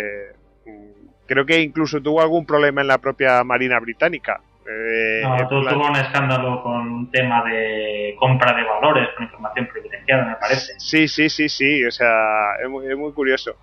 mm, 0.66 1.26
creo 1.26 1.46
que 1.46 1.60
incluso 1.60 2.02
tuvo 2.02 2.22
algún 2.22 2.46
problema 2.46 2.80
en 2.80 2.88
la 2.88 3.00
propia 3.00 3.44
Marina 3.44 3.78
Británica. 3.82 4.40
Eh, 4.66 5.22
no, 5.24 5.48
tuvo 5.50 5.88
un 5.90 5.96
escándalo 5.98 6.64
con 6.64 6.90
un 6.90 7.12
tema 7.12 7.44
de 7.44 8.16
compra 8.18 8.56
de 8.56 8.64
valores 8.64 9.10
con 9.18 9.26
información 9.26 9.68
privilegiada, 9.68 10.26
me 10.28 10.36
parece. 10.38 10.80
Sí, 10.80 11.10
sí, 11.10 11.30
sí, 11.30 11.50
sí, 11.50 11.84
o 11.84 11.92
sea, 11.92 12.56
es 12.64 12.70
muy, 12.70 12.88
es 12.88 12.98
muy 12.98 13.12
curioso. 13.12 13.58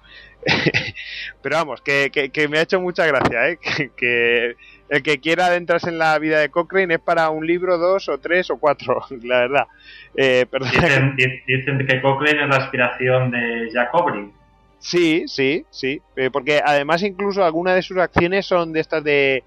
Pero 1.43 1.57
vamos, 1.57 1.81
que, 1.81 2.11
que, 2.11 2.49
me 2.49 2.59
ha 2.59 2.63
hecho 2.63 2.81
mucha 2.81 3.07
gracia, 3.07 3.51
¿eh? 3.51 3.59
que, 3.97 4.57
el 4.89 5.03
que 5.03 5.21
quiera 5.21 5.47
adentrarse 5.47 5.89
en 5.89 5.99
la 5.99 6.19
vida 6.19 6.39
de 6.39 6.51
Cochrane 6.51 6.95
es 6.95 7.01
para 7.01 7.31
un 7.31 7.47
libro, 7.47 7.79
dos 7.79 8.09
o 8.09 8.19
tres 8.19 8.51
o 8.51 8.59
cuatro, 8.59 9.03
la 9.23 9.41
verdad. 9.41 9.67
Eh, 10.17 10.47
dicen, 11.47 11.87
que 11.87 12.01
Cochrane 12.01 12.43
es 12.43 12.49
la 12.49 12.57
aspiración 12.57 13.31
de 13.31 13.71
Jacobri. 13.73 14.31
Sí, 14.79 15.25
sí, 15.29 15.65
sí, 15.71 16.03
eh, 16.17 16.31
porque 16.33 16.61
además 16.65 17.03
incluso 17.05 17.45
algunas 17.45 17.77
de 17.77 17.83
sus 17.83 17.99
acciones 17.99 18.47
son 18.47 18.73
de 18.73 18.81
estas 18.81 19.05
de, 19.05 19.45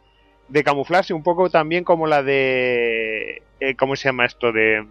de 0.48 0.64
camuflarse, 0.64 1.14
un 1.14 1.24
poco 1.24 1.50
también 1.50 1.84
como 1.84 2.08
la 2.08 2.24
de... 2.24 3.42
Eh, 3.60 3.76
¿Cómo 3.76 3.96
se 3.96 4.08
llama 4.08 4.26
esto? 4.26 4.52
De... 4.54 4.86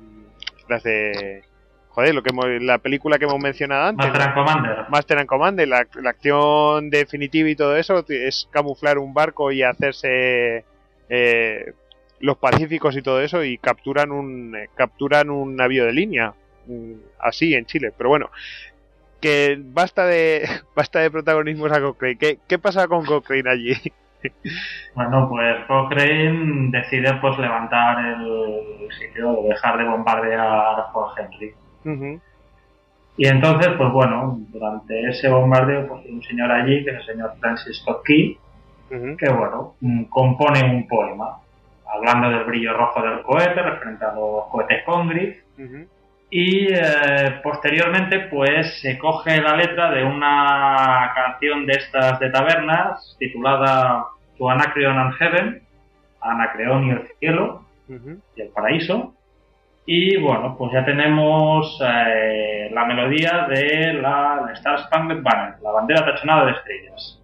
Las 0.69 0.83
de 0.83 1.45
joder, 1.95 2.15
lo 2.15 2.23
que 2.23 2.33
la 2.61 2.79
película 2.79 3.19
que 3.19 3.25
hemos 3.25 3.41
mencionado 3.41 3.87
antes. 3.87 4.07
Master 4.07 4.23
and 4.23 4.35
Commander. 4.35 4.77
Master 4.89 5.19
and 5.19 5.29
Commander, 5.29 5.69
la, 5.69 5.87
acción 6.09 6.91
definitiva 6.91 7.49
y 7.49 7.57
todo 7.57 7.77
eso 7.77 8.05
es 8.09 8.49
camuflar 8.51 8.99
un 8.99 9.15
barco 9.15 9.53
y 9.53 9.63
hacerse 9.63 10.65
eh, 11.09 11.73
los 12.21 12.37
pacíficos 12.37 12.97
y 12.97 13.03
todo 13.03 13.21
eso 13.21 13.45
y 13.45 13.59
capturan 13.59 14.11
un 14.11 14.57
eh, 14.57 14.69
capturan 14.75 15.31
un 15.31 15.57
navío 15.57 15.85
de 15.85 15.93
línea 15.93 16.35
mm, 16.67 16.95
así 17.21 17.55
en 17.55 17.67
Chile. 17.67 17.93
Pero 17.97 18.09
bueno, 18.09 18.31
que 19.21 19.57
basta 19.61 20.05
de 20.05 20.49
basta 20.75 20.99
de 20.99 21.11
protagonismos 21.11 21.71
a 21.71 21.81
Cochrane. 21.81 22.17
¿Qué, 22.17 22.39
qué 22.49 22.59
pasa 22.59 22.89
con 22.89 23.05
Cochrane 23.05 23.51
allí? 23.51 23.75
Bueno, 24.95 25.29
pues 25.29 25.67
Cochrane 25.67 26.71
decide 26.71 27.13
pues 27.21 27.37
levantar 27.39 28.03
el 28.07 28.89
sitio, 28.99 29.43
dejar 29.47 29.77
de 29.77 29.85
bombardear 29.85 30.87
Fort 30.95 31.19
Henry. 31.19 31.53
Y 33.17 33.27
entonces, 33.27 33.69
pues 33.79 33.93
bueno, 33.93 34.39
durante 34.49 35.09
ese 35.09 35.29
bombardeo, 35.29 35.87
pues 35.87 36.05
hay 36.05 36.13
un 36.13 36.23
señor 36.23 36.51
allí, 36.51 36.85
que 36.85 36.91
es 36.91 36.97
el 36.97 37.07
señor 37.07 37.35
Francis 37.39 37.79
Scott 37.79 38.03
Key, 38.05 38.39
que 39.19 39.29
bueno, 39.29 39.75
mm, 39.81 40.05
compone 40.05 40.65
un 40.65 40.87
poema, 40.89 41.39
hablando 41.87 42.31
del 42.31 42.45
brillo 42.45 42.75
rojo 42.75 43.03
del 43.03 43.23
cohete, 43.23 43.63
referente 43.63 44.05
a 44.05 44.15
los 44.15 44.47
cohetes 44.51 44.85
Congress, 44.85 45.37
Y 46.31 46.67
eh, 46.73 47.41
posteriormente, 47.45 48.19
pues 48.31 48.81
se 48.81 48.99
coge 48.99 49.41
la 49.41 49.55
letra 49.57 49.93
de 49.93 50.03
una 50.03 51.13
canción 51.15 51.65
de 51.67 51.75
estas 51.75 52.19
de 52.19 52.31
tabernas 52.31 53.17
titulada 53.21 54.07
To 54.39 54.51
Anacreon 54.51 54.99
and 54.99 55.15
Heaven, 55.15 55.63
Anacreon 56.21 56.87
y 56.87 56.91
el 56.91 57.09
cielo 57.21 57.63
y 58.37 58.41
el 58.41 58.49
paraíso. 58.49 59.15
Y 59.87 60.17
bueno, 60.17 60.57
pues 60.57 60.73
ya 60.73 60.85
tenemos 60.85 61.79
eh, 61.85 62.71
la 62.73 62.87
melodía 62.87 63.47
de 63.49 63.93
la, 63.95 64.51
Star 64.55 64.81
Spangled 64.81 65.23
Banner, 65.23 65.61
la 65.63 65.73
bandera 65.73 66.05
tachonada 66.07 66.47
de 66.47 66.53
estrellas. 66.53 67.21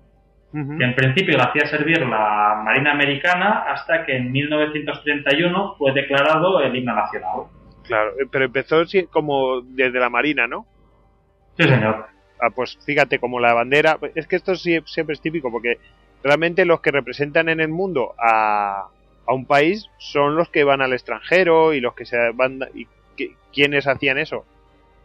que 0.52 0.84
en 0.84 0.94
principio 0.94 1.38
la 1.38 1.44
hacía 1.44 1.66
servir 1.66 2.00
la 2.00 2.60
Marina 2.62 2.92
Americana 2.92 3.64
hasta 3.68 4.04
que 4.04 4.16
en 4.16 4.30
1931 4.30 5.74
fue 5.78 5.92
declarado 5.92 6.60
el 6.60 6.76
himno 6.76 6.94
nacional. 6.94 7.44
Claro, 7.86 8.10
eh, 8.20 8.26
pero 8.30 8.44
empezó 8.44 8.82
como 9.10 9.62
desde 9.62 9.98
la 9.98 10.10
Marina, 10.10 10.46
¿no? 10.46 10.66
Sí, 11.56 11.66
señor. 11.66 12.06
Ah, 12.40 12.50
pues 12.54 12.78
fíjate, 12.84 13.18
como 13.18 13.40
la 13.40 13.54
bandera. 13.54 13.98
Es 14.14 14.26
que 14.26 14.36
esto 14.36 14.54
siempre 14.54 15.14
es 15.14 15.20
típico, 15.20 15.50
porque 15.50 15.78
realmente 16.22 16.64
los 16.64 16.80
que 16.80 16.90
representan 16.90 17.48
en 17.48 17.60
el 17.60 17.68
mundo 17.68 18.14
a, 18.18 18.88
a 19.30 19.34
un 19.34 19.46
país 19.46 19.88
son 19.98 20.34
los 20.34 20.48
que 20.48 20.64
van 20.64 20.80
al 20.82 20.92
extranjero 20.92 21.72
y 21.72 21.80
los 21.80 21.94
que 21.94 22.04
se 22.04 22.16
van. 22.32 22.60
¿Y 22.74 22.88
quiénes 23.52 23.86
hacían 23.86 24.18
eso? 24.18 24.44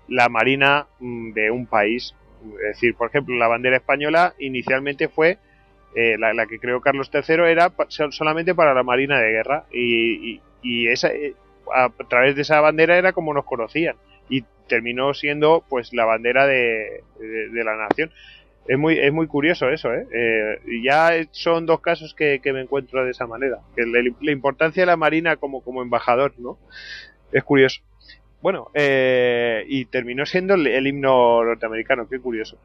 La 0.08 0.30
Marina 0.30 0.88
mm, 1.00 1.34
de 1.34 1.52
un 1.52 1.68
país. 1.68 2.16
Es 2.62 2.76
decir, 2.76 2.96
por 2.96 3.10
ejemplo, 3.10 3.36
la 3.36 3.48
bandera 3.48 3.78
española 3.78 4.34
inicialmente 4.40 5.10
fue. 5.10 5.38
Eh, 5.96 6.18
la, 6.18 6.46
que 6.48 6.60
creó 6.60 6.82
Carlos 6.82 7.10
III 7.14 7.46
era 7.48 7.72
solamente 8.10 8.54
para 8.54 8.74
la 8.74 8.84
Marina 8.84 9.18
de 9.18 9.32
Guerra 9.32 9.64
y, 9.72 10.34
y, 10.34 10.42
y 10.62 10.88
esa, 10.90 11.08
eh, 11.08 11.36
a 11.74 11.90
través 12.10 12.36
de 12.36 12.42
esa 12.42 12.60
bandera 12.60 12.98
era 12.98 13.14
como 13.14 13.34
nos 13.34 13.46
conocían 13.46 13.96
y 14.28 14.44
terminó 14.68 15.14
siendo 15.14 15.64
pues 15.70 15.94
la 15.94 16.06
bandera 16.06 16.48
de, 16.48 17.04
la 17.54 17.76
nación. 17.76 18.12
Es 18.68 18.80
muy, 18.80 18.98
es 18.98 19.14
muy 19.14 19.28
curioso 19.28 19.70
eso, 19.70 19.94
¿eh? 19.94 20.08
¿eh? 20.12 20.60
ya 20.84 21.12
son 21.32 21.68
dos 21.68 21.82
casos 21.82 22.16
que, 22.16 22.40
me 22.46 22.62
encuentro 22.62 23.06
de 23.06 23.12
esa 23.12 23.28
manera. 23.28 23.60
Que 23.76 23.84
la, 23.86 24.32
importancia 24.32 24.82
de 24.82 24.88
la 24.88 24.98
Marina 24.98 25.36
como, 25.36 25.62
como 25.62 25.84
embajador, 25.84 26.34
¿no? 26.40 26.58
Es 27.32 27.44
curioso. 27.44 27.82
Bueno, 28.42 28.70
eh, 28.74 29.66
y 29.68 29.86
terminó 29.86 30.26
siendo 30.26 30.56
el, 30.56 30.88
himno 30.88 31.44
norteamericano, 31.44 32.08
qué 32.10 32.20
curioso. 32.20 32.58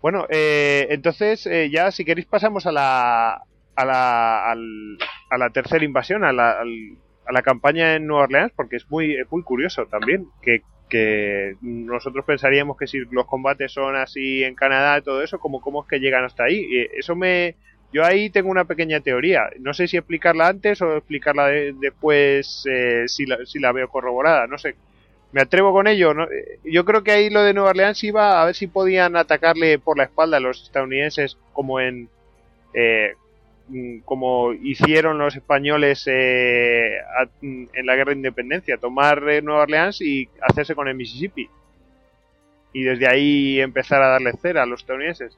Bueno, 0.00 0.26
eh, 0.30 0.86
entonces 0.90 1.48
ya 1.70 1.90
si 1.90 2.04
queréis 2.04 2.26
pasamos 2.26 2.66
a 2.66 2.72
la, 2.72 3.42
a 3.76 3.84
la, 3.84 4.52
a 4.52 5.38
la 5.38 5.50
tercera 5.50 5.84
invasión, 5.84 6.24
a 6.24 6.32
la, 6.32 6.60
al, 6.60 6.96
a 7.26 7.32
la 7.32 7.42
campaña 7.42 7.94
en 7.94 8.06
Nueva 8.06 8.24
Orleans 8.24 8.52
porque 8.54 8.76
es 8.76 8.90
muy, 8.90 9.16
muy 9.30 9.42
curioso 9.42 9.86
también 9.86 10.26
que, 10.42 10.62
que 10.92 11.56
nosotros 11.62 12.22
pensaríamos 12.26 12.76
que 12.76 12.86
si 12.86 12.98
los 13.10 13.24
combates 13.24 13.72
son 13.72 13.96
así 13.96 14.44
en 14.44 14.54
Canadá 14.54 14.98
y 14.98 15.02
todo 15.02 15.22
eso, 15.22 15.38
como 15.38 15.62
cómo 15.62 15.82
es 15.82 15.88
que 15.88 16.00
llegan 16.00 16.22
hasta 16.22 16.44
ahí. 16.44 16.68
Eso 16.94 17.16
me, 17.16 17.54
yo 17.94 18.04
ahí 18.04 18.28
tengo 18.28 18.50
una 18.50 18.66
pequeña 18.66 19.00
teoría. 19.00 19.48
No 19.58 19.72
sé 19.72 19.88
si 19.88 19.96
explicarla 19.96 20.48
antes 20.48 20.82
o 20.82 20.98
explicarla 20.98 21.46
después 21.46 22.66
eh, 22.70 23.04
si, 23.06 23.24
la, 23.24 23.38
si 23.46 23.58
la 23.58 23.72
veo 23.72 23.88
corroborada. 23.88 24.46
No 24.46 24.58
sé. 24.58 24.74
Me 25.32 25.40
atrevo 25.40 25.72
con 25.72 25.86
ello. 25.86 26.12
Yo 26.62 26.84
creo 26.84 27.02
que 27.02 27.12
ahí 27.12 27.30
lo 27.30 27.42
de 27.42 27.54
Nueva 27.54 27.70
Orleans 27.70 28.04
iba 28.04 28.42
a 28.42 28.44
ver 28.44 28.54
si 28.54 28.66
podían 28.66 29.16
atacarle 29.16 29.78
por 29.78 29.96
la 29.96 30.04
espalda 30.04 30.36
a 30.36 30.40
los 30.40 30.62
estadounidenses 30.62 31.38
como 31.54 31.80
en 31.80 32.10
eh, 32.74 33.14
como 34.04 34.52
hicieron 34.52 35.18
los 35.18 35.34
españoles 35.36 36.04
eh, 36.06 36.98
mm, 37.40 37.64
en 37.72 37.86
la 37.86 37.96
guerra 37.96 38.10
de 38.10 38.16
independencia, 38.16 38.76
tomar 38.76 39.28
eh, 39.28 39.42
Nueva 39.42 39.62
Orleans 39.62 40.00
y 40.00 40.28
hacerse 40.40 40.74
con 40.74 40.88
el 40.88 40.94
Mississippi. 40.94 41.48
Y 42.74 42.82
desde 42.84 43.06
ahí 43.06 43.60
empezar 43.60 44.02
a 44.02 44.08
darle 44.08 44.32
cera 44.40 44.62
a 44.62 44.66
los 44.66 44.80
estadounidenses. 44.80 45.36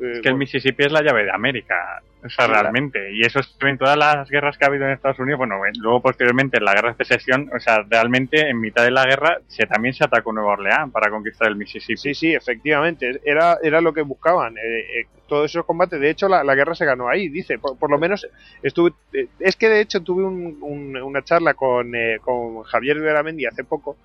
Es 0.00 0.20
que 0.20 0.28
el 0.28 0.34
Mississippi 0.34 0.84
es 0.84 0.92
la 0.92 1.02
llave 1.02 1.24
de 1.24 1.30
América, 1.30 2.02
o 2.24 2.28
sea, 2.28 2.48
realmente. 2.48 3.12
Y 3.12 3.22
eso 3.22 3.38
es 3.38 3.56
en 3.60 3.78
todas 3.78 3.96
las 3.96 4.28
guerras 4.28 4.58
que 4.58 4.64
ha 4.64 4.68
habido 4.68 4.86
en 4.86 4.92
Estados 4.92 5.20
Unidos, 5.20 5.38
bueno, 5.38 5.60
luego 5.80 6.02
posteriormente 6.02 6.58
en 6.58 6.64
la 6.64 6.74
guerra 6.74 6.94
de 6.94 7.04
secesión, 7.04 7.48
o 7.54 7.60
sea, 7.60 7.84
realmente 7.88 8.48
en 8.48 8.60
mitad 8.60 8.82
de 8.82 8.90
la 8.90 9.04
guerra 9.04 9.38
se, 9.46 9.66
también 9.66 9.94
se 9.94 10.04
atacó 10.04 10.32
Nueva 10.32 10.54
Orleans 10.54 10.92
para 10.92 11.10
conquistar 11.10 11.48
el 11.48 11.56
Mississippi. 11.56 11.96
Sí, 11.96 12.14
sí, 12.14 12.34
efectivamente, 12.34 13.20
era, 13.24 13.58
era 13.62 13.80
lo 13.80 13.92
que 13.92 14.02
buscaban, 14.02 14.58
eh, 14.58 15.00
eh, 15.00 15.06
todos 15.28 15.50
esos 15.50 15.64
combates. 15.64 16.00
De 16.00 16.10
hecho, 16.10 16.28
la, 16.28 16.54
guerra 16.54 16.74
se 16.74 16.84
ganó 16.84 17.08
ahí, 17.08 17.28
dice, 17.28 17.58
por, 17.58 17.90
lo 17.90 17.98
menos 17.98 18.26
estuve... 18.62 18.92
Eh, 19.12 19.28
es 19.40 19.56
que 19.56 19.68
de 19.68 19.80
hecho 19.80 20.02
tuve 20.02 20.24
una 20.24 21.22
charla 21.22 21.54
con, 21.54 21.92
con 22.22 22.62
Javier 22.62 23.00
Veramendi 23.00 23.46
hace 23.46 23.64
poco 23.64 23.96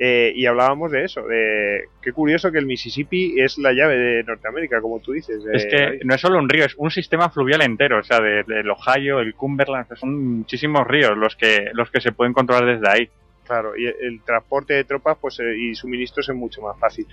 eh, 0.00 0.32
y 0.34 0.46
hablábamos 0.46 0.92
de 0.92 1.04
eso, 1.04 1.26
de 1.26 1.86
qué 2.00 2.12
curioso 2.12 2.52
que 2.52 2.58
el 2.58 2.66
Mississippi 2.66 3.40
es 3.40 3.58
la 3.58 3.72
llave 3.72 3.96
de 3.96 4.22
Norteamérica, 4.22 4.80
como 4.80 5.00
tú 5.00 5.10
dices. 5.10 5.42
es 5.52 5.66
que 5.66 5.98
no 6.04 6.14
es 6.14 6.20
solo 6.20 6.38
un 6.38 6.48
río, 6.48 6.64
es 6.64 6.76
un 6.76 6.90
sistema 6.90 7.30
fluvial 7.30 7.62
entero, 7.62 7.98
o 7.98 8.02
sea, 8.04 8.20
del 8.20 8.70
Ohio, 8.70 9.18
el 9.18 9.34
Cumberland, 9.34 9.92
son 9.96 10.38
muchísimos 10.38 10.86
ríos 10.86 11.16
los 11.16 11.34
que, 11.34 11.70
los 11.72 11.90
que 11.90 12.00
se 12.00 12.12
pueden 12.12 12.32
controlar 12.32 12.78
desde 12.78 12.88
ahí. 12.88 13.10
Claro, 13.48 13.74
y 13.78 13.86
el 13.86 14.20
transporte 14.26 14.74
de 14.74 14.84
tropas 14.84 15.16
pues 15.18 15.40
eh, 15.40 15.56
y 15.56 15.74
suministros 15.74 16.28
es 16.28 16.36
mucho 16.36 16.60
más 16.60 16.78
fácil. 16.78 17.06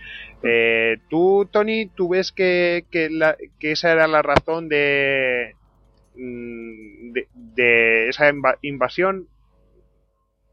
Eh, 0.43 0.97
tú, 1.09 1.47
Tony, 1.49 1.85
¿tú 1.85 2.09
ves 2.09 2.33
que, 2.33 2.83
que, 2.91 3.09
la, 3.09 3.37
que 3.57 3.71
esa 3.71 3.93
era 3.93 4.05
la 4.05 4.21
razón 4.21 4.67
de, 4.67 5.55
mm, 6.17 7.13
de, 7.13 7.27
de 7.33 8.09
esa 8.09 8.25
invasión? 8.63 9.29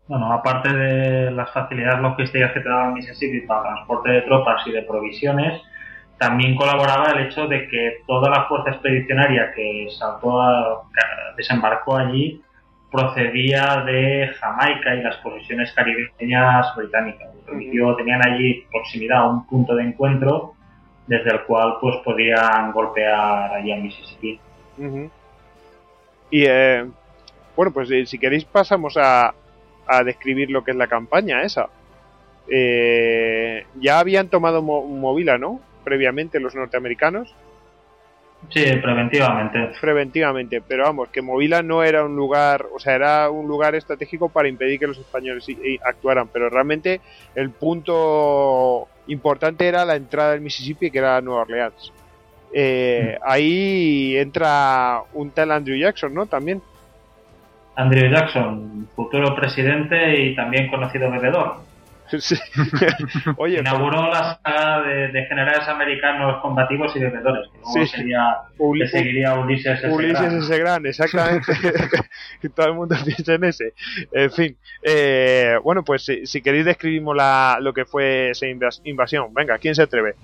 Bueno, 0.07 0.33
aparte 0.33 0.73
de 0.73 1.33
las 1.33 1.53
facilidades 1.53 2.01
logísticas 2.01 2.53
que 2.53 2.61
te 2.61 2.69
daba 2.69 2.93
Mississippi 2.93 3.41
para 3.41 3.75
transporte 3.75 4.11
de 4.13 4.23
tropas 4.23 4.65
y 4.67 4.71
de 4.71 4.83
provisiones, 4.83 5.61
también 6.17 6.55
colaboraba 6.55 7.11
el 7.11 7.27
hecho 7.27 7.49
de 7.49 7.67
que 7.67 8.03
toda 8.07 8.31
la 8.31 8.45
fuerza 8.45 8.71
expedicionaria 8.71 9.53
que 9.53 9.89
saltó 9.99 10.41
a, 10.41 10.85
desembarcó 11.37 11.97
allí 11.97 12.41
procedía 12.93 13.83
de 13.87 14.29
Jamaica 14.39 14.95
y 14.95 15.03
las 15.03 15.17
posiciones 15.17 15.73
caribeñas 15.73 16.67
británicas. 16.77 17.31
tenían 17.97 18.21
allí 18.25 18.65
proximidad 18.71 19.19
a 19.19 19.29
un 19.31 19.47
punto 19.47 19.75
de 19.75 19.85
encuentro 19.85 20.55
desde 21.07 21.31
el 21.31 21.41
cual 21.43 21.75
pues 21.81 21.97
podían 22.05 22.71
golpear 22.73 23.55
allí 23.55 23.73
a 23.73 23.77
Mississippi. 23.77 24.39
Y 26.31 26.45
eh, 26.47 26.85
bueno, 27.57 27.73
pues 27.73 27.91
eh, 27.91 28.07
si 28.07 28.19
queréis 28.19 28.45
pasamos 28.45 28.97
a, 28.97 29.35
a 29.87 30.05
describir 30.05 30.51
lo 30.51 30.63
que 30.63 30.71
es 30.71 30.77
la 30.77 30.87
campaña 30.87 31.43
esa. 31.43 31.69
Eh, 32.49 33.65
ya 33.81 33.99
habían 33.99 34.29
tomado 34.29 34.63
Movila, 34.63 35.39
¿no? 35.39 35.61
Previamente 35.85 36.41
los 36.41 36.55
norteamericanos. 36.55 37.35
Sí, 38.49 38.65
preventivamente. 38.83 39.71
Preventivamente, 39.81 40.61
pero 40.61 40.85
vamos, 40.85 41.09
que 41.09 41.23
Movila 41.23 41.63
no 41.63 41.83
era 41.83 42.05
un 42.05 42.15
lugar, 42.15 42.67
o 42.75 42.79
sea, 42.79 42.95
era 42.95 43.31
un 43.31 43.49
lugar 43.49 43.75
estratégico 43.75 44.29
para 44.29 44.49
impedir 44.49 44.79
que 44.79 44.87
los 44.87 44.99
españoles 44.99 45.47
actuaran, 45.85 46.29
pero 46.29 46.51
realmente 46.51 47.01
el 47.35 47.51
punto 47.51 48.89
importante 49.07 49.67
era 49.67 49.85
la 49.85 49.97
entrada 49.97 50.33
del 50.33 50.43
Mississippi, 50.43 50.91
que 50.91 50.99
era 50.99 51.21
Nueva 51.21 51.43
Orleans. 51.43 51.93
Eh, 52.53 53.17
mm. 53.19 53.23
Ahí 53.27 54.17
entra 54.17 55.01
un 55.15 55.31
tal 55.31 55.51
Andrew 55.51 55.77
Jackson, 55.77 56.13
¿no? 56.13 56.27
También. 56.27 56.61
Andrew 57.75 58.11
Jackson, 58.11 58.87
futuro 58.95 59.35
presidente 59.35 60.21
y 60.21 60.37
también 60.37 60.69
conocido 60.69 61.11
bebedor. 61.11 61.72
Sí. 62.21 62.37
Oye, 63.37 63.61
Inauguró 63.61 64.11
la 64.11 64.39
saga 64.43 64.83
de, 64.83 65.25
generales 65.27 65.67
americanos 65.69 66.41
combativos 66.43 66.95
y 66.97 67.01
bebedores, 67.01 67.49
que 67.51 67.59
luego 67.59 67.87
sería, 67.87 68.37
seguiría 68.91 69.35
Ulises 69.35 69.79
S. 69.79 69.89
Ulises 69.89 70.33
S. 70.33 70.59
Gran, 70.59 70.87
exactamente. 70.87 71.53
Todo 72.55 72.67
el 72.67 72.75
mundo 72.75 72.97
piensa 73.05 73.35
en 73.35 73.45
ese. 73.45 73.73
En 74.13 74.31
fin. 74.31 74.57
Eh, 74.83 75.57
bueno, 75.65 75.83
pues 75.85 76.05
si, 76.05 76.43
queréis 76.43 76.65
describimos 76.65 77.17
la, 77.17 77.59
lo 77.61 77.73
que 77.73 77.85
fue 77.85 78.31
esa 78.31 78.47
invasión. 78.47 79.33
Venga, 79.33 79.59
¿quién 79.59 79.75
se 79.75 79.83
atreve? 79.83 80.15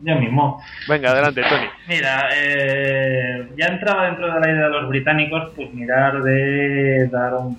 Yo 0.00 0.14
mismo. 0.16 0.62
Venga, 0.88 1.10
adelante, 1.10 1.42
Tony. 1.42 1.66
Mira, 1.88 2.28
eh, 2.32 3.48
ya 3.56 3.66
entraba 3.66 4.06
dentro 4.06 4.32
de 4.32 4.40
la 4.40 4.50
idea 4.50 4.64
de 4.64 4.70
los 4.70 4.88
británicos, 4.88 5.52
pues 5.56 5.72
mirar 5.74 6.22
de 6.22 7.08
dar 7.08 7.34
un, 7.34 7.58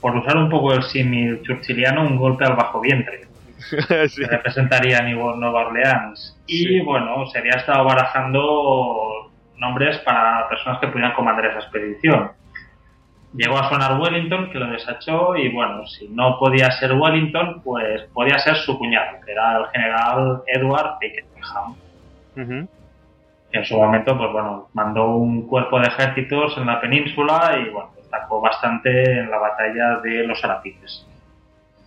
por 0.00 0.16
usar 0.16 0.36
un 0.36 0.48
poco 0.48 0.72
el 0.72 0.82
símil 0.82 1.42
churchilliano, 1.42 2.02
un 2.02 2.16
golpe 2.16 2.44
al 2.44 2.56
bajo 2.56 2.80
vientre. 2.80 3.22
sí. 4.08 4.22
Que 4.22 4.28
representaría 4.28 5.02
Nueva 5.02 5.66
Orleans. 5.66 6.40
Y 6.46 6.80
bueno, 6.80 7.26
se 7.26 7.38
había 7.38 7.54
estado 7.54 7.84
barajando 7.84 9.30
nombres 9.56 9.98
para 9.98 10.48
personas 10.48 10.80
que 10.80 10.88
pudieran 10.88 11.14
comandar 11.14 11.46
esa 11.46 11.58
expedición. 11.58 12.30
Llegó 13.34 13.58
a 13.58 13.68
sonar 13.68 14.00
Wellington, 14.00 14.50
que 14.50 14.58
lo 14.58 14.70
desachó, 14.70 15.36
y 15.36 15.50
bueno, 15.50 15.86
si 15.86 16.08
no 16.08 16.38
podía 16.38 16.70
ser 16.70 16.92
Wellington, 16.92 17.60
pues 17.62 18.02
podía 18.14 18.38
ser 18.38 18.56
su 18.56 18.78
cuñado, 18.78 19.20
que 19.24 19.32
era 19.32 19.58
el 19.58 19.66
general 19.66 20.42
Edward 20.46 20.98
Pakenham. 20.98 22.68
En 23.50 23.64
su 23.64 23.76
momento, 23.76 24.16
pues 24.16 24.32
bueno, 24.32 24.68
mandó 24.72 25.16
un 25.16 25.46
cuerpo 25.46 25.80
de 25.80 25.88
ejércitos 25.88 26.56
en 26.56 26.66
la 26.66 26.80
península 26.80 27.58
y 27.60 27.70
bueno, 27.70 27.90
destacó 28.08 28.40
bastante 28.40 29.20
en 29.20 29.30
la 29.30 29.38
batalla 29.38 30.00
de 30.02 30.26
los 30.26 30.42
Arapiles. 30.42 31.06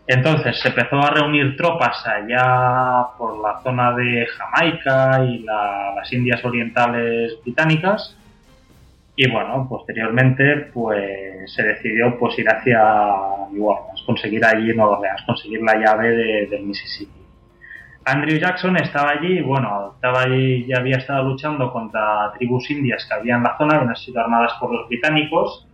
Entonces 0.08 0.60
se 0.60 0.70
empezó 0.70 0.98
a 0.98 1.10
reunir 1.10 1.56
tropas 1.56 2.06
allá 2.06 3.08
por 3.18 3.42
la 3.42 3.60
zona 3.62 3.94
de 3.94 4.28
Jamaica 4.28 5.24
y 5.26 5.40
las 5.40 6.12
Indias 6.14 6.44
Orientales 6.44 7.38
Británicas 7.44 8.18
y 9.16 9.30
bueno, 9.30 9.68
posteriormente 9.70 10.70
pues 10.74 11.54
se 11.54 11.64
decidió 11.64 12.18
pues 12.18 12.38
ir 12.40 12.50
hacia 12.50 12.82
New 13.52 13.66
Orleans, 13.66 14.04
conseguir 14.06 14.44
allí 14.46 14.74
Nueva 14.74 14.98
Orleans, 14.98 15.22
conseguir 15.26 15.62
la 15.62 15.76
llave 15.76 16.10
de, 16.10 16.48
del 16.48 16.64
Mississippi. 16.64 17.22
Andrew 18.06 18.40
Jackson 18.40 18.78
estaba 18.78 19.12
allí, 19.12 19.42
bueno, 19.42 19.94
estaba 19.94 20.24
allí, 20.24 20.66
ya 20.66 20.78
había 20.80 20.98
estado 20.98 21.24
luchando 21.24 21.72
contra 21.72 22.32
tribus 22.38 22.72
indias 22.72 23.06
que 23.08 23.14
había 23.14 23.36
en 23.36 23.44
la 23.44 23.56
zona, 23.58 23.78
habían 23.78 23.96
sido 23.96 24.22
armadas 24.22 24.54
por 24.60 24.74
los 24.74 24.88
británicos, 24.88 25.68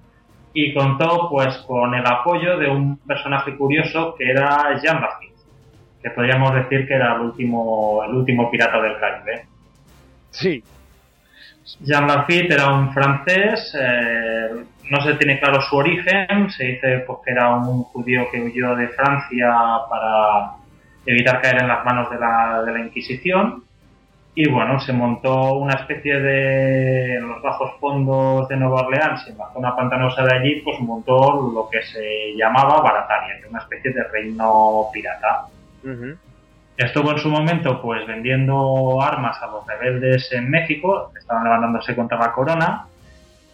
y 0.59 0.73
contó 0.73 1.29
pues 1.29 1.55
con 1.67 1.93
el 1.93 2.03
apoyo 2.03 2.57
de 2.57 2.67
un 2.67 2.97
personaje 2.97 3.55
curioso 3.55 4.15
que 4.17 4.31
era 4.31 4.79
Jean 4.81 4.99
Lafitte, 4.99 5.37
que 6.01 6.09
podríamos 6.09 6.51
decir 6.55 6.87
que 6.87 6.95
era 6.95 7.13
el 7.13 7.21
último, 7.21 8.03
el 8.03 8.15
último 8.15 8.49
pirata 8.49 8.81
del 8.81 8.99
Caribe. 8.99 9.45
Sí, 10.31 10.63
Jean 11.81 12.07
Lafitte 12.07 12.55
era 12.55 12.73
un 12.73 12.91
francés, 12.91 13.71
eh, 13.79 14.49
no 14.89 15.01
se 15.01 15.13
tiene 15.13 15.39
claro 15.39 15.61
su 15.61 15.75
origen, 15.75 16.49
se 16.49 16.63
dice 16.63 17.03
pues, 17.05 17.19
que 17.23 17.33
era 17.33 17.55
un 17.55 17.83
judío 17.83 18.25
que 18.31 18.41
huyó 18.41 18.75
de 18.75 18.87
Francia 18.87 19.53
para 19.87 20.53
evitar 21.05 21.39
caer 21.39 21.61
en 21.61 21.67
las 21.67 21.85
manos 21.85 22.09
de 22.09 22.17
la, 22.17 22.63
de 22.65 22.71
la 22.71 22.79
Inquisición. 22.79 23.63
Y 24.39 24.47
bueno, 24.51 24.79
se 24.79 24.93
montó 24.93 25.55
una 25.55 25.73
especie 25.73 26.19
de, 26.19 27.15
en 27.15 27.27
los 27.27 27.41
bajos 27.41 27.71
fondos 27.79 28.47
de 28.47 28.55
Nueva 28.55 28.81
Orleans, 28.81 29.27
en 29.27 29.35
la 29.35 29.51
zona 29.51 29.75
pantanosa 29.75 30.23
de 30.25 30.35
allí, 30.35 30.61
pues 30.61 30.79
montó 30.79 31.51
lo 31.55 31.67
que 31.67 31.81
se 31.81 32.35
llamaba 32.37 32.79
Barataria, 32.79 33.37
una 33.49 33.57
especie 33.57 33.91
de 33.91 34.03
reino 34.03 34.89
pirata. 34.93 35.47
Estuvo 36.77 37.13
en 37.13 37.17
su 37.17 37.29
momento 37.29 37.81
pues 37.81 38.05
vendiendo 38.05 39.01
armas 39.01 39.41
a 39.41 39.47
los 39.47 39.65
rebeldes 39.65 40.31
en 40.31 40.51
México, 40.51 41.09
que 41.11 41.17
estaban 41.17 41.43
levantándose 41.43 41.95
contra 41.95 42.19
la 42.19 42.31
corona, 42.31 42.85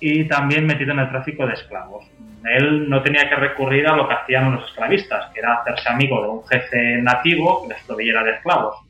y 0.02 0.28
también 0.28 0.66
metido 0.66 0.92
en 0.92 1.00
el 1.00 1.10
tráfico 1.10 1.48
de 1.48 1.54
esclavos. 1.54 2.04
Él 2.44 2.90
no 2.90 3.02
tenía 3.02 3.30
que 3.30 3.38
recurrir 3.38 3.88
a 3.88 3.96
lo 3.96 4.06
que 4.06 4.16
hacían 4.16 4.52
los 4.52 4.66
esclavistas, 4.66 5.32
que 5.34 5.40
era 5.40 5.62
hacerse 5.62 5.88
amigo 5.88 6.22
de 6.22 6.28
un 6.28 6.46
jefe 6.46 7.02
nativo 7.02 7.62
que 7.62 7.74
les 7.74 7.84
proveyera 7.84 8.22
de 8.26 8.32
esclavos. 8.32 8.83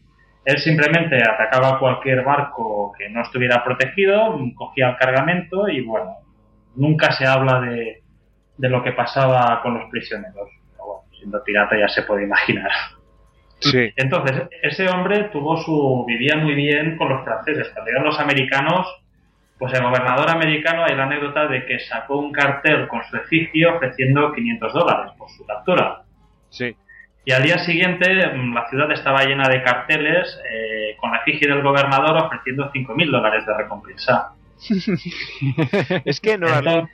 Él 0.46 0.58
simplemente 0.60 1.18
atacaba 1.22 1.80
cualquier 1.80 2.24
barco 2.24 2.94
que 2.98 3.10
no 3.10 3.22
estuviera 3.22 3.64
protegido, 3.64 4.38
cogía 4.56 4.90
el 4.90 4.98
cargamento 4.98 5.68
y 5.70 5.82
bueno, 5.82 6.18
nunca 6.76 7.12
se 7.14 7.26
habla 7.26 7.62
de, 7.62 8.04
de 8.58 8.70
lo 8.70 8.84
que 8.84 8.92
pasaba 8.92 9.62
con 9.62 9.80
los 9.80 9.90
prisioneros. 9.90 10.50
Pero 10.72 10.86
bueno, 10.86 11.02
siendo 11.18 11.44
pirata 11.44 11.78
ya 11.78 11.88
se 11.88 12.04
puede 12.04 12.24
imaginar. 12.24 12.72
Entonces, 13.96 14.50
ese 14.62 14.88
hombre 14.90 15.30
tuvo 15.32 15.58
su. 15.58 16.04
vivía 16.06 16.36
muy 16.36 16.54
bien 16.54 16.98
con 16.98 17.10
los 17.10 17.24
franceses. 17.24 17.70
Cuando 17.70 17.90
llegaron 17.90 18.08
los 18.08 18.20
americanos, 18.20 18.88
pues 19.58 19.74
el 19.74 19.84
gobernador 19.84 20.30
americano 20.30 20.84
hay 20.84 20.96
la 20.96 21.04
anécdota 21.04 21.48
de 21.48 21.66
que 21.66 21.80
sacó 21.80 22.18
un 22.18 22.32
cartel 22.32 22.88
con 22.88 23.04
su 23.06 23.16
efigie 23.18 23.68
ofreciendo 23.68 24.34
500 24.34 24.74
dólares 24.74 25.12
por 25.18 25.30
su 25.30 25.46
captura. 25.46 26.02
Sí. 26.50 26.76
Y 27.26 27.32
al 27.32 27.44
día 27.44 27.58
siguiente 27.60 28.06
mm, 28.28 28.54
la 28.54 28.68
ciudad 28.70 28.92
estaba 28.92 29.24
llena 29.24 29.48
de 29.48 29.64
carteles 29.64 30.40
eh, 30.50 30.96
con 30.98 31.12
la 31.12 31.18
efigie 31.18 31.48
del 31.48 31.62
gobernador 31.62 32.26
ofreciendo 32.26 32.72
5.000 32.72 33.12
dólares 33.12 33.46
de 33.46 33.58
recompensa. 33.58 34.34
es 36.06 36.22
que 36.22 36.38
Nueva, 36.38 36.88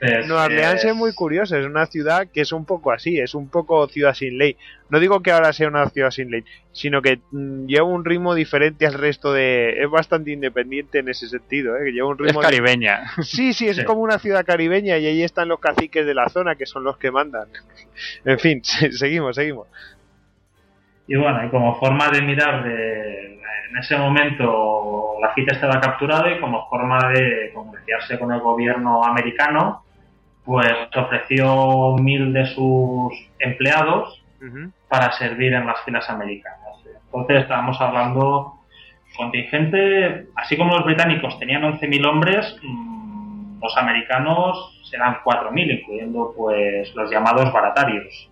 Orleans 0.44 0.84
es... 0.84 0.94
muy 0.94 1.12
curioso, 1.12 1.56
es 1.56 1.66
una 1.66 1.86
ciudad 1.86 2.26
que 2.32 2.40
es 2.40 2.52
un 2.52 2.64
poco 2.64 2.90
así, 2.90 3.18
es 3.18 3.34
un 3.34 3.48
poco 3.48 3.86
ciudad 3.88 4.14
sin 4.14 4.38
ley. 4.38 4.56
No 4.88 4.98
digo 4.98 5.20
que 5.20 5.30
ahora 5.30 5.52
sea 5.52 5.68
una 5.68 5.88
ciudad 5.88 6.10
sin 6.10 6.30
ley, 6.30 6.44
sino 6.72 7.00
que 7.00 7.20
mm, 7.30 7.66
lleva 7.66 7.86
un 7.86 8.04
ritmo 8.04 8.34
diferente 8.34 8.86
al 8.86 8.94
resto 8.94 9.32
de... 9.32 9.82
Es 9.82 9.90
bastante 9.90 10.32
independiente 10.32 10.98
en 10.98 11.08
ese 11.08 11.28
sentido, 11.28 11.76
¿eh? 11.76 11.92
lleva 11.92 12.08
un 12.08 12.18
ritmo 12.18 12.40
es 12.40 12.46
caribeña. 12.46 13.12
Sí, 13.22 13.52
sí, 13.52 13.68
es 13.68 13.84
como 13.84 14.00
una 14.00 14.18
ciudad 14.18 14.44
caribeña 14.44 14.98
y 14.98 15.06
ahí 15.06 15.22
están 15.22 15.48
los 15.48 15.60
caciques 15.60 16.06
de 16.06 16.14
la 16.14 16.28
zona 16.28 16.56
que 16.56 16.66
son 16.66 16.82
los 16.82 16.98
que 16.98 17.10
mandan. 17.10 17.48
En 18.24 18.38
fin, 18.38 18.62
seguimos, 18.64 19.36
seguimos. 19.36 19.68
Y 21.10 21.16
bueno, 21.16 21.44
y 21.44 21.48
como 21.48 21.74
forma 21.74 22.08
de 22.08 22.22
mirar 22.22 22.62
de 22.62 23.40
en 23.68 23.76
ese 23.76 23.96
momento 23.96 25.16
la 25.20 25.34
cita 25.34 25.56
estaba 25.56 25.80
capturada 25.80 26.30
y 26.30 26.38
como 26.38 26.68
forma 26.68 27.08
de 27.08 27.50
comerciarse 27.52 28.16
con 28.16 28.30
el 28.30 28.38
gobierno 28.38 29.02
americano, 29.02 29.82
pues 30.44 30.72
ofreció 30.94 31.96
mil 31.96 32.32
de 32.32 32.46
sus 32.46 33.12
empleados 33.40 34.22
para 34.88 35.10
servir 35.10 35.52
en 35.52 35.66
las 35.66 35.80
filas 35.84 36.08
americanas. 36.08 36.78
Entonces 37.06 37.42
estábamos 37.42 37.80
hablando 37.80 38.60
contingente, 39.16 40.28
así 40.36 40.56
como 40.56 40.76
los 40.76 40.84
británicos 40.84 41.36
tenían 41.40 41.62
11.000 41.62 42.06
hombres, 42.06 42.56
mm, 42.62 43.60
los 43.60 43.76
americanos 43.76 44.80
serán 44.88 45.16
4.000, 45.24 45.80
incluyendo 45.80 46.32
pues 46.36 46.94
los 46.94 47.10
llamados 47.10 47.52
baratarios. 47.52 48.30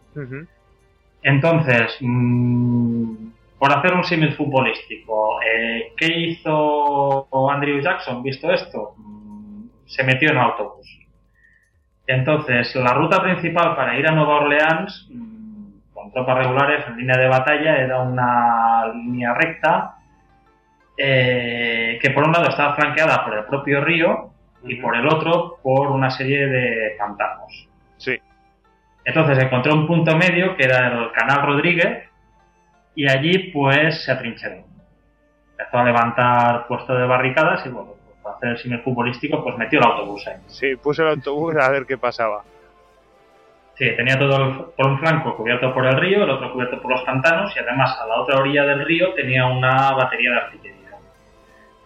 Entonces, 1.22 1.96
mmm, 2.00 3.28
por 3.58 3.72
hacer 3.72 3.94
un 3.94 4.04
símil 4.04 4.34
futbolístico, 4.34 5.40
eh, 5.42 5.92
¿qué 5.96 6.06
hizo 6.06 7.50
Andrew 7.50 7.80
Jackson 7.80 8.22
visto 8.22 8.50
esto? 8.52 8.94
Mm, 8.96 9.64
se 9.86 10.04
metió 10.04 10.30
en 10.30 10.38
autobús. 10.38 10.86
Entonces, 12.06 12.74
la 12.76 12.94
ruta 12.94 13.22
principal 13.22 13.74
para 13.76 13.98
ir 13.98 14.06
a 14.06 14.12
Nueva 14.12 14.36
Orleans, 14.36 15.08
mm, 15.10 15.92
con 15.92 16.12
tropas 16.12 16.38
regulares 16.38 16.86
en 16.86 16.96
línea 16.96 17.18
de 17.18 17.28
batalla, 17.28 17.76
era 17.76 18.00
una 18.00 18.86
línea 18.94 19.34
recta 19.34 19.96
eh, 20.96 21.98
que 22.02 22.10
por 22.10 22.24
un 22.24 22.32
lado 22.32 22.48
estaba 22.48 22.74
flanqueada 22.74 23.24
por 23.24 23.38
el 23.38 23.44
propio 23.44 23.84
río 23.84 24.30
y 24.64 24.76
por 24.76 24.96
el 24.96 25.06
otro 25.06 25.58
por 25.62 25.90
una 25.90 26.10
serie 26.10 26.46
de 26.46 26.96
pantanos. 26.98 27.68
Sí. 27.98 28.18
Entonces 29.08 29.42
encontró 29.42 29.72
un 29.72 29.86
punto 29.86 30.14
medio 30.18 30.54
que 30.54 30.64
era 30.64 30.88
el 30.88 31.10
Canal 31.12 31.46
Rodríguez, 31.46 32.10
y 32.94 33.08
allí 33.08 33.50
pues 33.54 34.04
se 34.04 34.12
atrincheró. 34.12 34.64
Empezó 35.52 35.78
a 35.78 35.84
levantar 35.84 36.66
puesto 36.66 36.94
de 36.94 37.06
barricadas 37.06 37.64
y 37.64 37.70
bueno, 37.70 37.94
pues, 38.04 38.18
para 38.22 38.36
hacer 38.36 38.48
el 38.50 38.58
cine 38.58 38.78
futbolístico 38.80 39.42
pues 39.42 39.56
metió 39.56 39.78
el 39.78 39.86
autobús 39.86 40.26
ahí. 40.26 40.36
Sí, 40.48 40.76
puso 40.76 41.04
el 41.04 41.08
autobús 41.08 41.56
a 41.56 41.70
ver 41.70 41.86
qué 41.86 41.96
pasaba. 41.96 42.42
Sí, 43.76 43.90
tenía 43.96 44.18
todo 44.18 44.72
por 44.76 44.86
un 44.88 44.98
flanco 44.98 45.34
cubierto 45.38 45.72
por 45.72 45.86
el 45.86 45.96
río, 45.96 46.24
el 46.24 46.30
otro 46.30 46.52
cubierto 46.52 46.78
por 46.82 46.90
los 46.90 47.02
pantanos 47.04 47.56
y 47.56 47.60
además 47.60 47.98
a 47.98 48.06
la 48.06 48.20
otra 48.20 48.38
orilla 48.38 48.64
del 48.64 48.84
río 48.84 49.14
tenía 49.14 49.46
una 49.46 49.92
batería 49.92 50.32
de 50.32 50.36
artillería. 50.36 50.90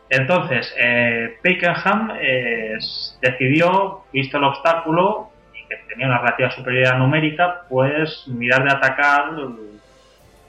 Entonces, 0.09 0.75
eh, 0.77 1.39
Pakenham 1.41 2.17
eh, 2.21 2.79
decidió, 3.21 4.07
visto 4.13 4.39
el 4.39 4.45
obstáculo 4.45 5.32
que 5.79 5.89
tenía 5.89 6.07
una 6.07 6.19
relativa 6.19 6.51
superioridad 6.51 6.99
numérica, 6.99 7.63
pues 7.69 8.25
mirar 8.29 8.65
de 8.65 8.73
atacar 8.73 9.31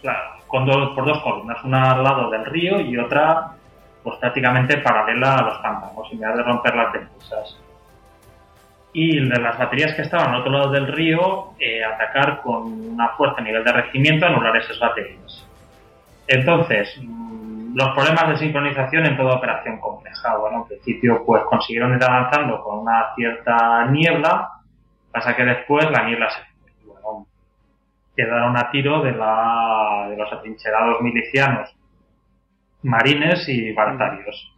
claro, 0.02 0.94
por 0.94 1.06
dos 1.06 1.22
columnas, 1.24 1.64
una 1.64 1.92
al 1.92 2.04
lado 2.04 2.30
del 2.30 2.46
río 2.46 2.80
y 2.80 2.98
otra 2.98 3.54
pues 4.04 4.18
prácticamente 4.18 4.78
paralela 4.78 5.36
a 5.36 5.42
los 5.44 5.58
pantanos, 5.60 6.10
sin 6.10 6.20
de 6.20 6.44
romper 6.44 6.76
las 6.76 6.94
defensas. 6.94 7.58
Y 8.92 9.28
de 9.28 9.40
las 9.40 9.58
baterías 9.58 9.96
que 9.96 10.04
estaban 10.04 10.34
al 10.34 10.42
otro 10.42 10.52
lado 10.52 10.72
del 10.72 10.88
río, 10.88 11.54
eh, 11.58 11.84
atacar 11.84 12.42
con 12.42 12.64
una 12.64 13.10
fuerza 13.10 13.40
a 13.40 13.44
nivel 13.44 13.64
de 13.64 13.72
regimiento, 13.72 14.26
anular 14.26 14.56
esas 14.58 14.78
baterías. 14.78 15.48
Entonces, 16.28 16.96
mm, 17.02 17.76
los 17.76 17.90
problemas 17.96 18.30
de 18.30 18.38
sincronización 18.38 19.06
en 19.06 19.18
toda 19.18 19.36
operación 19.36 19.80
compleja. 19.80 20.38
Bueno, 20.38 20.58
en 20.58 20.66
principio, 20.66 21.24
pues 21.26 21.44
consiguieron 21.46 21.96
ir 21.96 22.04
avanzando 22.04 22.62
con 22.62 22.80
una 22.80 23.16
cierta 23.16 23.86
niebla, 23.86 24.50
pasa 25.14 25.36
que 25.36 25.46
después 25.46 25.90
la 25.92 26.04
niebla 26.04 26.30
se 26.30 26.42
quedaron 28.16 28.58
a 28.58 28.70
tiro 28.72 29.02
de, 29.02 29.12
la, 29.12 30.08
de 30.10 30.18
los 30.18 30.32
atrincherados 30.34 31.02
milicianos, 31.02 31.74
marines 32.82 33.48
y 33.48 33.72
baratarios. 33.72 34.52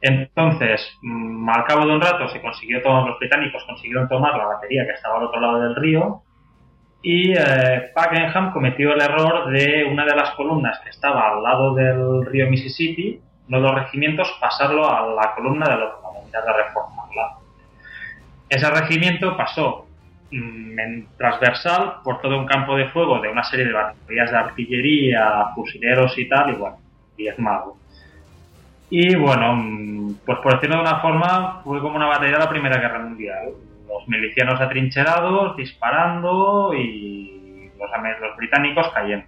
Entonces, 0.00 0.80
mm, 1.02 1.48
al 1.48 1.64
cabo 1.64 1.86
de 1.86 1.92
un 1.92 2.00
rato 2.00 2.28
se 2.28 2.40
consiguió 2.40 2.82
tomar, 2.82 3.04
los 3.04 3.18
británicos 3.18 3.64
consiguieron 3.66 4.08
tomar 4.08 4.36
la 4.36 4.46
batería 4.46 4.86
que 4.86 4.92
estaba 4.92 5.18
al 5.18 5.24
otro 5.24 5.40
lado 5.40 5.60
del 5.60 5.76
río 5.76 6.22
y 7.02 7.32
eh, 7.32 7.90
Pakenham 7.94 8.52
cometió 8.52 8.92
el 8.92 9.00
error 9.00 9.50
de 9.50 9.84
una 9.84 10.04
de 10.04 10.14
las 10.14 10.30
columnas 10.32 10.80
que 10.80 10.90
estaba 10.90 11.30
al 11.30 11.42
lado 11.42 11.74
del 11.74 12.26
río 12.26 12.48
Mississippi, 12.50 13.20
uno 13.48 13.56
de 13.56 13.62
los 13.62 13.74
regimientos, 13.74 14.36
pasarlo 14.40 14.88
a 14.88 15.06
la 15.06 15.34
columna 15.34 15.66
del 15.68 15.82
otro 15.82 16.02
lado, 16.02 16.46
de 16.46 16.52
reformarla. 16.52 17.39
Ese 18.50 18.68
regimiento 18.70 19.36
pasó 19.36 19.86
Mm, 20.32 21.06
transversal 21.18 22.02
por 22.04 22.20
todo 22.20 22.38
un 22.38 22.46
campo 22.46 22.76
de 22.76 22.88
fuego 22.90 23.20
de 23.20 23.28
una 23.28 23.42
serie 23.42 23.66
de 23.66 23.72
baterías 23.72 24.30
de 24.30 24.36
artillería, 24.36 25.46
fusileros 25.56 26.16
y 26.18 26.28
tal, 26.28 26.50
y 26.50 26.52
bueno, 26.54 26.76
diezmado. 27.16 27.76
Y 28.90 29.16
bueno, 29.16 29.56
mm, 29.56 30.14
pues 30.24 30.38
por 30.38 30.54
decirlo 30.54 30.76
de 30.76 30.82
una 30.82 31.00
forma, 31.00 31.62
fue 31.64 31.80
como 31.80 31.96
una 31.96 32.06
batalla 32.06 32.32
de 32.32 32.38
la 32.38 32.48
Primera 32.48 32.80
Guerra 32.80 33.00
Mundial. 33.00 33.50
Los 33.88 34.06
milicianos 34.06 34.60
atrincherados, 34.60 35.56
disparando 35.56 36.72
y 36.74 37.72
los, 37.76 38.36
británicos 38.36 38.88
cayendo. 38.94 39.26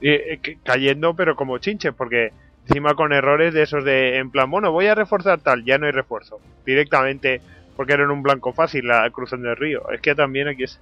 Eh, 0.00 0.40
cayendo, 0.62 1.14
pero 1.14 1.34
como 1.34 1.58
chinches, 1.58 1.94
porque 1.94 2.32
encima 2.68 2.94
con 2.94 3.12
errores 3.14 3.54
de 3.54 3.62
esos 3.62 3.82
de, 3.82 4.18
en 4.18 4.30
plan, 4.30 4.50
bueno, 4.50 4.70
voy 4.70 4.86
a 4.86 4.94
reforzar 4.94 5.40
tal, 5.40 5.64
ya 5.64 5.78
no 5.78 5.86
hay 5.86 5.92
refuerzo. 5.92 6.38
Directamente, 6.66 7.40
porque 7.74 7.94
era 7.94 8.04
en 8.04 8.10
un 8.10 8.22
blanco 8.22 8.52
fácil 8.52 8.86
la 8.86 9.08
cruzando 9.10 9.50
el 9.50 9.56
río. 9.56 9.90
Es 9.90 10.00
que 10.02 10.14
también 10.14 10.48
aquí 10.48 10.64
es, 10.64 10.78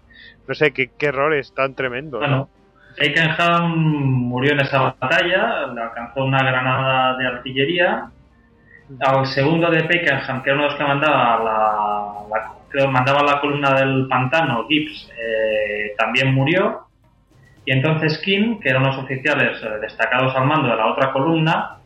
no 0.49 0.55
sé, 0.55 0.73
qué, 0.73 0.91
errores 1.01 1.55
tan 1.55 1.75
tremendos. 1.75 2.21
Bueno, 2.21 2.49
Pakenham 2.99 3.77
murió 3.77 4.53
en 4.53 4.61
esa 4.61 4.81
batalla, 4.83 5.69
le 5.69 5.81
alcanzó 5.81 6.25
una 6.25 6.43
granada 6.43 7.17
de 7.19 7.27
artillería. 7.27 8.11
Al 9.01 9.27
segundo 9.27 9.71
de 9.71 9.85
Pakenham, 9.85 10.43
que 10.43 10.51
era 10.51 10.59
uno 10.59 10.63
de 10.65 10.69
los 10.71 10.79
que 10.79 10.85
mandaba 10.85 12.25
la, 12.73 12.89
mandaba 12.91 13.23
la 13.23 13.41
columna 13.41 13.75
del 13.75 14.09
pantano, 14.09 14.67
Gibbs, 14.67 15.09
eh, 15.11 15.95
también 15.97 16.35
murió. 16.35 16.86
Y 17.67 17.73
entonces 17.73 18.19
King, 18.19 18.61
que 18.61 18.71
eran 18.71 18.83
unos 18.83 18.97
oficiales 18.99 19.61
eh, 19.63 19.69
destacados 19.81 20.35
al 20.37 20.47
mando 20.47 20.69
de 20.69 20.77
la 20.77 20.87
otra 20.87 21.13
columna, 21.13 21.79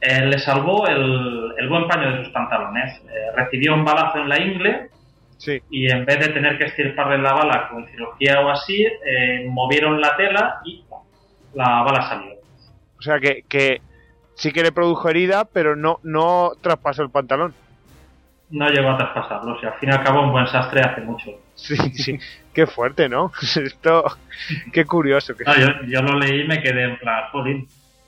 eh, 0.00 0.24
le 0.24 0.38
salvó 0.38 0.86
el, 0.88 1.68
buen 1.68 1.86
paño 1.86 2.10
de 2.10 2.24
sus 2.24 2.32
pantalones. 2.32 3.00
Eh, 3.04 3.30
recibió 3.36 3.74
un 3.74 3.84
balazo 3.84 4.18
en 4.18 4.28
la 4.28 4.40
ingle 4.40 4.88
y 5.70 5.90
en 5.90 6.04
vez 6.06 6.18
de 6.18 6.32
tener 6.32 6.58
que 6.58 6.64
estirparle 6.64 7.18
la 7.18 7.34
bala 7.34 7.68
con 7.68 7.86
cirugía 7.86 8.40
o 8.40 8.50
así, 8.50 8.86
movieron 9.46 9.98
la 9.98 10.14
tela 10.14 10.60
y 10.64 10.84
la 11.54 11.82
bala 11.82 12.02
salió. 12.02 12.34
O 12.98 13.02
sea 13.02 13.18
que, 13.18 13.44
que 13.48 13.80
sí 14.34 14.52
que 14.52 14.62
le 14.62 14.70
produjo 14.70 15.08
herida, 15.08 15.46
pero 15.46 15.76
no, 15.76 15.98
no 16.02 16.52
traspasó 16.60 17.02
el 17.02 17.10
pantalón 17.10 17.54
no 18.50 18.68
llegó 18.68 18.90
a 18.90 18.98
traspasarlo. 18.98 19.54
O 19.54 19.60
sea, 19.60 19.70
al 19.70 19.78
fin 19.78 19.88
y 19.90 19.92
al 19.92 20.04
cabo 20.04 20.22
un 20.22 20.32
buen 20.32 20.46
sastre 20.46 20.80
hace 20.82 21.00
mucho. 21.00 21.30
Sí, 21.54 21.76
sí. 21.76 22.18
qué 22.52 22.66
fuerte, 22.66 23.08
¿no? 23.08 23.32
Esto, 23.42 24.04
qué 24.72 24.84
curioso. 24.84 25.36
Que... 25.36 25.44
yo, 25.86 26.02
lo 26.02 26.18
leí 26.18 26.42
y 26.42 26.48
me 26.48 26.62
quedé 26.62 26.84
en 26.84 26.98
plan. 26.98 27.24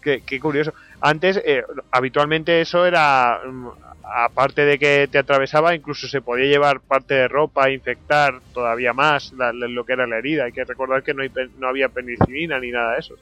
Qué, 0.01 0.23
qué 0.27 0.41
curioso. 0.41 0.75
Antes, 1.01 1.41
eh, 1.45 1.65
habitualmente 1.91 2.61
eso 2.61 2.87
era, 2.87 3.41
mm, 3.45 3.69
aparte 4.05 4.65
de 4.65 4.79
que 4.79 5.09
te 5.11 5.19
atravesaba, 5.19 5.75
incluso 5.75 6.09
se 6.09 6.21
podía 6.21 6.47
llevar 6.47 6.81
parte 6.81 7.15
de 7.15 7.29
ropa, 7.29 7.71
infectar 7.71 8.41
todavía 8.53 8.93
más 8.93 9.33
lo 9.33 9.85
que 9.85 9.93
era 9.93 10.07
la 10.07 10.19
herida. 10.19 10.45
Hay 10.45 10.53
que 10.53 10.65
recordar 10.65 11.03
que 11.03 11.15
no, 11.15 11.23
hay, 11.23 11.31
no 11.59 11.69
había 11.69 11.89
penicilina 11.89 12.59
ni 12.59 12.71
nada 12.71 12.95
de 12.95 12.99
eso. 13.01 13.15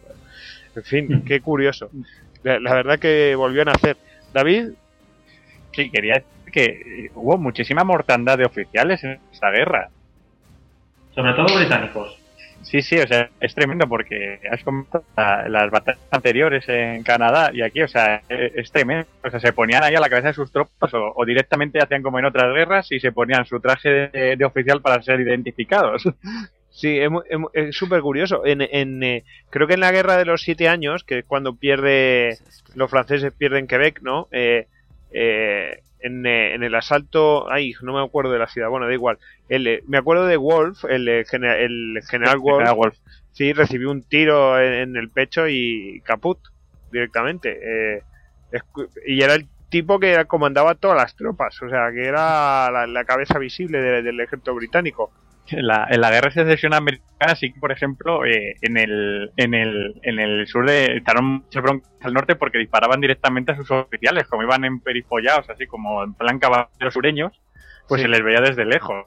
En 0.74 0.82
fin, 0.82 1.06
mm. 1.08 1.24
qué 1.24 1.40
curioso. 1.40 1.90
La, 2.42 2.58
la 2.58 2.74
verdad 2.74 2.98
que 2.98 3.34
volvió 3.34 3.62
a 3.62 3.66
nacer. 3.66 3.96
David. 4.32 4.70
Sí, 5.72 5.90
quería 5.90 6.22
que 6.50 7.10
hubo 7.14 7.38
muchísima 7.38 7.84
mortandad 7.84 8.38
de 8.38 8.44
oficiales 8.44 9.02
en 9.04 9.20
esta 9.32 9.50
guerra. 9.50 9.88
Sobre 11.14 11.32
todo 11.34 11.56
británicos. 11.56 12.20
Sí, 12.62 12.82
sí, 12.82 12.98
o 12.98 13.06
sea, 13.06 13.30
es 13.40 13.54
tremendo 13.54 13.88
porque 13.88 14.38
has 14.50 14.62
comentado 14.62 15.02
las 15.48 15.70
batallas 15.70 16.00
anteriores 16.10 16.68
en 16.68 17.02
Canadá 17.02 17.50
y 17.54 17.62
aquí, 17.62 17.80
o 17.82 17.88
sea, 17.88 18.22
es 18.28 18.70
tremendo. 18.70 19.06
O 19.24 19.30
sea, 19.30 19.40
se 19.40 19.52
ponían 19.52 19.82
ahí 19.82 19.94
a 19.94 20.00
la 20.00 20.10
cabeza 20.10 20.28
de 20.28 20.34
sus 20.34 20.52
tropas 20.52 20.92
o, 20.92 21.24
directamente 21.24 21.80
hacían 21.82 22.02
como 22.02 22.18
en 22.18 22.26
otras 22.26 22.52
guerras 22.54 22.92
y 22.92 23.00
se 23.00 23.12
ponían 23.12 23.46
su 23.46 23.60
traje 23.60 23.88
de, 24.08 24.44
oficial 24.44 24.82
para 24.82 25.02
ser 25.02 25.20
identificados. 25.20 26.04
Sí, 26.72 27.00
es 27.52 27.76
súper 27.76 28.00
curioso. 28.00 28.46
En, 28.46 28.62
en 28.62 29.02
eh, 29.02 29.24
creo 29.50 29.66
que 29.66 29.74
en 29.74 29.80
la 29.80 29.90
guerra 29.90 30.16
de 30.16 30.24
los 30.24 30.42
siete 30.42 30.68
años, 30.68 31.02
que 31.02 31.18
es 31.18 31.24
cuando 31.24 31.56
pierde 31.56 32.38
los 32.74 32.88
franceses 32.88 33.32
pierden 33.32 33.66
Quebec, 33.66 34.00
¿no? 34.02 34.28
Eh, 34.30 34.68
eh, 35.12 35.80
en, 36.02 36.26
eh, 36.26 36.54
en, 36.54 36.62
el 36.62 36.74
asalto, 36.74 37.50
ay, 37.50 37.74
no 37.82 37.92
me 37.92 38.02
acuerdo 38.02 38.32
de 38.32 38.38
la 38.38 38.48
ciudad, 38.48 38.68
bueno, 38.68 38.86
da 38.86 38.92
igual. 38.92 39.18
El, 39.48 39.66
eh, 39.66 39.82
me 39.86 39.98
acuerdo 39.98 40.26
de 40.26 40.36
Wolf, 40.36 40.84
el, 40.84 41.08
eh, 41.08 41.24
el 41.30 42.00
general 42.08 42.38
Wolf, 42.38 42.96
sí, 43.32 43.52
recibió 43.52 43.90
un 43.90 44.02
tiro 44.02 44.60
en, 44.60 44.96
el 44.96 45.10
pecho 45.10 45.48
y 45.48 46.00
caput 46.04 46.38
directamente. 46.92 48.02
y 49.06 49.22
era 49.22 49.34
el 49.34 49.46
tipo 49.68 50.00
que 50.00 50.24
comandaba 50.26 50.74
todas 50.74 50.96
las 50.96 51.14
tropas, 51.16 51.60
o 51.62 51.68
sea, 51.68 51.90
que 51.92 52.04
era 52.04 52.70
la, 52.86 53.04
cabeza 53.04 53.38
visible 53.38 53.78
del 53.80 54.20
ejército 54.20 54.54
británico 54.54 55.12
en 55.48 55.66
la, 55.66 55.86
en 55.90 56.00
la 56.00 56.10
guerra 56.10 56.28
de 56.28 56.34
secesión 56.34 56.74
americana 56.74 57.09
sí 57.34 57.52
que, 57.52 57.60
por 57.60 57.72
ejemplo, 57.72 58.24
eh, 58.24 58.54
en, 58.62 58.76
el, 58.76 59.30
en, 59.36 59.54
el, 59.54 60.00
en 60.02 60.18
el 60.18 60.46
sur 60.46 60.66
de... 60.66 60.96
Estaron 60.96 61.44
al 62.00 62.14
norte 62.14 62.36
porque 62.36 62.58
disparaban 62.58 63.00
directamente 63.00 63.52
a 63.52 63.56
sus 63.56 63.70
oficiales, 63.70 64.26
como 64.26 64.42
iban 64.42 64.64
en 64.64 64.80
perifollados, 64.80 65.48
así 65.50 65.66
como 65.66 66.02
en 66.02 66.14
plan 66.14 66.38
caballeros 66.38 66.94
sureños, 66.94 67.40
pues 67.88 68.02
se 68.02 68.08
les 68.08 68.22
veía 68.22 68.40
desde 68.40 68.64
lejos. 68.64 69.06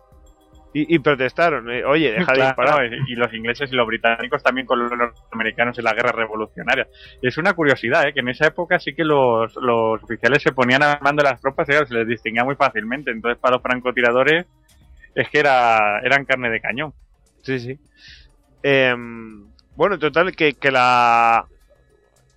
Y, 0.75 0.97
protestaron, 0.97 1.69
eh, 1.71 1.85
oye, 1.85 2.11
deja 2.11 2.33
de 2.33 2.41
disparar. 2.41 2.89
Y 3.07 3.13
los 3.13 3.31
ingleses 3.31 3.71
y 3.71 3.75
los 3.75 3.85
británicos 3.85 4.41
también 4.41 4.65
con 4.65 4.79
los 4.79 4.91
americanos 5.31 5.77
en 5.77 5.83
la 5.83 5.93
guerra 5.93 6.13
revolucionaria. 6.13 6.87
Es 7.21 7.37
una 7.37 7.53
curiosidad, 7.53 8.07
¿eh? 8.07 8.13
que 8.13 8.21
en 8.21 8.29
esa 8.29 8.47
época 8.47 8.79
sí 8.79 8.95
que 8.95 9.03
los, 9.03 9.55
los 9.57 10.01
oficiales 10.01 10.41
se 10.41 10.51
ponían 10.51 10.81
a 10.81 10.97
mando 10.99 11.21
de 11.21 11.29
las 11.29 11.39
tropas 11.39 11.69
y 11.69 11.73
se 11.73 11.93
les 11.93 12.07
distinguía 12.07 12.43
muy 12.43 12.55
fácilmente. 12.55 13.11
Entonces, 13.11 13.39
para 13.39 13.57
los 13.57 13.61
francotiradores 13.61 14.47
es 15.13 15.29
que 15.29 15.39
era, 15.39 15.99
eran 15.99 16.25
carne 16.25 16.49
de 16.49 16.59
cañón. 16.59 16.91
Sí, 17.43 17.59
sí. 17.59 17.79
Em, 18.63 19.45
bueno, 19.75 19.99
total, 19.99 20.35
que, 20.35 20.53
que 20.53 20.71
la. 20.71 21.45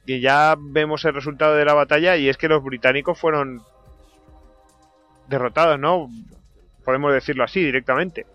Que 0.07 0.21
ya 0.21 0.55
vemos 0.59 1.05
el 1.05 1.15
resultado 1.15 1.55
de 1.55 1.65
la 1.65 1.75
batalla 1.75 2.17
y 2.17 2.29
es 2.29 2.37
que 2.37 2.49
los 2.49 2.63
británicos 2.63 3.19
fueron 3.19 3.63
derrotados, 5.29 5.79
¿no? 5.79 6.09
Podemos 6.85 7.13
decirlo 7.13 7.43
así 7.45 7.63
directamente. 7.63 8.27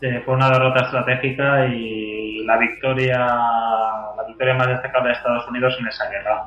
fue 0.00 0.34
una 0.34 0.50
derrota 0.50 0.84
estratégica 0.84 1.66
y 1.66 2.44
la 2.44 2.56
victoria, 2.56 3.18
la 3.18 4.24
victoria 4.26 4.54
más 4.54 4.68
destacada 4.68 5.06
de 5.06 5.12
Estados 5.12 5.48
Unidos 5.48 5.76
en 5.78 5.88
esa 5.88 6.08
guerra. 6.08 6.44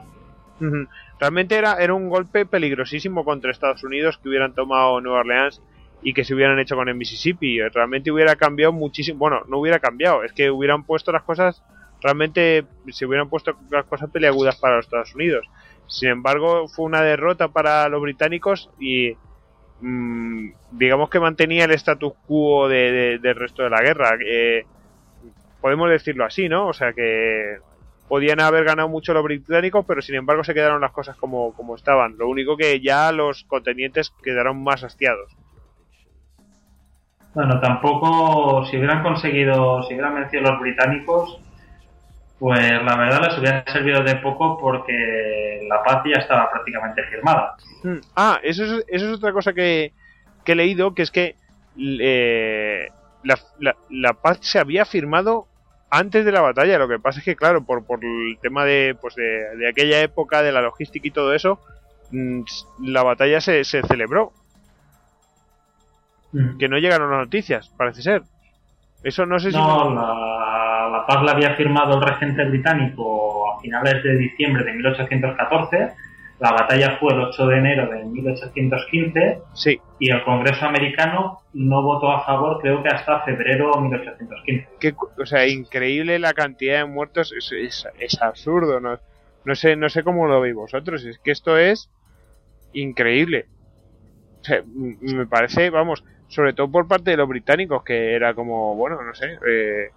Realmente 1.20 1.56
era, 1.56 1.76
era 1.76 1.94
un 1.94 2.10
golpe 2.10 2.46
peligrosísimo 2.46 3.24
contra 3.24 3.52
Estados 3.52 3.84
Unidos 3.84 4.18
que 4.18 4.30
hubieran 4.30 4.54
tomado 4.54 5.02
Nueva 5.02 5.20
Orleans 5.20 5.62
y 6.04 6.14
que 6.14 6.24
se 6.24 6.34
hubieran 6.34 6.60
hecho 6.60 6.76
con 6.76 6.90
el 6.90 6.96
Mississippi. 6.96 7.62
Realmente 7.70 8.12
hubiera 8.12 8.36
cambiado 8.36 8.74
muchísimo. 8.74 9.20
Bueno, 9.20 9.42
no 9.48 9.60
hubiera 9.60 9.80
cambiado, 9.80 10.24
es 10.24 10.34
que 10.34 10.50
hubieran 10.50 10.84
puesto 10.84 11.12
las 11.12 11.24
cosas. 11.24 11.64
Realmente 12.02 12.66
se 12.90 13.06
hubieran 13.06 13.30
puesto 13.30 13.56
las 13.70 13.86
cosas 13.86 14.10
peleagudas 14.10 14.56
para 14.58 14.78
los 14.78 14.86
Estados 14.86 15.14
Unidos. 15.14 15.46
Sin 15.88 16.10
embargo, 16.10 16.68
fue 16.68 16.86
una 16.86 17.02
derrota 17.02 17.50
para 17.50 17.88
los 17.90 18.02
británicos 18.02 18.70
y 18.80 19.16
mm, 19.82 20.52
digamos 20.72 21.10
que 21.10 21.20
mantenía 21.20 21.66
el 21.66 21.72
status 21.72 22.14
quo 22.26 22.68
de, 22.68 23.20
del 23.22 23.36
resto 23.36 23.64
de 23.64 23.70
la 23.70 23.82
guerra. 23.82 24.18
Eh, 24.26 24.66
podemos 25.60 25.90
decirlo 25.90 26.26
así, 26.26 26.50
¿no? 26.50 26.68
O 26.68 26.74
sea 26.74 26.94
que 26.94 27.58
podían 28.08 28.42
haber 28.42 28.64
ganado 28.64 28.90
mucho 28.90 29.14
los 29.14 29.24
británicos, 29.24 29.86
pero 29.88 30.02
sin 30.02 30.16
embargo 30.16 30.44
se 30.44 30.54
quedaron 30.54 30.82
las 30.82 30.92
cosas 30.92 31.16
como, 31.18 31.54
como 31.54 31.76
estaban. 31.76 32.18
Lo 32.18 32.28
único 32.28 32.58
que 32.58 32.82
ya 32.82 33.12
los 33.12 33.44
contendientes 33.44 34.12
quedaron 34.24 34.64
más 34.64 34.84
hastiados. 34.84 35.36
Bueno, 37.34 37.60
tampoco, 37.62 38.66
si 38.66 38.78
hubieran 38.78 39.04
conseguido, 39.04 39.84
si 39.84 39.94
hubieran 39.94 40.16
vencido 40.16 40.44
los 40.44 40.60
británicos, 40.60 41.40
pues 42.40 42.60
la 42.60 42.98
verdad 42.98 43.22
les 43.22 43.38
hubiera 43.38 43.64
servido 43.72 44.04
de 44.04 44.16
poco 44.16 44.58
porque 44.58 45.62
la 45.70 45.82
paz 45.84 46.04
ya 46.06 46.20
estaba 46.20 46.50
prácticamente 46.52 47.04
firmada. 47.04 47.56
Hmm. 47.84 48.00
Ah, 48.16 48.40
eso 48.44 48.66
es, 48.66 48.86
eso 48.88 49.10
es 49.10 49.18
otra 49.18 49.32
cosa 49.32 49.54
que, 49.54 49.94
he 50.46 50.56
leído, 50.56 50.94
que 50.94 51.04
es 51.04 51.12
que 51.12 51.36
eh, 51.78 52.90
la, 53.24 53.76
la, 53.90 54.14
paz 54.14 54.40
se 54.42 54.60
había 54.60 54.84
firmado 54.86 55.48
antes 55.90 56.26
de 56.26 56.32
la 56.34 56.42
batalla. 56.42 56.80
Lo 56.80 56.90
que 56.90 57.00
pasa 57.00 57.20
es 57.20 57.26
que, 57.26 57.36
claro, 57.38 57.64
por, 57.64 57.86
por 57.86 58.04
el 58.04 58.38
tema 58.42 58.66
de, 58.66 58.98
pues 59.00 59.16
de, 59.16 59.56
de 59.56 59.70
aquella 59.70 60.02
época, 60.02 60.42
de 60.42 60.52
la 60.52 60.62
logística 60.62 61.08
y 61.08 61.12
todo 61.12 61.34
eso, 61.34 61.60
mm, 62.12 62.42
la 62.82 63.04
batalla 63.04 63.40
se, 63.40 63.64
se 63.64 63.84
celebró 63.84 64.34
que 66.60 66.70
no 66.70 66.78
llegaron 66.78 67.12
las 67.12 67.20
noticias, 67.20 67.70
parece 67.78 68.02
ser. 68.02 68.24
Eso 69.04 69.26
no 69.26 69.40
sé 69.40 69.52
si... 69.52 69.58
No, 69.58 69.94
la, 69.94 71.04
paz 71.08 71.24
la 71.24 71.32
había 71.32 71.56
firmado 71.56 71.96
el 71.96 72.02
regente 72.02 72.46
británico 72.46 73.52
a 73.52 73.60
finales 73.60 74.04
de 74.04 74.18
diciembre 74.18 74.64
de 74.64 74.74
1814. 74.74 75.90
La 76.40 76.52
batalla 76.52 76.98
fue 77.00 77.14
el 77.14 77.22
8 77.22 77.48
de 77.48 77.58
enero 77.58 77.90
de 77.90 78.04
1815. 78.04 79.40
Sí. 79.54 79.80
Y 80.00 80.12
el 80.12 80.24
Congreso 80.24 80.66
americano 80.66 81.40
no 81.54 81.84
votó 81.84 82.12
a 82.12 82.26
favor, 82.26 82.60
creo 82.62 82.82
que 82.82 82.90
hasta 82.90 83.22
febrero 83.22 83.72
de 83.76 83.82
1815. 83.82 84.96
o 85.20 85.26
sea, 85.26 85.48
increíble 85.48 86.18
la 86.20 86.34
cantidad 86.34 86.80
de 86.80 86.86
muertos. 86.86 87.34
Es, 87.38 87.86
es, 88.00 88.22
absurdo. 88.22 88.80
No, 88.80 89.00
no, 89.46 89.56
sé, 89.56 89.76
no 89.76 89.90
sé 89.90 90.04
cómo 90.04 90.28
lo 90.28 90.42
veis 90.42 90.56
vosotros. 90.56 91.04
Es 91.06 91.20
que 91.20 91.32
esto 91.32 91.58
es 91.58 91.90
increíble. 92.74 93.46
O 94.42 94.44
sea, 94.44 94.64
me 94.66 95.28
parece, 95.28 95.70
vamos, 95.70 96.04
sobre 96.32 96.54
todo 96.54 96.72
por 96.72 96.88
parte 96.88 97.12
de 97.12 97.18
los 97.18 97.28
británicos, 97.28 97.84
que 97.84 98.16
era 98.16 98.34
como, 98.34 98.76
bueno, 98.76 99.02
no 99.04 99.14
sé, 99.14 99.38
eh, 99.46 99.90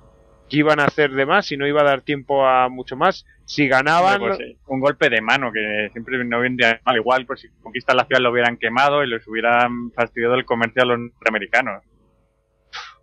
¿qué 0.50 0.56
iban 0.58 0.80
a 0.80 0.86
hacer 0.86 1.12
de 1.12 1.24
más 1.24 1.46
si 1.46 1.56
no 1.56 1.66
iba 1.66 1.82
a 1.82 1.84
dar 1.84 2.02
tiempo 2.02 2.44
a 2.44 2.68
mucho 2.68 2.96
más? 2.96 3.24
Si 3.44 3.68
ganaban... 3.68 4.20
Pues, 4.20 4.38
un 4.66 4.80
golpe 4.80 5.08
de 5.10 5.20
mano, 5.20 5.52
que 5.52 5.90
siempre 5.92 6.24
no 6.24 6.40
vendría 6.40 6.80
mal, 6.84 6.96
igual, 6.96 7.24
pues 7.24 7.42
si 7.42 7.48
conquistan 7.62 7.96
la 7.96 8.04
ciudad 8.04 8.20
lo 8.20 8.32
hubieran 8.32 8.56
quemado 8.56 9.04
y 9.04 9.08
les 9.08 9.26
hubieran 9.28 9.92
fastidiado 9.92 10.34
el 10.34 10.44
comercio 10.44 10.82
a 10.82 10.86
los 10.86 10.98
americanos. 11.26 11.84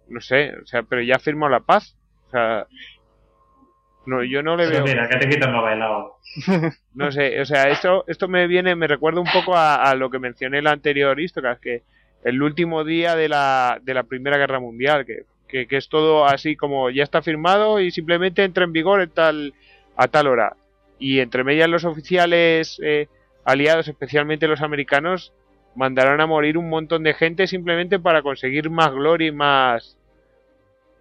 no 0.09 0.19
sé, 0.19 0.53
o 0.61 0.65
sea, 0.65 0.83
pero 0.83 1.01
ya 1.01 1.17
firmó 1.17 1.47
la 1.47 1.61
paz. 1.61 1.97
O 2.27 2.31
sea, 2.31 2.67
no, 4.05 4.23
yo 4.23 4.43
no 4.43 4.57
le 4.57 4.67
veo. 4.67 4.83
Mira, 4.83 5.07
que 5.07 5.17
te 5.17 5.29
quitan 5.29 5.53
lo 5.53 5.61
bailado. 5.61 6.17
no 6.95 7.11
sé, 7.11 7.39
o 7.39 7.45
sea, 7.45 7.69
esto, 7.69 8.03
esto 8.07 8.27
me 8.27 8.47
viene, 8.47 8.75
me 8.75 8.87
recuerda 8.87 9.21
un 9.21 9.29
poco 9.31 9.55
a, 9.55 9.93
lo 9.95 10.09
que 10.09 10.19
mencioné 10.19 10.57
en 10.57 10.65
la 10.65 10.71
anterior 10.71 11.19
historia, 11.19 11.59
que 11.61 11.83
el 12.23 12.41
último 12.41 12.83
día 12.83 13.15
de 13.15 13.29
la, 13.29 13.79
de 13.83 13.93
la 13.93 14.03
Primera 14.03 14.37
Guerra 14.37 14.59
Mundial, 14.59 15.05
que, 15.05 15.25
que, 15.47 15.77
es 15.77 15.89
todo 15.89 16.25
así 16.25 16.55
como 16.55 16.89
ya 16.89 17.03
está 17.03 17.21
firmado 17.21 17.79
y 17.79 17.91
simplemente 17.91 18.43
entra 18.43 18.63
en 18.63 18.73
vigor 18.73 19.01
en 19.01 19.09
tal, 19.09 19.53
a 19.95 20.07
tal 20.07 20.27
hora. 20.27 20.55
Y 20.99 21.19
entre 21.19 21.43
medias 21.43 21.69
los 21.69 21.83
oficiales 21.83 22.79
eh, 22.83 23.07
aliados, 23.43 23.87
especialmente 23.87 24.47
los 24.47 24.61
americanos, 24.61 25.33
mandarán 25.75 26.21
a 26.21 26.27
morir 26.27 26.57
un 26.57 26.69
montón 26.69 27.03
de 27.03 27.13
gente 27.13 27.47
simplemente 27.47 27.99
para 27.99 28.21
conseguir 28.21 28.69
más 28.69 28.91
gloria 28.91 29.27
y 29.27 29.31
más, 29.31 29.97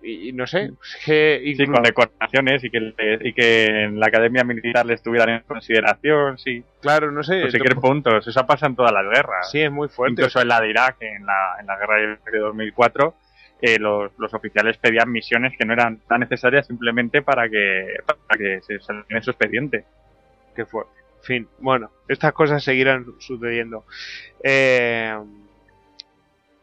y, 0.03 0.33
no 0.33 0.47
sé, 0.47 0.73
que 1.05 1.43
sí, 1.57 1.67
con 1.67 1.83
decoraciones 1.83 2.65
y 2.65 2.71
que, 2.71 2.93
y 3.21 3.33
que 3.33 3.67
en 3.85 4.01
la 4.01 4.07
academia 4.07 4.45
militar 4.45 4.87
le 4.87 4.95
estuvieran 4.95 5.31
en 5.31 5.43
consideración, 5.43 6.39
sí. 6.39 6.63
Claro, 6.81 7.13
no 7.13 7.23
sé. 7.23 7.43
Pues 7.43 7.75
puntos, 7.75 8.27
eso 8.27 8.47
pasa 8.47 8.67
en 8.67 8.77
todas 8.77 8.93
las 8.93 9.05
guerras. 9.05 9.51
Sí, 9.51 9.61
es 9.61 9.71
muy 9.71 9.89
fuerte. 9.89 10.13
Incluso 10.13 10.41
en 10.41 10.49
la 10.49 10.61
de 10.61 10.71
Irak, 10.71 10.97
en 11.01 11.27
la, 11.27 11.57
en 11.61 11.67
la 11.67 11.77
guerra 11.77 12.19
de 12.31 12.39
2004, 12.39 13.15
eh, 13.63 13.79
los, 13.79 14.11
los, 14.19 14.33
oficiales 14.33 14.79
pedían 14.79 15.13
misiones 15.13 15.53
que 15.59 15.67
no 15.67 15.75
eran 15.75 15.99
tan 16.09 16.21
necesarias 16.21 16.67
simplemente 16.67 17.21
para 17.21 17.49
que, 17.49 17.97
para 18.07 18.39
que 18.39 18.61
se 18.63 18.81
saliera 18.81 19.23
su 19.23 19.31
expediente. 19.31 19.85
Qué 20.57 20.65
fuerte. 20.65 20.93
En 21.21 21.25
fin, 21.25 21.49
bueno, 21.59 21.91
estas 22.09 22.33
cosas 22.33 22.65
seguirán 22.65 23.05
sucediendo. 23.19 23.85
Eh, 24.43 25.15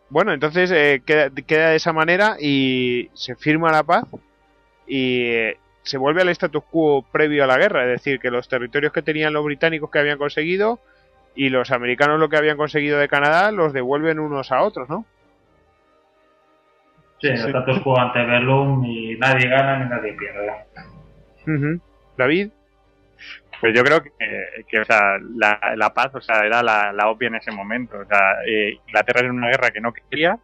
bueno, 0.09 0.33
entonces 0.33 0.71
eh, 0.71 1.01
queda, 1.05 1.29
de 1.29 1.75
esa 1.75 1.93
manera 1.93 2.37
y 2.39 3.09
se 3.13 3.35
firma 3.35 3.71
la 3.71 3.83
paz 3.83 4.05
y 4.87 5.23
eh, 5.25 5.57
se 5.83 5.97
vuelve 5.97 6.21
al 6.21 6.29
status 6.29 6.63
quo 6.63 7.03
previo 7.11 7.43
a 7.43 7.47
la 7.47 7.57
guerra, 7.57 7.83
es 7.83 7.89
decir, 7.89 8.19
que 8.19 8.31
los 8.31 8.47
territorios 8.47 8.93
que 8.93 9.01
tenían 9.01 9.33
los 9.33 9.43
británicos 9.43 9.91
que 9.91 9.99
habían 9.99 10.17
conseguido 10.17 10.79
y 11.35 11.49
los 11.49 11.71
americanos 11.71 12.19
lo 12.19 12.29
que 12.29 12.37
habían 12.37 12.57
conseguido 12.57 12.99
de 12.99 13.07
Canadá 13.07 13.51
los 13.51 13.73
devuelven 13.73 14.19
unos 14.19 14.51
a 14.51 14.63
otros, 14.63 14.89
¿no? 14.89 15.05
Sí, 17.19 17.27
el 17.27 17.35
status 17.35 17.79
quo 17.81 17.99
ante 17.99 18.23
Bellum 18.23 18.85
y 18.85 19.17
nadie 19.17 19.49
gana 19.49 19.79
ni 19.79 19.89
nadie 19.89 20.13
pierde. 20.13 21.79
David. 22.17 22.49
Pues 23.59 23.73
yo 23.75 23.83
creo 23.83 24.03
que, 24.03 24.79
o 24.79 24.85
sea, 24.85 25.17
la, 25.35 25.93
paz 25.93 26.13
o 26.13 26.21
sea, 26.21 26.45
era 26.45 26.61
la, 26.61 26.93
la, 26.93 27.09
obvia 27.09 27.27
en 27.27 27.35
ese 27.35 27.51
momento. 27.51 27.97
O 27.99 28.05
sea, 28.05 28.43
eh, 28.45 28.77
Inglaterra 28.87 29.21
era 29.21 29.31
una 29.31 29.47
guerra 29.47 29.71
que 29.71 29.81
no 29.81 29.93
quería 29.93 30.37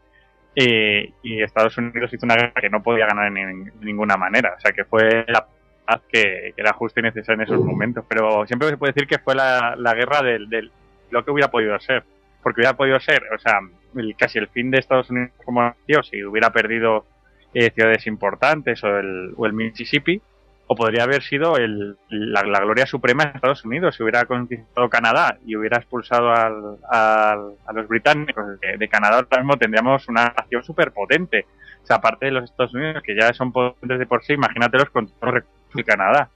eh, 0.55 1.11
y 1.21 1.41
Estados 1.41 1.77
Unidos 1.77 2.11
hizo 2.13 2.25
una 2.25 2.35
guerra 2.35 2.59
que 2.59 2.69
no 2.69 2.81
podía 2.81 3.05
ganar 3.05 3.27
en, 3.27 3.71
ninguna 3.81 4.17
manera. 4.17 4.55
O 4.57 4.59
sea, 4.59 4.71
que 4.71 4.85
fue 4.85 5.25
la 5.27 5.47
paz 5.85 6.01
que, 6.11 6.53
era 6.57 6.73
justa 6.73 7.01
y 7.01 7.03
necesaria 7.03 7.43
en 7.43 7.47
esos 7.53 7.63
momentos. 7.63 8.03
Pero 8.07 8.47
siempre 8.47 8.69
se 8.69 8.77
puede 8.77 8.93
decir 8.93 9.07
que 9.07 9.19
fue 9.19 9.35
la, 9.35 9.75
la 9.77 9.93
guerra 9.93 10.23
del, 10.23 10.49
del, 10.49 10.71
lo 11.11 11.23
que 11.23 11.31
hubiera 11.31 11.51
podido 11.51 11.79
ser. 11.79 12.03
Porque 12.41 12.61
hubiera 12.61 12.75
podido 12.75 12.99
ser, 12.99 13.23
o 13.33 13.37
sea, 13.37 13.59
el, 13.95 14.15
casi 14.17 14.39
el 14.39 14.47
fin 14.49 14.71
de 14.71 14.79
Estados 14.79 15.09
Unidos 15.09 15.31
como 15.45 15.61
nación 15.61 16.03
si 16.03 16.23
hubiera 16.23 16.51
perdido 16.51 17.05
eh, 17.53 17.69
ciudades 17.69 18.05
importantes 18.07 18.83
o 18.83 18.97
el, 18.97 19.33
o 19.37 19.45
el 19.45 19.53
Mississippi 19.53 20.21
o 20.67 20.75
podría 20.75 21.03
haber 21.03 21.23
sido 21.23 21.57
el, 21.57 21.97
la, 22.09 22.41
gloria 22.41 22.85
suprema 22.85 23.25
de 23.25 23.31
Estados 23.35 23.65
Unidos. 23.65 23.95
Si 23.95 24.03
hubiera 24.03 24.25
conquistado 24.25 24.89
Canadá 24.89 25.37
y 25.45 25.55
hubiera 25.55 25.77
expulsado 25.77 26.31
al, 26.31 26.77
a 26.89 27.73
los 27.73 27.87
británicos 27.87 28.59
de, 28.59 28.87
Canadá 28.87 29.17
ahora 29.17 29.37
mismo 29.39 29.57
tendríamos 29.57 30.07
una 30.07 30.33
nación 30.37 30.63
súper 30.63 30.91
potente 30.91 31.45
o 31.83 31.87
sea 31.87 31.97
aparte 31.97 32.27
de 32.27 32.31
los 32.31 32.45
Estados 32.45 32.73
Unidos 32.73 33.01
que 33.03 33.15
ya 33.15 33.33
son 33.33 33.51
potentes 33.51 33.99
de 33.99 34.05
por 34.05 34.23
sí 34.23 34.33
imagínatelos 34.33 34.89
con 34.89 35.07
todos 35.07 35.21
los 35.21 35.33
recursos 35.33 35.73
de 35.73 35.83
Canadá. 35.83 36.29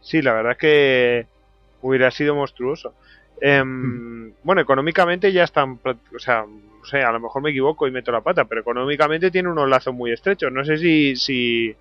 Sí 0.00 0.22
la 0.22 0.32
verdad 0.34 0.52
es 0.52 0.58
que 0.58 1.26
hubiera 1.82 2.10
sido 2.10 2.34
monstruoso. 2.34 2.94
Em, 3.40 4.32
bueno 4.42 4.60
económicamente 4.60 5.32
ya 5.32 5.44
están 5.44 5.80
o 5.84 6.18
sea 6.18 6.44
no 6.44 6.84
sé 6.84 7.02
a 7.02 7.12
lo 7.12 7.20
mejor 7.20 7.42
me 7.42 7.50
equivoco 7.50 7.86
y 7.86 7.90
meto 7.90 8.10
la 8.12 8.20
pata 8.20 8.44
pero 8.44 8.60
económicamente 8.60 9.30
tiene 9.30 9.48
unos 9.48 9.68
lazos 9.68 9.94
muy 9.94 10.12
estrechos. 10.12 10.52
No 10.52 10.64
sé 10.64 10.78
si 10.78 11.16
si 11.16 11.74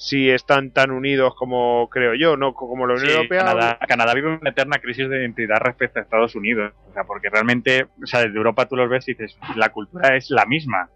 si 0.00 0.30
están 0.30 0.70
tan 0.70 0.92
unidos 0.92 1.34
como 1.34 1.90
creo 1.90 2.14
yo, 2.14 2.34
no 2.38 2.54
como 2.54 2.86
la 2.86 2.94
Unión 2.94 3.10
Europea. 3.10 3.78
Canadá, 3.86 4.14
vive 4.14 4.38
una 4.40 4.48
eterna 4.48 4.78
crisis 4.78 5.10
de 5.10 5.20
identidad 5.20 5.58
respecto 5.60 5.98
a 5.98 6.02
Estados 6.02 6.34
Unidos, 6.34 6.72
o 6.88 6.92
sea, 6.94 7.04
porque 7.04 7.28
realmente, 7.28 7.86
o 8.02 8.06
sea, 8.06 8.20
desde 8.20 8.38
Europa 8.38 8.66
tú 8.66 8.76
los 8.76 8.88
ves 8.88 9.06
y 9.08 9.12
dices, 9.12 9.36
la 9.56 9.68
cultura 9.68 10.16
es 10.16 10.30
la 10.30 10.46
misma, 10.46 10.88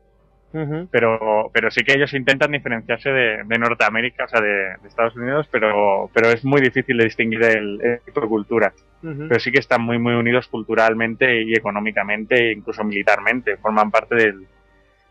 pero 0.90 1.50
pero 1.52 1.70
sí 1.70 1.84
que 1.84 1.92
ellos 1.92 2.14
intentan 2.14 2.52
diferenciarse 2.52 3.10
de, 3.10 3.58
Norteamérica, 3.58 4.24
o 4.24 4.28
sea, 4.28 4.40
de, 4.40 4.72
Estados 4.86 5.14
Unidos, 5.16 5.48
pero 5.52 6.08
pero 6.14 6.30
es 6.30 6.42
muy 6.42 6.62
difícil 6.62 6.96
de 6.96 7.04
distinguir 7.04 7.42
el, 7.42 8.00
tipo 8.06 8.22
de 8.22 8.26
cultura. 8.26 8.72
Pero 9.02 9.38
sí 9.38 9.52
que 9.52 9.58
están 9.58 9.82
muy 9.82 9.98
muy 9.98 10.14
unidos 10.14 10.48
culturalmente 10.48 11.42
y 11.42 11.52
económicamente 11.52 12.36
e 12.36 12.52
incluso 12.52 12.82
militarmente, 12.84 13.58
forman 13.58 13.90
parte 13.90 14.14
del, 14.14 14.46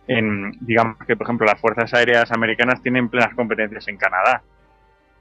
en, 0.08 0.52
digamos 0.62 0.98
que, 1.06 1.16
por 1.16 1.26
ejemplo, 1.26 1.46
las 1.46 1.60
fuerzas 1.60 1.94
aéreas 1.94 2.32
americanas 2.32 2.82
tienen 2.82 3.10
plenas 3.10 3.34
competencias 3.36 3.88
en 3.88 3.98
Canadá. 3.98 4.42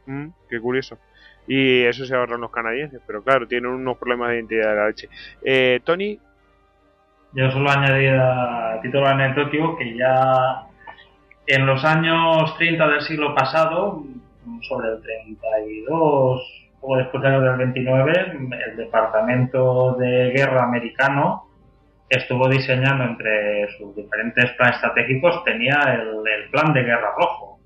Mm, 0.06 0.28
qué 0.48 0.60
curioso. 0.60 0.98
Y 1.46 1.82
eso 1.82 2.04
se 2.04 2.14
ahorran 2.14 2.40
los 2.40 2.50
canadienses, 2.50 3.00
pero 3.06 3.22
claro, 3.22 3.46
tienen 3.46 3.70
unos 3.70 3.96
problemas 3.96 4.28
de 4.28 4.36
identidad 4.36 4.70
de 4.70 4.76
la 4.76 4.86
leche. 4.88 5.08
Eh, 5.44 5.80
Tony. 5.84 6.18
Yo 7.34 7.50
solo 7.50 7.70
añadir 7.70 8.14
a 8.14 8.78
título 8.82 9.06
anecdótico 9.06 9.76
que 9.78 9.96
ya 9.96 10.66
en 11.46 11.66
los 11.66 11.84
años 11.84 12.56
30 12.58 12.88
del 12.88 13.00
siglo 13.00 13.34
pasado, 13.34 14.04
sobre 14.62 14.88
el 14.88 15.00
32 15.00 16.68
o 16.80 16.96
después 16.96 17.22
del 17.22 17.56
29, 17.56 18.12
el 18.66 18.76
Departamento 18.76 19.94
de 19.98 20.30
Guerra 20.30 20.64
americano 20.64 21.46
estuvo 22.16 22.48
diseñando 22.48 23.04
entre 23.04 23.68
sus 23.78 23.94
diferentes 23.96 24.50
planes 24.52 24.76
estratégicos, 24.76 25.42
tenía 25.44 25.78
el, 25.94 26.50
plan 26.50 26.72
de 26.74 26.82
guerra 26.82 27.14
rojo, 27.16 27.58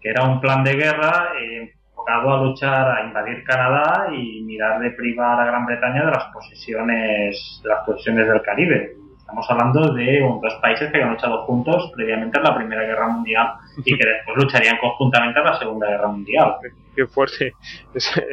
que 0.00 0.10
era 0.10 0.24
un 0.24 0.40
plan 0.40 0.64
de 0.64 0.74
guerra 0.74 1.28
enfocado 1.38 2.32
a 2.32 2.42
luchar, 2.42 2.98
a 2.98 3.06
invadir 3.06 3.44
Canadá 3.44 4.08
y 4.12 4.42
mirar 4.42 4.80
de 4.80 4.90
privar 4.90 5.40
a 5.40 5.44
Gran 5.44 5.66
Bretaña 5.66 6.06
de 6.06 6.10
las 6.10 6.24
posesiones, 6.32 7.60
de 7.62 7.68
las 7.68 7.84
posesiones 7.86 8.26
del 8.26 8.42
Caribe. 8.42 8.96
Estamos 9.18 9.46
hablando 9.48 9.94
de 9.94 10.20
dos 10.42 10.54
países 10.60 10.90
que 10.90 10.96
habían 10.96 11.12
luchado 11.12 11.44
juntos 11.44 11.92
previamente 11.94 12.38
en 12.38 12.44
la 12.44 12.56
Primera 12.56 12.82
Guerra 12.82 13.08
Mundial 13.08 13.52
y 13.84 13.96
que 13.96 14.04
después 14.08 14.36
lucharían 14.36 14.78
conjuntamente 14.78 15.38
en 15.38 15.44
la 15.44 15.58
Segunda 15.58 15.86
Guerra 15.86 16.08
Mundial. 16.08 16.54
Qué 16.96 17.06
fuerte. 17.06 17.52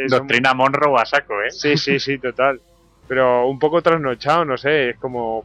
Doctrina 0.09 0.55
Monroe 0.55 0.99
a 0.99 1.05
saco, 1.05 1.43
¿eh? 1.43 1.51
Sí, 1.51 1.77
sí, 1.77 1.99
sí, 1.99 2.17
total 2.17 2.59
pero 3.07 3.47
un 3.47 3.59
poco 3.59 3.81
trasnochado, 3.81 4.45
no 4.45 4.57
sé, 4.57 4.89
es 4.91 4.97
como... 4.97 5.43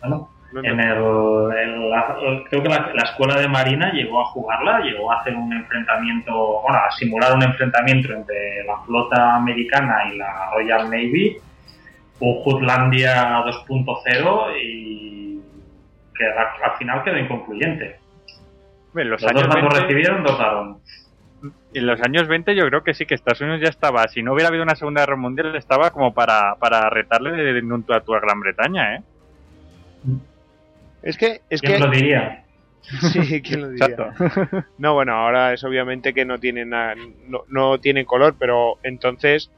Bueno, 0.00 0.28
en 0.54 0.80
el, 0.80 2.44
creo 2.50 2.62
que 2.62 2.68
la, 2.68 3.02
escuela 3.04 3.40
de 3.40 3.48
Marina 3.48 3.90
llegó 3.92 4.20
a 4.20 4.26
jugarla, 4.26 4.80
llegó 4.80 5.10
a 5.10 5.20
hacer 5.20 5.34
un 5.34 5.52
enfrentamiento, 5.52 6.60
bueno, 6.60 6.78
a 6.78 6.90
simular 6.90 7.34
un 7.34 7.42
enfrentamiento 7.42 8.12
entre 8.12 8.64
la 8.64 8.76
flota 8.84 9.36
americana 9.36 10.12
y 10.12 10.18
la 10.18 10.50
Royal 10.52 10.90
Navy, 10.90 11.38
un 12.20 12.34
Jutlandia 12.42 13.42
2.0 13.44 14.62
y 14.62 15.40
que 16.14 16.26
al, 16.26 16.76
final 16.78 17.02
quedó 17.02 17.16
inconcluyente. 17.16 17.96
los, 18.92 19.24
años 19.24 19.46
dos 19.46 19.54
20... 19.54 19.80
recibieron, 19.80 20.22
dos 20.22 20.38
daron 20.38 20.82
en 21.74 21.86
los 21.86 22.00
años 22.02 22.28
20 22.28 22.54
yo 22.54 22.66
creo 22.66 22.84
que 22.84 22.94
sí 22.94 23.06
que 23.06 23.14
Estados 23.14 23.40
Unidos 23.40 23.60
ya 23.60 23.68
estaba, 23.68 24.06
si 24.08 24.22
no 24.22 24.32
hubiera 24.32 24.48
habido 24.48 24.62
una 24.62 24.76
Segunda 24.76 25.02
Guerra 25.02 25.16
Mundial, 25.16 25.56
estaba 25.56 25.90
como 25.90 26.14
para, 26.14 26.56
para 26.56 26.88
retarle 26.90 27.32
de 27.32 27.60
un 27.60 27.84
a 27.88 27.96
a 27.96 28.20
Gran 28.20 28.40
Bretaña, 28.40 28.96
¿eh? 28.96 29.02
Es 31.02 31.16
que... 31.16 31.40
Es 31.50 31.60
¿Quién 31.60 31.74
que... 31.74 31.78
lo 31.80 31.90
diría? 31.90 32.44
Sí, 32.82 33.42
¿quién 33.42 33.60
lo 33.60 33.68
diría? 33.70 34.14
No, 34.78 34.94
bueno, 34.94 35.14
ahora 35.14 35.52
es 35.52 35.62
obviamente 35.64 36.12
que 36.12 36.24
no 36.24 36.38
tiene 36.38 36.64
nada, 36.64 36.94
no, 37.28 37.42
no 37.48 37.78
tiene 37.78 38.04
color, 38.04 38.34
pero 38.38 38.78
entonces 38.82 39.50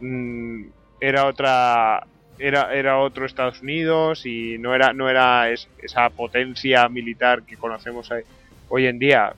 mmm, 0.00 0.64
era 1.00 1.26
otra 1.26 2.04
era, 2.38 2.74
era 2.74 2.98
otro 2.98 3.26
Estados 3.26 3.62
Unidos 3.62 4.26
y 4.26 4.58
no 4.58 4.74
era 4.74 4.92
no 4.92 5.08
era 5.08 5.50
esa 5.50 6.10
potencia 6.10 6.88
militar 6.88 7.44
que 7.44 7.56
conocemos 7.56 8.10
hoy 8.68 8.86
en 8.86 8.98
día 8.98 9.34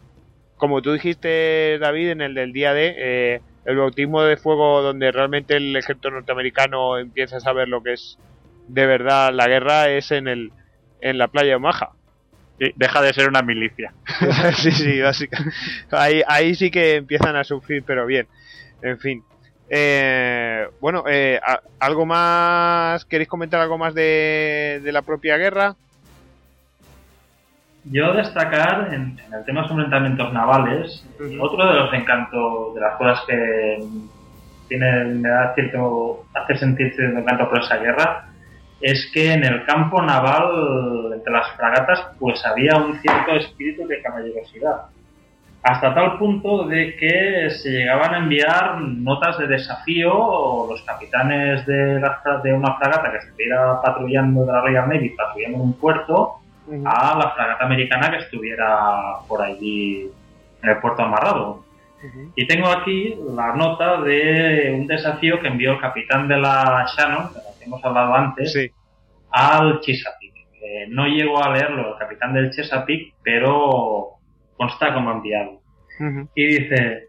como 0.56 0.82
tú 0.82 0.92
dijiste, 0.92 1.78
David, 1.78 2.10
en 2.10 2.20
el 2.20 2.34
del 2.34 2.52
día 2.52 2.72
de 2.72 2.94
eh, 2.96 3.40
el 3.64 3.76
bautismo 3.76 4.22
de 4.22 4.36
fuego, 4.36 4.82
donde 4.82 5.12
realmente 5.12 5.56
el 5.56 5.76
ejército 5.76 6.10
norteamericano 6.10 6.98
empieza 6.98 7.38
a 7.38 7.40
saber 7.40 7.68
lo 7.68 7.82
que 7.82 7.94
es 7.94 8.18
de 8.68 8.86
verdad 8.86 9.32
la 9.32 9.48
guerra, 9.48 9.88
es 9.90 10.10
en 10.10 10.28
el 10.28 10.52
en 11.00 11.18
la 11.18 11.28
playa 11.28 11.50
de 11.50 11.54
Omaha. 11.56 11.90
deja 12.58 13.02
de 13.02 13.12
ser 13.12 13.28
una 13.28 13.42
milicia. 13.42 13.92
sí, 14.56 14.70
sí, 14.70 15.00
básicamente. 15.00 15.54
Ahí, 15.90 16.22
ahí 16.26 16.54
sí 16.54 16.70
que 16.70 16.96
empiezan 16.96 17.36
a 17.36 17.44
sufrir, 17.44 17.82
pero 17.86 18.06
bien. 18.06 18.26
En 18.82 18.98
fin. 18.98 19.22
Eh, 19.68 20.66
bueno, 20.80 21.04
eh, 21.08 21.40
¿algo 21.80 22.06
más? 22.06 23.04
¿Queréis 23.04 23.28
comentar 23.28 23.60
algo 23.60 23.78
más 23.78 23.94
de, 23.94 24.80
de 24.82 24.92
la 24.92 25.02
propia 25.02 25.36
guerra? 25.36 25.76
Yo 27.90 28.12
destacar 28.14 28.92
en, 28.92 29.18
el 29.32 29.44
tema 29.44 29.62
de 29.62 29.68
enfrentamientos 29.68 30.32
navales, 30.32 31.06
otro 31.40 31.66
de 31.66 31.74
los 31.74 31.92
encantos, 31.92 32.74
de 32.74 32.80
las 32.80 32.96
cosas 32.96 33.22
que 33.26 33.78
tiene, 34.68 35.04
me 35.04 35.28
da 35.28 35.54
cierto, 35.54 36.24
hace 36.34 36.56
sentir 36.56 36.92
cierto 36.94 37.18
encanto 37.18 37.48
por 37.48 37.60
esa 37.60 37.76
guerra, 37.76 38.26
es 38.80 39.10
que 39.14 39.32
en 39.32 39.44
el 39.44 39.64
campo 39.64 40.02
naval, 40.02 41.12
entre 41.14 41.32
las 41.32 41.48
fragatas, 41.52 42.06
pues 42.18 42.44
había 42.44 42.76
un 42.76 42.98
cierto 43.00 43.32
espíritu 43.32 43.86
de 43.86 44.02
caballerosidad. 44.02 44.82
Hasta 45.62 45.94
tal 45.94 46.18
punto 46.18 46.66
de 46.66 46.94
que 46.96 47.50
se 47.50 47.70
llegaban 47.70 48.14
a 48.14 48.18
enviar 48.18 48.80
notas 48.80 49.38
de 49.38 49.48
desafío 49.48 50.12
o 50.12 50.70
los 50.70 50.82
capitanes 50.82 51.66
de, 51.66 52.00
de 52.44 52.52
una 52.52 52.76
fragata 52.76 53.10
que 53.10 53.18
estuviera 53.18 53.80
patrullando 53.82 54.44
de 54.44 54.52
la 54.52 54.60
Royal 54.60 54.88
Navy, 54.88 55.10
patrullando 55.10 55.58
en 55.58 55.64
un 55.64 55.72
puerto, 55.72 56.40
a 56.84 57.18
la 57.18 57.32
fragata 57.34 57.64
americana 57.64 58.10
que 58.10 58.18
estuviera 58.18 59.18
por 59.28 59.43
allí 59.43 60.10
en 60.62 60.68
el 60.68 60.78
puerto 60.78 61.02
amarrado. 61.02 61.64
Y 62.36 62.47
tengo 62.47 62.68
aquí 62.68 63.16
la 63.34 63.55
nota 63.55 64.01
de 64.02 64.72
un 64.78 64.86
desafío 64.86 65.40
que 65.40 65.48
envió 65.48 65.72
el 65.72 65.80
capitán 65.80 66.28
de 66.28 66.38
la 66.38 66.86
Shannon, 66.97 67.32
de 67.32 67.38
la 67.38 67.59
que 67.59 67.64
hemos 67.64 67.84
hablado 67.84 68.14
antes, 68.14 68.70
al 69.30 69.80
Chesapeake. 69.80 70.88
no 70.90 71.06
llego 71.06 71.43
a 71.43 71.52
leerlo, 71.52 71.94
el 71.94 71.98
capitán 71.98 72.32
del 72.32 72.51
Chesapeake, 72.51 73.14
pero 73.22 74.10
consta 74.56 74.94
como 74.94 75.10
enviado. 75.10 75.60
Y 76.34 76.47
dice, 76.47 77.09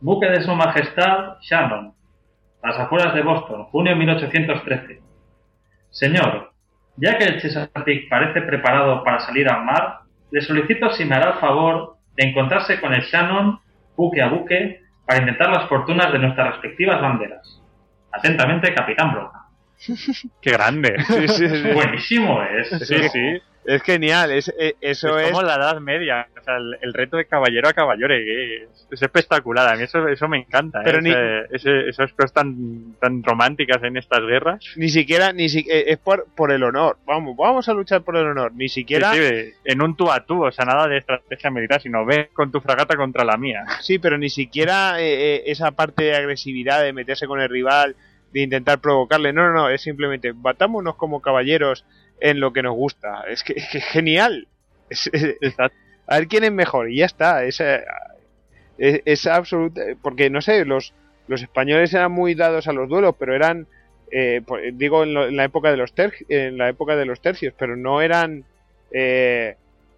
buque 0.00 0.26
de 0.26 0.42
su 0.42 0.54
majestad 0.54 1.38
Shannon, 1.40 1.94
las 2.62 2.78
afueras 2.78 3.14
de 3.14 3.22
Boston, 3.22 3.64
junio 3.64 3.92
de 3.92 3.98
1813. 3.98 5.00
Señor, 5.90 6.52
ya 6.96 7.18
que 7.18 7.24
el 7.24 7.40
Chesapeake 7.40 8.08
parece 8.08 8.42
preparado 8.42 9.04
para 9.04 9.20
salir 9.20 9.48
al 9.48 9.64
mar, 9.64 10.00
le 10.30 10.40
solicito 10.40 10.90
si 10.92 11.04
me 11.04 11.16
hará 11.16 11.32
el 11.32 11.38
favor 11.38 11.96
de 12.16 12.28
encontrarse 12.28 12.80
con 12.80 12.94
el 12.94 13.02
Shannon 13.02 13.60
buque 13.96 14.22
a 14.22 14.28
buque 14.28 14.80
para 15.06 15.20
intentar 15.20 15.50
las 15.50 15.68
fortunas 15.68 16.12
de 16.12 16.18
nuestras 16.18 16.52
respectivas 16.52 17.00
banderas. 17.00 17.62
Atentamente, 18.12 18.74
Capitán 18.74 19.12
Broca. 19.12 19.46
Qué 20.42 20.50
grande. 20.50 20.96
Buenísimo 21.74 22.42
es. 22.42 22.68
Sí, 22.86 23.08
sí. 23.08 23.42
Es 23.66 23.82
genial, 23.82 24.30
es, 24.30 24.48
eh, 24.58 24.76
eso 24.80 25.18
es, 25.18 25.30
como 25.30 25.42
la 25.42 25.56
Edad 25.56 25.80
Media, 25.80 26.28
o 26.38 26.44
sea, 26.44 26.56
el, 26.56 26.94
reto 26.94 27.16
de 27.16 27.26
caballero 27.26 27.68
a 27.68 27.72
caballero 27.72 28.14
es, 28.14 29.02
espectacular, 29.02 29.68
a 29.68 29.76
mí 29.76 29.82
eso, 29.82 30.06
eso 30.06 30.28
me 30.28 30.38
encanta, 30.38 30.82
Pero 30.84 31.00
¿eh? 31.04 31.48
esas 31.52 32.12
cosas 32.12 32.32
tan, 32.32 32.94
tan 33.00 33.24
románticas 33.24 33.82
en 33.82 33.96
estas 33.96 34.20
guerras. 34.20 34.64
Ni 34.76 34.88
siquiera, 34.88 35.32
ni 35.32 35.48
si, 35.48 35.60
eh, 35.68 35.86
es 35.88 35.98
por, 35.98 36.26
por 36.36 36.52
el 36.52 36.62
honor, 36.62 36.98
vamos, 37.04 37.36
vamos 37.36 37.68
a 37.68 37.74
luchar 37.74 38.02
por 38.02 38.16
el 38.16 38.26
honor, 38.26 38.52
ni 38.54 38.68
siquiera... 38.68 39.12
en 39.16 39.82
un 39.82 39.96
tú 39.96 40.12
a 40.12 40.24
tú, 40.24 40.44
o 40.44 40.52
sea, 40.52 40.64
nada 40.64 40.86
de 40.86 40.98
estrategia 40.98 41.50
militar, 41.50 41.82
sino 41.82 42.04
ve 42.04 42.30
con 42.32 42.52
tu 42.52 42.60
fragata 42.60 42.96
contra 42.96 43.24
la 43.24 43.36
mía. 43.36 43.64
Sí, 43.80 43.98
pero 43.98 44.16
ni 44.16 44.30
siquiera 44.30 45.00
esa 45.00 45.72
parte 45.72 46.04
de 46.04 46.14
agresividad, 46.14 46.82
de 46.82 46.92
meterse 46.92 47.26
con 47.26 47.40
el 47.40 47.48
rival, 47.48 47.96
de 48.32 48.42
intentar 48.42 48.80
provocarle, 48.80 49.32
no, 49.32 49.48
no, 49.48 49.54
no, 49.54 49.70
es 49.70 49.80
simplemente 49.80 50.32
batámonos 50.34 50.96
como 50.96 51.20
caballeros 51.20 51.84
en 52.20 52.40
lo 52.40 52.52
que 52.52 52.62
nos 52.62 52.74
gusta. 52.74 53.24
Es 53.28 53.42
que 53.42 53.54
es, 53.54 53.84
genial. 53.86 54.48
a 56.06 56.18
ver 56.18 56.28
quién 56.28 56.44
es 56.44 56.52
mejor 56.52 56.90
y 56.90 56.98
ya 56.98 57.06
está. 57.06 57.44
Es, 57.44 57.60
eh, 57.60 57.82
es, 58.78 59.26
absoluto. 59.26 59.80
Porque 60.02 60.30
no 60.30 60.40
sé, 60.40 60.64
los, 60.64 60.94
los 61.28 61.42
españoles 61.42 61.92
eran 61.94 62.12
muy 62.12 62.34
dados 62.34 62.68
a 62.68 62.72
los 62.72 62.88
duelos, 62.88 63.14
pero 63.18 63.34
eran. 63.34 63.66
Eh, 64.12 64.40
pues, 64.46 64.76
digo 64.78 65.02
en, 65.02 65.36
la 65.36 65.44
época 65.44 65.70
de 65.70 65.76
los 65.76 65.92
en 66.28 66.58
la 66.58 66.68
época 66.68 66.94
de 66.96 67.06
los 67.06 67.20
tercios, 67.20 67.54
pero 67.58 67.76
no 67.76 68.00
eran. 68.00 68.44
Eh, 68.92 69.56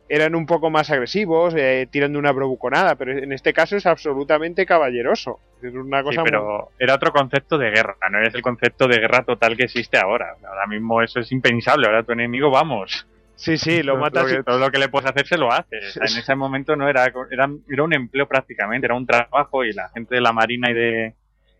eran 0.09 0.35
un 0.35 0.47
poco 0.47 0.71
más 0.71 0.91
agresivos, 0.91 1.55
eh, 1.57 1.87
tirando 1.91 2.19
una 2.19 2.33
bravuconada, 2.33 2.95
pero 2.97 3.13
en 3.13 3.33
este 3.33 3.53
caso 3.53 3.77
es 3.77 3.87
absolutamente 3.87 4.67
caballeroso. 4.67 5.41
Es 5.63 5.75
una 5.75 6.03
cosa 6.03 6.23
pero 6.23 6.71
era 6.79 6.95
otro 6.95 7.13
concepto 7.13 7.59
de 7.59 7.71
guerra, 7.71 7.97
no 8.11 8.21
es 8.23 8.35
el 8.35 8.43
concepto 8.43 8.87
de 8.87 8.99
guerra 8.99 9.25
total 9.25 9.57
que 9.57 9.65
existe 9.65 9.99
ahora. 9.99 10.37
Ahora 10.47 10.67
mismo 10.67 11.03
eso 11.03 11.21
es 11.21 11.31
impensable, 11.33 11.87
ahora 11.87 12.03
tu 12.03 12.13
enemigo 12.13 12.51
vamos. 12.51 13.07
Sí, 13.35 13.59
sí, 13.59 13.83
lo 13.83 13.97
matas. 13.99 14.33
y... 14.33 14.43
Todo 14.43 14.59
lo 14.59 14.71
que 14.71 14.79
le 14.79 14.89
puedes 14.89 15.11
hacer 15.11 15.27
se 15.27 15.37
lo 15.37 15.53
hace. 15.53 15.77
en 15.77 16.19
ese 16.19 16.35
momento 16.35 16.75
no 16.77 16.89
era, 16.89 17.05
era, 17.31 17.49
era 17.69 17.83
un 17.83 17.95
empleo 17.95 18.27
prácticamente, 18.27 18.87
era 18.87 18.97
un 18.97 19.07
trabajo 19.07 19.65
y 19.65 19.73
la 19.73 19.89
gente 19.91 20.15
de 20.15 20.21
la 20.21 20.33
marina 20.33 20.71
y 20.71 20.75
de 20.75 21.15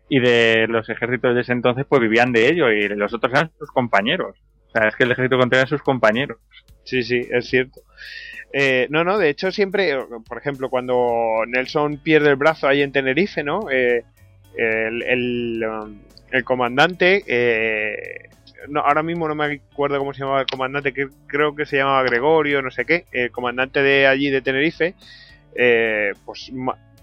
y 0.09 0.19
de 0.19 0.65
los 0.67 0.89
ejércitos 0.89 1.35
de 1.35 1.41
ese 1.41 1.53
entonces 1.53 1.85
pues 1.87 2.01
vivían 2.01 2.31
de 2.31 2.49
ello 2.49 2.71
y 2.71 2.89
los 2.89 3.13
otros 3.13 3.31
eran 3.31 3.51
sus 3.59 3.69
compañeros. 3.71 4.35
O 4.67 4.71
sea, 4.71 4.87
es 4.87 4.95
que 4.95 5.03
el 5.03 5.11
ejército 5.11 5.39
a 5.39 5.67
sus 5.67 5.81
compañeros. 5.81 6.37
Sí, 6.89 7.03
sí, 7.03 7.21
es 7.29 7.47
cierto. 7.47 7.81
Eh, 8.51 8.87
no, 8.89 9.03
no, 9.03 9.19
de 9.19 9.29
hecho 9.29 9.51
siempre, 9.51 9.95
por 10.27 10.39
ejemplo, 10.39 10.71
cuando 10.71 11.43
Nelson 11.47 11.97
pierde 12.01 12.29
el 12.29 12.35
brazo 12.35 12.67
ahí 12.67 12.81
en 12.81 12.91
Tenerife, 12.91 13.43
¿no? 13.43 13.69
Eh, 13.69 14.03
el, 14.57 15.63
um, 15.63 15.99
el, 16.31 16.43
comandante, 16.43 17.23
eh, 17.27 18.29
no, 18.69 18.79
ahora 18.79 19.03
mismo 19.03 19.27
no 19.27 19.35
me 19.35 19.61
acuerdo 19.71 19.99
cómo 19.99 20.15
se 20.15 20.21
llamaba 20.21 20.41
el 20.41 20.47
comandante, 20.47 20.93
que 20.93 21.09
creo 21.27 21.55
que 21.55 21.67
se 21.67 21.77
llamaba 21.77 22.01
Gregorio, 22.01 22.63
no 22.63 22.71
sé 22.71 22.85
qué, 22.85 23.05
el 23.11 23.29
comandante 23.29 23.83
de 23.83 24.07
allí 24.07 24.31
de 24.31 24.41
Tenerife, 24.41 24.95
pues 26.25 26.51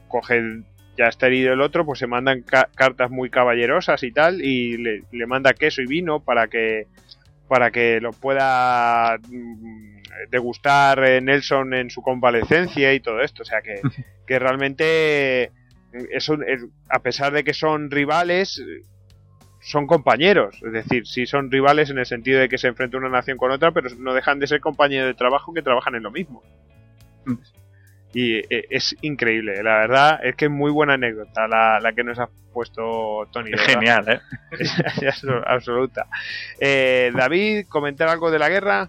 coge, 0.08 0.62
ya 0.98 1.06
está 1.06 1.28
herido 1.28 1.52
el 1.52 1.60
otro, 1.60 1.86
pues 1.86 2.00
se 2.00 2.08
mandan 2.08 2.42
cartas 2.42 3.08
muy 3.08 3.30
caballerosas 3.30 4.02
y 4.02 4.10
tal, 4.10 4.42
y 4.42 4.78
le, 4.78 5.04
le 5.12 5.26
manda 5.26 5.54
queso 5.54 5.80
y 5.80 5.86
vino 5.86 6.18
para 6.18 6.48
que 6.48 6.88
para 7.48 7.70
que 7.70 8.00
lo 8.00 8.12
pueda 8.12 9.18
mm, 9.18 9.96
degustar 10.30 11.04
eh, 11.04 11.20
Nelson 11.20 11.74
en 11.74 11.90
su 11.90 12.02
convalecencia 12.02 12.92
y 12.94 13.00
todo 13.00 13.20
esto. 13.20 13.42
O 13.42 13.46
sea 13.46 13.62
que, 13.62 13.80
que 14.26 14.38
realmente 14.38 15.52
eso, 16.10 16.36
a 16.88 16.98
pesar 17.00 17.32
de 17.32 17.44
que 17.44 17.54
son 17.54 17.90
rivales, 17.90 18.62
son 19.60 19.86
compañeros. 19.86 20.56
Es 20.64 20.72
decir, 20.72 21.06
sí 21.06 21.26
son 21.26 21.50
rivales 21.50 21.90
en 21.90 21.98
el 21.98 22.06
sentido 22.06 22.40
de 22.40 22.48
que 22.48 22.58
se 22.58 22.68
enfrenta 22.68 22.98
una 22.98 23.08
nación 23.08 23.36
con 23.36 23.50
otra, 23.50 23.72
pero 23.72 23.88
no 23.98 24.14
dejan 24.14 24.38
de 24.38 24.46
ser 24.46 24.60
compañeros 24.60 25.08
de 25.08 25.14
trabajo 25.14 25.52
que 25.52 25.62
trabajan 25.62 25.94
en 25.94 26.02
lo 26.02 26.10
mismo. 26.10 26.42
Y 28.18 28.38
eh, 28.38 28.64
es 28.70 28.96
increíble, 29.02 29.62
la 29.62 29.80
verdad 29.80 30.20
es 30.22 30.34
que 30.36 30.46
es 30.46 30.50
muy 30.50 30.70
buena 30.70 30.94
anécdota 30.94 31.46
la, 31.46 31.78
la 31.80 31.92
que 31.92 32.02
nos 32.02 32.18
ha 32.18 32.30
puesto 32.50 33.28
Tony. 33.30 33.50
Es 33.52 33.60
genial, 33.60 34.08
¿eh? 34.08 34.20
es, 35.02 35.22
absoluta. 35.44 36.06
Eh, 36.58 37.12
David, 37.14 37.66
¿comentar 37.68 38.08
algo 38.08 38.30
de 38.30 38.38
la 38.38 38.48
guerra? 38.48 38.88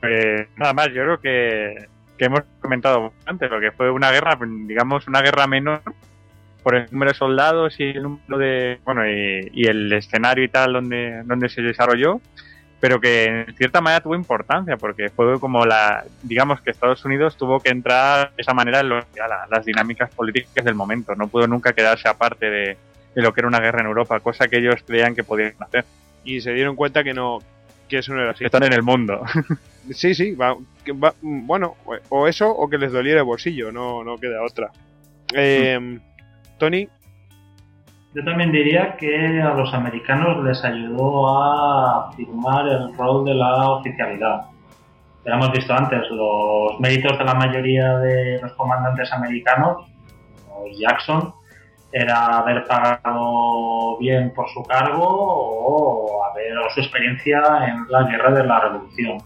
Pues 0.00 0.48
nada 0.56 0.72
más, 0.72 0.86
yo 0.86 1.02
creo 1.02 1.20
que, 1.20 1.88
que 2.16 2.24
hemos 2.24 2.40
comentado 2.62 3.12
antes, 3.26 3.50
porque 3.50 3.70
fue 3.70 3.90
una 3.90 4.10
guerra, 4.10 4.38
digamos, 4.66 5.06
una 5.06 5.20
guerra 5.20 5.46
menor 5.46 5.82
por 6.62 6.76
el 6.76 6.86
número 6.90 7.10
de 7.10 7.18
soldados 7.18 7.78
y 7.80 7.90
el 7.90 8.02
número 8.02 8.38
de. 8.38 8.80
Bueno, 8.82 9.06
y, 9.06 9.50
y 9.52 9.66
el 9.66 9.92
escenario 9.92 10.42
y 10.44 10.48
tal 10.48 10.72
donde, 10.72 11.22
donde 11.24 11.50
se 11.50 11.60
desarrolló 11.60 12.22
pero 12.80 12.98
que 12.98 13.26
en 13.26 13.54
cierta 13.56 13.82
manera 13.82 14.02
tuvo 14.02 14.14
importancia 14.14 14.78
porque 14.78 15.10
fue 15.10 15.38
como 15.38 15.66
la, 15.66 16.04
digamos 16.22 16.62
que 16.62 16.70
Estados 16.70 17.04
Unidos 17.04 17.36
tuvo 17.36 17.60
que 17.60 17.70
entrar 17.70 18.32
de 18.34 18.40
esa 18.42 18.54
manera 18.54 18.80
en 18.80 18.88
las 18.88 19.64
dinámicas 19.66 20.10
políticas 20.10 20.64
del 20.64 20.74
momento, 20.74 21.14
no 21.14 21.28
pudo 21.28 21.46
nunca 21.46 21.74
quedarse 21.74 22.08
aparte 22.08 22.50
de, 22.50 22.76
lo 23.14 23.34
que 23.34 23.40
era 23.40 23.48
una 23.48 23.60
guerra 23.60 23.80
en 23.80 23.86
Europa, 23.86 24.20
cosa 24.20 24.48
que 24.48 24.58
ellos 24.58 24.76
creían 24.86 25.14
que 25.14 25.24
podían 25.24 25.54
hacer. 25.60 25.84
Y 26.24 26.40
se 26.40 26.52
dieron 26.52 26.74
cuenta 26.74 27.04
que 27.04 27.12
no, 27.12 27.40
que 27.88 27.98
eso 27.98 28.14
no 28.14 28.22
era 28.22 28.30
así. 28.30 28.44
Están 28.44 28.62
en 28.62 28.72
el 28.72 28.82
mundo. 28.82 29.22
sí, 29.90 30.14
sí, 30.14 30.34
va, 30.34 30.56
bueno, 31.20 31.76
o 32.08 32.28
eso 32.28 32.48
o 32.48 32.70
que 32.70 32.78
les 32.78 32.92
doliera 32.92 33.20
el 33.20 33.26
bolsillo, 33.26 33.72
no, 33.72 34.02
no 34.04 34.16
queda 34.16 34.42
otra. 34.42 34.70
Eh, 35.34 35.98
Tony, 36.58 36.88
yo 38.14 38.24
también 38.24 38.50
diría 38.50 38.96
que 38.96 39.40
a 39.40 39.54
los 39.54 39.72
americanos 39.72 40.42
les 40.44 40.64
ayudó 40.64 41.28
a 41.28 42.12
firmar 42.16 42.66
el 42.66 42.96
rol 42.96 43.24
de 43.24 43.34
la 43.34 43.70
oficialidad. 43.70 44.46
Ya 45.24 45.34
hemos 45.34 45.52
visto 45.52 45.72
antes, 45.72 46.02
los 46.10 46.80
méritos 46.80 47.18
de 47.18 47.24
la 47.24 47.34
mayoría 47.34 47.98
de 47.98 48.40
los 48.42 48.52
comandantes 48.54 49.12
americanos, 49.12 49.86
Jackson, 50.76 51.32
era 51.92 52.38
haber 52.38 52.64
pagado 52.64 53.98
bien 53.98 54.32
por 54.34 54.48
su 54.50 54.62
cargo 54.62 55.04
o 55.04 56.24
haber 56.24 56.56
o 56.58 56.70
su 56.70 56.80
experiencia 56.80 57.42
en 57.66 57.86
la 57.90 58.04
guerra 58.04 58.32
de 58.32 58.44
la 58.44 58.60
revolución. 58.60 59.18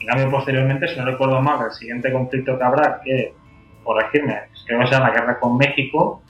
En 0.00 0.06
cambio, 0.06 0.30
posteriormente, 0.30 0.88
si 0.88 0.98
no 0.98 1.06
recuerdo 1.06 1.40
mal, 1.40 1.66
el 1.66 1.72
siguiente 1.72 2.12
conflicto 2.12 2.58
que 2.58 2.64
habrá, 2.64 3.00
que, 3.02 3.34
corregirme, 3.84 4.40
creo 4.66 4.80
que 4.80 4.86
sea 4.86 5.00
la 5.00 5.10
guerra 5.10 5.38
con 5.38 5.56
México, 5.56 6.22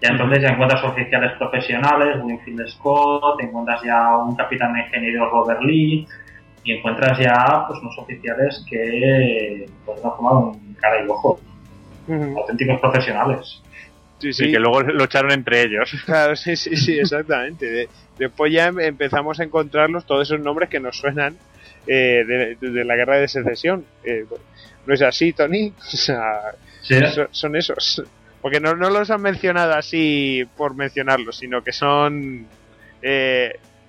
ya 0.00 0.10
entonces 0.10 0.42
ya 0.42 0.50
encuentras 0.50 0.84
oficiales 0.84 1.32
profesionales, 1.38 2.18
Winfield 2.22 2.68
Scott, 2.68 3.40
encuentras 3.40 3.82
ya 3.82 4.16
un 4.16 4.36
capitán 4.36 4.74
de 4.74 4.80
ingeniero 4.80 5.28
Robert 5.30 5.60
Lee 5.62 6.06
y 6.62 6.72
encuentras 6.72 7.18
ya 7.18 7.64
pues 7.66 7.80
unos 7.80 7.98
oficiales 7.98 8.64
que 8.68 9.68
pues 9.84 10.02
no 10.04 10.14
forman 10.14 10.36
un 10.36 10.74
cara 10.74 11.04
y 11.04 11.08
ojo, 11.08 11.40
auténticos 12.08 12.80
profesionales. 12.80 13.62
Sí, 14.20 14.32
sí. 14.32 14.46
Y 14.46 14.52
que 14.52 14.58
luego 14.58 14.82
lo 14.82 15.04
echaron 15.04 15.30
entre 15.32 15.62
ellos. 15.62 15.90
Claro, 16.04 16.36
sí, 16.36 16.56
sí, 16.56 16.76
sí, 16.76 16.98
exactamente. 17.00 17.88
después 18.18 18.52
ya 18.52 18.66
empezamos 18.66 19.40
a 19.40 19.44
encontrarlos, 19.44 20.06
todos 20.06 20.28
esos 20.28 20.40
nombres 20.40 20.68
que 20.68 20.80
nos 20.80 20.96
suenan 20.96 21.36
de, 21.86 22.84
la 22.84 22.96
guerra 22.96 23.18
de 23.18 23.28
secesión. 23.28 23.84
¿No 24.86 24.94
es 24.94 25.02
así, 25.02 25.32
Tony? 25.32 25.72
O 25.78 25.96
sea, 25.96 26.54
son, 27.32 27.56
esos. 27.56 28.02
Porque 28.40 28.60
no, 28.60 28.74
no 28.76 28.90
los 28.90 29.10
han 29.10 29.22
mencionado 29.22 29.74
así 29.74 30.46
por 30.56 30.74
mencionarlos, 30.74 31.38
sino 31.38 31.62
que 31.62 31.72
son 31.72 32.46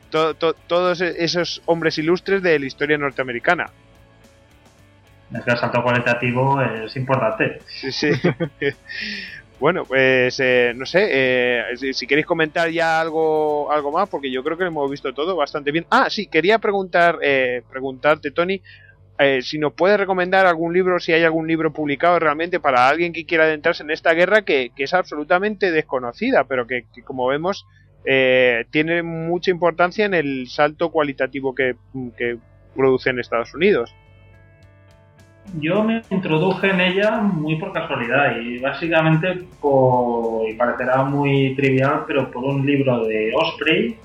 todos 0.09 1.01
esos 1.01 1.61
hombres 1.65 1.97
ilustres 1.97 2.41
de 2.41 2.59
la 2.59 2.65
historia 2.65 2.97
norteamericana. 2.97 3.69
Es 5.33 5.43
que 5.43 5.51
el 5.51 5.57
salto 5.57 5.83
cualitativo 5.83 6.61
es 6.61 6.95
importante. 6.95 7.59
Sí, 7.67 7.91
sí. 7.91 8.09
bueno, 9.59 9.85
pues 9.85 10.39
eh, 10.39 10.73
no 10.75 10.85
sé, 10.85 11.07
eh, 11.11 11.93
si, 11.93 12.07
queréis 12.07 12.25
comentar 12.25 12.69
ya 12.69 12.99
algo, 12.99 13.71
algo 13.71 13.91
más, 13.91 14.09
porque 14.09 14.31
yo 14.31 14.43
creo 14.43 14.57
que 14.57 14.65
hemos 14.65 14.89
visto 14.89 15.13
todo 15.13 15.35
bastante 15.35 15.71
bien. 15.71 15.85
Ah, 15.91 16.09
sí, 16.09 16.27
quería 16.27 16.57
preguntar, 16.57 17.19
eh, 17.21 17.61
preguntarte, 17.69 18.31
Tony, 18.31 18.59
si 19.41 19.59
nos 19.59 19.73
puedes 19.73 19.99
recomendar 19.99 20.45
algún 20.45 20.73
libro, 20.73 20.99
si 20.99 21.11
hay 21.11 21.23
algún 21.23 21.47
libro 21.47 21.73
publicado 21.73 22.19
realmente 22.19 22.59
para 22.59 22.87
alguien 22.87 23.11
que 23.11 23.25
quiera 23.25 23.43
adentrarse 23.43 23.83
en 23.83 23.91
esta 23.91 24.13
guerra 24.13 24.43
que, 24.43 24.71
es 24.77 24.93
absolutamente 24.93 25.71
desconocida, 25.71 26.45
pero 26.45 26.67
que, 26.67 26.85
como 27.03 27.27
vemos 27.27 27.65
tiene 28.71 29.03
mucha 29.03 29.51
importancia 29.51 30.05
en 30.05 30.13
el 30.13 30.47
salto 30.47 30.89
cualitativo 30.89 31.53
que, 31.53 31.75
que 32.17 32.37
produce 32.75 33.09
en 33.09 33.19
Estados 33.19 33.53
Unidos. 33.53 33.93
Yo 35.57 35.83
me 35.83 36.01
introduje 36.09 36.69
en 36.69 36.79
ella 36.79 37.17
muy 37.17 37.55
por 37.55 37.73
casualidad 37.73 38.39
y 38.39 38.59
básicamente 38.59 39.45
por, 39.59 40.47
y 40.47 40.53
parecerá 40.53 41.03
muy 41.03 41.55
trivial, 41.55 42.03
pero 42.07 42.29
por 42.29 42.43
un 42.43 42.65
libro 42.65 43.03
de 43.05 43.31
Osprey 43.35 43.97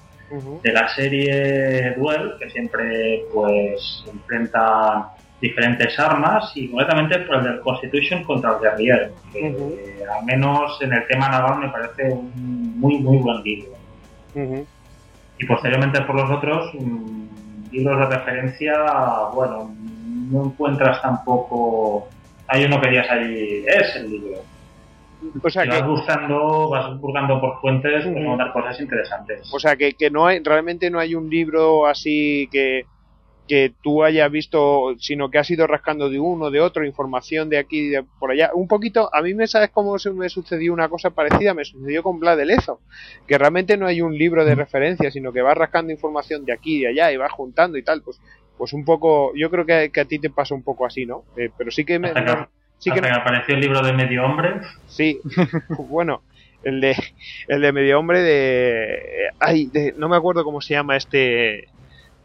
de 0.63 0.73
la 0.73 0.89
serie 0.95 1.95
Duel, 1.97 2.35
que 2.39 2.51
siempre 2.51 3.25
pues 3.33 4.05
enfrenta 4.13 5.11
diferentes 5.41 5.99
armas 5.99 6.53
y 6.55 6.69
concretamente 6.69 7.19
por 7.21 7.37
el 7.37 7.45
del 7.45 7.61
Constitution 7.61 8.25
contra 8.25 8.55
el 8.55 8.61
guerrillero, 8.61 9.13
que 9.33 10.03
al 10.11 10.25
menos 10.25 10.81
en 10.81 10.93
el 10.93 11.07
tema 11.07 11.29
naval 11.29 11.61
me 11.61 11.69
parece 11.69 12.13
un 12.13 12.79
muy 12.79 12.99
muy 12.99 13.19
buen 13.19 13.43
libro. 13.43 13.73
Y 15.39 15.47
posteriormente 15.47 16.01
por 16.03 16.15
los 16.15 16.31
otros 16.31 16.73
libros 17.71 17.99
de 17.99 18.17
referencia, 18.17 18.75
bueno, 19.35 19.75
no 20.31 20.47
encuentras 20.47 21.03
tampoco. 21.03 22.09
Hay 22.47 22.65
uno 22.65 22.81
que 22.81 22.91
digas 22.91 23.11
ahí, 23.11 23.65
es 23.67 23.97
el 23.97 24.11
libro. 24.11 24.54
O 25.43 25.51
sea, 25.51 25.65
que 25.65 25.71
vas 25.71 25.87
buscando, 25.87 26.69
vas 26.69 27.01
buscando 27.01 27.41
por 27.41 27.61
fuentes, 27.61 28.05
pues 28.05 28.17
encontrar 28.17 28.53
cosas 28.53 28.81
interesantes. 28.81 29.51
O 29.53 29.59
sea, 29.59 29.77
que, 29.77 29.93
que 29.93 30.11
no 30.11 30.27
hay, 30.27 30.41
realmente 30.43 30.91
no 30.91 30.99
hay 30.99 31.15
un 31.15 31.31
libro 31.31 31.87
así 31.87 32.49
que, 32.53 32.85
que 33.49 33.73
tú 33.83 34.03
hayas 34.03 34.31
visto, 34.31 34.95
sino 34.99 35.31
que 35.31 35.39
has 35.39 35.51
ido 35.51 35.67
rascando 35.67 36.09
de 36.09 36.19
uno, 36.19 36.51
de 36.51 36.61
otro, 36.61 36.85
información 36.85 37.49
de 37.51 37.59
aquí, 37.59 37.89
de 37.89 38.03
por 38.19 38.31
allá. 38.31 38.51
Un 38.55 38.69
poquito, 38.69 39.11
a 39.15 39.23
mí 39.23 39.35
me 39.35 39.47
sabes 39.47 39.71
cómo 39.71 39.99
se 39.99 40.11
me 40.11 40.29
sucedió 40.29 40.73
una 40.73 40.89
cosa 40.89 41.11
parecida, 41.11 41.53
me 41.55 41.65
sucedió 41.65 42.03
con 42.03 42.21
Vlad 42.21 42.39
de 42.39 42.47
Lezo, 42.47 42.81
que 43.27 43.37
realmente 43.37 43.77
no 43.77 43.87
hay 43.87 44.01
un 44.01 44.17
libro 44.17 44.45
de 44.45 44.55
referencia, 44.55 45.11
sino 45.11 45.33
que 45.33 45.43
vas 45.43 45.57
rascando 45.57 45.93
información 45.93 46.45
de 46.45 46.53
aquí 46.53 46.79
y 46.79 46.81
de 46.83 46.89
allá 46.89 47.13
y 47.13 47.17
vas 47.17 47.33
juntando 47.33 47.77
y 47.77 47.83
tal. 47.83 48.03
Pues, 48.03 48.21
pues 48.57 48.73
un 48.73 48.85
poco, 48.85 49.33
yo 49.35 49.51
creo 49.51 49.67
que, 49.67 50.01
a 50.01 50.05
ti 50.05 50.19
te 50.19 50.31
pasa 50.31 50.55
un 50.55 50.63
poco 50.63 50.87
así, 50.87 51.07
¿no? 51.07 51.25
Eh, 51.37 51.51
pero 51.57 51.71
sí 51.71 51.85
que 51.85 51.99
me... 51.99 52.13
sí 52.85 53.01
que, 53.01 53.09
apareció 53.09 53.55
el 53.55 53.61
libro 53.61 53.83
de 53.83 53.93
Medio 53.93 54.25
Hombre. 54.25 54.61
Sí, 54.87 55.21
bueno, 55.89 56.23
el 56.63 56.81
de, 56.81 56.97
el 57.49 57.61
de 57.61 57.73
Medio 57.73 57.99
Hombre 57.99 58.21
de... 58.21 59.29
Ay, 59.41 59.67
de, 59.67 59.95
no 59.97 60.09
me 60.09 60.17
acuerdo 60.17 60.45
cómo 60.45 60.61
se 60.61 60.75
llama 60.75 60.97
este 60.97 61.69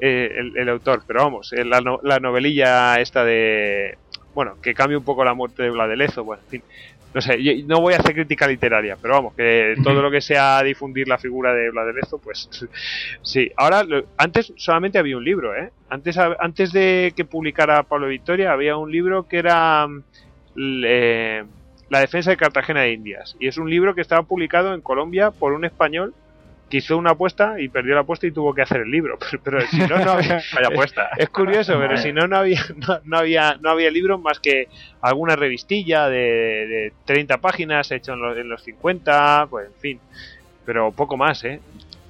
eh, 0.01 0.51
el, 0.55 0.69
autor, 0.69 1.03
pero 1.05 1.23
vamos, 1.23 1.51
eh, 1.51 1.65
la, 1.65 1.81
la, 2.03 2.19
novelilla 2.19 3.01
esta 3.01 3.25
de. 3.25 3.97
Bueno, 4.33 4.55
que 4.61 4.73
cambia 4.73 4.97
un 4.97 5.03
poco 5.03 5.25
la 5.25 5.33
muerte 5.33 5.63
de 5.63 5.71
Vladelezo, 5.71 6.23
bueno, 6.23 6.41
en 6.45 6.49
fin. 6.49 6.63
No 7.13 7.19
sé, 7.21 7.37
no 7.65 7.81
voy 7.81 7.95
a 7.95 7.97
hacer 7.97 8.13
crítica 8.13 8.47
literaria, 8.47 8.95
pero 9.01 9.15
vamos, 9.15 9.33
que 9.33 9.75
todo 9.83 10.01
lo 10.01 10.09
que 10.09 10.21
sea 10.21 10.63
difundir 10.63 11.09
la 11.09 11.17
figura 11.17 11.53
de 11.53 11.69
Vladelezo, 11.71 12.17
pues 12.17 12.49
sí. 13.23 13.51
Ahora, 13.57 13.85
antes 14.15 14.53
solamente 14.55 14.99
había 14.99 15.17
un 15.17 15.25
libro, 15.25 15.53
¿eh? 15.53 15.71
Antes, 15.89 16.17
antes 16.17 16.71
de 16.71 17.11
que 17.13 17.25
publicara 17.25 17.83
Pablo 17.83 18.07
Victoria, 18.07 18.53
había 18.53 18.77
un 18.77 18.91
libro 18.91 19.27
que 19.27 19.39
era 19.39 19.85
eh, 20.85 21.43
La 21.89 21.99
defensa 21.99 22.31
de 22.31 22.37
Cartagena 22.37 22.81
de 22.81 22.93
Indias. 22.93 23.35
Y 23.39 23.47
es 23.47 23.57
un 23.57 23.69
libro 23.69 23.95
que 23.95 24.01
estaba 24.01 24.23
publicado 24.23 24.73
en 24.73 24.81
Colombia 24.81 25.31
por 25.31 25.53
un 25.53 25.65
español 25.65 26.13
que 26.69 26.77
hizo 26.77 26.97
una 26.97 27.11
apuesta 27.11 27.59
y 27.59 27.67
perdió 27.67 27.95
la 27.95 28.01
apuesta 28.01 28.27
y 28.27 28.31
tuvo 28.31 28.53
que 28.53 28.61
hacer 28.61 28.81
el 28.81 28.91
libro. 28.91 29.17
Pero, 29.43 29.61
si 29.61 29.79
no, 29.79 29.97
no 29.99 30.11
había 30.11 30.41
apuesta. 30.67 31.09
Es, 31.17 31.29
curioso, 31.29 31.77
pero 31.79 31.97
si 31.97 32.13
no, 32.13 32.27
no 32.27 32.37
había, 32.37 32.61
no, 33.05 33.17
había, 33.17 33.57
no 33.59 33.71
había 33.71 33.89
libro 33.89 34.19
más 34.19 34.39
que 34.39 34.67
alguna 35.01 35.35
revistilla 35.35 36.07
de, 36.09 36.19
de 36.67 36.93
30 37.05 37.39
páginas 37.39 37.91
hecho 37.91 38.13
en 38.13 38.21
los, 38.21 38.37
en 38.37 38.49
los 38.49 38.63
50, 38.63 39.47
pues 39.49 39.67
en 39.67 39.73
fin. 39.79 39.99
Pero 40.65 40.91
poco 40.91 41.17
más, 41.17 41.43
¿eh? 41.43 41.59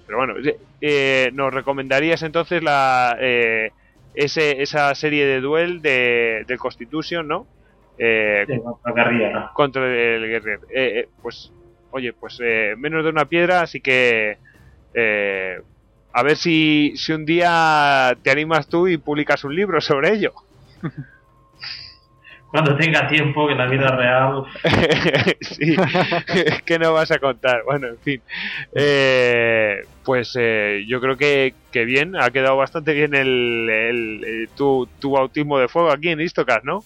Pero 0.06 0.18
bueno, 0.18 0.34
eh, 0.82 1.30
nos 1.34 1.54
recomendarías 1.54 2.24
entonces 2.24 2.64
la 2.64 3.16
eh, 3.20 3.72
ese, 4.16 4.62
esa 4.62 4.94
serie 4.96 5.26
de 5.26 5.40
duel 5.40 5.82
de, 5.82 6.44
de 6.48 6.58
Constitution, 6.58 7.28
¿no? 7.28 7.46
Eh, 8.00 8.46
contra, 8.64 9.52
contra 9.54 9.86
el 9.86 10.26
guerrero. 10.28 10.62
Eh, 10.70 11.00
eh, 11.00 11.10
pues, 11.22 11.52
oye, 11.92 12.14
pues 12.14 12.40
menos 12.78 13.04
de 13.04 13.10
una 13.10 13.26
piedra, 13.26 13.62
así 13.62 13.82
que 13.82 14.38
eh, 14.94 15.62
a 16.12 16.24
ver 16.24 16.38
si, 16.38 16.94
si 16.96 17.14
un 17.14 17.26
día 17.26 18.18
te 18.24 18.32
animas 18.32 18.68
tú 18.68 18.88
y 18.88 18.98
publicas 18.98 19.44
un 19.44 19.56
libro 19.56 19.80
sobre 19.82 20.14
ello. 20.14 20.34
Cuando 22.52 22.76
tenga 22.76 23.08
tiempo, 23.08 23.48
que 23.48 23.54
la 23.54 23.68
vida 23.68 23.96
real. 23.96 24.44
sí, 25.42 25.76
que 26.66 26.80
no 26.80 26.94
vas 26.94 27.12
a 27.12 27.20
contar. 27.20 27.62
Bueno, 27.64 27.90
en 27.90 28.00
fin. 28.00 28.22
Eh, 28.74 29.86
pues 30.04 30.36
eh, 30.36 30.84
yo 30.88 31.00
creo 31.00 31.16
que, 31.16 31.54
que, 31.72 31.86
bien, 31.86 32.16
ha 32.16 32.32
quedado 32.32 32.58
bastante 32.58 32.94
bien 32.96 33.14
el, 33.14 33.70
el, 33.70 34.50
tu, 34.58 34.90
tu 35.00 35.12
bautismo 35.12 35.60
de 35.60 35.68
fuego 35.68 35.92
aquí 35.92 36.10
en 36.10 36.22
Istocas, 36.22 36.64
¿no? 36.64 36.84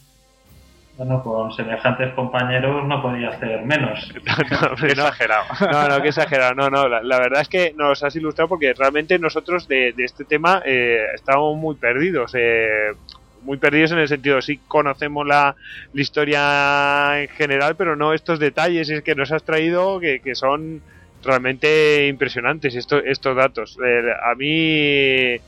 Bueno, 0.97 1.23
con 1.23 1.51
semejantes 1.53 2.13
compañeros 2.13 2.85
no 2.85 3.01
podía 3.01 3.29
hacer 3.29 3.65
menos. 3.65 4.13
no, 4.51 4.75
no, 4.75 4.87
exagerado. 4.87 5.45
No, 5.71 5.87
no, 5.87 6.01
que 6.01 6.09
exagerado. 6.09 6.53
No, 6.53 6.69
no, 6.69 6.87
la, 6.87 7.19
verdad 7.19 7.41
es 7.41 7.49
que 7.49 7.73
nos 7.75 8.03
has 8.03 8.15
ilustrado 8.15 8.49
porque 8.49 8.73
realmente 8.73 9.17
nosotros 9.17 9.67
de, 9.67 9.93
este 9.97 10.23
tema 10.23 10.61
eh, 10.65 10.99
estamos 11.15 11.57
muy 11.57 11.75
perdidos. 11.75 12.33
Eh, 12.35 12.93
muy 13.41 13.57
perdidos 13.57 13.91
en 13.91 13.99
el 13.99 14.07
sentido, 14.07 14.41
sí 14.41 14.59
conocemos 14.67 15.27
la, 15.27 15.55
historia 15.93 17.21
en 17.21 17.27
general, 17.29 17.75
pero 17.75 17.95
no 17.95 18.13
estos 18.13 18.39
detalles 18.39 18.89
es 18.89 19.03
que 19.03 19.15
nos 19.15 19.31
has 19.31 19.43
traído 19.43 19.99
que, 19.99 20.21
que 20.21 20.33
son 20.33 20.81
realmente 21.23 22.07
impresionantes 22.07 22.75
estos, 22.75 23.03
estos 23.05 23.35
datos. 23.35 23.77
Eh, 23.83 24.11
a 24.23 24.35
mí 24.35 25.41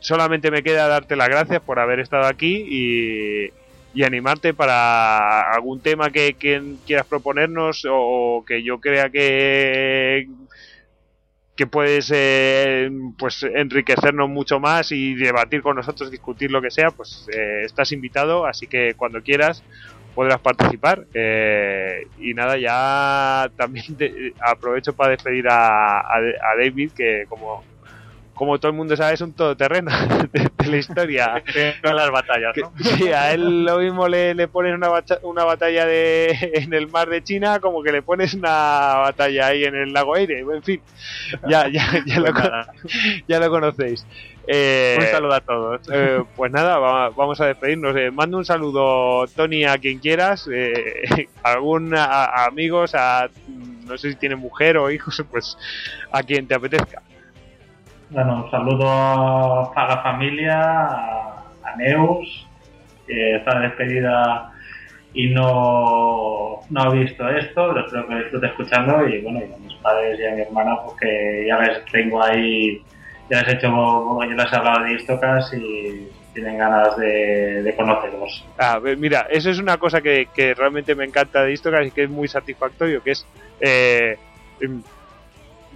solamente 0.00 0.50
me 0.50 0.62
queda 0.62 0.88
darte 0.88 1.16
las 1.16 1.28
gracias 1.28 1.62
por 1.62 1.78
haber 1.78 2.00
estado 2.00 2.26
aquí 2.26 2.64
y 2.68 3.52
y 3.94 4.04
animarte 4.04 4.54
para 4.54 5.52
algún 5.52 5.80
tema 5.80 6.10
que, 6.10 6.34
quieras 6.86 7.06
proponernos 7.06 7.86
o, 7.88 8.44
que 8.46 8.62
yo 8.62 8.80
crea 8.80 9.10
que 9.10 10.28
que 11.54 11.66
puedes 11.66 12.10
eh, 12.14 12.90
pues 13.18 13.42
enriquecernos 13.42 14.26
mucho 14.30 14.58
más 14.58 14.90
y 14.90 15.14
debatir 15.14 15.60
con 15.60 15.76
nosotros, 15.76 16.10
discutir 16.10 16.50
lo 16.50 16.62
que 16.62 16.70
sea, 16.70 16.90
pues 16.90 17.28
eh, 17.30 17.64
estás 17.64 17.92
invitado, 17.92 18.46
así 18.46 18.66
que 18.66 18.94
cuando 18.96 19.22
quieras 19.22 19.62
podrás 20.14 20.40
participar. 20.40 21.04
Eh, 21.12 22.06
y 22.18 22.32
nada, 22.32 22.56
ya 22.56 23.50
también 23.56 23.84
aprovecho 24.40 24.94
para 24.94 25.10
despedir 25.10 25.46
a, 25.48 26.00
a 26.00 26.56
David, 26.56 26.92
que 26.92 27.26
como 27.28 27.62
como 28.42 28.58
todo 28.58 28.72
el 28.72 28.76
mundo 28.76 28.96
sabe, 28.96 29.14
es 29.14 29.20
un 29.20 29.34
todoterreno 29.34 29.92
de, 30.32 30.50
de 30.58 30.66
la 30.68 30.76
historia. 30.76 31.44
Con 31.84 31.94
las 31.94 32.10
batallas, 32.10 32.52
¿no? 32.56 32.72
Sí, 32.96 33.12
a 33.12 33.32
él 33.32 33.64
lo 33.64 33.78
mismo 33.78 34.08
le, 34.08 34.34
le 34.34 34.48
pones 34.48 34.74
una, 34.74 34.88
una 35.22 35.44
batalla 35.44 35.86
de, 35.86 36.50
en 36.54 36.74
el 36.74 36.88
mar 36.88 37.08
de 37.08 37.22
China 37.22 37.60
como 37.60 37.84
que 37.84 37.92
le 37.92 38.02
pones 38.02 38.34
una 38.34 38.96
batalla 38.96 39.46
ahí 39.46 39.62
en 39.64 39.76
el 39.76 39.92
lago 39.92 40.16
Aire. 40.16 40.40
En 40.40 40.60
fin, 40.64 40.80
ya, 41.48 41.68
ya, 41.68 42.02
ya, 42.04 42.18
lo, 42.18 42.32
pues 42.32 42.50
ya 43.28 43.38
lo 43.38 43.48
conocéis. 43.48 44.04
Eh, 44.48 44.96
un 44.98 45.06
saludo 45.06 45.34
a 45.34 45.40
todos. 45.40 45.80
Eh, 45.92 46.24
pues 46.34 46.50
nada, 46.50 46.78
vamos 47.10 47.40
a 47.40 47.46
despedirnos. 47.46 47.94
Eh, 47.96 48.10
mando 48.10 48.38
un 48.38 48.44
saludo, 48.44 49.24
Tony, 49.36 49.66
a 49.66 49.78
quien 49.78 50.00
quieras, 50.00 50.48
eh, 50.52 51.28
algún 51.44 51.94
a, 51.94 52.44
amigos, 52.46 52.96
a 52.96 53.28
no 53.86 53.96
sé 53.96 54.10
si 54.10 54.16
tiene 54.16 54.34
mujer 54.34 54.78
o 54.78 54.90
hijos, 54.90 55.22
pues 55.30 55.56
a 56.10 56.24
quien 56.24 56.48
te 56.48 56.56
apetezca. 56.56 57.02
Bueno, 58.12 58.44
un 58.44 58.50
saludo 58.50 58.86
a 58.88 59.86
la 59.88 60.02
familia, 60.02 60.60
a, 60.84 61.76
Neus, 61.78 62.46
que 63.06 63.36
está 63.36 63.58
despedida 63.58 64.52
y 65.14 65.30
no, 65.30 66.60
no 66.68 66.82
ha 66.82 66.90
visto 66.90 67.26
esto, 67.28 67.78
espero 67.78 68.06
que 68.06 68.14
lo 68.14 68.20
esté 68.20 68.46
escuchando 68.46 69.08
y 69.08 69.22
bueno, 69.22 69.40
a 69.40 69.58
mis 69.58 69.74
padres 69.76 70.20
y 70.20 70.26
a 70.26 70.34
mi 70.34 70.42
hermana, 70.42 70.76
pues 70.84 70.98
que 71.00 71.46
ya 71.48 71.58
les 71.58 71.84
tengo 71.86 72.22
ahí 72.22 72.82
ya 73.30 73.40
les 73.40 73.48
he 73.48 73.56
hecho, 73.56 73.68
yo 73.68 74.34
les 74.36 74.52
he 74.52 74.56
hablado 74.56 74.84
de 74.84 74.92
Istocas 74.92 75.54
y 75.54 76.08
tienen 76.34 76.58
ganas 76.58 76.94
de, 76.98 77.72
conocerlos. 77.76 78.44
Ah, 78.58 78.78
mira, 78.98 79.26
eso 79.30 79.48
es 79.48 79.58
una 79.58 79.78
cosa 79.78 80.02
que, 80.02 80.28
realmente 80.54 80.94
me 80.94 81.06
encanta 81.06 81.42
de 81.42 81.52
Istocas 81.54 81.86
y 81.86 81.90
que 81.92 82.04
es 82.04 82.10
muy 82.10 82.28
satisfactorio, 82.28 83.02
que 83.02 83.12
es 83.12 83.26
eh, 83.60 84.18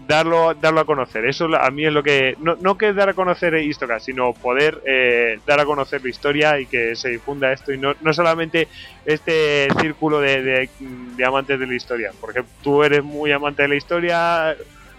darlo, 0.06 0.54
darlo 0.54 0.80
a 0.80 0.84
conocer. 0.84 1.24
Eso 1.26 1.48
a 1.56 1.70
mí 1.70 1.84
es 1.84 1.92
lo 1.92 2.02
que. 2.02 2.36
No, 2.40 2.56
no 2.60 2.78
que 2.78 2.92
dar 2.92 3.08
a 3.08 3.14
conocer 3.14 3.54
Istocas, 3.54 4.04
sino 4.04 4.32
poder 4.32 4.82
eh, 4.86 5.38
dar 5.46 5.60
a 5.60 5.64
conocer 5.64 6.02
la 6.02 6.10
historia 6.10 6.60
y 6.60 6.66
que 6.66 6.96
se 6.96 7.10
difunda 7.10 7.52
esto. 7.52 7.72
Y 7.72 7.78
no, 7.78 7.94
no 8.00 8.12
solamente 8.12 8.68
este 9.04 9.68
círculo 9.80 10.20
de, 10.20 10.42
de, 10.42 11.24
amantes 11.24 11.58
de 11.58 11.66
la 11.66 11.74
historia. 11.74 12.12
Porque 12.20 12.42
tú 12.62 12.82
eres 12.82 13.02
muy 13.02 13.32
amante 13.32 13.62
de 13.62 13.68
la 13.68 13.76
historia. 13.76 14.56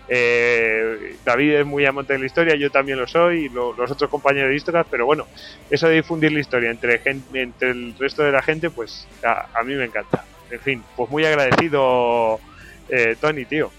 Eh, 0.10 1.18
David 1.26 1.56
es 1.56 1.66
muy 1.66 1.86
amante 1.86 2.14
de 2.14 2.20
la 2.20 2.26
historia, 2.26 2.56
yo 2.56 2.72
también 2.72 2.98
lo 2.98 3.08
soy, 3.08 3.46
y 3.46 3.50
los 3.50 3.92
otros 3.92 4.10
compañeros 4.10 4.52
de 4.52 4.56
Istocas, 4.56 4.88
pero 4.90 5.06
bueno, 5.06 5.28
eso 5.70 5.90
de 5.90 5.96
difundir 5.96 6.32
la 6.32 6.40
historia 6.40 6.72
entre, 6.72 7.02
entre 7.34 7.72
el 7.72 7.94
resto 8.00 8.24
de 8.24 8.32
la 8.32 8.42
gente, 8.42 8.70
pues 8.70 9.06
a, 9.22 9.48
a 9.54 9.64
mí 9.64 9.76
me 9.76 9.84
encanta. 9.84 10.24
En 10.50 10.62
fin, 10.62 10.84
pues 10.96 11.10
muy 11.10 11.26
agradecido, 11.26 12.40
eh, 12.88 13.18
Tony, 13.20 13.44
tío. 13.44 13.70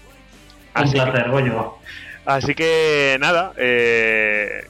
Así 0.73 0.93
que, 0.93 1.23
Así 2.25 2.53
que 2.53 3.17
nada, 3.19 3.53
eh, 3.57 4.65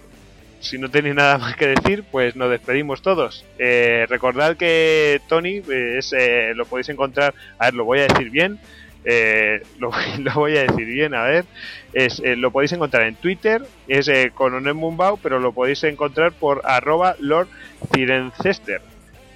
si 0.62 0.78
no 0.78 0.90
tenéis 0.90 1.16
nada 1.16 1.38
más 1.38 1.56
que 1.56 1.68
decir, 1.68 2.04
pues 2.10 2.36
nos 2.36 2.50
despedimos 2.50 3.02
todos. 3.02 3.46
Eh, 3.58 4.06
recordad 4.10 4.56
que 4.56 5.20
Tony 5.28 5.62
es, 5.70 6.14
eh, 6.14 6.54
lo 6.56 6.66
podéis 6.66 6.90
encontrar, 6.90 7.34
a 7.58 7.66
ver, 7.66 7.74
lo 7.74 7.86
voy 7.86 8.00
a 8.00 8.08
decir 8.08 8.30
bien, 8.30 8.60
lo, 9.80 9.92
voy 10.36 10.58
a 10.58 10.64
decir 10.64 10.86
bien, 10.86 11.16
a 11.16 11.24
ver, 11.24 11.46
es, 11.94 12.22
lo 12.24 12.52
podéis 12.52 12.74
encontrar 12.74 13.04
en 13.04 13.16
Twitter, 13.16 13.62
es 13.88 14.10
Coronel 14.34 14.76
Mumbao, 14.76 15.18
pero 15.18 15.40
lo 15.40 15.52
podéis 15.52 15.84
encontrar 15.84 16.32
por 16.32 16.62
arroba 16.66 17.16
Lord 17.20 17.48
Cirencester 17.94 18.82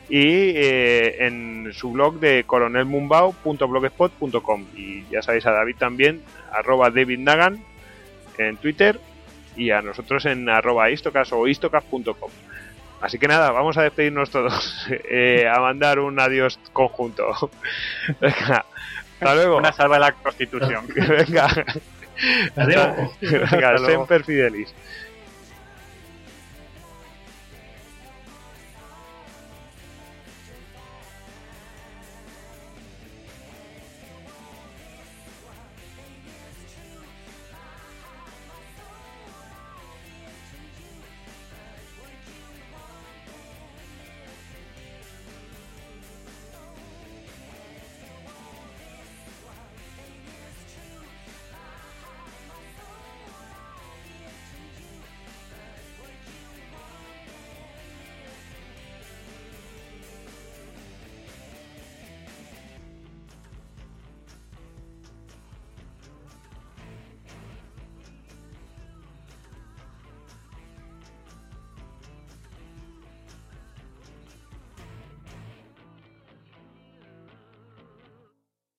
y 0.10 0.52
eh, 0.56 1.26
en 1.26 1.72
su 1.74 1.92
blog 1.92 2.20
de 2.20 2.44
coronelmumbao.blogspot.com 2.44 4.66
y 4.76 5.06
ya 5.10 5.22
sabéis 5.22 5.46
a 5.46 5.52
David 5.52 5.78
también 5.78 6.22
arroba 6.52 6.90
David 6.90 7.20
Nagan 7.20 7.64
en 8.38 8.58
Twitter 8.58 9.00
y 9.56 9.72
a 9.72 9.82
nosotros 9.82 10.26
en 10.26 10.50
arroba 10.50 10.92
istocas 10.92 11.32
o 11.32 11.48
istocas.com 11.48 12.32
así 13.02 13.18
que 13.18 13.28
nada, 13.28 13.52
vamos 13.52 13.78
a 13.78 13.84
despedirnos 13.84 14.30
todos 14.30 14.86
eh, 14.90 15.48
a 15.48 15.58
mandar 15.60 16.00
un 16.00 16.20
adiós 16.20 16.60
conjunto. 16.74 17.34
Venga, 18.20 18.66
hasta 19.14 19.36
luego. 19.36 19.56
una 19.58 19.72
salva 19.72 19.96
de 19.96 20.02
la 20.02 20.12
constitución. 20.14 20.86
Venga, 20.96 21.48
adiós. 22.56 23.12
Venga, 23.22 23.78
Semper 23.78 24.24
Fidelis 24.24 24.74